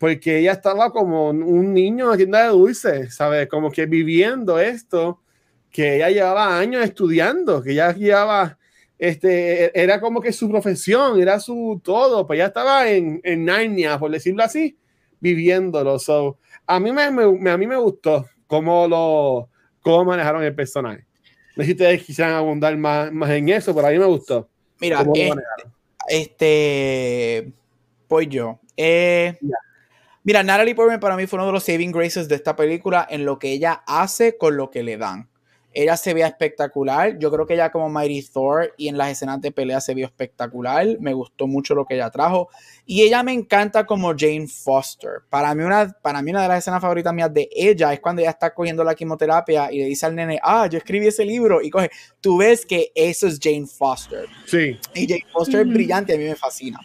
porque 0.00 0.38
ella 0.38 0.52
estaba 0.52 0.90
como 0.90 1.28
un 1.28 1.74
niño 1.74 2.06
en 2.06 2.10
la 2.10 2.16
tienda 2.16 2.42
de 2.44 2.48
dulces, 2.48 3.14
¿sabes? 3.14 3.46
Como 3.48 3.70
que 3.70 3.84
viviendo 3.84 4.58
esto, 4.58 5.20
que 5.70 5.96
ella 5.96 6.08
llevaba 6.08 6.58
años 6.58 6.82
estudiando, 6.82 7.62
que 7.62 7.72
ella 7.72 7.92
llevaba, 7.92 8.56
este, 8.98 9.78
era 9.78 10.00
como 10.00 10.22
que 10.22 10.32
su 10.32 10.48
profesión, 10.48 11.20
era 11.20 11.38
su 11.38 11.82
todo, 11.84 12.26
pues 12.26 12.38
ella 12.38 12.46
estaba 12.46 12.88
en, 12.88 13.20
en 13.22 13.44
Narnia, 13.44 13.98
por 13.98 14.10
decirlo 14.10 14.42
así, 14.42 14.74
viviéndolo. 15.20 15.98
So, 15.98 16.38
a 16.66 16.80
mí 16.80 16.92
me, 16.92 17.10
me, 17.10 17.50
a 17.50 17.58
mí 17.58 17.66
me 17.66 17.76
gustó 17.76 18.24
cómo 18.46 18.88
lo 18.88 19.50
cómo 19.82 20.06
manejaron 20.06 20.42
el 20.42 20.54
personaje. 20.54 21.04
No 21.56 21.62
sé 21.62 21.66
si 21.66 21.72
ustedes 21.72 22.02
quisieran 22.02 22.32
abundar 22.32 22.74
más, 22.78 23.12
más 23.12 23.28
en 23.32 23.50
eso, 23.50 23.74
pero 23.74 23.86
a 23.86 23.90
mí 23.90 23.98
me 23.98 24.06
gustó. 24.06 24.48
Mira, 24.80 25.02
este, 25.02 25.42
este, 26.08 27.52
pues 28.08 28.28
yo. 28.30 28.60
Eh, 28.78 29.36
Mira, 30.22 30.42
Natalie 30.42 30.74
Portman 30.74 31.00
para 31.00 31.16
mí 31.16 31.26
fue 31.26 31.38
uno 31.38 31.46
de 31.46 31.52
los 31.52 31.64
saving 31.64 31.92
graces 31.92 32.28
de 32.28 32.34
esta 32.34 32.54
película 32.54 33.06
en 33.08 33.24
lo 33.24 33.38
que 33.38 33.52
ella 33.52 33.82
hace 33.86 34.36
con 34.36 34.56
lo 34.56 34.70
que 34.70 34.82
le 34.82 34.98
dan. 34.98 35.30
Ella 35.72 35.96
se 35.96 36.14
ve 36.14 36.22
espectacular. 36.22 37.16
Yo 37.18 37.30
creo 37.30 37.46
que 37.46 37.54
ella 37.54 37.70
como 37.70 37.88
Mighty 37.88 38.22
Thor 38.22 38.74
y 38.76 38.88
en 38.88 38.98
las 38.98 39.10
escenas 39.12 39.40
de 39.40 39.52
pelea 39.52 39.80
se 39.80 39.94
vio 39.94 40.04
espectacular. 40.04 40.84
Me 40.98 41.14
gustó 41.14 41.46
mucho 41.46 41.74
lo 41.74 41.86
que 41.86 41.94
ella 41.94 42.10
trajo. 42.10 42.48
Y 42.84 43.02
ella 43.02 43.22
me 43.22 43.32
encanta 43.32 43.86
como 43.86 44.12
Jane 44.16 44.48
Foster. 44.48 45.22
Para 45.30 45.54
mí 45.54 45.62
una, 45.62 45.96
para 46.02 46.22
mí 46.22 46.32
una 46.32 46.42
de 46.42 46.48
las 46.48 46.58
escenas 46.58 46.80
favoritas 46.80 47.14
mías 47.14 47.32
de 47.32 47.48
ella 47.54 47.92
es 47.92 48.00
cuando 48.00 48.20
ella 48.20 48.32
está 48.32 48.52
cogiendo 48.52 48.82
la 48.82 48.96
quimioterapia 48.96 49.70
y 49.72 49.78
le 49.78 49.84
dice 49.84 50.06
al 50.06 50.16
nene, 50.16 50.40
ah, 50.42 50.66
yo 50.66 50.76
escribí 50.76 51.06
ese 51.06 51.24
libro. 51.24 51.62
Y 51.62 51.70
coge, 51.70 51.90
tú 52.20 52.38
ves 52.38 52.66
que 52.66 52.90
eso 52.94 53.28
es 53.28 53.38
Jane 53.40 53.66
Foster. 53.66 54.26
Sí. 54.46 54.76
Y 54.94 55.06
Jane 55.06 55.26
Foster 55.32 55.60
es 55.60 55.72
brillante, 55.72 56.14
a 56.14 56.18
mí 56.18 56.24
me 56.24 56.34
fascina. 56.34 56.80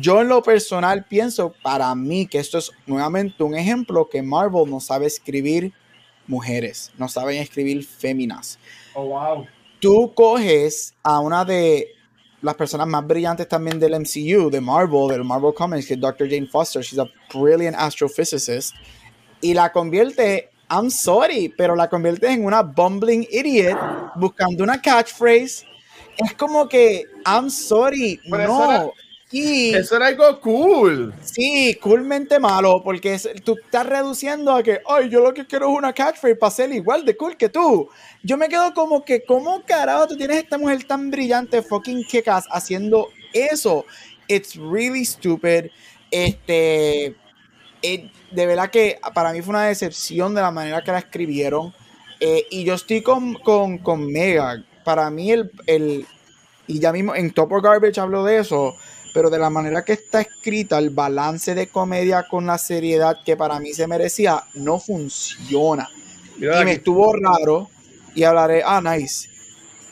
Yo 0.00 0.20
en 0.20 0.28
lo 0.28 0.42
personal 0.44 1.04
pienso 1.04 1.52
para 1.60 1.92
mí 1.96 2.28
que 2.28 2.38
esto 2.38 2.58
es 2.58 2.70
nuevamente 2.86 3.42
un 3.42 3.56
ejemplo 3.56 4.08
que 4.08 4.22
Marvel 4.22 4.70
no 4.70 4.78
sabe 4.78 5.06
escribir 5.06 5.72
mujeres, 6.28 6.92
no 6.96 7.08
saben 7.08 7.38
escribir 7.38 7.84
féminas. 7.84 8.60
Oh, 8.94 9.06
wow. 9.06 9.46
Tú 9.80 10.12
coges 10.14 10.94
a 11.02 11.18
una 11.18 11.44
de 11.44 11.88
las 12.42 12.54
personas 12.54 12.86
más 12.86 13.04
brillantes 13.04 13.48
también 13.48 13.80
del 13.80 13.98
MCU, 13.98 14.50
de 14.50 14.60
Marvel, 14.60 15.08
del 15.08 15.24
Marvel 15.24 15.52
Comics, 15.52 15.86
que 15.86 15.94
es 15.94 16.00
Dr. 16.00 16.28
Jane 16.30 16.46
Foster, 16.46 16.80
she's 16.80 17.00
a 17.00 17.10
brilliant 17.34 17.76
astrophysicist, 17.76 18.76
y 19.40 19.52
la 19.52 19.72
convierte, 19.72 20.50
I'm 20.70 20.92
sorry, 20.92 21.52
pero 21.56 21.74
la 21.74 21.88
convierte 21.88 22.30
en 22.30 22.44
una 22.44 22.62
bumbling 22.62 23.26
idiot 23.30 23.76
buscando 24.14 24.62
una 24.62 24.80
catchphrase. 24.80 25.66
Es 26.18 26.34
como 26.34 26.68
que, 26.68 27.02
I'm 27.26 27.50
sorry, 27.50 28.20
no. 28.26 28.92
Eso 29.30 29.96
era 29.96 30.06
algo 30.06 30.40
cool. 30.40 31.14
Sí, 31.22 31.78
coolmente 31.80 32.38
malo, 32.38 32.82
porque 32.82 33.18
tú 33.44 33.56
estás 33.62 33.84
reduciendo 33.84 34.52
a 34.52 34.62
que, 34.62 34.80
ay, 34.88 35.10
yo 35.10 35.20
lo 35.20 35.34
que 35.34 35.46
quiero 35.46 35.70
es 35.70 35.76
una 35.76 35.92
catchphrase 35.92 36.36
para 36.36 36.50
ser 36.50 36.72
igual 36.72 37.04
de 37.04 37.16
cool 37.16 37.36
que 37.36 37.50
tú. 37.50 37.90
Yo 38.22 38.38
me 38.38 38.48
quedo 38.48 38.72
como 38.72 39.04
que, 39.04 39.24
¿cómo 39.24 39.62
carajo 39.66 40.08
tú 40.08 40.16
tienes 40.16 40.38
esta 40.38 40.56
mujer 40.56 40.82
tan 40.84 41.10
brillante, 41.10 41.60
fucking 41.60 42.04
kickass, 42.04 42.46
haciendo 42.50 43.08
eso? 43.34 43.84
It's 44.28 44.56
really 44.56 45.04
stupid. 45.04 45.66
Este, 46.10 47.14
de 47.82 48.46
verdad 48.46 48.70
que 48.70 48.98
para 49.14 49.32
mí 49.32 49.42
fue 49.42 49.50
una 49.50 49.64
decepción 49.64 50.34
de 50.34 50.40
la 50.40 50.50
manera 50.50 50.82
que 50.82 50.92
la 50.92 51.00
escribieron. 51.00 51.74
Eh, 52.18 52.46
y 52.50 52.64
yo 52.64 52.74
estoy 52.74 53.02
con, 53.02 53.34
con, 53.34 53.76
con 53.78 54.10
Mega. 54.10 54.64
Para 54.84 55.10
mí, 55.10 55.32
el, 55.32 55.50
el, 55.66 56.06
y 56.66 56.80
ya 56.80 56.92
mismo 56.94 57.14
en 57.14 57.30
Top 57.30 57.52
of 57.52 57.62
Garbage 57.62 58.00
hablo 58.00 58.24
de 58.24 58.38
eso 58.38 58.74
pero 59.18 59.30
de 59.30 59.38
la 59.40 59.50
manera 59.50 59.84
que 59.84 59.94
está 59.94 60.20
escrita, 60.20 60.78
el 60.78 60.90
balance 60.90 61.52
de 61.52 61.66
comedia 61.66 62.28
con 62.30 62.46
la 62.46 62.56
seriedad 62.56 63.16
que 63.26 63.36
para 63.36 63.58
mí 63.58 63.72
se 63.72 63.88
merecía 63.88 64.44
no 64.54 64.78
funciona. 64.78 65.88
y 66.36 66.64
me 66.64 66.74
estuvo 66.74 67.12
raro 67.14 67.68
y 68.14 68.22
hablaré, 68.22 68.62
ah, 68.64 68.80
nice. 68.80 69.28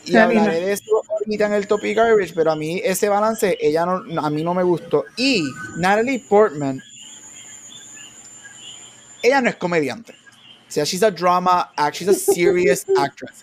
Y 0.04 0.14
hablaré 0.14 0.60
de 0.60 0.72
eso 0.74 1.02
ahorita 1.10 1.46
en 1.46 1.54
el 1.54 1.66
topic 1.66 1.96
garbage, 1.96 2.34
pero 2.36 2.52
a 2.52 2.54
mí 2.54 2.80
ese 2.84 3.08
balance, 3.08 3.58
ella 3.60 3.84
no, 3.84 4.20
a 4.20 4.30
mí 4.30 4.44
no 4.44 4.54
me 4.54 4.62
gustó. 4.62 5.02
Y 5.16 5.42
Natalie 5.76 6.20
Portman, 6.20 6.80
ella 9.24 9.40
no 9.40 9.48
es 9.48 9.56
comediante. 9.56 10.12
O 10.12 10.70
sea, 10.70 10.84
she's 10.84 11.02
a 11.02 11.10
drama 11.10 11.72
act, 11.74 11.96
she's 11.96 12.08
a 12.08 12.14
serious 12.14 12.86
actress. 12.96 13.42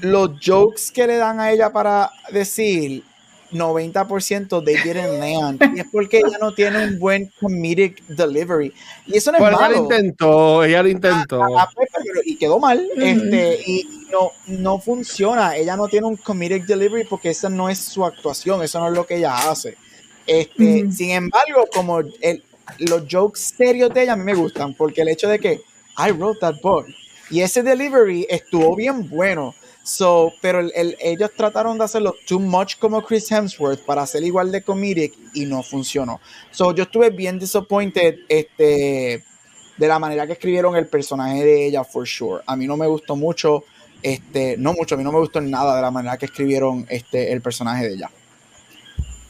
Los 0.00 0.30
jokes 0.44 0.90
que 0.90 1.06
le 1.06 1.14
dan 1.14 1.38
a 1.38 1.52
ella 1.52 1.72
para 1.72 2.10
decir 2.32 3.04
90% 3.52 4.62
de 4.62 4.72
didn't 4.82 5.18
land. 5.18 5.76
Y 5.76 5.80
es 5.80 5.86
porque 5.90 6.18
ella 6.18 6.38
no 6.40 6.52
tiene 6.54 6.84
un 6.84 6.98
buen 6.98 7.30
comedic 7.40 8.02
delivery. 8.06 8.72
Y 9.06 9.16
eso 9.16 9.32
no 9.32 9.38
es 9.38 9.42
malo. 9.42 9.58
Ella 9.58 9.68
lo 9.68 9.76
intentó, 9.82 10.64
ella 10.64 10.82
lo 10.82 10.88
intentó. 10.88 11.40
Pues, 11.74 11.88
y 12.24 12.36
quedó 12.36 12.58
mal. 12.58 12.86
este, 12.96 13.60
y 13.66 14.06
no, 14.10 14.30
no 14.46 14.78
funciona. 14.78 15.56
Ella 15.56 15.76
no 15.76 15.88
tiene 15.88 16.06
un 16.06 16.16
comedic 16.16 16.66
delivery 16.66 17.04
porque 17.04 17.30
esa 17.30 17.48
no 17.48 17.68
es 17.68 17.78
su 17.78 18.04
actuación, 18.04 18.62
eso 18.62 18.78
no 18.80 18.88
es 18.88 18.94
lo 18.94 19.06
que 19.06 19.16
ella 19.16 19.50
hace. 19.50 19.76
Este, 20.26 20.90
Sin 20.92 21.10
embargo, 21.10 21.66
como 21.72 22.00
el, 22.00 22.42
los 22.78 23.04
jokes 23.10 23.40
serios 23.40 23.92
de 23.92 24.04
ella 24.04 24.12
a 24.12 24.16
mí 24.16 24.24
me 24.24 24.34
gustan, 24.34 24.74
porque 24.74 25.02
el 25.02 25.08
hecho 25.08 25.28
de 25.28 25.38
que 25.38 25.60
I 25.98 26.10
wrote 26.12 26.40
that 26.40 26.60
book 26.62 26.86
y 27.30 27.40
ese 27.40 27.62
delivery 27.62 28.26
estuvo 28.28 28.76
bien 28.76 29.08
bueno 29.08 29.54
So, 29.82 30.32
pero 30.40 30.60
el, 30.60 30.96
ellos 31.00 31.30
trataron 31.36 31.76
de 31.76 31.84
hacerlo 31.84 32.14
too 32.26 32.38
much 32.38 32.78
como 32.78 33.02
Chris 33.02 33.30
Hemsworth 33.30 33.84
para 33.84 34.02
hacer 34.02 34.22
igual 34.22 34.52
de 34.52 34.62
comedic 34.62 35.14
y 35.34 35.44
no 35.44 35.62
funcionó. 35.62 36.20
So, 36.52 36.72
yo 36.72 36.84
estuve 36.84 37.10
bien 37.10 37.38
disappointed 37.38 38.20
este, 38.28 39.24
de 39.76 39.88
la 39.88 39.98
manera 39.98 40.26
que 40.26 40.34
escribieron 40.34 40.76
el 40.76 40.86
personaje 40.86 41.44
de 41.44 41.66
ella, 41.66 41.82
for 41.82 42.06
sure. 42.06 42.42
A 42.46 42.54
mí 42.54 42.66
no 42.66 42.76
me 42.76 42.86
gustó 42.86 43.16
mucho, 43.16 43.64
este, 44.02 44.56
no 44.56 44.72
mucho, 44.72 44.94
a 44.94 44.98
mí 44.98 45.04
no 45.04 45.10
me 45.10 45.18
gustó 45.18 45.40
nada 45.40 45.74
de 45.74 45.82
la 45.82 45.90
manera 45.90 46.16
que 46.16 46.26
escribieron 46.26 46.86
este, 46.88 47.32
el 47.32 47.40
personaje 47.40 47.88
de 47.88 47.94
ella. 47.94 48.10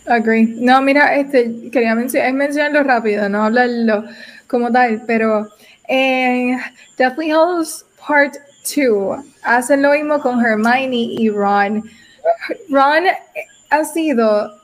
Agree. 0.06 0.46
No, 0.56 0.82
mira, 0.82 1.16
este, 1.16 1.70
quería 1.70 1.94
mencionarlo 1.94 2.82
rápido, 2.82 3.28
no 3.28 3.44
hablarlo 3.44 4.04
como 4.48 4.70
tal, 4.70 5.02
pero 5.06 5.48
en 5.88 6.58
Deathly 6.98 7.30
Hallows 7.30 7.86
Part 8.06 8.34
2 8.66 9.31
hacen 9.42 9.82
lo 9.82 9.92
mismo 9.92 10.20
con 10.20 10.44
Hermione 10.44 10.96
y 10.96 11.30
Ron. 11.30 11.82
Ron 12.68 13.04
ha 13.70 13.84
sido, 13.84 14.54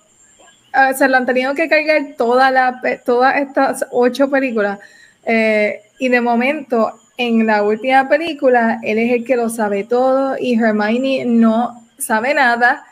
se 0.96 1.08
lo 1.08 1.16
han 1.16 1.26
tenido 1.26 1.54
que 1.54 1.68
cargar 1.68 2.14
toda 2.16 2.50
la, 2.50 2.80
todas 3.04 3.36
estas 3.36 3.86
ocho 3.90 4.30
películas 4.30 4.78
eh, 5.24 5.82
y 5.98 6.08
de 6.08 6.20
momento 6.20 7.00
en 7.16 7.46
la 7.46 7.62
última 7.62 8.08
película, 8.08 8.78
él 8.82 8.98
es 8.98 9.12
el 9.12 9.24
que 9.24 9.36
lo 9.36 9.48
sabe 9.48 9.84
todo 9.84 10.36
y 10.38 10.54
Hermione 10.54 11.24
no 11.26 11.84
sabe 11.98 12.34
nada. 12.34 12.84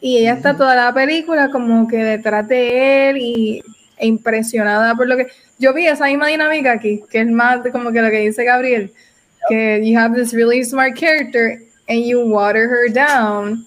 Y 0.00 0.18
ella 0.18 0.34
está 0.34 0.56
toda 0.56 0.76
la 0.76 0.94
película 0.94 1.50
como 1.50 1.88
que 1.88 1.96
detrás 1.96 2.46
de 2.46 3.10
él 3.10 3.16
y 3.18 3.62
e 3.96 4.06
impresionada 4.06 4.94
por 4.94 5.06
lo 5.06 5.16
que 5.16 5.28
yo 5.58 5.72
vi 5.72 5.86
esa 5.86 6.06
misma 6.06 6.28
dinámica 6.28 6.72
aquí, 6.72 7.02
que 7.10 7.20
es 7.20 7.30
más 7.30 7.60
como 7.70 7.92
que 7.92 8.02
lo 8.02 8.10
que 8.10 8.20
dice 8.20 8.44
Gabriel, 8.44 8.92
que 9.48 9.80
you 9.82 9.98
have 9.98 10.14
this 10.14 10.32
really 10.32 10.62
smart 10.62 10.96
character 10.96 11.60
and 11.88 12.00
you 12.04 12.24
water 12.24 12.68
her 12.68 12.88
down 12.88 13.64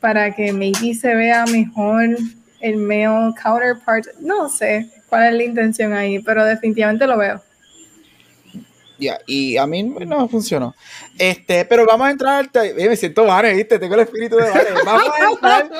para 0.00 0.30
que 0.32 0.52
maybe 0.52 0.92
se 0.94 1.14
vea 1.14 1.44
mejor 1.46 2.16
el 2.60 2.76
male 2.76 3.34
counterpart. 3.34 4.06
No 4.20 4.48
sé 4.48 4.90
cuál 5.08 5.28
es 5.28 5.34
la 5.34 5.44
intención 5.44 5.92
ahí, 5.92 6.18
pero 6.18 6.44
definitivamente 6.44 7.06
lo 7.06 7.18
veo. 7.18 7.40
Ya, 8.98 9.18
y 9.26 9.56
a 9.56 9.66
mí 9.66 9.82
no 9.82 10.28
funcionó. 10.28 10.74
Este, 11.18 11.64
pero 11.64 11.86
vamos 11.86 12.08
a 12.08 12.10
entrar 12.10 12.50
al. 12.54 12.74
Me 12.74 12.96
siento 12.96 13.24
vale, 13.24 13.54
¿viste? 13.54 13.78
Tengo 13.78 13.94
el 13.94 14.00
espíritu 14.00 14.36
de 14.36 14.50
vale. 14.50 14.70
Vamos 14.84 15.08
a 15.08 15.30
entrar 15.30 15.70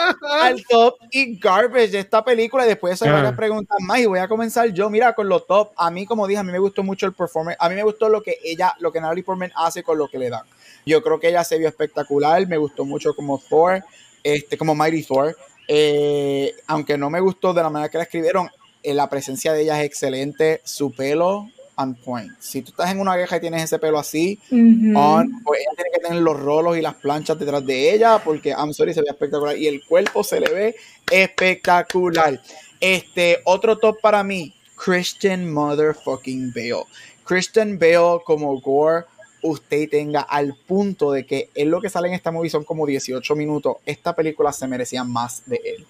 al 0.40 0.64
top 0.64 0.94
y 1.10 1.38
garbage 1.38 1.90
de 1.90 1.98
esta 2.00 2.24
película. 2.24 2.64
Y 2.64 2.68
después 2.68 3.00
hay 3.02 3.10
varias 3.10 3.34
preguntas 3.34 3.76
más. 3.80 3.98
Y 3.98 4.06
voy 4.06 4.20
a 4.20 4.28
comenzar 4.28 4.68
yo. 4.72 4.88
Mira, 4.90 5.12
con 5.12 5.28
los 5.28 5.46
top. 5.46 5.72
A 5.76 5.90
mí, 5.90 6.06
como 6.06 6.26
dije, 6.26 6.38
a 6.38 6.44
mí 6.44 6.52
me 6.52 6.58
gustó 6.58 6.84
mucho 6.84 7.06
el 7.06 7.14
performance. 7.14 7.56
A 7.58 7.68
mí 7.68 7.74
me 7.74 7.82
gustó 7.82 8.08
lo 8.08 8.22
que 8.22 8.38
ella, 8.44 8.74
lo 8.78 8.92
que 8.92 9.00
Natalie 9.00 9.24
Portman 9.24 9.50
hace 9.56 9.82
con 9.82 9.98
lo 9.98 10.08
que 10.08 10.18
le 10.18 10.30
dan. 10.30 10.44
Yo 10.86 11.02
creo 11.02 11.18
que 11.18 11.28
ella 11.28 11.42
se 11.42 11.58
vio 11.58 11.68
espectacular. 11.68 12.46
Me 12.46 12.56
gustó 12.56 12.84
mucho 12.84 13.14
como 13.14 13.38
Thor, 13.38 13.82
este, 14.22 14.56
como 14.56 14.74
Mighty 14.76 15.02
Thor. 15.02 15.36
Eh, 15.66 16.54
aunque 16.68 16.96
no 16.96 17.10
me 17.10 17.20
gustó 17.20 17.52
de 17.52 17.62
la 17.62 17.70
manera 17.70 17.90
que 17.90 17.98
la 17.98 18.04
escribieron, 18.04 18.50
eh, 18.82 18.94
la 18.94 19.08
presencia 19.08 19.52
de 19.52 19.62
ella 19.62 19.80
es 19.80 19.86
excelente. 19.86 20.60
Su 20.62 20.92
pelo 20.92 21.48
on 21.76 21.94
point. 21.94 22.32
Si 22.38 22.62
tú 22.62 22.70
estás 22.70 22.90
en 22.90 23.00
una 23.00 23.16
vieja 23.16 23.36
y 23.36 23.40
tienes 23.40 23.64
ese 23.64 23.78
pelo 23.78 23.98
así, 23.98 24.38
pues 24.48 25.60
ella 25.60 25.70
tiene 25.76 25.90
que 25.92 26.00
tener 26.00 26.22
los 26.22 26.38
rolos 26.38 26.76
y 26.76 26.82
las 26.82 26.94
planchas 26.94 27.38
detrás 27.38 27.64
de 27.64 27.94
ella, 27.94 28.20
porque 28.22 28.50
I'm 28.50 28.72
sorry, 28.72 28.94
se 28.94 29.00
ve 29.00 29.08
espectacular. 29.08 29.56
Y 29.56 29.66
el 29.66 29.84
cuerpo 29.84 30.24
se 30.24 30.40
le 30.40 30.52
ve 30.52 30.76
espectacular. 31.10 32.40
Este, 32.80 33.40
otro 33.44 33.78
top 33.78 34.00
para 34.00 34.22
mí, 34.22 34.54
Christian 34.76 35.52
Motherfucking 35.52 36.52
Bale. 36.54 36.84
Christian 37.24 37.78
Bale 37.78 38.20
como 38.24 38.60
Gore, 38.60 39.06
usted 39.42 39.88
tenga 39.90 40.22
al 40.22 40.56
punto 40.66 41.12
de 41.12 41.26
que 41.26 41.50
es 41.54 41.66
lo 41.66 41.80
que 41.80 41.90
sale 41.90 42.08
en 42.08 42.14
esta 42.14 42.30
movie 42.30 42.50
son 42.50 42.64
como 42.64 42.86
18 42.86 43.36
minutos. 43.36 43.76
Esta 43.84 44.14
película 44.14 44.52
se 44.52 44.66
merecía 44.66 45.04
más 45.04 45.42
de 45.46 45.60
él. 45.64 45.86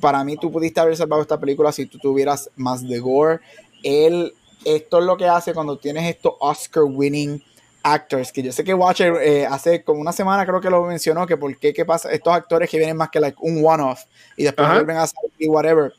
Para 0.00 0.24
mí, 0.24 0.36
tú 0.36 0.50
pudiste 0.50 0.80
haber 0.80 0.96
salvado 0.96 1.22
esta 1.22 1.38
película 1.38 1.70
si 1.70 1.86
tú 1.86 1.98
tuvieras 1.98 2.50
más 2.56 2.86
de 2.86 2.98
Gore. 2.98 3.40
Él 3.82 4.34
esto 4.64 4.98
es 4.98 5.04
lo 5.04 5.16
que 5.16 5.26
hace 5.26 5.54
cuando 5.54 5.78
tienes 5.78 6.08
estos 6.08 6.34
Oscar 6.40 6.84
winning 6.84 7.42
actors, 7.84 8.32
que 8.32 8.42
yo 8.42 8.50
sé 8.50 8.64
que 8.64 8.72
Watcher 8.72 9.14
eh, 9.22 9.46
hace 9.46 9.84
como 9.84 10.00
una 10.00 10.12
semana 10.12 10.46
creo 10.46 10.60
que 10.60 10.70
lo 10.70 10.82
mencionó, 10.84 11.26
que 11.26 11.36
por 11.36 11.56
qué, 11.58 11.74
qué 11.74 11.84
pasa, 11.84 12.10
estos 12.10 12.32
actores 12.32 12.70
que 12.70 12.78
vienen 12.78 12.96
más 12.96 13.10
que 13.10 13.20
like 13.20 13.36
un 13.40 13.62
one-off 13.64 14.04
y 14.36 14.44
después 14.44 14.68
vuelven 14.68 14.96
a 14.96 15.02
hacer 15.02 15.18
whatever. 15.46 15.92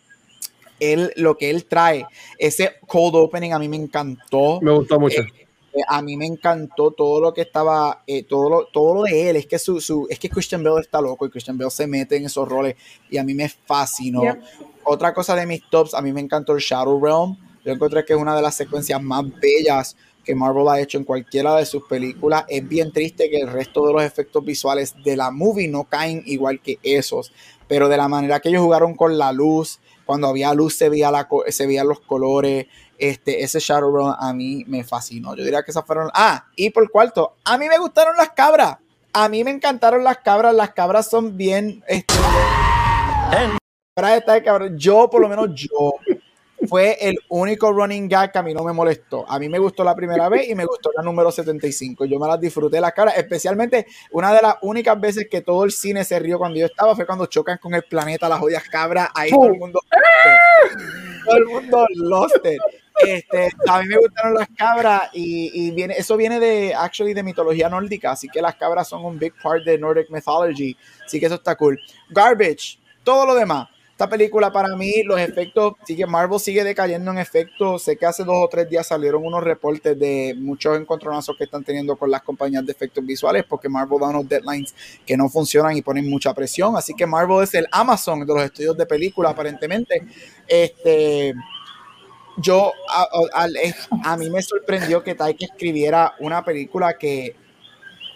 Él, 0.80 1.14
lo 1.16 1.38
que 1.38 1.52
él 1.52 1.66
trae, 1.66 2.06
ese 2.38 2.76
cold 2.88 3.16
opening 3.16 3.54
a 3.54 3.60
mí 3.60 3.70
me 3.70 3.78
encantó. 3.78 4.60
Me 4.62 4.72
gustó 4.72 5.00
mucho. 5.00 5.22
Eh, 5.22 5.28
eh, 5.74 5.82
a 5.88 6.02
mí 6.02 6.18
me 6.18 6.26
encantó 6.26 6.92
todo 6.92 7.22
lo 7.22 7.34
que 7.34 7.42
estaba, 7.42 8.04
todo, 8.28 8.50
lo, 8.50 8.66
todo 8.66 8.96
lo 8.96 9.04
de 9.04 9.30
él. 9.30 9.36
Es 9.38 9.46
que, 9.46 9.60
su, 9.60 9.80
su, 9.80 10.08
es 10.10 10.20
que 10.20 10.30
Christian 10.30 10.64
Bale 10.64 10.82
está 10.82 11.00
loco 11.00 11.26
y 11.26 11.30
Christian 11.30 11.58
Bale 11.58 11.70
se 11.70 11.88
mete 11.88 12.18
en 12.18 12.26
esos 12.26 12.48
roles 12.48 12.76
y 13.10 13.18
a 13.18 13.24
mí 13.24 13.34
me 13.34 13.48
fascinó. 13.48 14.22
Otra 14.84 15.14
cosa 15.14 15.36
de 15.36 15.46
mis 15.46 15.62
tops, 15.70 15.94
a 15.94 16.02
mí 16.02 16.12
me 16.12 16.20
encantó 16.20 16.54
el 16.54 16.60
Shadow 16.60 17.02
Realm 17.02 17.38
yo 17.66 17.74
encontré 17.74 18.06
que 18.06 18.14
es 18.14 18.20
una 18.20 18.36
de 18.36 18.44
las 18.44 18.56
secuencias 18.56 19.02
más 19.02 19.26
bellas 19.42 19.98
que 20.24 20.36
Marvel 20.36 20.68
ha 20.68 20.80
hecho 20.80 20.98
en 20.98 21.04
cualquiera 21.04 21.56
de 21.56 21.66
sus 21.66 21.84
películas. 21.84 22.46
Es 22.48 22.68
bien 22.68 22.92
triste 22.92 23.30
que 23.30 23.40
el 23.40 23.52
resto 23.52 23.86
de 23.88 23.94
los 23.94 24.04
efectos 24.04 24.46
visuales 24.46 24.96
de 25.04 25.18
la 25.18 25.32
movie 25.32 25.68
no 25.68 25.84
caen 25.86 26.22
igual 26.26 26.62
que 26.62 26.78
esos, 26.84 27.34
pero 27.68 27.90
de 27.90 27.98
la 27.98 28.08
manera 28.08 28.40
que 28.40 28.50
ellos 28.50 28.62
jugaron 28.62 28.96
con 28.96 29.18
la 29.18 29.32
luz, 29.32 29.80
cuando 30.06 30.28
había 30.28 30.54
luz 30.54 30.76
se, 30.76 30.90
veía 30.90 31.10
la, 31.10 31.28
se 31.48 31.66
veían 31.66 31.88
los 31.88 32.00
colores, 32.02 32.68
este, 32.98 33.44
ese 33.44 33.60
Shadowrun 33.60 34.14
a 34.18 34.34
mí 34.34 34.64
me 34.68 34.84
fascinó. 34.84 35.36
Yo 35.36 35.44
diría 35.44 35.64
que 35.64 35.72
esas 35.72 35.86
fueron... 35.86 36.10
Ah, 36.14 36.46
y 36.56 36.70
por 36.70 36.90
cuarto, 36.92 37.36
a 37.44 37.58
mí 37.58 37.68
me 37.68 37.80
gustaron 37.80 38.16
las 38.16 38.30
cabras. 38.30 38.78
A 39.12 39.28
mí 39.30 39.44
me 39.44 39.52
encantaron 39.52 40.04
las 40.04 40.20
cabras. 40.20 40.54
Las 40.54 40.72
cabras 40.72 41.10
son 41.10 41.36
bien... 41.36 41.84
Este, 41.88 42.14
yo, 44.76 45.10
por 45.10 45.22
lo 45.22 45.30
menos 45.30 45.50
yo, 45.56 45.94
fue 46.68 46.98
el 47.02 47.16
único 47.30 47.72
running 47.72 48.08
gag 48.08 48.32
que 48.32 48.40
a 48.40 48.44
mí 48.44 48.54
no 48.54 48.64
me 48.64 48.74
molestó. 48.74 49.30
A 49.30 49.40
mí 49.40 49.50
me 49.50 49.60
gustó 49.60 49.84
la 49.84 49.96
primera 49.96 50.30
vez 50.30 50.50
y 50.50 50.56
me 50.56 50.66
gustó 50.66 50.92
la 50.96 51.04
número 51.04 51.32
75. 51.32 52.06
Yo 52.06 52.20
me 52.20 52.28
las 52.28 52.40
disfruté 52.40 52.80
la 52.80 52.92
cara, 52.92 53.12
especialmente 53.12 53.86
una 54.12 54.34
de 54.34 54.42
las 54.42 54.56
únicas 54.62 55.00
veces 55.00 55.28
que 55.30 55.42
todo 55.42 55.64
el 55.66 55.72
cine 55.72 56.04
se 56.04 56.20
rió 56.20 56.38
cuando 56.38 56.60
yo 56.60 56.66
estaba 56.66 56.96
fue 56.96 57.06
cuando 57.06 57.26
chocan 57.26 57.58
con 57.58 57.74
el 57.74 57.84
planeta, 57.84 58.30
las 58.30 58.40
jodidas 58.40 58.64
cabras, 58.70 59.10
ahí 59.14 59.30
todo 59.32 59.48
el 59.48 59.58
mundo 59.58 59.80
todo 61.26 61.38
el 61.38 61.46
mundo 61.46 61.86
lost 61.96 62.38
Este, 63.06 63.50
a 63.68 63.82
mí 63.82 63.88
me 63.90 63.98
gustaron 63.98 64.36
las 64.36 64.48
cabras 64.56 65.10
y, 65.14 65.52
y, 65.54 65.72
viene, 65.72 65.96
eso 65.98 66.16
viene 66.16 66.40
de 66.40 66.74
actually 66.74 67.14
de 67.14 67.24
mitología 67.24 67.68
nórdica, 67.68 68.12
así 68.12 68.30
que 68.30 68.42
las 68.42 68.56
cabras 68.56 68.88
son 68.88 69.04
un 69.04 69.20
big 69.20 69.34
part 69.42 69.66
de 69.66 69.78
Nordic 69.78 70.10
mythology, 70.10 70.78
así 71.06 71.20
que 71.20 71.26
eso 71.26 71.36
está 71.36 71.56
cool. 71.58 71.78
Garbage, 72.10 72.80
todo 73.04 73.26
lo 73.26 73.36
demás 73.36 73.68
esta 73.96 74.10
película 74.10 74.52
para 74.52 74.76
mí, 74.76 75.04
los 75.04 75.18
efectos, 75.18 75.76
sigue, 75.86 76.06
Marvel 76.06 76.38
sigue 76.38 76.66
decayendo 76.66 77.12
en 77.12 77.18
efectos. 77.18 77.82
Sé 77.82 77.96
que 77.96 78.06
hace 78.06 78.26
dos 78.26 78.36
o 78.38 78.50
tres 78.50 78.70
días 78.70 78.86
salieron 78.86 79.26
unos 79.26 79.42
reportes 79.42 79.98
de 79.98 80.36
muchos 80.38 80.78
encontronazos 80.78 81.38
que 81.38 81.46
están 81.46 81.64
teniendo 81.64 81.96
con 81.96 82.12
las 82.12 82.22
compañías 82.22 82.66
de 82.66 82.74
efectos 82.74 83.06
visuales 83.06 83.46
porque 83.48 83.70
Marvel 83.70 84.00
da 84.02 84.10
unos 84.10 84.28
deadlines 84.28 84.76
que 85.06 85.16
no 85.16 85.30
funcionan 85.30 85.78
y 85.78 85.82
ponen 85.82 86.10
mucha 86.10 86.34
presión. 86.34 86.76
Así 86.76 86.94
que 86.94 87.06
Marvel 87.06 87.42
es 87.42 87.54
el 87.54 87.68
Amazon 87.72 88.20
de 88.20 88.34
los 88.34 88.44
estudios 88.44 88.76
de 88.76 88.86
película, 88.86 89.30
aparentemente. 89.30 90.06
Este, 90.46 91.34
yo, 92.36 92.74
a, 92.90 93.48
a 94.04 94.18
mí 94.18 94.30
me 94.30 94.42
sorprendió 94.42 95.04
que 95.06 95.16
Taika 95.16 95.46
escribiera 95.46 96.16
una 96.20 96.44
película 96.44 96.98
que 96.98 97.34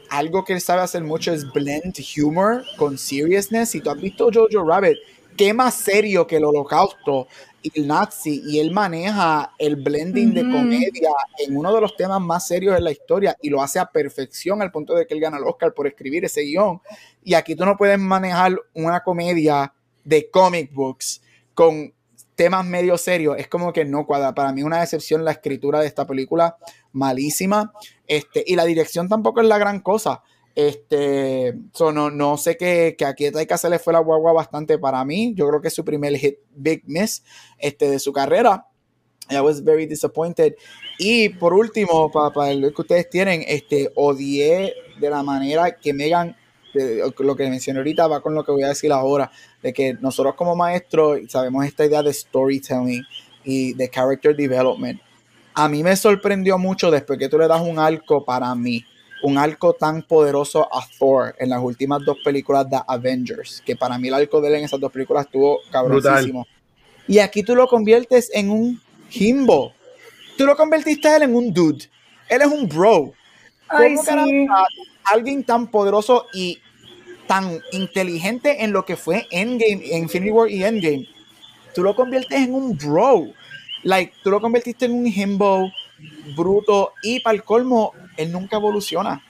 algo 0.09 0.43
que 0.43 0.53
él 0.53 0.61
sabe 0.61 0.81
hacer 0.81 1.05
mucho 1.05 1.31
es 1.31 1.49
blend 1.53 1.95
humor 2.21 2.65
con 2.75 2.97
seriousness. 2.97 3.69
Si 3.69 3.79
tú 3.79 3.91
has 3.91 4.01
visto 4.01 4.29
Jojo 4.33 4.67
Rabbit, 4.67 4.97
qué 5.39 5.53
más 5.53 5.73
serio 5.73 6.27
que 6.27 6.35
el 6.35 6.43
holocausto 6.43 7.29
y 7.61 7.79
el 7.79 7.87
nazi 7.87 8.43
y 8.45 8.59
él 8.59 8.71
maneja 8.71 9.53
el 9.57 9.77
blending 9.77 10.33
de 10.33 10.41
comedia 10.41 11.11
en 11.37 11.55
uno 11.55 11.73
de 11.73 11.79
los 11.79 11.95
temas 11.95 12.19
más 12.19 12.45
serios 12.45 12.75
de 12.75 12.81
la 12.81 12.91
historia 12.91 13.37
y 13.41 13.49
lo 13.49 13.61
hace 13.61 13.79
a 13.79 13.85
perfección 13.85 14.61
al 14.61 14.69
punto 14.69 14.93
de 14.93 15.07
que 15.07 15.13
él 15.13 15.21
gana 15.21 15.37
el 15.37 15.45
Oscar 15.45 15.73
por 15.73 15.87
escribir 15.87 16.25
ese 16.25 16.41
guion. 16.41 16.81
Y 17.23 17.35
aquí 17.35 17.55
tú 17.55 17.63
no 17.63 17.77
puedes 17.77 17.97
manejar 17.97 18.53
una 18.73 18.99
comedia 18.99 19.73
de 20.03 20.29
comic 20.29 20.73
books 20.73 21.21
con 21.53 21.93
temas 22.35 22.65
medio 22.65 22.97
serios, 22.97 23.37
es 23.37 23.47
como 23.47 23.71
que 23.71 23.85
no 23.85 24.05
cuadra. 24.05 24.35
Para 24.35 24.51
mí 24.51 24.61
una 24.61 24.81
decepción 24.81 25.23
la 25.23 25.31
escritura 25.31 25.79
de 25.79 25.87
esta 25.87 26.05
película, 26.05 26.57
malísima. 26.91 27.71
Este, 28.05 28.43
y 28.45 28.57
la 28.57 28.65
dirección 28.65 29.07
tampoco 29.07 29.39
es 29.39 29.47
la 29.47 29.57
gran 29.57 29.79
cosa. 29.79 30.21
Este, 30.59 31.57
no, 31.79 32.11
no 32.11 32.37
sé 32.37 32.57
que, 32.57 32.93
que 32.97 33.05
aquí 33.05 33.31
Taika 33.31 33.57
se 33.57 33.69
le 33.69 33.79
fue 33.79 33.93
la 33.93 33.99
guagua 33.99 34.33
bastante 34.33 34.77
para 34.77 35.05
mí. 35.05 35.33
Yo 35.33 35.47
creo 35.47 35.61
que 35.61 35.69
es 35.69 35.73
su 35.73 35.85
primer 35.85 36.17
hit 36.17 36.39
big 36.53 36.83
miss 36.85 37.23
este, 37.57 37.89
de 37.89 37.97
su 37.97 38.11
carrera. 38.11 38.67
I 39.29 39.39
was 39.39 39.63
very 39.63 39.85
disappointed. 39.85 40.55
Y 40.97 41.29
por 41.29 41.53
último, 41.53 42.11
para, 42.11 42.33
para 42.33 42.53
lo 42.55 42.73
que 42.73 42.81
ustedes 42.81 43.09
tienen, 43.09 43.45
este, 43.47 43.89
odié 43.95 44.73
de 44.99 45.09
la 45.09 45.23
manera 45.23 45.77
que 45.77 45.93
Megan, 45.93 46.35
lo 46.73 47.35
que 47.37 47.49
mencioné 47.49 47.79
ahorita 47.79 48.07
va 48.07 48.19
con 48.19 48.35
lo 48.35 48.43
que 48.43 48.51
voy 48.51 48.63
a 48.63 48.67
decir 48.67 48.91
ahora, 48.91 49.31
de 49.63 49.71
que 49.71 49.93
nosotros 50.01 50.35
como 50.35 50.57
maestros 50.57 51.21
sabemos 51.29 51.65
esta 51.65 51.85
idea 51.85 52.03
de 52.03 52.11
storytelling 52.11 53.05
y 53.45 53.75
de 53.75 53.89
character 53.89 54.35
development. 54.35 54.99
A 55.53 55.69
mí 55.69 55.83
me 55.83 55.95
sorprendió 55.95 56.57
mucho 56.57 56.91
después 56.91 57.17
que 57.17 57.29
tú 57.29 57.37
le 57.37 57.47
das 57.47 57.61
un 57.61 57.79
arco 57.79 58.25
para 58.25 58.53
mí 58.55 58.83
un 59.23 59.37
arco 59.37 59.73
tan 59.73 60.01
poderoso 60.03 60.67
a 60.73 60.85
Thor 60.97 61.35
en 61.39 61.49
las 61.49 61.61
últimas 61.61 62.03
dos 62.05 62.17
películas 62.23 62.69
de 62.69 62.79
Avengers, 62.87 63.61
que 63.65 63.75
para 63.75 63.97
mí 63.97 64.07
el 64.07 64.13
arco 64.13 64.41
de 64.41 64.49
él 64.49 64.55
en 64.55 64.65
esas 64.65 64.79
dos 64.79 64.91
películas 64.91 65.25
estuvo 65.25 65.59
cabrosísimo. 65.71 66.47
Y 67.07 67.19
aquí 67.19 67.43
tú 67.43 67.55
lo 67.55 67.67
conviertes 67.67 68.29
en 68.33 68.49
un 68.49 68.81
himbo. 69.11 69.73
Tú 70.37 70.45
lo 70.45 70.55
convertiste 70.55 71.07
a 71.07 71.17
él 71.17 71.23
en 71.23 71.35
un 71.35 71.53
dude. 71.53 71.89
Él 72.29 72.41
es 72.41 72.47
un 72.47 72.67
bro. 72.67 73.13
alguien 75.05 75.43
tan 75.43 75.67
poderoso 75.67 76.25
y 76.33 76.59
tan 77.27 77.59
inteligente 77.71 78.63
en 78.63 78.71
lo 78.71 78.85
que 78.85 78.95
fue 78.95 79.27
Endgame, 79.29 79.85
Infinity 79.85 80.31
War 80.31 80.49
y 80.49 80.63
Endgame, 80.63 81.07
tú 81.75 81.83
lo 81.83 81.95
conviertes 81.95 82.39
en 82.39 82.55
un 82.55 82.75
bro. 82.75 83.27
Like, 83.83 84.13
tú 84.23 84.31
lo 84.31 84.41
convertiste 84.41 84.85
en 84.85 84.93
un 84.93 85.05
himbo 85.05 85.71
bruto 86.35 86.93
y 87.03 87.19
para 87.19 87.35
el 87.35 87.43
colmo, 87.43 87.93
él 88.19 88.31
nunca 88.31 88.57
evoluciona. 88.57 89.21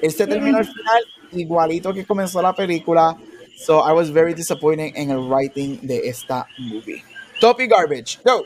Él 0.00 0.12
se 0.12 0.26
termina 0.26 0.58
al 0.58 0.66
final 0.66 1.04
igualito 1.32 1.92
que 1.94 2.04
comenzó 2.04 2.42
la 2.42 2.54
película. 2.54 3.16
So 3.56 3.82
I 3.88 3.92
was 3.92 4.12
very 4.12 4.34
disappointed 4.34 4.92
en 4.96 5.10
el 5.10 5.18
writing 5.18 5.78
de 5.82 6.08
esta 6.08 6.46
movie. 6.58 7.02
Topi 7.40 7.66
Garbage, 7.66 8.18
go. 8.24 8.44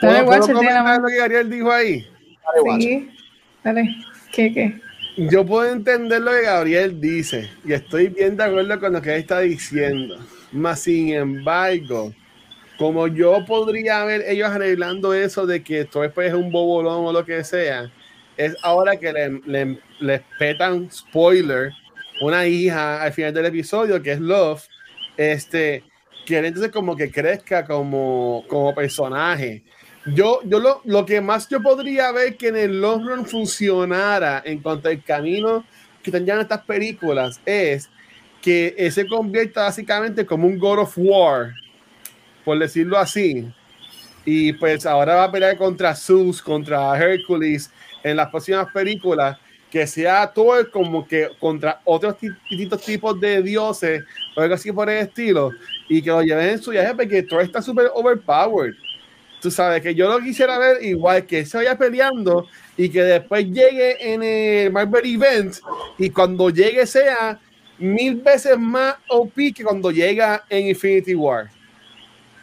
¿Puedo, 0.00 0.24
¿puedo 0.24 0.46
comentar 0.46 1.00
lo 1.00 1.08
que 1.08 1.20
Ariel 1.20 1.50
dijo 1.50 1.70
ahí? 1.70 2.06
Sí. 2.78 3.10
Dale, 3.62 3.88
¿qué, 4.32 4.52
qué? 4.52 4.80
Yo 5.16 5.46
puedo 5.46 5.70
entender 5.70 6.20
lo 6.20 6.32
que 6.32 6.42
Gabriel 6.42 7.00
dice 7.00 7.48
y 7.64 7.72
estoy 7.72 8.08
bien 8.08 8.36
de 8.36 8.44
acuerdo 8.44 8.80
con 8.80 8.92
lo 8.92 9.00
que 9.00 9.14
él 9.14 9.20
está 9.20 9.40
diciendo. 9.40 10.18
Más 10.50 10.80
sin 10.80 11.10
embargo, 11.10 12.12
como 12.76 13.06
yo 13.06 13.44
podría 13.46 14.04
ver 14.04 14.24
ellos 14.26 14.50
arreglando 14.50 15.14
eso 15.14 15.46
de 15.46 15.62
que 15.62 15.82
esto 15.82 16.00
después 16.00 16.28
es 16.28 16.34
un 16.34 16.50
bobolón 16.50 17.06
o 17.06 17.12
lo 17.12 17.24
que 17.24 17.44
sea, 17.44 17.90
es 18.36 18.56
ahora 18.62 18.96
que 18.96 19.12
le, 19.12 19.40
le, 19.46 19.78
le 20.00 20.24
petan 20.38 20.90
spoiler 20.90 21.72
una 22.20 22.46
hija 22.46 23.02
al 23.02 23.12
final 23.12 23.34
del 23.34 23.46
episodio 23.46 24.02
que 24.02 24.12
es 24.12 24.20
Love, 24.20 24.62
este, 25.16 25.84
que 26.24 26.38
entonces 26.38 26.70
como 26.72 26.96
que 26.96 27.10
crezca 27.10 27.64
como, 27.64 28.44
como 28.48 28.74
personaje. 28.74 29.62
Yo, 30.06 30.40
yo 30.44 30.60
lo, 30.60 30.82
lo 30.84 31.06
que 31.06 31.20
más 31.20 31.48
yo 31.48 31.62
podría 31.62 32.12
ver 32.12 32.36
que 32.36 32.48
en 32.48 32.56
el 32.56 32.80
long 32.80 33.06
run 33.06 33.26
funcionara 33.26 34.42
en 34.44 34.60
cuanto 34.60 34.88
al 34.88 35.02
camino 35.02 35.64
que 36.02 36.10
tendrían 36.10 36.40
estas 36.40 36.62
películas 36.62 37.40
es 37.46 37.88
que 38.42 38.74
ese 38.76 39.06
convierta 39.06 39.62
básicamente 39.62 40.26
como 40.26 40.46
un 40.46 40.58
God 40.58 40.80
of 40.80 40.92
War, 40.96 41.54
por 42.44 42.58
decirlo 42.58 42.98
así. 42.98 43.50
Y 44.26 44.52
pues 44.54 44.84
ahora 44.84 45.14
va 45.14 45.24
a 45.24 45.32
pelear 45.32 45.56
contra 45.56 45.94
Zeus, 45.94 46.42
contra 46.42 46.96
Hércules 46.98 47.70
en 48.04 48.16
las 48.16 48.28
próximas 48.28 48.70
películas, 48.72 49.36
que 49.70 49.88
sea 49.88 50.30
todo 50.32 50.70
como 50.70 51.04
que 51.04 51.30
contra 51.40 51.80
otros 51.84 52.14
distintos 52.20 52.80
tipos 52.82 53.18
de 53.18 53.42
dioses 53.42 54.04
o 54.36 54.40
algo 54.40 54.54
así 54.54 54.70
por 54.70 54.88
el 54.88 54.98
estilo, 54.98 55.50
y 55.88 56.00
que 56.00 56.10
lo 56.10 56.22
lleven 56.22 56.50
en 56.50 56.62
su 56.62 56.70
viaje 56.70 56.94
porque 56.94 57.24
todo 57.24 57.40
está 57.40 57.60
súper 57.60 57.90
overpowered. 57.92 58.74
Tú 59.40 59.50
sabes 59.50 59.82
que 59.82 59.94
yo 59.94 60.08
lo 60.08 60.24
quisiera 60.24 60.58
ver 60.58 60.82
igual 60.84 61.26
que 61.26 61.44
se 61.44 61.56
vaya 61.56 61.76
peleando 61.76 62.46
y 62.76 62.88
que 62.88 63.02
después 63.02 63.44
llegue 63.46 64.14
en 64.14 64.22
el 64.22 64.72
Marvel 64.72 65.04
Event 65.04 65.56
y 65.98 66.08
cuando 66.08 66.50
llegue 66.50 66.86
sea 66.86 67.38
mil 67.78 68.16
veces 68.16 68.56
más 68.58 68.94
OP 69.08 69.34
que 69.54 69.64
cuando 69.64 69.90
llega 69.90 70.44
en 70.48 70.68
Infinity 70.68 71.14
War. 71.14 71.50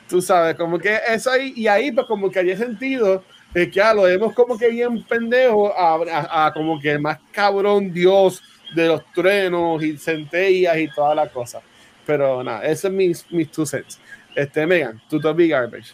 Tú 0.10 0.22
sabes, 0.22 0.56
como 0.56 0.78
que 0.78 1.00
eso 1.08 1.32
ahí, 1.32 1.54
y 1.56 1.68
ahí 1.68 1.92
pues 1.92 2.06
como 2.06 2.30
que 2.30 2.40
haya 2.40 2.58
sentido 2.58 3.24
que 3.54 3.70
ya 3.70 3.94
lo 3.94 4.04
vemos 4.04 4.34
como 4.34 4.58
que 4.58 4.70
bien 4.70 5.04
pendejo 5.04 5.74
a, 5.78 5.96
a, 5.96 6.46
a, 6.46 6.54
como 6.54 6.80
que 6.80 6.92
el 6.92 7.00
más 7.00 7.20
cabrón 7.32 7.92
dios 7.92 8.42
de 8.74 8.88
los 8.88 9.06
truenos 9.14 9.84
y 9.84 9.98
centellas 9.98 10.78
y 10.78 10.88
todas 10.88 11.16
las 11.16 11.30
cosas. 11.32 11.62
Pero 12.06 12.44
nada, 12.44 12.64
ese 12.64 12.88
es 12.88 12.94
mis, 12.94 13.32
mis 13.32 13.52
two 13.52 13.66
cents. 13.66 14.00
Este, 14.36 14.66
Megan, 14.66 15.02
tu 15.10 15.20
top 15.20 15.38
garbage. 15.38 15.94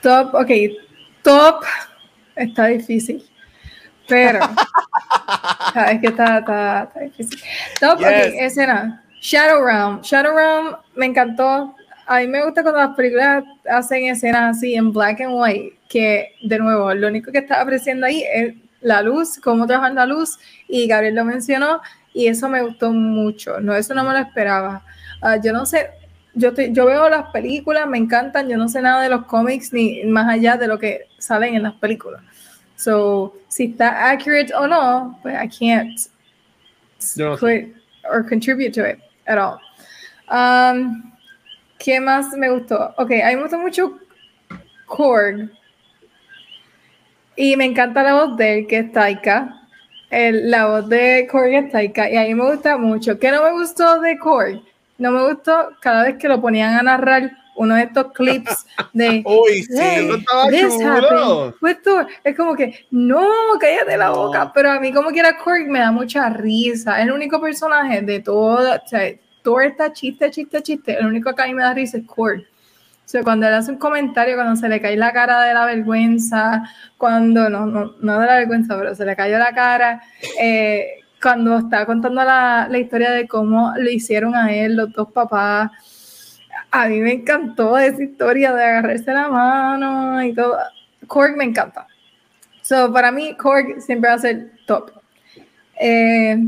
Top, 0.00 0.34
ok, 0.34 0.50
top 1.22 1.64
está 2.34 2.66
difícil, 2.66 3.24
pero 4.08 4.40
sabes 5.72 6.00
que 6.00 6.08
está, 6.08 6.38
está, 6.38 6.82
está, 6.84 7.00
difícil. 7.00 7.40
Top, 7.78 7.98
yes. 7.98 8.08
ok, 8.08 8.34
escena. 8.40 9.04
Shadow 9.20 9.64
Realm. 9.64 10.00
Shadow 10.02 10.34
Realm 10.34 10.76
me 10.96 11.06
encantó. 11.06 11.76
A 12.06 12.18
mí 12.18 12.26
me 12.26 12.44
gusta 12.44 12.62
cuando 12.62 12.80
las 12.80 12.96
películas 12.96 13.44
hacen 13.70 14.06
escenas 14.06 14.56
así 14.56 14.74
en 14.74 14.92
black 14.92 15.20
and 15.20 15.34
white, 15.34 15.78
que 15.92 16.36
de 16.42 16.58
nuevo, 16.58 16.94
lo 16.94 17.08
único 17.08 17.30
que 17.30 17.38
está 17.38 17.60
apreciando 17.60 18.06
ahí 18.06 18.24
es 18.32 18.54
la 18.80 19.02
luz, 19.02 19.38
cómo 19.44 19.66
trabajan 19.66 19.94
la 19.94 20.06
luz, 20.06 20.38
y 20.66 20.86
Gabriel 20.86 21.16
lo 21.16 21.24
mencionó, 21.26 21.82
y 22.14 22.28
eso 22.28 22.48
me 22.48 22.62
gustó 22.62 22.92
mucho. 22.92 23.60
No, 23.60 23.74
eso 23.74 23.92
no 23.92 24.02
me 24.02 24.14
lo 24.14 24.18
esperaba. 24.20 24.86
Uh, 25.22 25.38
yo 25.44 25.52
no 25.52 25.66
sé, 25.66 25.90
yo, 26.32 26.54
te, 26.54 26.72
yo 26.72 26.86
veo 26.86 27.10
las 27.10 27.30
películas, 27.30 27.86
me 27.86 27.98
encantan, 27.98 28.48
yo 28.48 28.56
no 28.56 28.70
sé 28.70 28.80
nada 28.80 29.02
de 29.02 29.10
los 29.10 29.26
cómics 29.26 29.74
ni 29.74 30.02
más 30.04 30.26
allá 30.32 30.56
de 30.56 30.66
lo 30.66 30.78
que 30.78 31.08
salen 31.18 31.56
en 31.56 31.64
las 31.64 31.74
películas. 31.74 32.22
So, 32.76 33.34
si 33.48 33.64
está 33.64 34.10
accurate 34.10 34.54
o 34.54 34.66
no, 34.66 35.18
pues 35.20 35.34
I 35.34 35.46
can't 35.46 36.00
no. 37.16 37.36
put 37.36 37.76
or 38.10 38.26
contribute 38.26 38.72
to 38.72 38.88
it 38.88 38.98
at 39.26 39.36
all. 39.36 39.60
Um, 40.30 41.12
¿Qué 41.78 42.00
más 42.00 42.32
me 42.34 42.48
gustó? 42.48 42.94
Ok, 42.96 43.10
a 43.22 43.28
mí 43.28 43.36
me 43.36 43.42
gustó 43.42 43.58
mucho 43.58 43.98
Korg. 44.86 45.50
Y 47.36 47.56
me 47.56 47.64
encanta 47.64 48.02
la 48.02 48.14
voz 48.14 48.36
de 48.36 48.58
él, 48.58 48.66
que 48.66 48.78
es 48.78 48.92
Taika. 48.92 49.62
El, 50.10 50.50
la 50.50 50.66
voz 50.66 50.88
de 50.88 51.26
Korg 51.30 51.52
es 51.54 51.70
Taika. 51.70 52.10
Y 52.10 52.16
a 52.16 52.22
mí 52.22 52.34
me 52.34 52.50
gusta 52.50 52.76
mucho. 52.76 53.18
¿Qué 53.18 53.30
no 53.30 53.42
me 53.42 53.52
gustó 53.52 54.00
de 54.00 54.18
Korg? 54.18 54.62
no 55.02 55.10
me 55.10 55.28
gustó 55.28 55.70
cada 55.80 56.04
vez 56.04 56.16
que 56.16 56.28
lo 56.28 56.40
ponían 56.40 56.74
a 56.74 56.82
narrar 56.82 57.32
uno 57.56 57.74
de 57.74 57.82
estos 57.82 58.12
clips 58.12 58.64
de 58.92 59.22
Uy, 59.26 59.62
sí, 59.64 59.74
hey, 59.78 60.08
this 60.50 60.80
happened 60.80 61.54
with 61.60 61.78
Thor. 61.84 62.06
Es 62.24 62.36
como 62.36 62.54
que, 62.54 62.86
no, 62.90 63.28
cállate 63.60 63.96
la 63.96 64.10
boca. 64.10 64.50
Pero 64.54 64.70
a 64.70 64.80
mí, 64.80 64.92
como 64.92 65.10
quiera, 65.10 65.36
Korg 65.36 65.68
me 65.68 65.80
da 65.80 65.92
mucha 65.92 66.30
risa. 66.30 66.98
Es 67.00 67.06
el 67.06 67.12
único 67.12 67.40
personaje 67.40 68.00
de 68.00 68.20
todo. 68.20 68.74
O 68.74 68.88
sea, 68.88 69.12
Thor 69.42 69.64
está 69.64 69.92
chiste, 69.92 70.30
chiste, 70.30 70.62
chiste. 70.62 70.98
El 70.98 71.06
único 71.06 71.34
que 71.34 71.42
a 71.42 71.46
mí 71.46 71.54
me 71.54 71.62
da 71.62 71.74
risa 71.74 71.98
es 71.98 72.06
Korg. 72.06 72.44
O 73.04 73.08
sea, 73.12 73.22
cuando 73.22 73.46
él 73.46 73.54
hace 73.54 73.72
un 73.72 73.78
comentario, 73.78 74.36
cuando 74.36 74.56
se 74.56 74.68
le 74.68 74.80
cae 74.80 74.96
la 74.96 75.12
cara 75.12 75.42
de 75.42 75.54
la 75.54 75.66
vergüenza, 75.66 76.62
cuando, 76.96 77.48
no, 77.50 77.66
no, 77.66 77.94
no 78.00 78.18
de 78.20 78.26
la 78.26 78.36
vergüenza, 78.36 78.78
pero 78.78 78.94
se 78.94 79.04
le 79.04 79.16
cayó 79.16 79.38
la 79.38 79.52
cara, 79.52 80.02
eh, 80.40 81.00
cuando 81.20 81.58
estaba 81.58 81.84
contando 81.86 82.24
la, 82.24 82.68
la, 82.70 82.78
historia 82.78 83.10
de 83.10 83.28
cómo 83.28 83.72
le 83.76 83.92
hicieron 83.92 84.34
a 84.34 84.52
él 84.52 84.76
los 84.76 84.92
dos 84.92 85.12
papás, 85.12 85.70
a 86.70 86.88
mí 86.88 87.00
me 87.00 87.12
encantó 87.12 87.78
esa 87.78 88.02
historia 88.02 88.52
de 88.54 88.64
agarrarse 88.64 89.12
la 89.12 89.28
mano 89.28 90.22
y 90.24 90.34
todo. 90.34 90.56
Korg 91.06 91.36
me 91.36 91.44
encanta. 91.44 91.86
So, 92.62 92.92
para 92.92 93.12
mí, 93.12 93.36
Korg 93.36 93.80
siempre 93.80 94.08
va 94.08 94.16
a 94.16 94.18
ser 94.18 94.52
top. 94.66 94.90
Eh, 95.78 96.38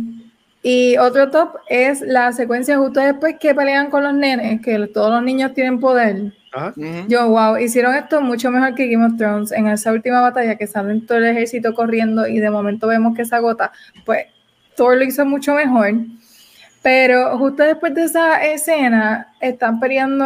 y 0.62 0.96
otro 0.96 1.30
top 1.30 1.56
es 1.68 2.00
la 2.00 2.32
secuencia 2.32 2.78
justo 2.78 3.00
después 3.00 3.36
que 3.38 3.54
pelean 3.54 3.90
con 3.90 4.02
los 4.02 4.14
nenes, 4.14 4.62
que 4.62 4.86
todos 4.88 5.10
los 5.10 5.22
niños 5.22 5.52
tienen 5.52 5.78
poder. 5.78 6.32
Uh 6.54 6.60
-huh. 6.76 7.08
Yo, 7.08 7.28
wow, 7.28 7.56
hicieron 7.58 7.94
esto 7.94 8.20
mucho 8.20 8.50
mejor 8.50 8.74
que 8.74 8.86
Game 8.86 9.04
of 9.04 9.16
Thrones. 9.16 9.52
En 9.52 9.66
esa 9.66 9.92
última 9.92 10.20
batalla 10.20 10.56
que 10.56 10.66
salen 10.66 11.04
todo 11.06 11.18
el 11.18 11.24
ejército 11.24 11.74
corriendo 11.74 12.26
y 12.26 12.38
de 12.38 12.50
momento 12.50 12.86
vemos 12.86 13.16
que 13.16 13.24
se 13.24 13.34
agota, 13.34 13.72
pues 14.04 14.26
Thor 14.76 14.96
lo 14.96 15.04
hizo 15.04 15.24
mucho 15.24 15.54
mejor. 15.54 15.94
Pero 16.82 17.38
justo 17.38 17.62
después 17.62 17.94
de 17.94 18.04
esa 18.04 18.44
escena, 18.44 19.32
están 19.40 19.80
peleando 19.80 20.24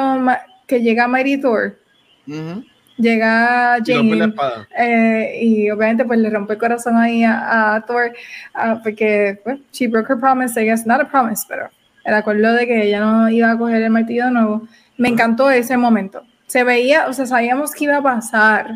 que 0.67 0.83
llega 0.83 1.09
Mighty 1.09 1.41
Thor. 1.41 1.79
Uh 2.27 2.33
-huh. 2.33 2.65
Llega 2.99 3.79
Jane 3.87 4.35
eh, 4.77 5.39
y 5.41 5.71
obviamente 5.71 6.05
pues 6.05 6.19
le 6.19 6.31
rompe 6.31 6.55
el 6.55 6.59
corazón 6.59 6.97
ahí 6.97 7.23
a, 7.23 7.77
a 7.77 7.81
Thor 7.87 8.13
uh, 8.57 8.83
porque 8.83 9.41
pues, 9.45 9.61
she 9.73 9.87
broke 9.87 10.13
her 10.13 10.19
promise, 10.19 10.61
I 10.61 10.65
guess, 10.65 10.85
not 10.85 11.01
a 11.01 11.09
promise, 11.09 11.45
pero 11.49 11.71
el 12.05 12.15
acuerdo 12.15 12.53
de 12.55 12.67
que 12.67 12.87
ella 12.87 12.99
no 13.01 13.29
iba 13.29 13.53
a 13.53 13.57
coger 13.57 13.83
el 13.83 13.91
martillo 13.91 14.25
de 14.25 14.31
nuevo. 14.33 14.69
Me 14.99 15.09
encantó 15.09 15.51
ese 15.51 15.77
momento. 15.77 16.23
Se 16.47 16.65
veía, 16.65 17.07
o 17.07 17.13
sea, 17.13 17.25
sabíamos 17.25 17.73
que 17.73 17.85
iba 17.85 17.97
a 17.97 18.03
pasar, 18.03 18.73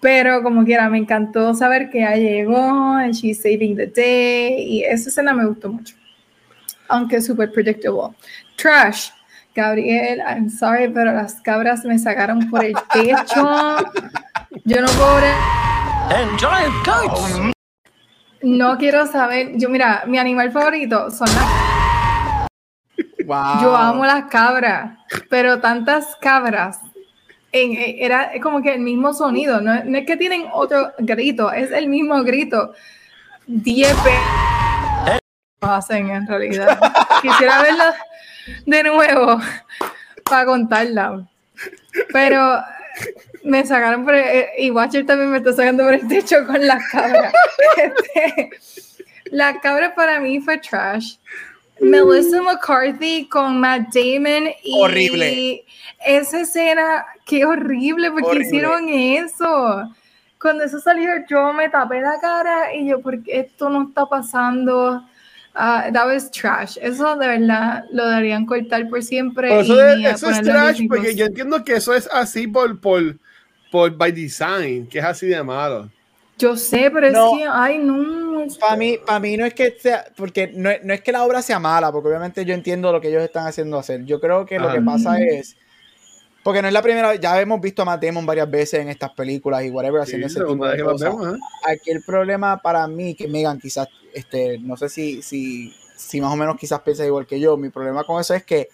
pero 0.00 0.42
como 0.42 0.64
quiera, 0.64 0.88
me 0.88 0.98
encantó 0.98 1.54
saber 1.54 1.90
que 1.90 2.00
ya 2.00 2.14
llegó, 2.16 2.94
and 2.94 3.12
she's 3.12 3.42
saving 3.42 3.76
the 3.76 3.86
day, 3.86 4.54
y 4.62 4.84
esa 4.84 5.10
escena 5.10 5.34
me 5.34 5.44
gustó 5.44 5.70
mucho, 5.70 5.94
aunque 6.88 7.20
súper 7.20 7.52
predictable. 7.52 8.16
Trash, 8.56 9.10
Gabriel, 9.54 10.20
I'm 10.20 10.48
sorry, 10.48 10.88
pero 10.88 11.12
las 11.12 11.40
cabras 11.42 11.84
me 11.84 11.98
sacaron 11.98 12.48
por 12.48 12.64
el 12.64 12.74
techo, 12.92 13.76
yo 14.64 14.80
no. 14.80 14.88
And 16.10 16.38
giant 16.38 16.74
goats. 16.86 17.52
No 18.42 18.78
quiero 18.78 19.06
saber, 19.06 19.52
yo 19.56 19.68
mira, 19.68 20.04
mi 20.06 20.18
animal 20.18 20.50
favorito 20.50 21.10
son 21.10 21.28
las... 21.28 21.79
Wow. 23.30 23.62
Yo 23.62 23.76
amo 23.76 24.04
las 24.04 24.24
cabras, 24.24 24.98
pero 25.28 25.60
tantas 25.60 26.16
cabras 26.16 26.80
en, 27.52 27.76
era 27.76 28.32
como 28.42 28.60
que 28.60 28.74
el 28.74 28.80
mismo 28.80 29.14
sonido, 29.14 29.60
no, 29.60 29.84
no, 29.84 29.98
es 29.98 30.04
que 30.04 30.16
tienen 30.16 30.46
otro 30.52 30.90
grito, 30.98 31.52
es 31.52 31.70
el 31.70 31.86
mismo 31.86 32.24
grito. 32.24 32.72
10 33.46 33.96
hacen 35.60 36.10
en 36.10 36.26
realidad. 36.26 36.76
Quisiera 37.22 37.62
verla 37.62 37.94
de 38.66 38.82
nuevo 38.82 39.40
para 40.24 40.44
contarla. 40.44 41.24
Pero 42.12 42.60
me 43.44 43.64
sacaron 43.64 44.04
por 44.04 44.16
el, 44.16 44.46
y 44.58 44.72
Watcher 44.72 45.06
también 45.06 45.30
me 45.30 45.38
está 45.38 45.52
sacando 45.52 45.84
por 45.84 45.94
el 45.94 46.08
techo 46.08 46.44
con 46.48 46.66
las 46.66 46.84
cabras. 46.88 47.32
Este, 47.76 48.50
la 49.26 49.60
cabra 49.60 49.94
para 49.94 50.18
mí 50.18 50.40
fue 50.40 50.58
trash. 50.58 51.14
Melissa 51.80 52.42
McCarthy 52.42 53.26
con 53.26 53.58
Matt 53.60 53.94
Damon 53.94 54.50
y 54.62 54.80
horrible. 54.80 55.64
esa 56.04 56.40
escena, 56.40 57.06
qué 57.24 57.44
horrible, 57.44 58.10
porque 58.10 58.28
horrible. 58.28 58.46
hicieron 58.46 58.88
eso. 58.88 59.90
Cuando 60.40 60.64
eso 60.64 60.80
salió, 60.80 61.10
yo 61.28 61.52
me 61.52 61.68
tapé 61.68 62.00
la 62.00 62.18
cara 62.20 62.74
y 62.74 62.88
yo, 62.88 63.00
porque 63.00 63.40
esto 63.40 63.68
no 63.68 63.88
está 63.88 64.06
pasando? 64.06 65.04
Uh, 65.54 65.92
that 65.92 66.06
was 66.06 66.30
trash. 66.30 66.78
Eso 66.80 67.16
de 67.16 67.26
verdad 67.26 67.84
lo 67.90 68.06
deberían 68.08 68.46
cortar 68.46 68.88
por 68.88 69.02
siempre. 69.02 69.48
Pero 69.48 69.60
eso, 69.60 69.76
de, 69.76 70.02
eso 70.04 70.30
es 70.30 70.42
trash, 70.42 70.86
porque 70.88 71.14
yo 71.14 71.26
entiendo 71.26 71.64
que 71.64 71.74
eso 71.74 71.92
es 71.92 72.08
así 72.12 72.46
por, 72.46 72.80
por, 72.80 73.16
por 73.70 73.96
by 73.96 74.12
design, 74.12 74.86
que 74.86 75.00
es 75.00 75.04
así 75.04 75.26
de 75.26 75.42
malo. 75.42 75.90
Yo 76.38 76.56
sé, 76.56 76.90
pero 76.90 77.06
es 77.08 77.12
que, 77.12 77.46
ay, 77.46 77.78
no. 77.78 78.29
Para 78.58 78.76
mí, 78.76 78.98
para 79.04 79.20
mí 79.20 79.36
no 79.36 79.44
es 79.44 79.54
que 79.54 79.76
sea, 79.78 80.06
porque 80.16 80.48
no, 80.54 80.70
no, 80.82 80.94
es 80.94 81.00
que 81.00 81.12
la 81.12 81.24
obra 81.24 81.42
sea 81.42 81.58
mala, 81.58 81.92
porque 81.92 82.08
obviamente 82.08 82.44
yo 82.44 82.54
entiendo 82.54 82.92
lo 82.92 83.00
que 83.00 83.08
ellos 83.08 83.22
están 83.22 83.46
haciendo 83.46 83.78
hacer. 83.78 84.04
Yo 84.04 84.20
creo 84.20 84.46
que 84.46 84.58
lo 84.58 84.72
que 84.72 84.80
pasa 84.80 85.20
es, 85.20 85.56
porque 86.42 86.62
no 86.62 86.68
es 86.68 86.74
la 86.74 86.82
primera 86.82 87.10
vez, 87.10 87.20
ya 87.20 87.40
hemos 87.40 87.60
visto 87.60 87.82
a 87.82 87.84
Matt 87.84 88.02
Damon 88.02 88.24
varias 88.26 88.50
veces 88.50 88.80
en 88.80 88.88
estas 88.88 89.10
películas 89.10 89.64
y 89.64 89.70
whatever, 89.70 90.00
haciendo 90.00 90.26
ese 90.26 90.40
tipo 90.44 90.66
de 90.66 90.82
cosas. 90.82 91.14
¿eh? 91.14 91.38
Aquí 91.66 91.90
el 91.90 92.02
problema 92.02 92.60
para 92.60 92.86
mí, 92.86 93.14
que 93.14 93.28
Megan 93.28 93.58
quizás, 93.58 93.88
este, 94.14 94.58
no 94.58 94.76
sé 94.76 94.88
si, 94.88 95.22
si, 95.22 95.74
si 95.96 96.20
más 96.20 96.32
o 96.32 96.36
menos 96.36 96.56
quizás 96.56 96.80
piensa 96.80 97.04
igual 97.04 97.26
que 97.26 97.38
yo, 97.38 97.56
mi 97.56 97.70
problema 97.70 98.04
con 98.04 98.20
eso 98.20 98.34
es 98.34 98.44
que 98.44 98.68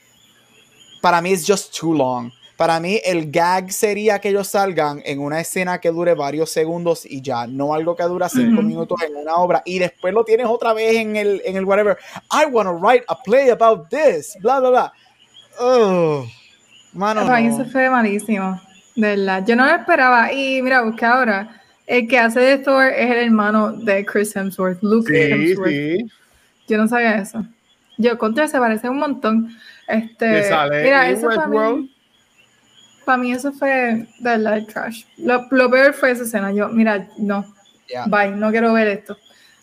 para 1.01 1.21
mí 1.21 1.33
es 1.33 1.45
just 1.47 1.77
too 1.79 1.93
long. 1.93 2.31
Para 2.57 2.81
mí, 2.81 3.01
el 3.05 3.31
gag 3.31 3.71
sería 3.71 4.19
que 4.19 4.31
ellos 4.31 4.49
salgan 4.49 5.03
en 5.05 5.21
una 5.21 5.41
escena 5.41 5.79
que 5.79 5.91
dure 5.91 6.15
varios 6.15 6.51
segundos 6.51 7.05
y 7.05 7.21
ya, 7.21 7.47
no 7.47 7.75
algo 7.75 7.95
que 7.95 8.03
dura 8.05 8.31
cinco 8.31 8.63
minutos 8.63 8.99
en 9.07 9.15
una 9.15 9.37
obra 9.37 9.63
y 9.67 9.79
después 9.79 10.15
lo 10.15 10.25
tienes 10.25 10.47
otra 10.47 10.73
vez 10.73 10.97
en 10.97 11.17
el, 11.17 11.43
en 11.45 11.57
el 11.57 11.67
whatever. 11.67 11.99
I 12.33 12.47
want 12.51 12.67
to 12.67 12.73
write 12.73 13.05
a 13.09 13.23
play 13.23 13.51
about 13.51 13.91
this, 13.91 14.37
bla, 14.41 14.61
bla, 14.61 14.71
bla. 14.71 14.93
Oh, 15.59 16.27
mano. 16.93 17.27
Para 17.27 17.41
eso 17.41 17.65
fue 17.67 17.91
malísimo, 17.91 18.61
de 18.95 19.17
verdad. 19.17 19.45
Yo 19.47 19.55
no 19.55 19.67
lo 19.67 19.75
esperaba. 19.75 20.33
Y 20.33 20.63
mira, 20.63 20.83
busqué 20.83 21.05
ahora. 21.05 21.63
El 21.87 22.09
que 22.09 22.19
hace 22.19 22.41
de 22.41 22.59
Thor 22.59 22.87
es 22.87 23.11
el 23.11 23.19
hermano 23.19 23.73
de 23.73 24.05
Chris 24.05 24.35
Hemsworth, 24.35 24.83
Luke 24.83 25.13
Hemsworth. 25.13 25.71
Sí. 25.71 26.07
Yo 26.69 26.79
no 26.79 26.89
sabía 26.89 27.19
eso. 27.19 27.45
Yo 27.97 28.19
contra 28.19 28.49
se 28.49 28.59
parece 28.59 28.89
un 28.89 28.99
montón. 28.99 29.57
Este, 29.87 30.51
mira, 30.83 31.09
eso 31.09 31.29
para 31.29 31.47
mí, 31.47 31.95
para 33.07 33.19
mí 33.19 33.33
eso 33.33 33.53
fue 33.53 34.07
de 34.19 34.39
light 34.39 34.69
trash. 34.69 35.05
Lo, 35.17 35.47
lo, 35.51 35.71
peor 35.71 35.95
fue 35.95 36.11
esa 36.11 36.25
escena. 36.25 36.53
Yo, 36.53 36.69
mira, 36.69 37.09
no. 37.17 37.55
Bye, 38.09 38.33
no 38.33 38.51
quiero 38.51 38.73
ver 38.75 38.89
esto. 38.89 39.17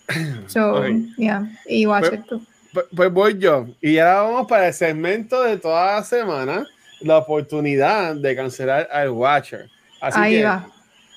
So, 0.48 0.84
yeah, 1.18 1.50
y 1.66 1.86
watch 1.86 2.10
pues, 2.10 2.42
pues, 2.74 2.86
pues, 2.94 3.12
voy 3.12 3.38
yo. 3.38 3.68
Y 3.82 3.98
ahora 4.00 4.22
vamos 4.24 4.48
para 4.48 4.68
el 4.68 4.74
segmento 4.74 5.44
de 5.44 5.58
toda 5.58 5.96
la 5.96 6.04
semana, 6.04 6.66
la 7.02 7.18
oportunidad 7.18 8.16
de 8.16 8.36
cancelar 8.36 8.90
al 8.92 9.12
Watcher. 9.12 9.70
Así 10.02 10.20
Ahí 10.20 10.38
que, 10.38 10.44
va. 10.44 10.70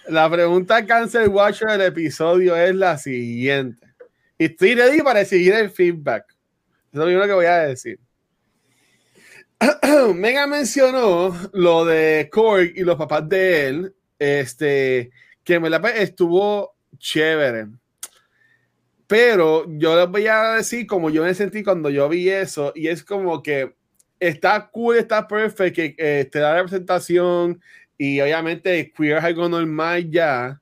La 0.09 0.31
pregunta 0.31 0.87
cancel 0.87 1.29
Watcher 1.29 1.69
del 1.71 1.83
episodio 1.83 2.57
es 2.57 2.75
la 2.75 2.97
siguiente. 2.97 3.87
Y 4.39 4.47
estoy 4.47 4.75
ready 4.75 5.03
para 5.03 5.25
seguir 5.25 5.55
el 5.55 5.71
feedback. 5.71 6.25
Es 6.93 6.99
lo 6.99 7.05
primero 7.05 7.27
que 7.27 7.33
voy 7.33 7.47
a 7.47 7.59
decir. 7.59 7.99
Mega 10.15 10.47
mencionó 10.47 11.35
lo 11.53 11.85
de 11.85 12.29
Korg 12.31 12.73
y 12.77 12.83
los 12.83 12.97
papás 12.97 13.29
de 13.29 13.69
él, 13.69 13.95
este, 14.19 15.11
que 15.43 15.61
me 15.61 15.71
la 15.71 15.79
estuvo 15.91 16.75
chévere. 16.99 17.69
Pero 19.07 19.65
yo 19.69 19.97
les 19.97 20.09
voy 20.09 20.27
a 20.27 20.55
decir 20.55 20.87
como 20.87 21.11
yo 21.11 21.23
me 21.23 21.35
sentí 21.35 21.63
cuando 21.63 21.91
yo 21.91 22.09
vi 22.09 22.29
eso, 22.29 22.73
y 22.75 22.89
es 22.89 23.05
como 23.05 23.43
que 23.43 23.75
está 24.19 24.69
cool, 24.69 24.97
está 24.97 25.27
perfecto, 25.29 25.77
que 25.77 25.95
eh, 25.99 26.29
te 26.31 26.39
da 26.41 26.51
la 26.51 26.57
representación, 26.57 27.61
y 27.97 28.21
obviamente 28.21 28.93
queer 28.93 29.19
es 29.19 29.25
algo 29.25 29.49
normal 29.49 30.11
ya, 30.11 30.61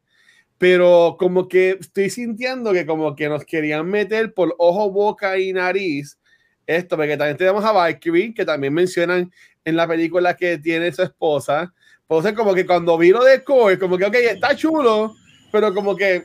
pero 0.58 1.16
como 1.18 1.48
que 1.48 1.78
estoy 1.80 2.10
sintiendo 2.10 2.72
que 2.72 2.86
como 2.86 3.16
que 3.16 3.28
nos 3.28 3.44
querían 3.44 3.88
meter 3.88 4.34
por 4.34 4.54
ojo, 4.58 4.90
boca 4.90 5.38
y 5.38 5.52
nariz 5.52 6.18
esto, 6.66 6.96
porque 6.96 7.16
también 7.16 7.36
tenemos 7.36 7.64
a 7.64 7.72
Valkyrie, 7.72 8.34
que 8.34 8.44
también 8.44 8.72
mencionan 8.72 9.30
en 9.64 9.76
la 9.76 9.86
película 9.86 10.36
que 10.36 10.58
tiene 10.58 10.92
su 10.92 11.02
esposa. 11.02 11.72
Pues 12.06 12.32
como 12.34 12.54
que 12.54 12.66
cuando 12.66 12.98
vi 12.98 13.10
lo 13.10 13.24
de 13.24 13.42
Core, 13.42 13.78
como 13.78 13.96
que, 13.96 14.04
ok, 14.04 14.14
está 14.14 14.54
chulo, 14.54 15.14
pero 15.50 15.72
como 15.72 15.96
que, 15.96 16.24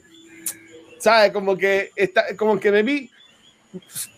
¿sabes? 0.99 1.31
Como 1.31 1.57
que, 1.57 1.91
está, 1.95 2.35
como 2.35 2.59
que 2.59 2.71
me 2.71 2.83
vi, 2.83 3.09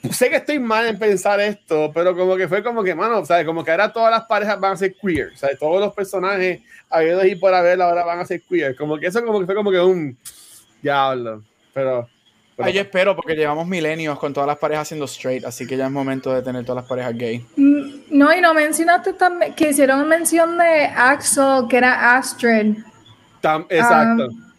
sé 0.10 0.30
que 0.30 0.38
estoy 0.38 0.60
mal 0.60 0.88
en 0.88 0.98
pensar 0.98 1.40
esto, 1.40 1.92
pero 1.94 2.16
como 2.16 2.36
que 2.36 2.48
fue 2.48 2.64
como 2.64 2.84
que, 2.84 2.96
mano, 2.96 3.26
¿sabes? 3.26 3.46
Como 3.46 3.64
que 3.64 3.72
ahora 3.72 3.92
todas 3.92 4.12
las 4.12 4.24
parejas 4.26 4.60
van 4.60 4.74
a 4.74 4.78
ser 4.78 4.96
queer, 4.96 5.38
¿sabes? 5.38 5.60
Todos 5.60 5.80
los 5.80 5.94
personajes 5.94 6.62
habiendo 6.90 7.26
y 7.26 7.36
por 7.36 7.54
haber 7.54 7.82
ahora 7.82 8.04
van 8.04 8.20
a 8.20 8.26
ser 8.26 8.42
queer. 8.42 8.76
Como 8.76 8.98
que 8.98 9.08
eso 9.08 9.24
como 9.24 9.40
que 9.40 9.46
fue 9.46 9.56
como 9.56 9.72
que 9.72 9.80
un 9.80 10.18
diablo, 10.82 11.44
pero 11.74 12.08
yo 12.70 12.82
espero 12.82 13.16
porque 13.16 13.36
llevamos 13.36 13.68
milenios 13.68 14.18
con 14.20 14.34
todas 14.34 14.48
las 14.48 14.58
parejas 14.58 14.88
siendo 14.88 15.06
straight, 15.06 15.46
así 15.46 15.66
que 15.66 15.78
ya 15.78 15.86
es 15.86 15.92
momento 15.92 16.34
de 16.34 16.42
tener 16.42 16.64
todas 16.66 16.84
las 16.84 16.90
parejas 16.90 17.18
gay. 17.18 17.46
Mm, 17.56 18.02
no, 18.12 18.34
y 18.34 18.42
no 18.42 18.54
mencionaste 18.54 19.14
también 19.14 19.54
que 19.54 19.70
hicieron 19.70 20.08
mención 20.08 20.58
de 20.58 20.86
Axel, 20.86 21.68
que 21.70 21.78
era 21.78 22.18
Astrid. 22.18 22.78
exacto. 23.70 24.28
Um, 24.28 24.52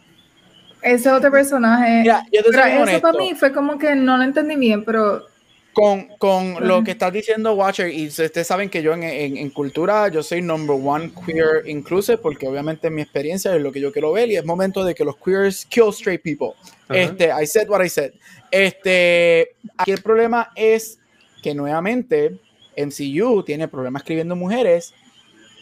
ese 0.81 1.09
otro 1.09 1.31
personaje. 1.31 2.01
Mira, 2.01 2.25
yo 2.31 2.43
te 2.43 2.49
eso 2.49 3.01
para 3.01 3.17
mí 3.17 3.33
fue 3.35 3.53
como 3.53 3.77
que 3.77 3.95
no 3.95 4.17
lo 4.17 4.23
entendí 4.23 4.55
bien, 4.55 4.83
pero 4.83 5.25
con, 5.73 6.07
con 6.19 6.67
lo 6.67 6.83
que 6.83 6.91
estás 6.91 7.11
diciendo, 7.11 7.53
Watcher, 7.53 7.91
y 7.91 8.07
ustedes 8.07 8.47
saben 8.47 8.69
que 8.69 8.81
yo 8.81 8.93
en, 8.93 9.03
en, 9.03 9.49
cultura, 9.49 10.07
yo 10.07 10.21
soy 10.21 10.41
number 10.41 10.77
one 10.81 11.11
queer 11.25 11.67
inclusive, 11.67 12.19
porque 12.19 12.47
obviamente 12.47 12.89
mi 12.89 13.01
experiencia 13.01 13.55
es 13.55 13.61
lo 13.61 13.71
que 13.71 13.81
yo 13.81 13.91
quiero 13.91 14.11
ver 14.11 14.29
y 14.29 14.35
es 14.35 14.45
momento 14.45 14.83
de 14.85 14.93
que 14.93 15.03
los 15.03 15.17
queers 15.17 15.65
kill 15.65 15.89
straight 15.89 16.21
people. 16.21 16.53
Este, 16.89 17.29
I 17.29 17.47
said 17.47 17.67
what 17.67 17.83
I 17.83 17.89
said. 17.89 18.13
Este, 18.51 19.55
aquí 19.77 19.91
el 19.91 20.01
problema 20.01 20.51
es 20.55 20.99
que 21.41 21.55
nuevamente 21.55 22.37
MCU 22.77 23.43
tiene 23.43 23.67
problemas 23.67 24.01
escribiendo 24.01 24.35
mujeres 24.35 24.93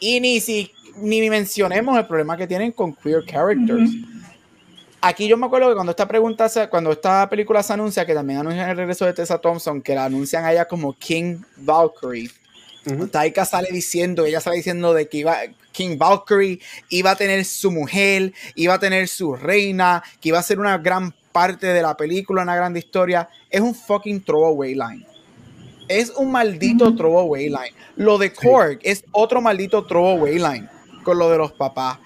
y 0.02 0.20
ni 0.20 0.42
si 0.42 0.72
ni 0.98 1.30
mencionemos 1.30 1.98
el 1.98 2.06
problema 2.06 2.36
que 2.36 2.48
tienen 2.48 2.72
con 2.72 2.94
queer 2.94 3.24
characters. 3.26 3.92
Aquí 5.04 5.28
yo 5.28 5.36
me 5.36 5.48
acuerdo 5.48 5.70
que 5.70 5.74
cuando 5.74 5.90
esta 5.92 6.08
pregunta, 6.08 6.48
cuando 6.70 6.92
esta 6.92 7.28
película 7.28 7.64
se 7.64 7.74
anuncia, 7.74 8.06
que 8.06 8.14
también 8.14 8.40
anuncian 8.40 8.70
el 8.70 8.78
regreso 8.78 9.04
de 9.06 9.14
Tessa 9.14 9.40
Thompson, 9.40 9.82
que 9.82 9.96
la 9.96 10.06
anuncian 10.06 10.46
a 10.46 10.52
ella 10.52 10.68
como 10.68 10.94
King 10.94 11.40
Valkyrie. 11.58 12.30
Taika 13.12 13.44
sale 13.46 13.70
diciendo, 13.72 14.26
ella 14.26 14.40
sale 14.42 14.58
diciendo 14.58 14.94
de 14.94 15.10
que 15.10 15.18
iba, 15.18 15.38
King 15.72 15.98
Valkyrie 15.98 16.60
iba 16.90 17.12
a 17.12 17.16
tener 17.16 17.46
su 17.46 17.72
mujer, 17.72 18.32
iba 18.54 18.76
a 18.76 18.80
tener 18.80 19.08
su 19.08 19.36
reina, 19.36 20.04
que 20.20 20.30
iba 20.30 20.38
a 20.38 20.44
ser 20.44 20.60
una 20.60 20.78
gran 20.78 21.16
parte 21.32 21.68
de 21.68 21.82
la 21.82 21.98
película, 21.98 22.44
una 22.44 22.56
gran 22.56 22.78
historia. 22.78 23.28
Es 23.50 23.62
un 23.62 23.74
fucking 23.74 24.22
throwaway 24.22 24.76
line. 24.76 25.06
Es 25.88 26.12
un 26.12 26.32
maldito 26.32 26.96
throwaway 26.96 27.50
line. 27.50 27.74
Lo 27.96 28.20
de 28.20 28.32
Korg 28.34 28.78
es 28.84 29.04
otro 29.12 29.42
maldito 29.42 29.84
throwaway 29.84 30.38
line 30.38 30.70
con 31.04 31.18
lo 31.18 31.32
de 31.32 31.40
los 31.40 31.52
papás 31.54 31.98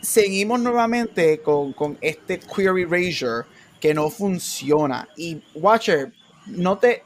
seguimos 0.00 0.60
nuevamente 0.60 1.40
con, 1.40 1.98
este 2.00 2.40
query 2.40 2.82
erasure 2.82 3.44
que 3.80 3.94
no 3.94 4.10
funciona. 4.10 5.08
Y 5.16 5.40
Watcher, 5.54 6.12
no 6.46 6.78
te. 6.78 7.04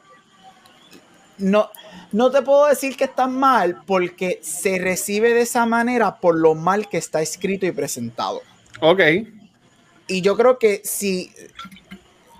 No, 1.37 1.69
no 2.13 2.31
te 2.31 2.41
puedo 2.41 2.67
decir 2.67 2.95
que 2.95 3.03
está 3.03 3.27
mal 3.27 3.83
porque 3.85 4.39
se 4.41 4.79
recibe 4.79 5.33
de 5.33 5.41
esa 5.41 5.65
manera 5.65 6.17
por 6.17 6.35
lo 6.35 6.55
mal 6.55 6.87
que 6.87 6.97
está 6.97 7.21
escrito 7.21 7.65
y 7.65 7.71
presentado. 7.71 8.41
Ok. 8.79 9.01
Y 10.07 10.21
yo 10.21 10.37
creo 10.37 10.57
que 10.57 10.81
si, 10.85 11.31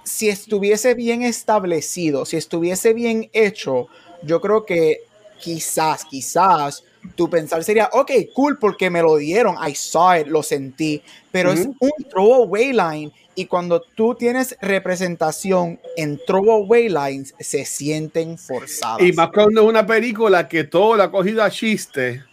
si 0.03 0.29
estuviese 0.29 0.93
bien 0.93 1.23
establecido, 1.23 2.25
si 2.25 2.37
estuviese 2.37 2.93
bien 2.93 3.29
hecho, 3.33 3.87
yo 4.23 4.39
creo 4.39 4.65
que 4.65 5.01
quizás, 5.39 6.05
quizás 6.05 6.84
tu 7.15 7.29
pensar 7.29 7.63
sería, 7.63 7.89
ok, 7.91 8.11
cool, 8.33 8.57
porque 8.57 8.89
me 8.89 9.01
lo 9.01 9.17
dieron, 9.17 9.55
I 9.65 9.75
saw 9.75 10.19
it, 10.19 10.27
lo 10.27 10.43
sentí, 10.43 11.01
pero 11.31 11.51
es 11.51 11.67
un 11.79 11.91
throwaway 12.09 12.71
line 12.73 13.11
y 13.35 13.45
cuando 13.45 13.81
tú 13.81 14.15
tienes 14.15 14.57
representación 14.61 15.79
en 15.97 16.19
throwaway 16.25 16.87
lines, 16.87 17.35
se 17.39 17.65
sienten 17.65 18.37
forzadas. 18.37 19.01
Y 19.01 19.11
más 19.11 19.29
cuando 19.33 19.61
es 19.61 19.67
una 19.67 19.85
película 19.85 20.47
que 20.47 20.63
todo 20.63 20.95
la 20.95 21.05
ha 21.05 21.11
cogido 21.11 21.43
a 21.43 21.49
chiste. 21.49 22.23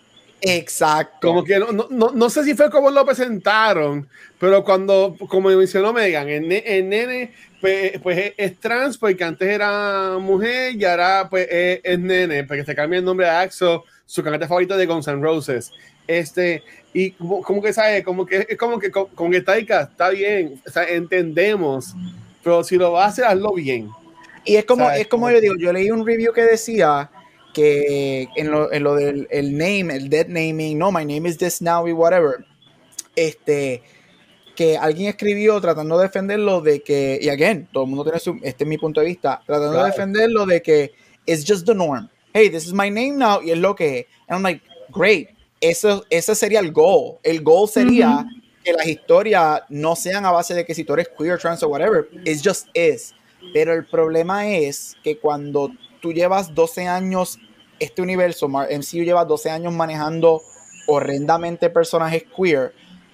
Exacto. 0.41 1.29
Como 1.29 1.45
que 1.45 1.59
no, 1.59 1.73
no, 1.73 2.11
no, 2.13 2.31
sé 2.31 2.45
si 2.45 2.55
fue 2.55 2.71
como 2.71 2.91
lo 2.91 3.05
presentaron, 3.05 4.09
pero 4.39 4.65
cuando, 4.65 5.17
como 5.29 5.49
mencionó 5.51 5.93
Megan, 5.93 6.29
el, 6.29 6.49
nene 6.89 7.33
pues, 7.61 8.01
pues, 8.03 8.33
es, 8.37 8.59
trans 8.59 8.99
porque 8.99 9.23
antes 9.23 9.49
era 9.49 10.19
mujer 10.21 10.75
y 10.75 10.85
ahora 10.85 11.29
pues 11.31 11.47
es, 11.51 11.99
nene, 11.99 12.43
porque 12.43 12.65
se 12.65 12.75
cambia 12.75 12.99
el 12.99 13.05
nombre 13.05 13.29
a 13.29 13.41
Axo 13.41 13.85
su 14.13 14.23
cantante 14.23 14.47
favorito 14.47 14.77
de 14.77 14.85
Guns 14.85 15.09
N' 15.09 15.23
Roses. 15.23 15.73
Este, 16.07 16.63
y 16.93 17.13
como, 17.13 17.63
que 17.63 17.73
sabe, 17.73 18.03
como 18.03 18.27
que 18.27 18.47
es 18.47 18.59
como 18.59 18.79
que 18.79 18.91
con 18.91 19.31
que 19.31 19.39
está, 19.39 19.57
está 19.57 20.11
bien, 20.11 20.61
o 20.67 20.71
sea, 20.71 20.85
entendemos, 20.85 21.95
pero 22.45 22.63
si 22.63 22.77
lo 22.77 22.93
vas 22.93 23.05
a 23.05 23.09
hacer, 23.09 23.25
hazlo 23.25 23.55
bien. 23.55 23.89
Y 24.45 24.57
es 24.57 24.67
como, 24.67 24.91
es 24.91 25.09
como 25.09 25.31
yo 25.31 25.41
digo, 25.41 25.55
yo 25.59 25.73
leí 25.73 25.91
un 25.91 26.07
review 26.07 26.35
que 26.35 26.43
decía 26.43 27.11
que 27.55 28.29
en 28.37 28.51
lo, 28.51 28.71
en 28.71 28.83
lo 28.83 28.97
del 28.97 29.29
el 29.31 29.57
name, 29.57 29.97
el 29.97 30.11
dead 30.11 30.27
naming, 30.27 30.77
no, 30.77 30.93
my 30.93 31.07
name 31.07 31.27
is 31.27 31.39
this 31.39 31.63
now 31.63 31.89
y 31.89 31.93
whatever, 31.93 32.45
este, 33.17 33.83
que 34.55 34.77
alguien 34.77 35.09
escribió 35.09 35.59
tratando 35.63 35.97
de 35.97 36.09
defenderlo 36.09 36.61
de 36.61 36.83
que, 36.83 37.19
y 37.19 37.31
again, 37.31 37.67
todo 37.73 37.85
el 37.85 37.89
mundo 37.89 38.05
tiene 38.05 38.19
su, 38.19 38.39
este 38.43 38.65
es 38.65 38.69
mi 38.69 38.77
punto 38.77 39.01
de 39.01 39.07
vista, 39.07 39.41
tratando 39.47 39.79
de 39.79 39.87
defenderlo 39.87 40.45
de 40.45 40.61
que 40.61 40.93
it's 41.25 41.47
just 41.49 41.65
the 41.65 41.75
norm 41.75 42.11
hey, 42.33 42.49
this 42.49 42.67
is 42.67 42.73
my 42.73 42.91
name 42.91 43.19
now, 43.19 43.41
y 43.43 43.51
es 43.51 43.59
lo 43.59 43.75
que 43.75 44.07
And 44.29 44.37
I'm 44.37 44.43
like, 44.43 44.63
great. 44.91 45.29
Eso, 45.61 46.05
ese 46.11 46.35
sería 46.35 46.61
el 46.61 46.73
goal. 46.73 47.19
El 47.23 47.43
goal 47.43 47.69
sería 47.69 48.27
que 48.65 48.73
las 48.73 48.87
historias 48.87 49.63
no 49.69 49.95
sean 49.95 50.25
a 50.25 50.31
base 50.31 50.55
de 50.55 50.65
que 50.65 50.75
si 50.75 50.85
tú 50.85 50.95
eres 50.95 51.09
queer, 51.17 51.39
trans 51.39 51.63
o 51.63 51.69
whatever, 51.69 52.09
it 52.25 52.41
just 52.43 52.67
is. 52.75 53.15
Pero 53.53 53.73
el 53.73 53.87
problema 53.87 54.49
es 54.49 54.97
que 55.03 55.19
cuando 55.19 55.71
tú 56.01 56.13
llevas 56.13 56.55
12 56.55 56.87
años, 56.89 57.39
este 57.79 58.03
universo, 58.03 58.49
MCU 58.49 59.03
lleva 59.05 59.25
12 59.25 59.51
años 59.51 59.73
manejando 59.73 60.43
horrendamente 60.87 61.71
personajes 61.71 62.25
queer, 62.37 62.73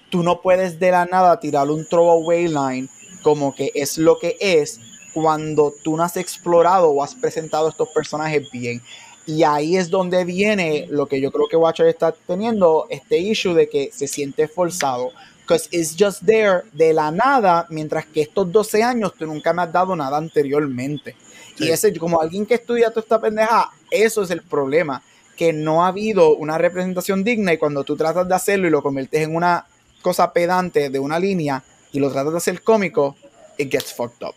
tú 0.09 0.23
no 0.23 0.41
puedes 0.41 0.79
de 0.79 0.91
la 0.91 1.05
nada 1.05 1.39
tirar 1.39 1.69
un 1.69 1.87
throwaway 1.87 2.47
line 2.47 2.89
como 3.21 3.53
que 3.53 3.71
es 3.75 3.97
lo 3.97 4.17
que 4.17 4.37
es 4.39 4.79
cuando 5.13 5.73
tú 5.83 5.97
no 5.97 6.03
has 6.03 6.17
explorado 6.17 6.89
o 6.89 7.03
has 7.03 7.15
presentado 7.15 7.69
estos 7.69 7.89
personajes 7.89 8.49
bien. 8.51 8.81
Y 9.29 9.43
ahí 9.43 9.77
es 9.77 9.91
donde 9.91 10.25
viene 10.25 10.87
lo 10.89 11.05
que 11.05 11.21
yo 11.21 11.31
creo 11.31 11.47
que 11.47 11.55
Watcher 11.55 11.85
está 11.85 12.11
teniendo, 12.11 12.87
este 12.89 13.19
issue 13.19 13.53
de 13.53 13.69
que 13.69 13.91
se 13.93 14.07
siente 14.07 14.47
forzado. 14.47 15.11
Because 15.41 15.69
it's 15.71 15.95
just 15.95 16.23
there 16.25 16.63
de 16.73 16.93
la 16.93 17.11
nada, 17.11 17.67
mientras 17.69 18.07
que 18.07 18.21
estos 18.21 18.51
12 18.51 18.81
años 18.81 19.13
tú 19.13 19.27
nunca 19.27 19.53
me 19.53 19.61
has 19.61 19.71
dado 19.71 19.95
nada 19.95 20.17
anteriormente. 20.17 21.15
Y 21.59 21.69
ese, 21.69 21.95
como 21.99 22.19
alguien 22.19 22.47
que 22.47 22.55
estudia 22.55 22.89
toda 22.89 23.01
esta 23.01 23.21
pendeja, 23.21 23.69
eso 23.91 24.23
es 24.23 24.31
el 24.31 24.41
problema, 24.41 25.03
que 25.37 25.53
no 25.53 25.85
ha 25.85 25.89
habido 25.89 26.35
una 26.35 26.57
representación 26.57 27.23
digna 27.23 27.53
y 27.53 27.59
cuando 27.59 27.83
tú 27.83 27.95
tratas 27.95 28.27
de 28.27 28.33
hacerlo 28.33 28.67
y 28.67 28.71
lo 28.71 28.81
conviertes 28.81 29.21
en 29.21 29.35
una 29.35 29.63
cosa 30.01 30.33
pedante 30.33 30.89
de 30.89 30.97
una 30.97 31.19
línea 31.19 31.63
y 31.91 31.99
lo 31.99 32.09
tratas 32.11 32.31
de 32.31 32.37
hacer 32.39 32.63
cómico, 32.63 33.15
it 33.59 33.71
gets 33.71 33.93
fucked 33.93 34.27
up. 34.27 34.33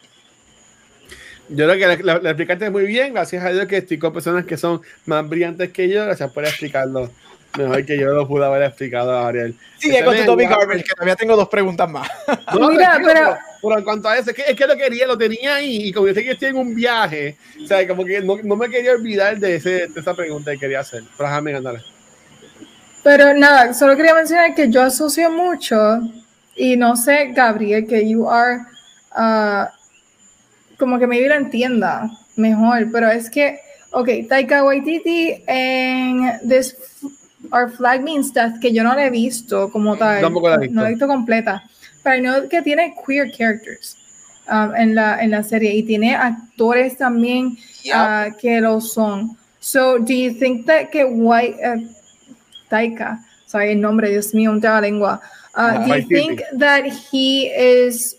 Yo 1.54 1.68
creo 1.68 1.96
que 1.96 2.02
la, 2.02 2.14
explicaste 2.14 2.70
muy 2.70 2.84
bien, 2.84 3.14
gracias 3.14 3.44
a 3.44 3.50
Dios 3.50 3.66
que 3.66 3.78
estoy 3.78 3.98
con 3.98 4.12
personas 4.12 4.44
que 4.44 4.56
son 4.56 4.80
más 5.06 5.28
brillantes 5.28 5.70
que 5.70 5.88
yo, 5.88 6.04
gracias 6.04 6.30
por 6.32 6.44
explicarlo 6.44 7.10
mejor 7.58 7.84
que 7.84 7.98
yo 7.98 8.08
lo 8.12 8.26
pude 8.26 8.44
haber 8.44 8.62
explicado 8.62 9.12
a 9.12 9.28
Ariel. 9.28 9.54
Sí, 9.78 9.92
con 10.04 10.16
tu 10.16 10.24
topic 10.24 10.48
garbage, 10.48 10.84
que 10.84 10.94
todavía 10.94 11.16
tengo 11.16 11.36
dos 11.36 11.48
preguntas 11.48 11.88
más. 11.88 12.08
Mira, 12.70 13.00
pero... 13.04 13.36
pero... 13.60 13.78
en 13.78 13.84
cuanto 13.84 14.08
a 14.08 14.16
eso, 14.16 14.30
es 14.30 14.36
que, 14.36 14.42
es 14.42 14.56
que, 14.56 14.66
lo 14.66 14.76
quería, 14.76 15.06
lo 15.06 15.18
tenía 15.18 15.56
ahí, 15.56 15.88
y 15.88 15.92
como 15.92 16.08
yo 16.08 16.14
sé 16.14 16.24
que 16.24 16.32
estoy 16.32 16.48
en 16.48 16.56
un 16.56 16.74
viaje, 16.74 17.36
o 17.62 17.66
sea, 17.66 17.86
como 17.86 18.04
que 18.04 18.20
no, 18.20 18.38
no 18.42 18.56
me 18.56 18.68
quería 18.68 18.92
olvidar 18.92 19.38
de, 19.38 19.56
ese, 19.56 19.88
de 19.88 20.00
esa 20.00 20.14
pregunta 20.14 20.52
que 20.52 20.58
quería 20.58 20.80
hacer. 20.80 21.02
Pero 21.16 21.28
déjame. 21.28 21.82
Pero 23.02 23.34
nada, 23.34 23.74
solo 23.74 23.96
quería 23.96 24.14
mencionar 24.14 24.54
que 24.54 24.70
yo 24.70 24.82
asocio 24.82 25.30
mucho, 25.30 26.00
y 26.56 26.76
no 26.76 26.96
sé, 26.96 27.32
Gabriel, 27.32 27.86
que 27.86 28.08
you 28.08 28.28
are... 28.28 28.60
Uh, 29.14 29.81
como 30.82 30.98
que 30.98 31.06
me 31.06 31.20
lo 31.20 31.36
entienda 31.36 32.10
mejor, 32.34 32.88
pero 32.90 33.08
es 33.08 33.30
que, 33.30 33.60
ok, 33.92 34.26
Taika 34.28 34.64
Waititi 34.64 35.44
en 35.46 36.40
This 36.48 36.76
Our 37.52 37.70
Flag 37.70 38.02
Means 38.02 38.34
Death, 38.34 38.58
que 38.60 38.72
yo 38.72 38.82
no 38.82 38.92
la 38.92 39.06
he 39.06 39.10
visto 39.10 39.70
como 39.70 39.96
tal, 39.96 40.20
no 40.22 40.40
la 40.40 40.88
he 40.88 40.90
visto. 40.90 41.06
completa, 41.06 41.62
pero 42.02 42.20
know 42.20 42.48
que 42.48 42.62
tiene 42.62 42.96
queer 43.06 43.30
characters 43.30 43.96
um, 44.48 44.74
en, 44.74 44.96
la, 44.96 45.22
en 45.22 45.30
la 45.30 45.44
serie 45.44 45.72
y 45.72 45.84
tiene 45.84 46.16
actores 46.16 46.98
también 46.98 47.56
uh, 47.94 48.36
que 48.40 48.60
lo 48.60 48.80
son. 48.80 49.36
So, 49.60 50.00
do 50.00 50.12
you 50.12 50.34
think 50.34 50.66
that 50.66 50.90
que 50.90 51.04
White, 51.04 51.60
uh, 51.64 51.80
Taika, 52.68 53.20
sorry, 53.46 53.70
el 53.70 53.80
nombre, 53.80 54.10
Dios 54.10 54.34
mío, 54.34 54.50
un 54.50 54.60
lengua, 54.60 55.20
uh, 55.54 55.86
do 55.86 55.94
you 55.94 56.08
think 56.08 56.42
that 56.58 56.82
he 57.12 57.52
is 57.54 58.16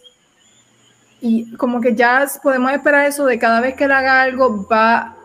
y 1.26 1.56
como 1.56 1.80
que 1.80 1.96
ya 1.96 2.28
podemos 2.44 2.70
esperar 2.74 3.08
eso 3.08 3.26
de 3.26 3.40
cada 3.40 3.62
vez 3.62 3.76
que 3.76 3.86
él 3.86 3.94
haga 3.94 4.24
algo 4.24 4.68
va 4.68 5.16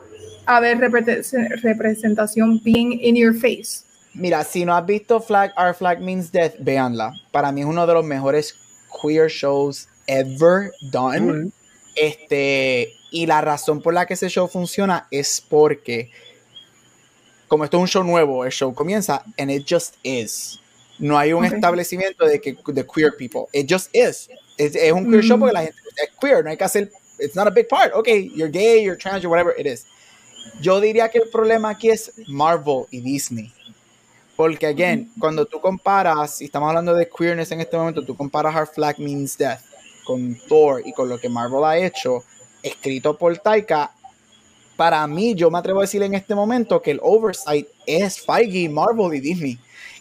a 0.47 0.57
haber 0.57 0.79
representación 0.79 2.61
being 2.63 2.93
in 3.03 3.17
your 3.17 3.35
face. 3.35 3.83
Mira, 4.15 4.45
si 4.45 4.65
no 4.65 4.77
has 4.77 4.87
visto 4.87 5.21
Flag, 5.21 5.53
Our 5.59 5.75
Flag 5.75 6.01
Means 6.01 6.31
Death, 6.31 6.55
véanla. 6.61 7.15
Para 7.33 7.51
mí 7.51 7.63
es 7.63 7.67
uno 7.67 7.85
de 7.85 7.95
los 7.95 8.05
mejores 8.05 8.55
queer 9.03 9.29
shows 9.29 9.89
ever 10.07 10.71
done. 10.93 11.51
Este, 11.97 12.93
y 13.11 13.27
la 13.27 13.41
razón 13.41 13.83
por 13.83 13.93
la 13.93 14.07
que 14.07 14.15
ese 14.15 14.29
show 14.29 14.47
funciona 14.47 15.09
es 15.11 15.45
porque, 15.49 16.13
como 17.49 17.65
esto 17.65 17.77
es 17.77 17.81
un 17.81 17.89
show 17.89 18.05
nuevo, 18.05 18.45
el 18.45 18.53
show 18.53 18.73
comienza 18.73 19.25
and 19.37 19.51
it 19.51 19.67
just 19.69 19.97
is. 20.05 20.61
No 21.01 21.19
hay 21.19 21.33
un 21.33 21.45
establecimiento 21.45 22.25
de 22.25 22.41
que 22.41 22.57
de 22.67 22.87
queer 22.87 23.17
people. 23.17 23.47
It 23.53 23.69
just 23.69 23.93
is. 23.93 24.29
Es, 24.57 24.77
es 24.77 24.93
un 24.93 25.11
queer 25.11 25.25
show 25.25 25.39
porque 25.39 25.55
la 25.55 25.63
gente 25.63 25.88
queer, 26.21 26.45
no 26.45 26.51
hay 26.51 26.57
que 26.57 26.65
hacer, 26.65 26.91
it's 27.19 27.35
not 27.35 27.47
a 27.47 27.51
big 27.51 27.69
part. 27.69 27.93
Ok, 27.95 28.09
you're 28.35 28.51
gay, 28.51 28.83
you're 28.83 28.97
trans, 28.97 29.23
you're 29.23 29.31
whatever 29.31 29.55
it 29.59 29.67
is. 29.67 29.87
Yo 30.61 30.81
diría 30.81 31.11
que 31.11 31.19
el 31.19 31.29
problema 31.29 31.71
aquí 31.71 31.91
es 31.91 32.13
Marvel 32.29 32.87
y 32.91 33.01
Disney. 33.01 33.53
Porque, 34.37 34.67
again, 34.67 35.11
cuando 35.19 35.45
tú 35.47 35.61
comparas, 35.61 36.41
y 36.41 36.45
estamos 36.45 36.69
hablando 36.69 36.95
de 36.95 37.09
queerness 37.09 37.51
en 37.51 37.61
este 37.61 37.77
momento, 37.77 38.05
tú 38.05 38.17
comparas 38.17 38.55
Our 38.55 38.69
Flag 38.69 38.99
Means 39.01 39.37
Death 39.37 39.61
con 40.05 40.39
Thor 40.49 40.81
y 40.85 40.93
con 40.93 41.09
lo 41.09 41.19
que 41.19 41.29
Marvel 41.29 41.65
ha 41.65 41.77
hecho, 41.77 42.25
escrito 42.63 43.19
por 43.19 43.37
Taika, 43.39 43.93
para 44.77 45.05
mí, 45.09 45.35
yo 45.35 45.51
me 45.51 45.59
atrevo 45.59 45.81
a 45.81 45.83
decir 45.83 46.05
en 46.05 46.15
este 46.15 46.37
momento 46.37 46.81
que 46.81 46.93
el 46.93 47.01
oversight 47.03 47.67
es 47.85 48.21
Feige, 48.21 48.69
Marvel 48.69 49.13
y 49.13 49.21
Disney. 49.21 49.59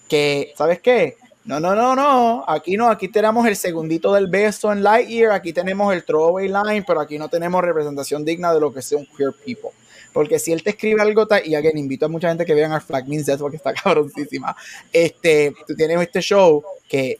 Que, 0.07 0.53
¿sabes 0.55 0.79
qué? 0.81 1.17
No, 1.47 1.61
no, 1.61 1.73
no, 1.73 1.95
no. 1.95 2.43
Aquí 2.45 2.75
no, 2.75 2.89
aquí 2.89 3.07
tenemos 3.07 3.47
el 3.47 3.55
segundito 3.55 4.13
del 4.13 4.27
beso 4.27 4.69
en 4.69 4.83
Lightyear, 4.83 5.31
aquí 5.31 5.53
tenemos 5.53 5.93
el 5.93 6.03
throwaway 6.03 6.49
line, 6.49 6.83
pero 6.85 6.99
aquí 6.99 7.17
no 7.17 7.29
tenemos 7.29 7.63
representación 7.63 8.25
digna 8.25 8.53
de 8.53 8.59
lo 8.59 8.73
que 8.73 8.81
sea 8.81 8.97
un 8.97 9.05
queer 9.05 9.31
people. 9.45 9.69
Porque 10.11 10.39
si 10.39 10.51
él 10.51 10.61
te 10.61 10.71
escribe 10.71 11.01
algo, 11.01 11.25
y 11.45 11.55
again, 11.55 11.77
invito 11.77 12.05
a 12.05 12.09
mucha 12.09 12.27
gente 12.27 12.43
que 12.43 12.53
vean 12.53 12.73
a 12.73 12.81
Flag 12.81 13.07
Means 13.07 13.25
Death 13.25 13.39
porque 13.39 13.55
está 13.55 13.73
cabroncísima. 13.83 14.57
Este, 14.91 15.53
tú 15.65 15.73
tienes 15.73 16.01
este 16.01 16.19
show 16.19 16.61
que 16.89 17.17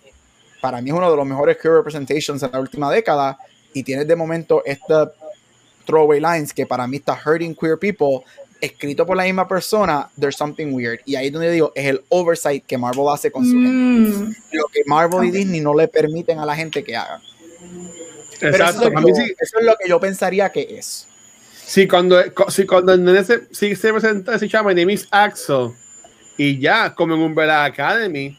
para 0.60 0.82
mí 0.82 0.90
es 0.90 0.96
uno 0.96 1.10
de 1.10 1.16
los 1.16 1.26
mejores 1.26 1.58
queer 1.58 1.76
representations 1.76 2.44
en 2.44 2.52
la 2.52 2.60
última 2.60 2.92
década 2.92 3.38
y 3.74 3.82
tienes 3.82 4.10
de 4.10 4.16
momento 4.18 4.62
esta 4.66 5.10
throwaway 5.86 6.20
lines 6.20 6.54
que 6.54 6.66
para 6.66 6.86
mí 6.86 6.98
está 6.98 7.18
hurting 7.26 7.56
queer 7.56 7.80
people 7.80 8.26
escrito 8.62 9.06
por 9.06 9.18
la 9.18 9.24
misma 9.24 9.48
persona, 9.48 10.10
there's 10.20 10.36
something 10.36 10.74
weird. 10.74 11.00
Y 11.06 11.16
ahí 11.16 11.28
es 11.28 11.34
donde 11.34 11.52
digo, 11.52 11.72
es 11.76 11.86
el 11.86 12.02
oversight 12.10 12.66
que 12.66 12.78
Marvel 12.78 13.06
hace 13.12 13.32
con 13.32 13.46
su 13.46 13.52
gente. 13.52 14.18
Mm. 14.18 14.36
Lo 14.54 14.66
que 14.68 14.82
Marvel 14.86 15.28
y 15.28 15.32
Disney 15.32 15.62
no 15.62 15.74
le 15.74 15.88
permiten 15.88 16.40
a 16.40 16.46
la 16.46 16.56
gente 16.56 16.84
que 16.84 16.96
haga. 16.96 17.22
Exacto. 18.42 18.88
Eso 18.88 19.60
es, 19.60 19.66
lo 19.66 19.76
que 19.82 19.90
yo 19.90 20.00
pensaría 20.00 20.50
que 20.52 20.78
es. 20.78 21.08
Sí, 21.66 21.88
cuando, 21.88 22.18
sí, 22.50 22.66
cuando 22.66 22.94
en 22.94 23.08
ese, 23.10 23.48
sí 23.52 23.76
se 23.76 23.92
presenta, 23.92 24.38
se 24.40 24.48
llama 24.48 24.70
My 24.70 24.76
name 24.80 24.94
is 24.94 25.08
Axel. 25.12 25.72
Y 26.38 26.60
ya, 26.60 26.94
como 26.94 27.16
en 27.16 27.22
Umbrella 27.22 27.66
Academy, 27.66 28.38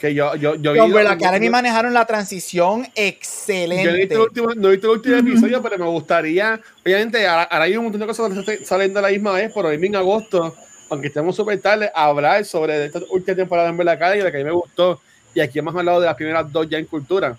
que 0.00 0.14
yo, 0.14 0.34
yo, 0.34 0.54
yo 0.54 0.72
vi 0.72 0.80
Umbrella 0.80 1.12
Academy 1.12 1.50
manejaron 1.50 1.92
la 1.92 2.06
transición 2.06 2.88
excelente. 2.94 3.84
Yo 3.84 3.90
no 3.90 3.96
he 3.96 4.00
visto 4.00 4.14
el 4.14 4.20
último, 4.20 4.54
no 4.54 4.68
he 4.68 4.72
visto 4.72 4.86
el 4.86 4.96
último 4.96 5.16
episodio, 5.16 5.62
pero 5.62 5.78
me 5.78 5.84
gustaría, 5.84 6.58
obviamente, 6.82 7.26
ahora, 7.26 7.48
hay 7.50 7.76
un 7.76 7.84
montón 7.84 8.00
de 8.00 8.06
cosas 8.06 8.32
que 8.44 8.64
salen 8.64 8.94
de 8.94 9.02
la 9.02 9.08
misma 9.10 9.32
vez, 9.32 9.52
pero 9.54 9.70
en 9.70 9.96
agosto, 9.96 10.56
aunque 10.88 11.08
estemos 11.08 11.36
súper 11.36 11.60
tarde, 11.60 11.92
hablar 11.94 12.46
sobre 12.46 12.86
esta 12.86 13.00
última 13.10 13.36
temporada 13.36 13.66
de 13.66 13.72
Umbrella 13.72 13.92
Academy, 13.92 14.22
la 14.22 14.30
que 14.30 14.38
a 14.38 14.40
mí 14.40 14.44
me 14.44 14.52
gustó, 14.52 15.02
y 15.34 15.40
aquí 15.40 15.58
hemos 15.58 15.76
hablado 15.76 16.00
de 16.00 16.06
las 16.06 16.16
primeras 16.16 16.50
dos 16.50 16.66
ya 16.66 16.78
en 16.78 16.86
cultura. 16.86 17.36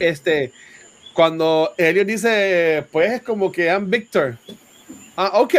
Este, 0.00 0.52
cuando 1.14 1.74
Elliot 1.76 2.06
dice, 2.08 2.84
pues 2.90 3.12
es 3.12 3.22
como 3.22 3.52
que 3.52 3.66
I'm 3.66 3.88
Victor. 3.88 4.36
Ah, 5.16 5.30
ok. 5.34 5.54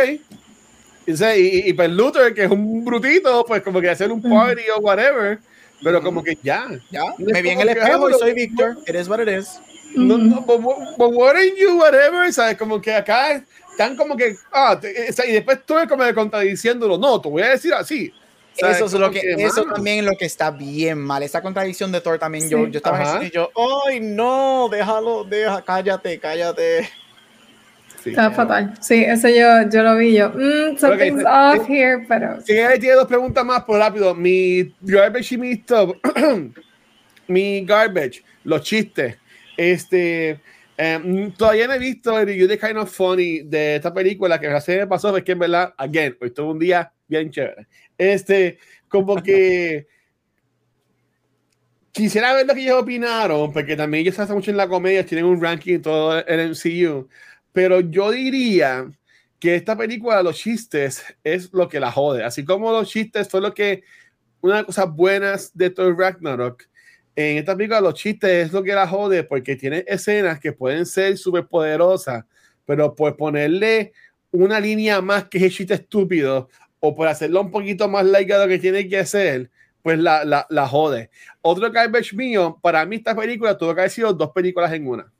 Dice, 1.05 1.39
y, 1.39 1.69
y, 1.69 1.73
pues 1.73 1.89
Luther, 1.89 2.33
que 2.33 2.43
es 2.43 2.51
un 2.51 2.83
brutito, 2.83 3.45
pues 3.47 3.63
como 3.63 3.79
que 3.79 3.89
hacer 3.89 4.11
un 4.11 4.21
party 4.21 4.63
o 4.75 4.79
whatever 4.79 5.39
pero 5.83 6.01
como 6.01 6.23
que 6.23 6.37
ya, 6.41 6.67
ya. 6.91 7.03
Me 7.17 7.41
vi 7.41 7.49
en 7.49 7.61
el 7.61 7.69
espejo 7.69 8.09
y 8.09 8.13
soy 8.13 8.33
Víctor. 8.33 8.77
It 8.87 8.95
is 8.95 9.07
what 9.07 9.19
it 9.19 9.29
is. 9.29 9.59
No, 9.95 10.17
no, 10.17 10.41
but, 10.41 10.61
but 10.97 11.11
what 11.11 11.35
are 11.35 11.51
you, 11.57 11.77
whatever, 11.77 12.31
¿sabes? 12.31 12.57
Como 12.57 12.79
que 12.79 12.93
acá 12.93 13.43
están 13.71 13.95
como 13.95 14.15
que, 14.15 14.35
ah, 14.51 14.79
y 14.83 15.31
después 15.31 15.65
tú 15.65 15.75
como 15.87 16.03
contradiciéndolo, 16.13 16.97
no, 16.97 17.19
te 17.19 17.29
voy 17.29 17.41
a 17.41 17.49
decir 17.49 17.73
así. 17.73 18.13
Eso 18.57 18.85
es 18.85 18.93
lo 18.93 19.09
que, 19.09 19.21
eso 19.37 19.63
también 19.63 19.99
es 19.99 20.05
lo 20.05 20.17
que 20.17 20.25
está 20.25 20.51
bien 20.51 20.99
mal. 20.99 21.23
Esa 21.23 21.41
contradicción 21.41 21.91
de 21.91 22.01
Thor 22.01 22.19
también 22.19 22.49
yo, 22.49 22.67
yo 22.67 22.77
estaba 22.77 22.99
diciendo 22.99 23.25
y 23.25 23.31
yo, 23.31 23.49
ay 23.87 23.99
no, 24.01 24.67
déjalo, 24.69 25.23
deja, 25.23 25.61
cállate, 25.63 26.19
cállate. 26.19 26.89
Está 28.05 28.31
fatal. 28.31 28.73
Sí, 28.79 29.03
eso 29.03 29.27
yo, 29.29 29.69
yo 29.69 29.83
lo 29.83 29.95
vi 29.97 30.15
yo. 30.15 30.29
Mm, 30.29 30.77
something's 30.77 31.23
off 31.25 31.69
here, 31.69 32.05
pero. 32.07 32.39
Si 32.41 32.53
tiene 32.53 32.93
dos 32.93 33.07
preguntas 33.07 33.45
más, 33.45 33.59
por 33.59 33.77
pues 33.77 33.79
rápido. 33.79 34.15
Mi 34.15 34.73
garbage 34.81 35.35
y 35.35 35.37
mi 35.37 35.51
stop. 35.51 35.95
mi 37.27 37.65
garbage, 37.65 38.23
los 38.43 38.61
chistes. 38.61 39.17
Este. 39.57 40.39
Em, 40.81 41.33
todavía 41.33 41.67
no 41.67 41.73
he 41.73 41.79
visto 41.79 42.17
el 42.17 42.25
review 42.25 42.47
de 42.47 42.57
Kind 42.57 42.77
of 42.77 42.89
Funny 42.89 43.41
de 43.41 43.75
esta 43.75 43.93
película 43.93 44.39
que 44.39 44.47
la 44.47 44.63
me 44.65 44.87
pasó, 44.87 45.17
es 45.17 45.25
que 45.25 45.33
en 45.33 45.39
verdad, 45.39 45.73
again, 45.77 46.15
hoy 46.21 46.31
tuvo 46.31 46.51
un 46.51 46.59
día 46.59 46.89
bien 47.05 47.29
chévere. 47.29 47.67
Este, 47.97 48.57
como 48.87 49.21
que 49.21 49.87
quisiera 51.91 52.33
ver 52.33 52.47
lo 52.47 52.53
que 52.53 52.61
ellos 52.61 52.81
opinaron, 52.81 53.51
porque 53.51 53.75
también 53.75 54.03
ellos 54.03 54.17
hacen 54.19 54.35
mucho 54.35 54.51
en 54.51 54.57
la 54.57 54.69
comedia, 54.69 55.05
tienen 55.05 55.25
un 55.25 55.41
ranking 55.41 55.75
en 55.75 55.81
todo 55.81 56.25
el 56.25 56.51
MCU. 56.51 57.09
Pero 57.53 57.79
yo 57.79 58.11
diría 58.11 58.89
que 59.39 59.55
esta 59.55 59.77
película, 59.77 60.21
los 60.21 60.37
chistes, 60.37 61.03
es 61.23 61.51
lo 61.53 61.67
que 61.69 61.79
la 61.79 61.91
jode. 61.91 62.23
Así 62.23 62.43
como 62.43 62.71
los 62.71 62.89
chistes 62.89 63.29
fue 63.29 63.41
lo 63.41 63.53
que, 63.53 63.83
una 64.41 64.55
de 64.55 64.59
las 64.59 64.65
cosas 64.65 64.93
buenas 64.93 65.57
de 65.57 65.69
Thor 65.69 65.97
Ragnarok, 65.97 66.63
en 67.15 67.37
esta 67.37 67.55
película 67.55 67.81
los 67.81 67.95
chistes 67.95 68.47
es 68.47 68.53
lo 68.53 68.63
que 68.63 68.73
la 68.73 68.87
jode 68.87 69.23
porque 69.23 69.55
tiene 69.55 69.83
escenas 69.87 70.39
que 70.39 70.53
pueden 70.53 70.85
ser 70.85 71.17
súper 71.17 71.47
poderosas, 71.47 72.23
pero 72.65 72.95
por 72.95 73.17
ponerle 73.17 73.93
una 74.31 74.59
línea 74.59 75.01
más 75.01 75.25
que 75.25 75.45
es 75.45 75.53
chiste 75.53 75.73
estúpido 75.73 76.49
o 76.79 76.95
por 76.95 77.07
hacerlo 77.07 77.41
un 77.41 77.51
poquito 77.51 77.89
más 77.89 78.05
like 78.05 78.31
lo 78.31 78.47
que 78.47 78.59
tiene 78.59 78.87
que 78.87 78.99
hacer, 78.99 79.49
pues 79.81 79.99
la, 79.99 80.23
la, 80.23 80.45
la 80.49 80.67
jode. 80.67 81.09
Otro 81.41 81.71
garbage 81.71 82.15
mío, 82.15 82.57
para 82.61 82.85
mí 82.85 82.97
esta 82.97 83.15
película 83.15 83.57
tuvo 83.57 83.73
que 83.73 83.81
haber 83.81 83.91
sido 83.91 84.13
dos 84.13 84.31
películas 84.31 84.71
en 84.71 84.87
una. 84.87 85.11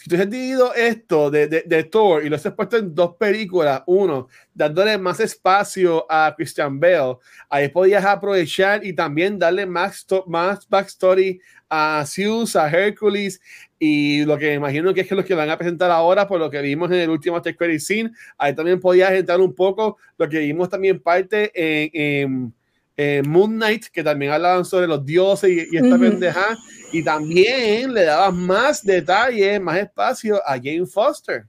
Si 0.00 0.08
tú 0.08 0.16
has 0.16 0.30
dividido 0.30 0.72
esto 0.72 1.30
de, 1.30 1.46
de, 1.46 1.62
de, 1.66 1.84
Thor 1.84 2.24
y 2.24 2.30
lo 2.30 2.36
has 2.36 2.50
puesto 2.52 2.78
en 2.78 2.94
dos 2.94 3.16
películas, 3.16 3.82
uno, 3.84 4.28
dándole 4.54 4.96
más 4.96 5.20
espacio 5.20 6.06
a 6.08 6.32
Christian 6.34 6.80
Bale, 6.80 7.18
ahí 7.50 7.68
podías 7.68 8.02
aprovechar 8.06 8.82
y 8.82 8.94
también 8.94 9.38
darle 9.38 9.66
más, 9.66 10.06
más 10.26 10.66
backstory 10.66 11.38
a 11.68 12.02
Zeus, 12.06 12.56
a 12.56 12.70
Hercules 12.70 13.42
y 13.78 14.24
lo 14.24 14.38
que 14.38 14.54
imagino 14.54 14.94
que 14.94 15.02
es 15.02 15.06
que 15.06 15.14
los 15.14 15.26
que 15.26 15.34
van 15.34 15.50
a 15.50 15.58
presentar 15.58 15.90
ahora, 15.90 16.26
por 16.26 16.40
lo 16.40 16.48
que 16.48 16.62
vimos 16.62 16.90
en 16.90 17.00
el 17.00 17.10
último 17.10 17.36
After 17.36 17.54
Credit 17.54 17.80
Scene, 17.80 18.10
ahí 18.38 18.54
también 18.54 18.80
podías 18.80 19.12
entrar 19.12 19.38
un 19.38 19.54
poco. 19.54 19.98
Lo 20.16 20.30
que 20.30 20.38
vimos 20.38 20.70
también 20.70 20.98
parte 21.00 21.50
en, 21.54 21.90
en 21.92 22.54
eh, 22.96 23.22
Moon 23.26 23.56
Knight, 23.56 23.86
que 23.86 24.02
también 24.02 24.32
hablaban 24.32 24.64
sobre 24.64 24.86
los 24.86 25.04
dioses 25.04 25.50
y, 25.50 25.68
y 25.70 25.76
esta 25.76 25.88
uh 25.88 25.98
-huh. 25.98 26.10
pendeja, 26.10 26.58
y 26.92 27.02
también 27.02 27.94
le 27.94 28.04
daban 28.04 28.36
más 28.36 28.82
detalles, 28.82 29.60
más 29.60 29.78
espacio 29.78 30.40
a 30.46 30.56
Jane 30.56 30.86
Foster 30.86 31.46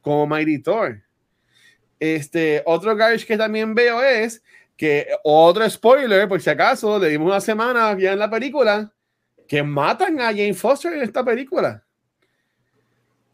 como 0.00 0.26
Mighty 0.26 0.62
Thor. 0.62 1.02
Este, 2.00 2.62
otro 2.64 2.94
garbage 2.96 3.26
que 3.26 3.36
también 3.36 3.74
veo 3.74 4.02
es 4.02 4.42
que 4.76 5.08
otro 5.24 5.68
spoiler, 5.68 6.28
por 6.28 6.40
si 6.40 6.48
acaso, 6.48 6.98
le 6.98 7.08
dimos 7.08 7.26
una 7.26 7.40
semana 7.40 7.96
ya 7.98 8.12
en 8.12 8.18
la 8.18 8.30
película, 8.30 8.92
que 9.48 9.62
matan 9.62 10.20
a 10.20 10.26
Jane 10.26 10.54
Foster 10.54 10.92
en 10.92 11.02
esta 11.02 11.24
película. 11.24 11.84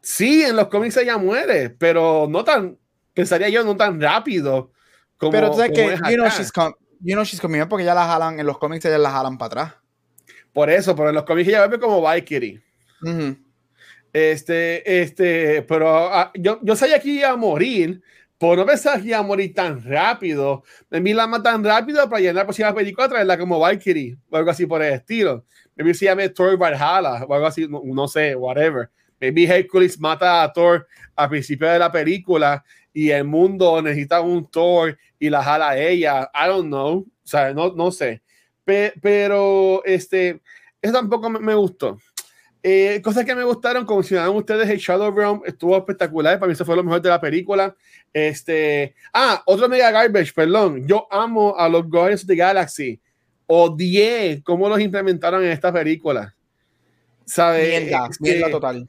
Sí, 0.01 0.43
en 0.43 0.57
los 0.57 0.69
cómics 0.69 0.97
ella 0.97 1.19
muere, 1.19 1.71
pero 1.71 2.27
no 2.29 2.43
tan, 2.45 2.79
pensaría 3.13 3.49
yo, 3.49 3.63
no 3.63 3.77
tan 3.77 4.01
rápido. 4.01 4.73
Como, 5.17 5.33
pero 5.33 5.51
tú 5.51 5.59
sabes 5.59 5.73
que, 5.73 5.97
you 6.11 6.17
know, 6.17 6.29
she's 6.29 6.51
come, 6.51 6.75
you 7.01 7.15
know 7.15 7.25
she's 7.25 7.41
coming 7.41 7.61
up 7.61 7.69
porque 7.69 7.85
ya 7.85 7.95
la 7.95 8.07
jalan, 8.07 8.39
en 8.39 8.47
los 8.47 8.59
cómics 8.59 8.85
ellas 8.85 9.01
la 9.01 9.11
jalan 9.11 9.39
para 9.39 9.47
atrás. 9.47 9.75
Por 10.53 10.71
eso, 10.71 10.95
pero 10.95 11.09
en 11.09 11.15
los 11.15 11.25
cómics 11.25 11.49
ella 11.49 11.67
ve 11.67 11.79
como 11.79 12.01
Valkyrie. 12.01 12.63
Uh 13.03 13.09
-huh. 13.09 13.45
Este, 14.13 15.03
este, 15.03 15.63
pero 15.63 16.07
uh, 16.07 16.31
yo, 16.35 16.61
yo 16.63 16.77
sabía 16.77 17.01
que 17.01 17.09
iba 17.09 17.31
a 17.31 17.37
morir, 17.37 18.01
pero 18.39 18.57
no 18.57 18.65
pensaba 18.65 19.01
que 19.01 19.09
iba 19.09 19.19
a 19.19 19.23
morir 19.23 19.53
tan 19.53 19.83
rápido. 19.83 20.63
Me 20.89 21.01
vi 21.01 21.13
la 21.13 21.29
tan 21.43 21.65
rápido 21.65 22.09
para 22.09 22.21
llenar 22.21 22.37
la 22.37 22.45
próxima 22.45 22.73
película, 22.73 23.09
traerla 23.09 23.37
como 23.37 23.59
Valkyrie 23.59 24.17
o 24.31 24.37
algo 24.37 24.51
así 24.51 24.67
por 24.67 24.83
el 24.83 24.95
estilo. 24.95 25.45
Me 25.75 25.85
vi 25.85 25.95
se 25.95 26.05
llama 26.05 26.29
Thor 26.29 26.57
Valhalla 26.57 27.25
o 27.25 27.35
algo 27.35 27.47
así, 27.47 27.67
no, 27.67 27.83
no 27.85 28.07
sé, 28.07 28.37
whatever. 28.37 28.89
Maybe 29.21 29.45
Hercules 29.45 29.99
mata 29.99 30.43
a 30.43 30.53
Thor 30.53 30.87
al 31.17 31.29
principio 31.29 31.69
de 31.69 31.79
la 31.79 31.91
película 31.91 32.65
y 32.95 33.11
el 33.11 33.25
mundo 33.25 33.83
necesita 33.83 34.21
un 34.21 34.49
Thor 34.49 34.97
y 35.19 35.29
la 35.29 35.43
jala 35.43 35.77
ella. 35.77 36.31
I 36.33 36.47
don't 36.47 36.69
know. 36.69 37.01
O 37.01 37.07
sea, 37.27 37.53
no, 37.53 37.75
no 37.75 37.91
sé. 37.91 38.23
Pe 38.65 38.95
pero 39.03 39.85
este, 39.85 40.41
eso 40.81 40.93
tampoco 40.95 41.29
me, 41.29 41.41
me 41.41 41.55
gustó. 41.55 41.99
Eh, 42.67 43.03
cosas 43.03 43.27
que 43.27 43.35
me 43.35 43.45
gustaron, 43.45 43.85
como 43.85 44.01
mencionaron 44.01 44.37
ustedes, 44.37 44.71
el 44.71 44.79
Shadow 44.79 45.15
Realm 45.15 45.43
estuvo 45.45 45.77
espectacular. 45.77 46.39
Para 46.39 46.49
mí, 46.49 46.55
eso 46.55 46.65
fue 46.65 46.75
lo 46.75 46.83
mejor 46.83 47.03
de 47.03 47.11
la 47.11 47.21
película. 47.21 47.77
Este, 48.11 48.95
ah, 49.13 49.43
otro 49.45 49.69
mega 49.69 49.91
garbage, 49.91 50.33
perdón. 50.33 50.87
Yo 50.87 51.07
amo 51.11 51.55
a 51.59 51.69
los 51.69 51.87
Guardians 51.87 52.23
of 52.23 52.29
the 52.29 52.37
Galaxy. 52.37 52.99
Odié 53.47 54.41
cómo 54.43 54.67
los 54.71 54.81
implementaron 54.81 55.45
en 55.45 55.51
esta 55.51 55.71
película. 55.71 56.35
¿Sabes? 57.27 57.83
Mierda, 57.83 58.09
es, 58.11 58.21
mierda 58.21 58.51
total. 58.51 58.89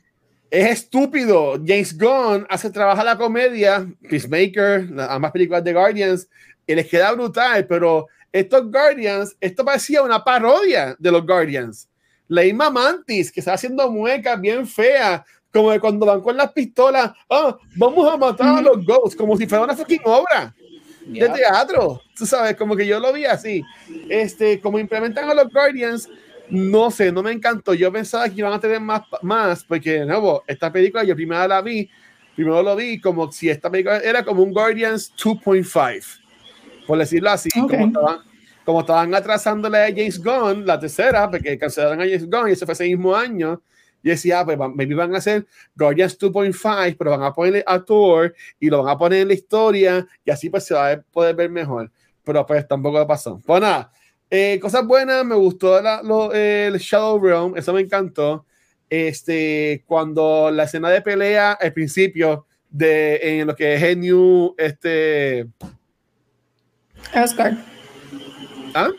Es 0.50 0.70
estúpido. 0.70 1.54
James 1.66 1.98
Gunn 1.98 2.46
hace 2.50 2.70
trabajar 2.70 3.06
la 3.06 3.18
comedia, 3.18 3.88
Peacemaker, 4.10 4.90
ambas 5.10 5.32
películas 5.32 5.64
de 5.64 5.74
Guardians, 5.74 6.30
y 6.68 6.76
les 6.76 6.88
queda 6.88 7.12
brutal, 7.12 7.66
pero 7.68 8.08
estos 8.32 8.70
Guardians, 8.72 9.36
esto 9.40 9.64
parecía 9.64 10.02
una 10.02 10.24
parodia 10.24 10.96
de 11.00 11.12
los 11.12 11.26
Guardians. 11.26 11.88
La 12.28 12.42
misma 12.42 12.70
Mantis, 12.70 13.32
que 13.32 13.40
está 13.40 13.54
haciendo 13.54 13.90
muecas 13.90 14.40
bien 14.42 14.68
feas, 14.68 15.22
como 15.54 15.72
de 15.72 15.80
cuando 15.80 16.06
van 16.06 16.22
con 16.22 16.36
las 16.36 16.52
pistolas, 16.52 17.12
oh, 17.30 17.58
vamos 17.76 18.14
a 18.14 18.18
matar 18.18 18.58
a 18.58 18.62
los 18.62 18.86
Ghosts, 18.86 19.16
como 19.16 19.38
si 19.38 19.48
fuera 19.48 19.64
una 19.64 19.76
fucking 19.76 20.02
obra 20.04 20.54
de 21.06 21.30
teatro. 21.30 22.02
Tú 22.18 22.26
sabes, 22.26 22.56
como 22.56 22.76
que 22.76 22.86
yo 22.86 23.00
lo 23.00 23.14
vi 23.14 23.26
así. 23.26 23.64
Este, 24.10 24.60
como 24.60 24.80
implementan 24.80 25.30
a 25.30 25.34
los 25.34 25.50
Guardians, 25.50 26.10
no 26.50 26.92
sé, 26.92 27.12
no 27.12 27.24
me 27.24 27.32
encantó. 27.32 27.74
Yo 27.74 27.92
pensaba 27.92 28.30
que 28.30 28.36
iban 28.36 28.54
a 28.54 28.60
tener 28.60 28.80
más, 28.80 29.02
más 29.22 29.64
porque, 29.64 30.00
de 30.00 30.06
nuevo, 30.06 30.44
esta 30.48 30.72
película 30.72 31.04
yo 31.04 31.16
primero 31.16 31.48
la 31.48 31.62
vi, 31.62 31.90
primero 32.36 32.62
lo 32.62 32.76
vi 32.76 33.00
como 33.00 33.32
si 33.32 33.50
esta 33.50 33.70
película 33.70 34.00
era 34.00 34.24
como 34.24 34.44
un 34.44 34.54
Guardians 34.54 35.14
2.5, 35.16 36.22
por 36.86 36.98
decirlo 36.98 37.30
así, 37.30 37.50
okay. 37.50 37.78
como 37.78 37.88
estaban, 37.88 38.20
como 38.64 38.80
estaban 38.82 39.16
atrasándole 39.16 39.78
a 39.78 39.88
James 39.88 40.22
Gunn, 40.22 40.66
la 40.66 40.80
tercera, 40.80 41.30
porque 41.30 41.58
cancelaron 41.58 42.02
a 42.02 42.04
James 42.04 42.30
Gunn 42.30 42.50
y 42.50 42.52
eso 42.52 42.66
fue 42.66 42.74
ese 42.74 42.86
mismo 42.86 43.16
año. 43.16 43.62
Y 44.04 44.10
decía, 44.10 44.42
ah, 44.42 44.46
pues 44.46 44.56
maybe 44.76 44.94
van 44.94 45.16
a 45.16 45.18
hacer 45.18 45.48
Guardians 45.76 46.20
2.5, 46.20 46.96
pero 46.96 47.10
van 47.10 47.24
a 47.24 47.34
ponerle 47.34 47.64
a 47.66 47.84
Thor 47.84 48.36
y 48.60 48.70
lo 48.70 48.84
van 48.84 48.94
a 48.94 48.98
poner 49.00 49.22
en 49.22 49.30
la 49.30 49.34
historia 49.34 50.08
y 50.24 50.30
así 50.30 50.48
pues 50.48 50.64
se 50.64 50.76
va 50.76 50.92
a 50.92 51.02
poder 51.02 51.36
ver 51.36 51.50
mejor. 51.50 51.92
Pero 52.24 52.46
pues 52.46 52.68
tampoco 52.68 53.06
pasó. 53.08 53.42
Pues 53.44 53.62
nada, 53.62 53.92
eh, 54.36 54.60
cosas 54.60 54.86
buenas, 54.86 55.24
me 55.24 55.36
gustó 55.36 55.82
la, 55.82 56.02
lo, 56.04 56.34
el 56.34 56.78
Shadow 56.78 57.20
Realm, 57.22 57.58
eso 57.58 57.74
me 57.74 57.82
encantó. 57.82 58.46
Este, 58.90 59.84
cuando 59.88 60.52
la 60.52 60.64
escena 60.64 60.90
de 60.90 61.02
pelea 61.02 61.54
al 61.54 61.74
principio 61.74 62.46
de 62.70 63.40
en 63.40 63.48
lo 63.48 63.56
que 63.56 63.76
es 63.76 63.82
el 63.82 64.00
New 64.00 64.54
este 64.58 65.48
Asgard. 67.14 67.58
¿Ah? 68.74 68.90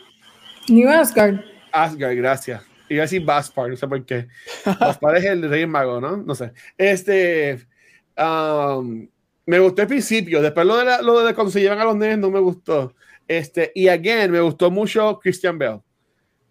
New 0.67 0.89
Asgard. 0.89 1.39
Asgard, 1.71 2.15
gracias. 2.15 2.63
Iba 2.89 3.03
a 3.03 3.05
decir 3.05 3.23
Baspar, 3.23 3.69
no 3.69 3.75
sé 3.75 3.87
por 3.87 4.03
qué. 4.05 4.27
Baspar 4.79 5.17
es 5.17 5.25
el 5.25 5.49
rey 5.49 5.65
mago, 5.67 6.01
¿no? 6.01 6.17
No 6.17 6.33
sé. 6.35 6.51
Este. 6.77 7.59
Um, 8.17 9.07
me 9.45 9.59
gustó 9.59 9.83
el 9.83 9.87
principio. 9.87 10.41
Después 10.41 10.65
lo 10.65 10.77
de, 10.77 10.85
la, 10.85 11.01
lo 11.01 11.23
de 11.23 11.33
cuando 11.35 11.51
se 11.51 11.61
llevan 11.61 11.79
a 11.79 11.85
los 11.85 11.95
nenes 11.95 12.17
no 12.17 12.31
me 12.31 12.39
gustó. 12.39 12.95
Este, 13.27 13.71
y 13.75 13.87
again, 13.87 14.31
me 14.31 14.39
gustó 14.39 14.71
mucho 14.71 15.19
Christian 15.19 15.57
Bell. 15.57 15.81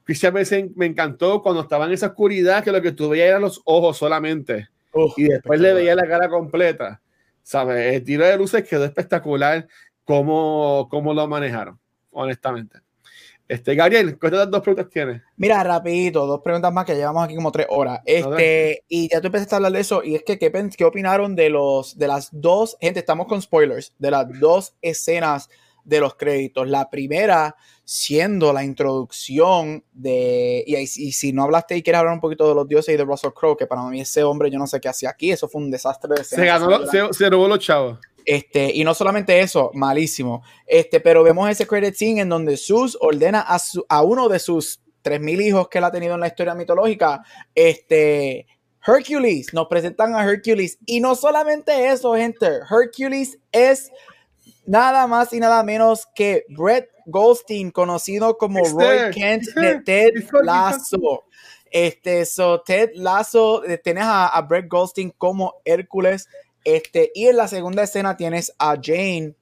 Christian 0.05 0.35
Bell 0.35 0.73
me 0.77 0.86
encantó 0.86 1.43
cuando 1.43 1.62
estaba 1.62 1.86
en 1.86 1.93
esa 1.93 2.09
oscuridad 2.09 2.62
que 2.62 2.73
lo 2.73 2.82
que 2.82 2.93
tú 2.93 3.09
veías 3.09 3.28
eran 3.28 3.43
los 3.43 3.61
ojos 3.65 3.97
solamente. 3.97 4.69
Uh, 4.93 5.12
y 5.16 5.24
después 5.24 5.61
le 5.61 5.73
veía 5.73 5.94
la 5.94 6.07
cara 6.07 6.28
completa. 6.28 7.01
¿Sabes? 7.43 7.94
El 7.94 8.05
tiro 8.05 8.27
de 8.27 8.36
luces 8.36 8.69
quedó 8.69 8.85
espectacular 8.85 9.69
cómo, 10.05 10.89
cómo 10.90 11.15
lo 11.15 11.27
manejaron, 11.28 11.78
honestamente. 12.11 12.81
Este, 13.48 13.77
Gabriel, 13.77 14.19
¿cuántas 14.19 14.51
dos 14.51 14.61
preguntas 14.61 14.90
tienes? 14.90 15.23
Mira, 15.36 15.62
rapidito, 15.62 16.27
dos 16.27 16.40
preguntas 16.43 16.73
más 16.73 16.85
que 16.85 16.97
llevamos 16.97 17.24
aquí 17.24 17.36
como 17.36 17.53
tres 17.53 17.66
horas. 17.70 18.01
Este, 18.05 18.85
y 18.89 19.09
ya 19.09 19.20
tú 19.20 19.28
empezaste 19.28 19.55
a 19.55 19.59
hablar 19.59 19.73
de 19.73 19.81
eso, 19.81 20.03
y 20.03 20.16
es 20.16 20.24
que, 20.24 20.36
¿qué, 20.39 20.51
qué 20.77 20.85
opinaron 20.85 21.36
de 21.36 21.51
los, 21.51 21.97
de 21.97 22.09
las 22.09 22.31
dos, 22.32 22.77
gente, 22.81 22.98
estamos 22.98 23.28
con 23.28 23.40
spoilers, 23.40 23.94
de 23.98 24.11
las 24.11 24.27
dos 24.40 24.74
escenas 24.82 25.48
de 25.86 26.00
los 26.00 26.16
créditos? 26.16 26.68
La 26.68 26.90
primera 26.90 27.56
siendo 27.84 28.52
la 28.52 28.64
introducción 28.64 29.84
de, 29.92 30.64
y, 30.66 30.76
y, 30.76 30.86
si 30.86 31.32
no 31.32 31.44
hablaste 31.44 31.76
y 31.76 31.82
quieres 31.82 32.00
hablar 32.00 32.14
un 32.14 32.20
poquito 32.20 32.48
de 32.48 32.54
los 32.54 32.66
dioses 32.66 32.92
y 32.92 32.98
de 32.98 33.04
Russell 33.04 33.30
Crowe, 33.30 33.56
que 33.56 33.66
para 33.66 33.82
mí 33.84 34.00
ese 34.00 34.24
hombre 34.24 34.50
yo 34.50 34.58
no 34.58 34.66
sé 34.66 34.80
qué 34.80 34.88
hacía 34.88 35.10
aquí, 35.10 35.30
eso 35.30 35.48
fue 35.48 35.62
un 35.62 35.70
desastre 35.70 36.14
de. 36.16 36.24
Se 36.24 36.44
ganó, 36.44 36.84
se, 36.86 37.12
se 37.12 37.30
robó 37.30 37.46
los 37.46 37.60
chavos. 37.60 37.98
Este, 38.24 38.72
y 38.74 38.82
no 38.82 38.92
solamente 38.92 39.38
eso, 39.38 39.70
malísimo. 39.72 40.42
Este, 40.66 40.98
pero 40.98 41.22
vemos 41.22 41.48
ese 41.48 41.64
credit 41.64 41.94
scene 41.94 42.22
en 42.22 42.28
donde 42.28 42.56
Zeus 42.56 42.98
ordena 43.00 43.40
a, 43.40 43.60
su, 43.60 43.86
a 43.88 44.02
uno 44.02 44.28
de 44.28 44.40
sus 44.40 44.80
3000 45.02 45.40
hijos 45.42 45.68
que 45.68 45.78
él 45.78 45.84
ha 45.84 45.92
tenido 45.92 46.14
en 46.14 46.20
la 46.20 46.26
historia 46.26 46.56
mitológica, 46.56 47.22
este, 47.54 48.48
Hercules, 48.84 49.54
nos 49.54 49.68
presentan 49.68 50.16
a 50.16 50.24
Hercules. 50.24 50.78
Y 50.84 50.98
no 50.98 51.14
solamente 51.14 51.88
eso, 51.90 52.14
gente, 52.16 52.48
Hercules 52.68 53.38
es 53.52 53.92
nada 54.66 55.06
más 55.06 55.32
y 55.32 55.40
nada 55.40 55.62
menos 55.62 56.06
que 56.14 56.44
Brett 56.48 56.90
Goldstein, 57.06 57.70
conocido 57.70 58.36
como 58.36 58.60
Roy 58.64 59.10
Kent 59.12 59.44
de 59.55 59.80
Ted 59.80 60.12
Lasso. 60.43 61.24
Este, 61.70 62.24
so 62.24 62.62
Ted 62.62 62.90
Lasso, 62.94 63.64
eh, 63.64 63.78
tienes 63.78 64.05
a, 64.05 64.28
a 64.28 64.43
Brett 64.43 64.68
Goldstein 64.68 65.12
como 65.16 65.55
Hércules. 65.64 66.28
Este, 66.64 67.12
y 67.14 67.28
en 67.28 67.36
la 67.36 67.48
segunda 67.48 67.84
escena 67.84 68.16
tienes 68.16 68.52
a 68.59 68.76
Jane, 68.82 69.34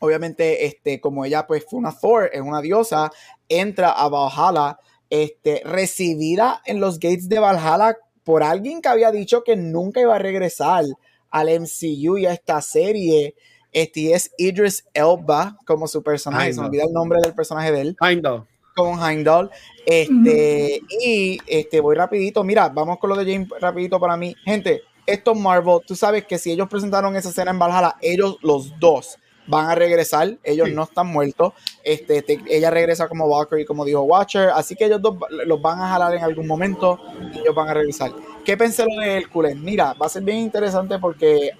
obviamente, 0.00 0.66
este, 0.66 1.00
como 1.00 1.24
ella 1.24 1.46
pues 1.46 1.64
fue 1.68 1.78
una 1.78 1.96
Thor, 1.96 2.28
es 2.32 2.40
una 2.40 2.60
diosa, 2.60 3.10
entra 3.48 3.90
a 3.92 4.08
Valhalla, 4.08 4.78
este, 5.08 5.62
recibida 5.64 6.62
en 6.66 6.80
los 6.80 6.98
gates 6.98 7.28
de 7.28 7.38
Valhalla 7.38 7.96
por 8.24 8.42
alguien 8.42 8.82
que 8.82 8.88
había 8.88 9.12
dicho 9.12 9.44
que 9.44 9.54
nunca 9.54 10.00
iba 10.00 10.16
a 10.16 10.18
regresar 10.18 10.84
al 11.30 11.60
MCU 11.60 12.18
y 12.18 12.26
a 12.26 12.32
esta 12.32 12.60
serie. 12.60 13.36
Este 13.76 14.14
es 14.14 14.32
Idris 14.38 14.86
Elba 14.94 15.58
como 15.66 15.86
su 15.86 16.02
personaje, 16.02 16.50
se 16.50 16.58
me 16.62 16.68
olvida 16.68 16.84
el 16.84 16.94
nombre 16.94 17.20
del 17.20 17.34
personaje 17.34 17.70
de 17.72 17.82
él. 17.82 17.96
Heimdall. 18.00 18.46
con 18.74 18.98
Heimdall. 18.98 19.50
Este, 19.84 20.80
y 20.98 21.38
este, 21.46 21.80
voy 21.80 21.94
rapidito. 21.94 22.42
Mira, 22.42 22.70
vamos 22.70 22.96
con 22.98 23.10
lo 23.10 23.16
de 23.16 23.30
James 23.30 23.50
rapidito 23.60 24.00
para 24.00 24.16
mí. 24.16 24.34
Gente, 24.46 24.80
esto 25.04 25.34
Marvel, 25.34 25.80
tú 25.86 25.94
sabes 25.94 26.24
que 26.24 26.38
si 26.38 26.52
ellos 26.52 26.70
presentaron 26.70 27.14
esa 27.16 27.28
escena 27.28 27.50
en 27.50 27.58
Valhalla, 27.58 27.96
ellos 28.00 28.38
los 28.40 28.72
dos 28.80 29.18
van 29.46 29.66
a 29.68 29.74
regresar, 29.74 30.38
ellos 30.42 30.70
no 30.70 30.84
están 30.84 31.08
muertos. 31.08 31.52
Este, 31.84 32.24
ella 32.48 32.70
regresa 32.70 33.08
como 33.08 33.26
Walker 33.26 33.60
y 33.60 33.66
como 33.66 33.84
dijo 33.84 34.00
Watcher, 34.04 34.48
así 34.54 34.74
que 34.74 34.86
ellos 34.86 35.02
dos 35.02 35.16
los 35.28 35.60
van 35.60 35.82
a 35.82 35.90
jalar 35.90 36.14
en 36.14 36.24
algún 36.24 36.46
momento 36.46 36.98
y 37.34 37.40
ellos 37.40 37.54
van 37.54 37.68
a 37.68 37.74
regresar. 37.74 38.10
¿Qué 38.42 38.56
pensé 38.56 38.86
lo 38.86 39.02
de 39.02 39.18
Hércules? 39.18 39.54
Mira, 39.54 39.92
va 39.92 40.06
a 40.06 40.08
ser 40.08 40.22
bien 40.22 40.38
interesante 40.38 40.98
porque 40.98 41.50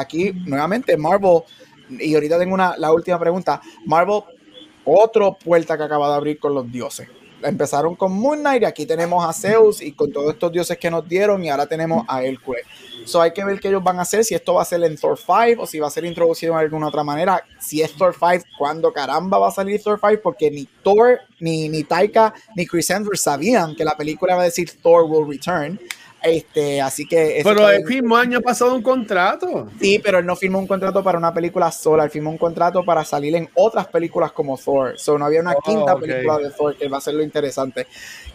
aquí 0.00 0.32
nuevamente 0.32 0.96
Marvel, 0.96 1.42
y 1.88 2.14
ahorita 2.14 2.38
tengo 2.38 2.54
una, 2.54 2.76
la 2.76 2.92
última 2.92 3.18
pregunta, 3.18 3.60
Marvel, 3.84 4.22
otro 4.84 5.34
puerta 5.34 5.76
que 5.76 5.84
acaba 5.84 6.08
de 6.08 6.14
abrir 6.14 6.38
con 6.38 6.54
los 6.54 6.70
dioses 6.70 7.08
empezaron 7.42 7.94
con 7.96 8.12
Moon 8.12 8.40
Knight 8.40 8.62
y 8.62 8.64
aquí 8.64 8.86
tenemos 8.86 9.24
a 9.24 9.32
Zeus 9.32 9.80
y 9.80 9.92
con 9.92 10.12
todos 10.12 10.32
estos 10.32 10.52
dioses 10.52 10.78
que 10.78 10.90
nos 10.90 11.06
dieron 11.08 11.44
y 11.44 11.50
ahora 11.50 11.66
tenemos 11.66 12.04
a 12.08 12.22
Hércules. 12.22 12.64
So 13.04 13.20
hay 13.20 13.32
que 13.32 13.44
ver 13.44 13.60
qué 13.60 13.68
ellos 13.68 13.84
van 13.84 13.98
a 13.98 14.02
hacer, 14.02 14.24
si 14.24 14.34
esto 14.34 14.54
va 14.54 14.62
a 14.62 14.64
ser 14.64 14.82
en 14.82 14.96
Thor 14.96 15.16
5 15.18 15.62
o 15.62 15.66
si 15.66 15.78
va 15.78 15.86
a 15.86 15.90
ser 15.90 16.04
introducido 16.04 16.54
de 16.54 16.60
alguna 16.60 16.88
otra 16.88 17.04
manera. 17.04 17.44
Si 17.60 17.82
es 17.82 17.92
Thor 17.92 18.14
5, 18.14 18.44
¿cuándo 18.58 18.92
caramba 18.92 19.38
va 19.38 19.48
a 19.48 19.52
salir 19.52 19.82
Thor 19.82 20.00
5? 20.00 20.22
Porque 20.22 20.50
ni 20.50 20.66
Thor, 20.82 21.20
ni, 21.38 21.68
ni 21.68 21.84
Taika, 21.84 22.34
ni 22.56 22.66
Chris 22.66 22.90
Hemsworth 22.90 23.20
sabían 23.20 23.76
que 23.76 23.84
la 23.84 23.96
película 23.96 24.34
va 24.34 24.42
a 24.42 24.46
decir 24.46 24.70
Thor 24.82 25.04
will 25.04 25.28
return. 25.28 25.78
Este, 26.26 26.80
así 26.80 27.06
que. 27.06 27.40
Pero 27.44 27.70
el 27.70 27.84
mismo 27.84 28.16
año 28.16 28.40
pasado 28.40 28.74
un 28.74 28.82
contrato. 28.82 29.68
Sí, 29.80 30.00
pero 30.02 30.18
él 30.18 30.26
no 30.26 30.34
firmó 30.34 30.58
un 30.58 30.66
contrato 30.66 31.02
para 31.04 31.18
una 31.18 31.32
película 31.32 31.70
sola, 31.70 32.02
él 32.02 32.10
firmó 32.10 32.30
un 32.30 32.38
contrato 32.38 32.84
para 32.84 33.04
salir 33.04 33.36
en 33.36 33.48
otras 33.54 33.86
películas 33.86 34.32
como 34.32 34.58
Thor. 34.58 34.98
So 34.98 35.16
no 35.16 35.24
había 35.24 35.40
una 35.40 35.52
oh, 35.52 35.62
quinta 35.62 35.96
película 35.96 36.38
de 36.38 36.50
Thor 36.50 36.74
que 36.74 36.88
va 36.88 36.98
a 36.98 37.00
ser 37.00 37.14
lo 37.14 37.22
interesante. 37.22 37.86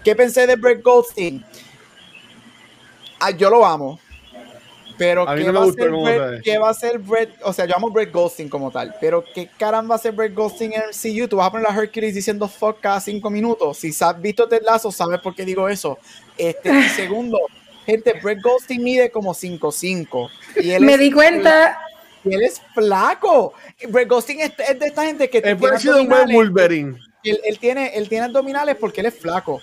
¿Qué 0.05 0.15
pensé 0.15 0.47
de 0.47 0.55
Brett 0.55 0.81
Goldstein? 0.81 1.43
Ah, 3.19 3.31
yo 3.31 3.49
lo 3.49 3.65
amo. 3.65 3.99
Pero 4.97 5.26
¿qué, 5.26 5.51
va 5.51 5.63
a 5.63 5.65
ser 5.65 5.91
Brett, 5.91 6.43
¿qué 6.43 6.57
va 6.57 6.69
a 6.69 6.73
ser 6.73 6.99
Brett? 6.99 7.30
O 7.43 7.51
sea, 7.51 7.65
yo 7.65 7.76
amo 7.76 7.89
Brett 7.89 8.13
Goldstein 8.13 8.47
como 8.47 8.72
tal. 8.72 8.95
Pero 9.01 9.22
¿qué 9.34 9.49
caramba 9.57 9.89
va 9.89 9.95
a 9.95 9.99
ser 9.99 10.13
Brett 10.13 10.34
Goldstein 10.34 10.73
en 10.73 10.81
MCU? 10.91 11.27
Tú 11.27 11.38
vas 11.38 11.47
a 11.47 11.51
poner 11.51 11.68
a 11.68 11.76
Hercules 11.76 12.15
diciendo 12.15 12.47
fuck 12.47 12.80
cada 12.80 13.01
cinco 13.01 13.30
minutos. 13.30 13.80
Si 13.80 13.91
has 13.99 14.22
visto 14.22 14.47
Ted 14.47 14.61
Lasso, 14.63 14.91
sabes 14.91 15.19
por 15.19 15.35
qué 15.35 15.43
digo 15.43 15.68
eso. 15.68 15.97
Este, 16.38 16.88
segundo, 16.89 17.39
Gente, 17.85 18.13
Brett 18.21 18.41
Goldstein 18.41 18.83
mide 18.83 19.09
como 19.09 19.33
5'5". 19.33 20.29
Y 20.61 20.79
Me 20.79 20.97
di 20.97 21.11
cuenta. 21.11 21.79
Y 22.23 22.33
él 22.33 22.43
es 22.43 22.61
flaco. 22.73 23.53
Brett 23.89 24.07
Goldstein 24.07 24.41
es, 24.41 24.57
de 24.57 24.85
esta 24.85 25.05
gente 25.05 25.29
que 25.29 25.41
tiene 25.41 25.65
abdominales. 25.65 26.35
Wolverine. 26.35 26.99
Él, 27.23 27.59
tiene, 27.59 27.95
él 27.95 28.09
tiene 28.09 28.25
abdominales 28.25 28.75
porque 28.79 29.01
él 29.01 29.07
es 29.07 29.15
flaco. 29.15 29.61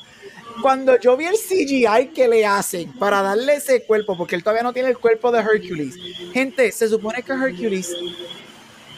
Cuando 0.63 0.99
yo 0.99 1.17
vi 1.17 1.27
el 1.27 1.37
CGI 1.37 2.09
que 2.09 2.27
le 2.27 2.45
hacen 2.45 2.93
para 2.99 3.23
darle 3.23 3.57
ese 3.57 3.85
cuerpo, 3.85 4.17
porque 4.17 4.35
él 4.35 4.43
todavía 4.43 4.65
no 4.65 4.73
tiene 4.73 4.89
el 4.89 4.99
cuerpo 4.99 5.31
de 5.31 5.39
Hercules. 5.39 5.95
Gente, 6.33 6.73
se 6.73 6.89
supone 6.89 7.23
que 7.23 7.33
Hercules, 7.33 7.95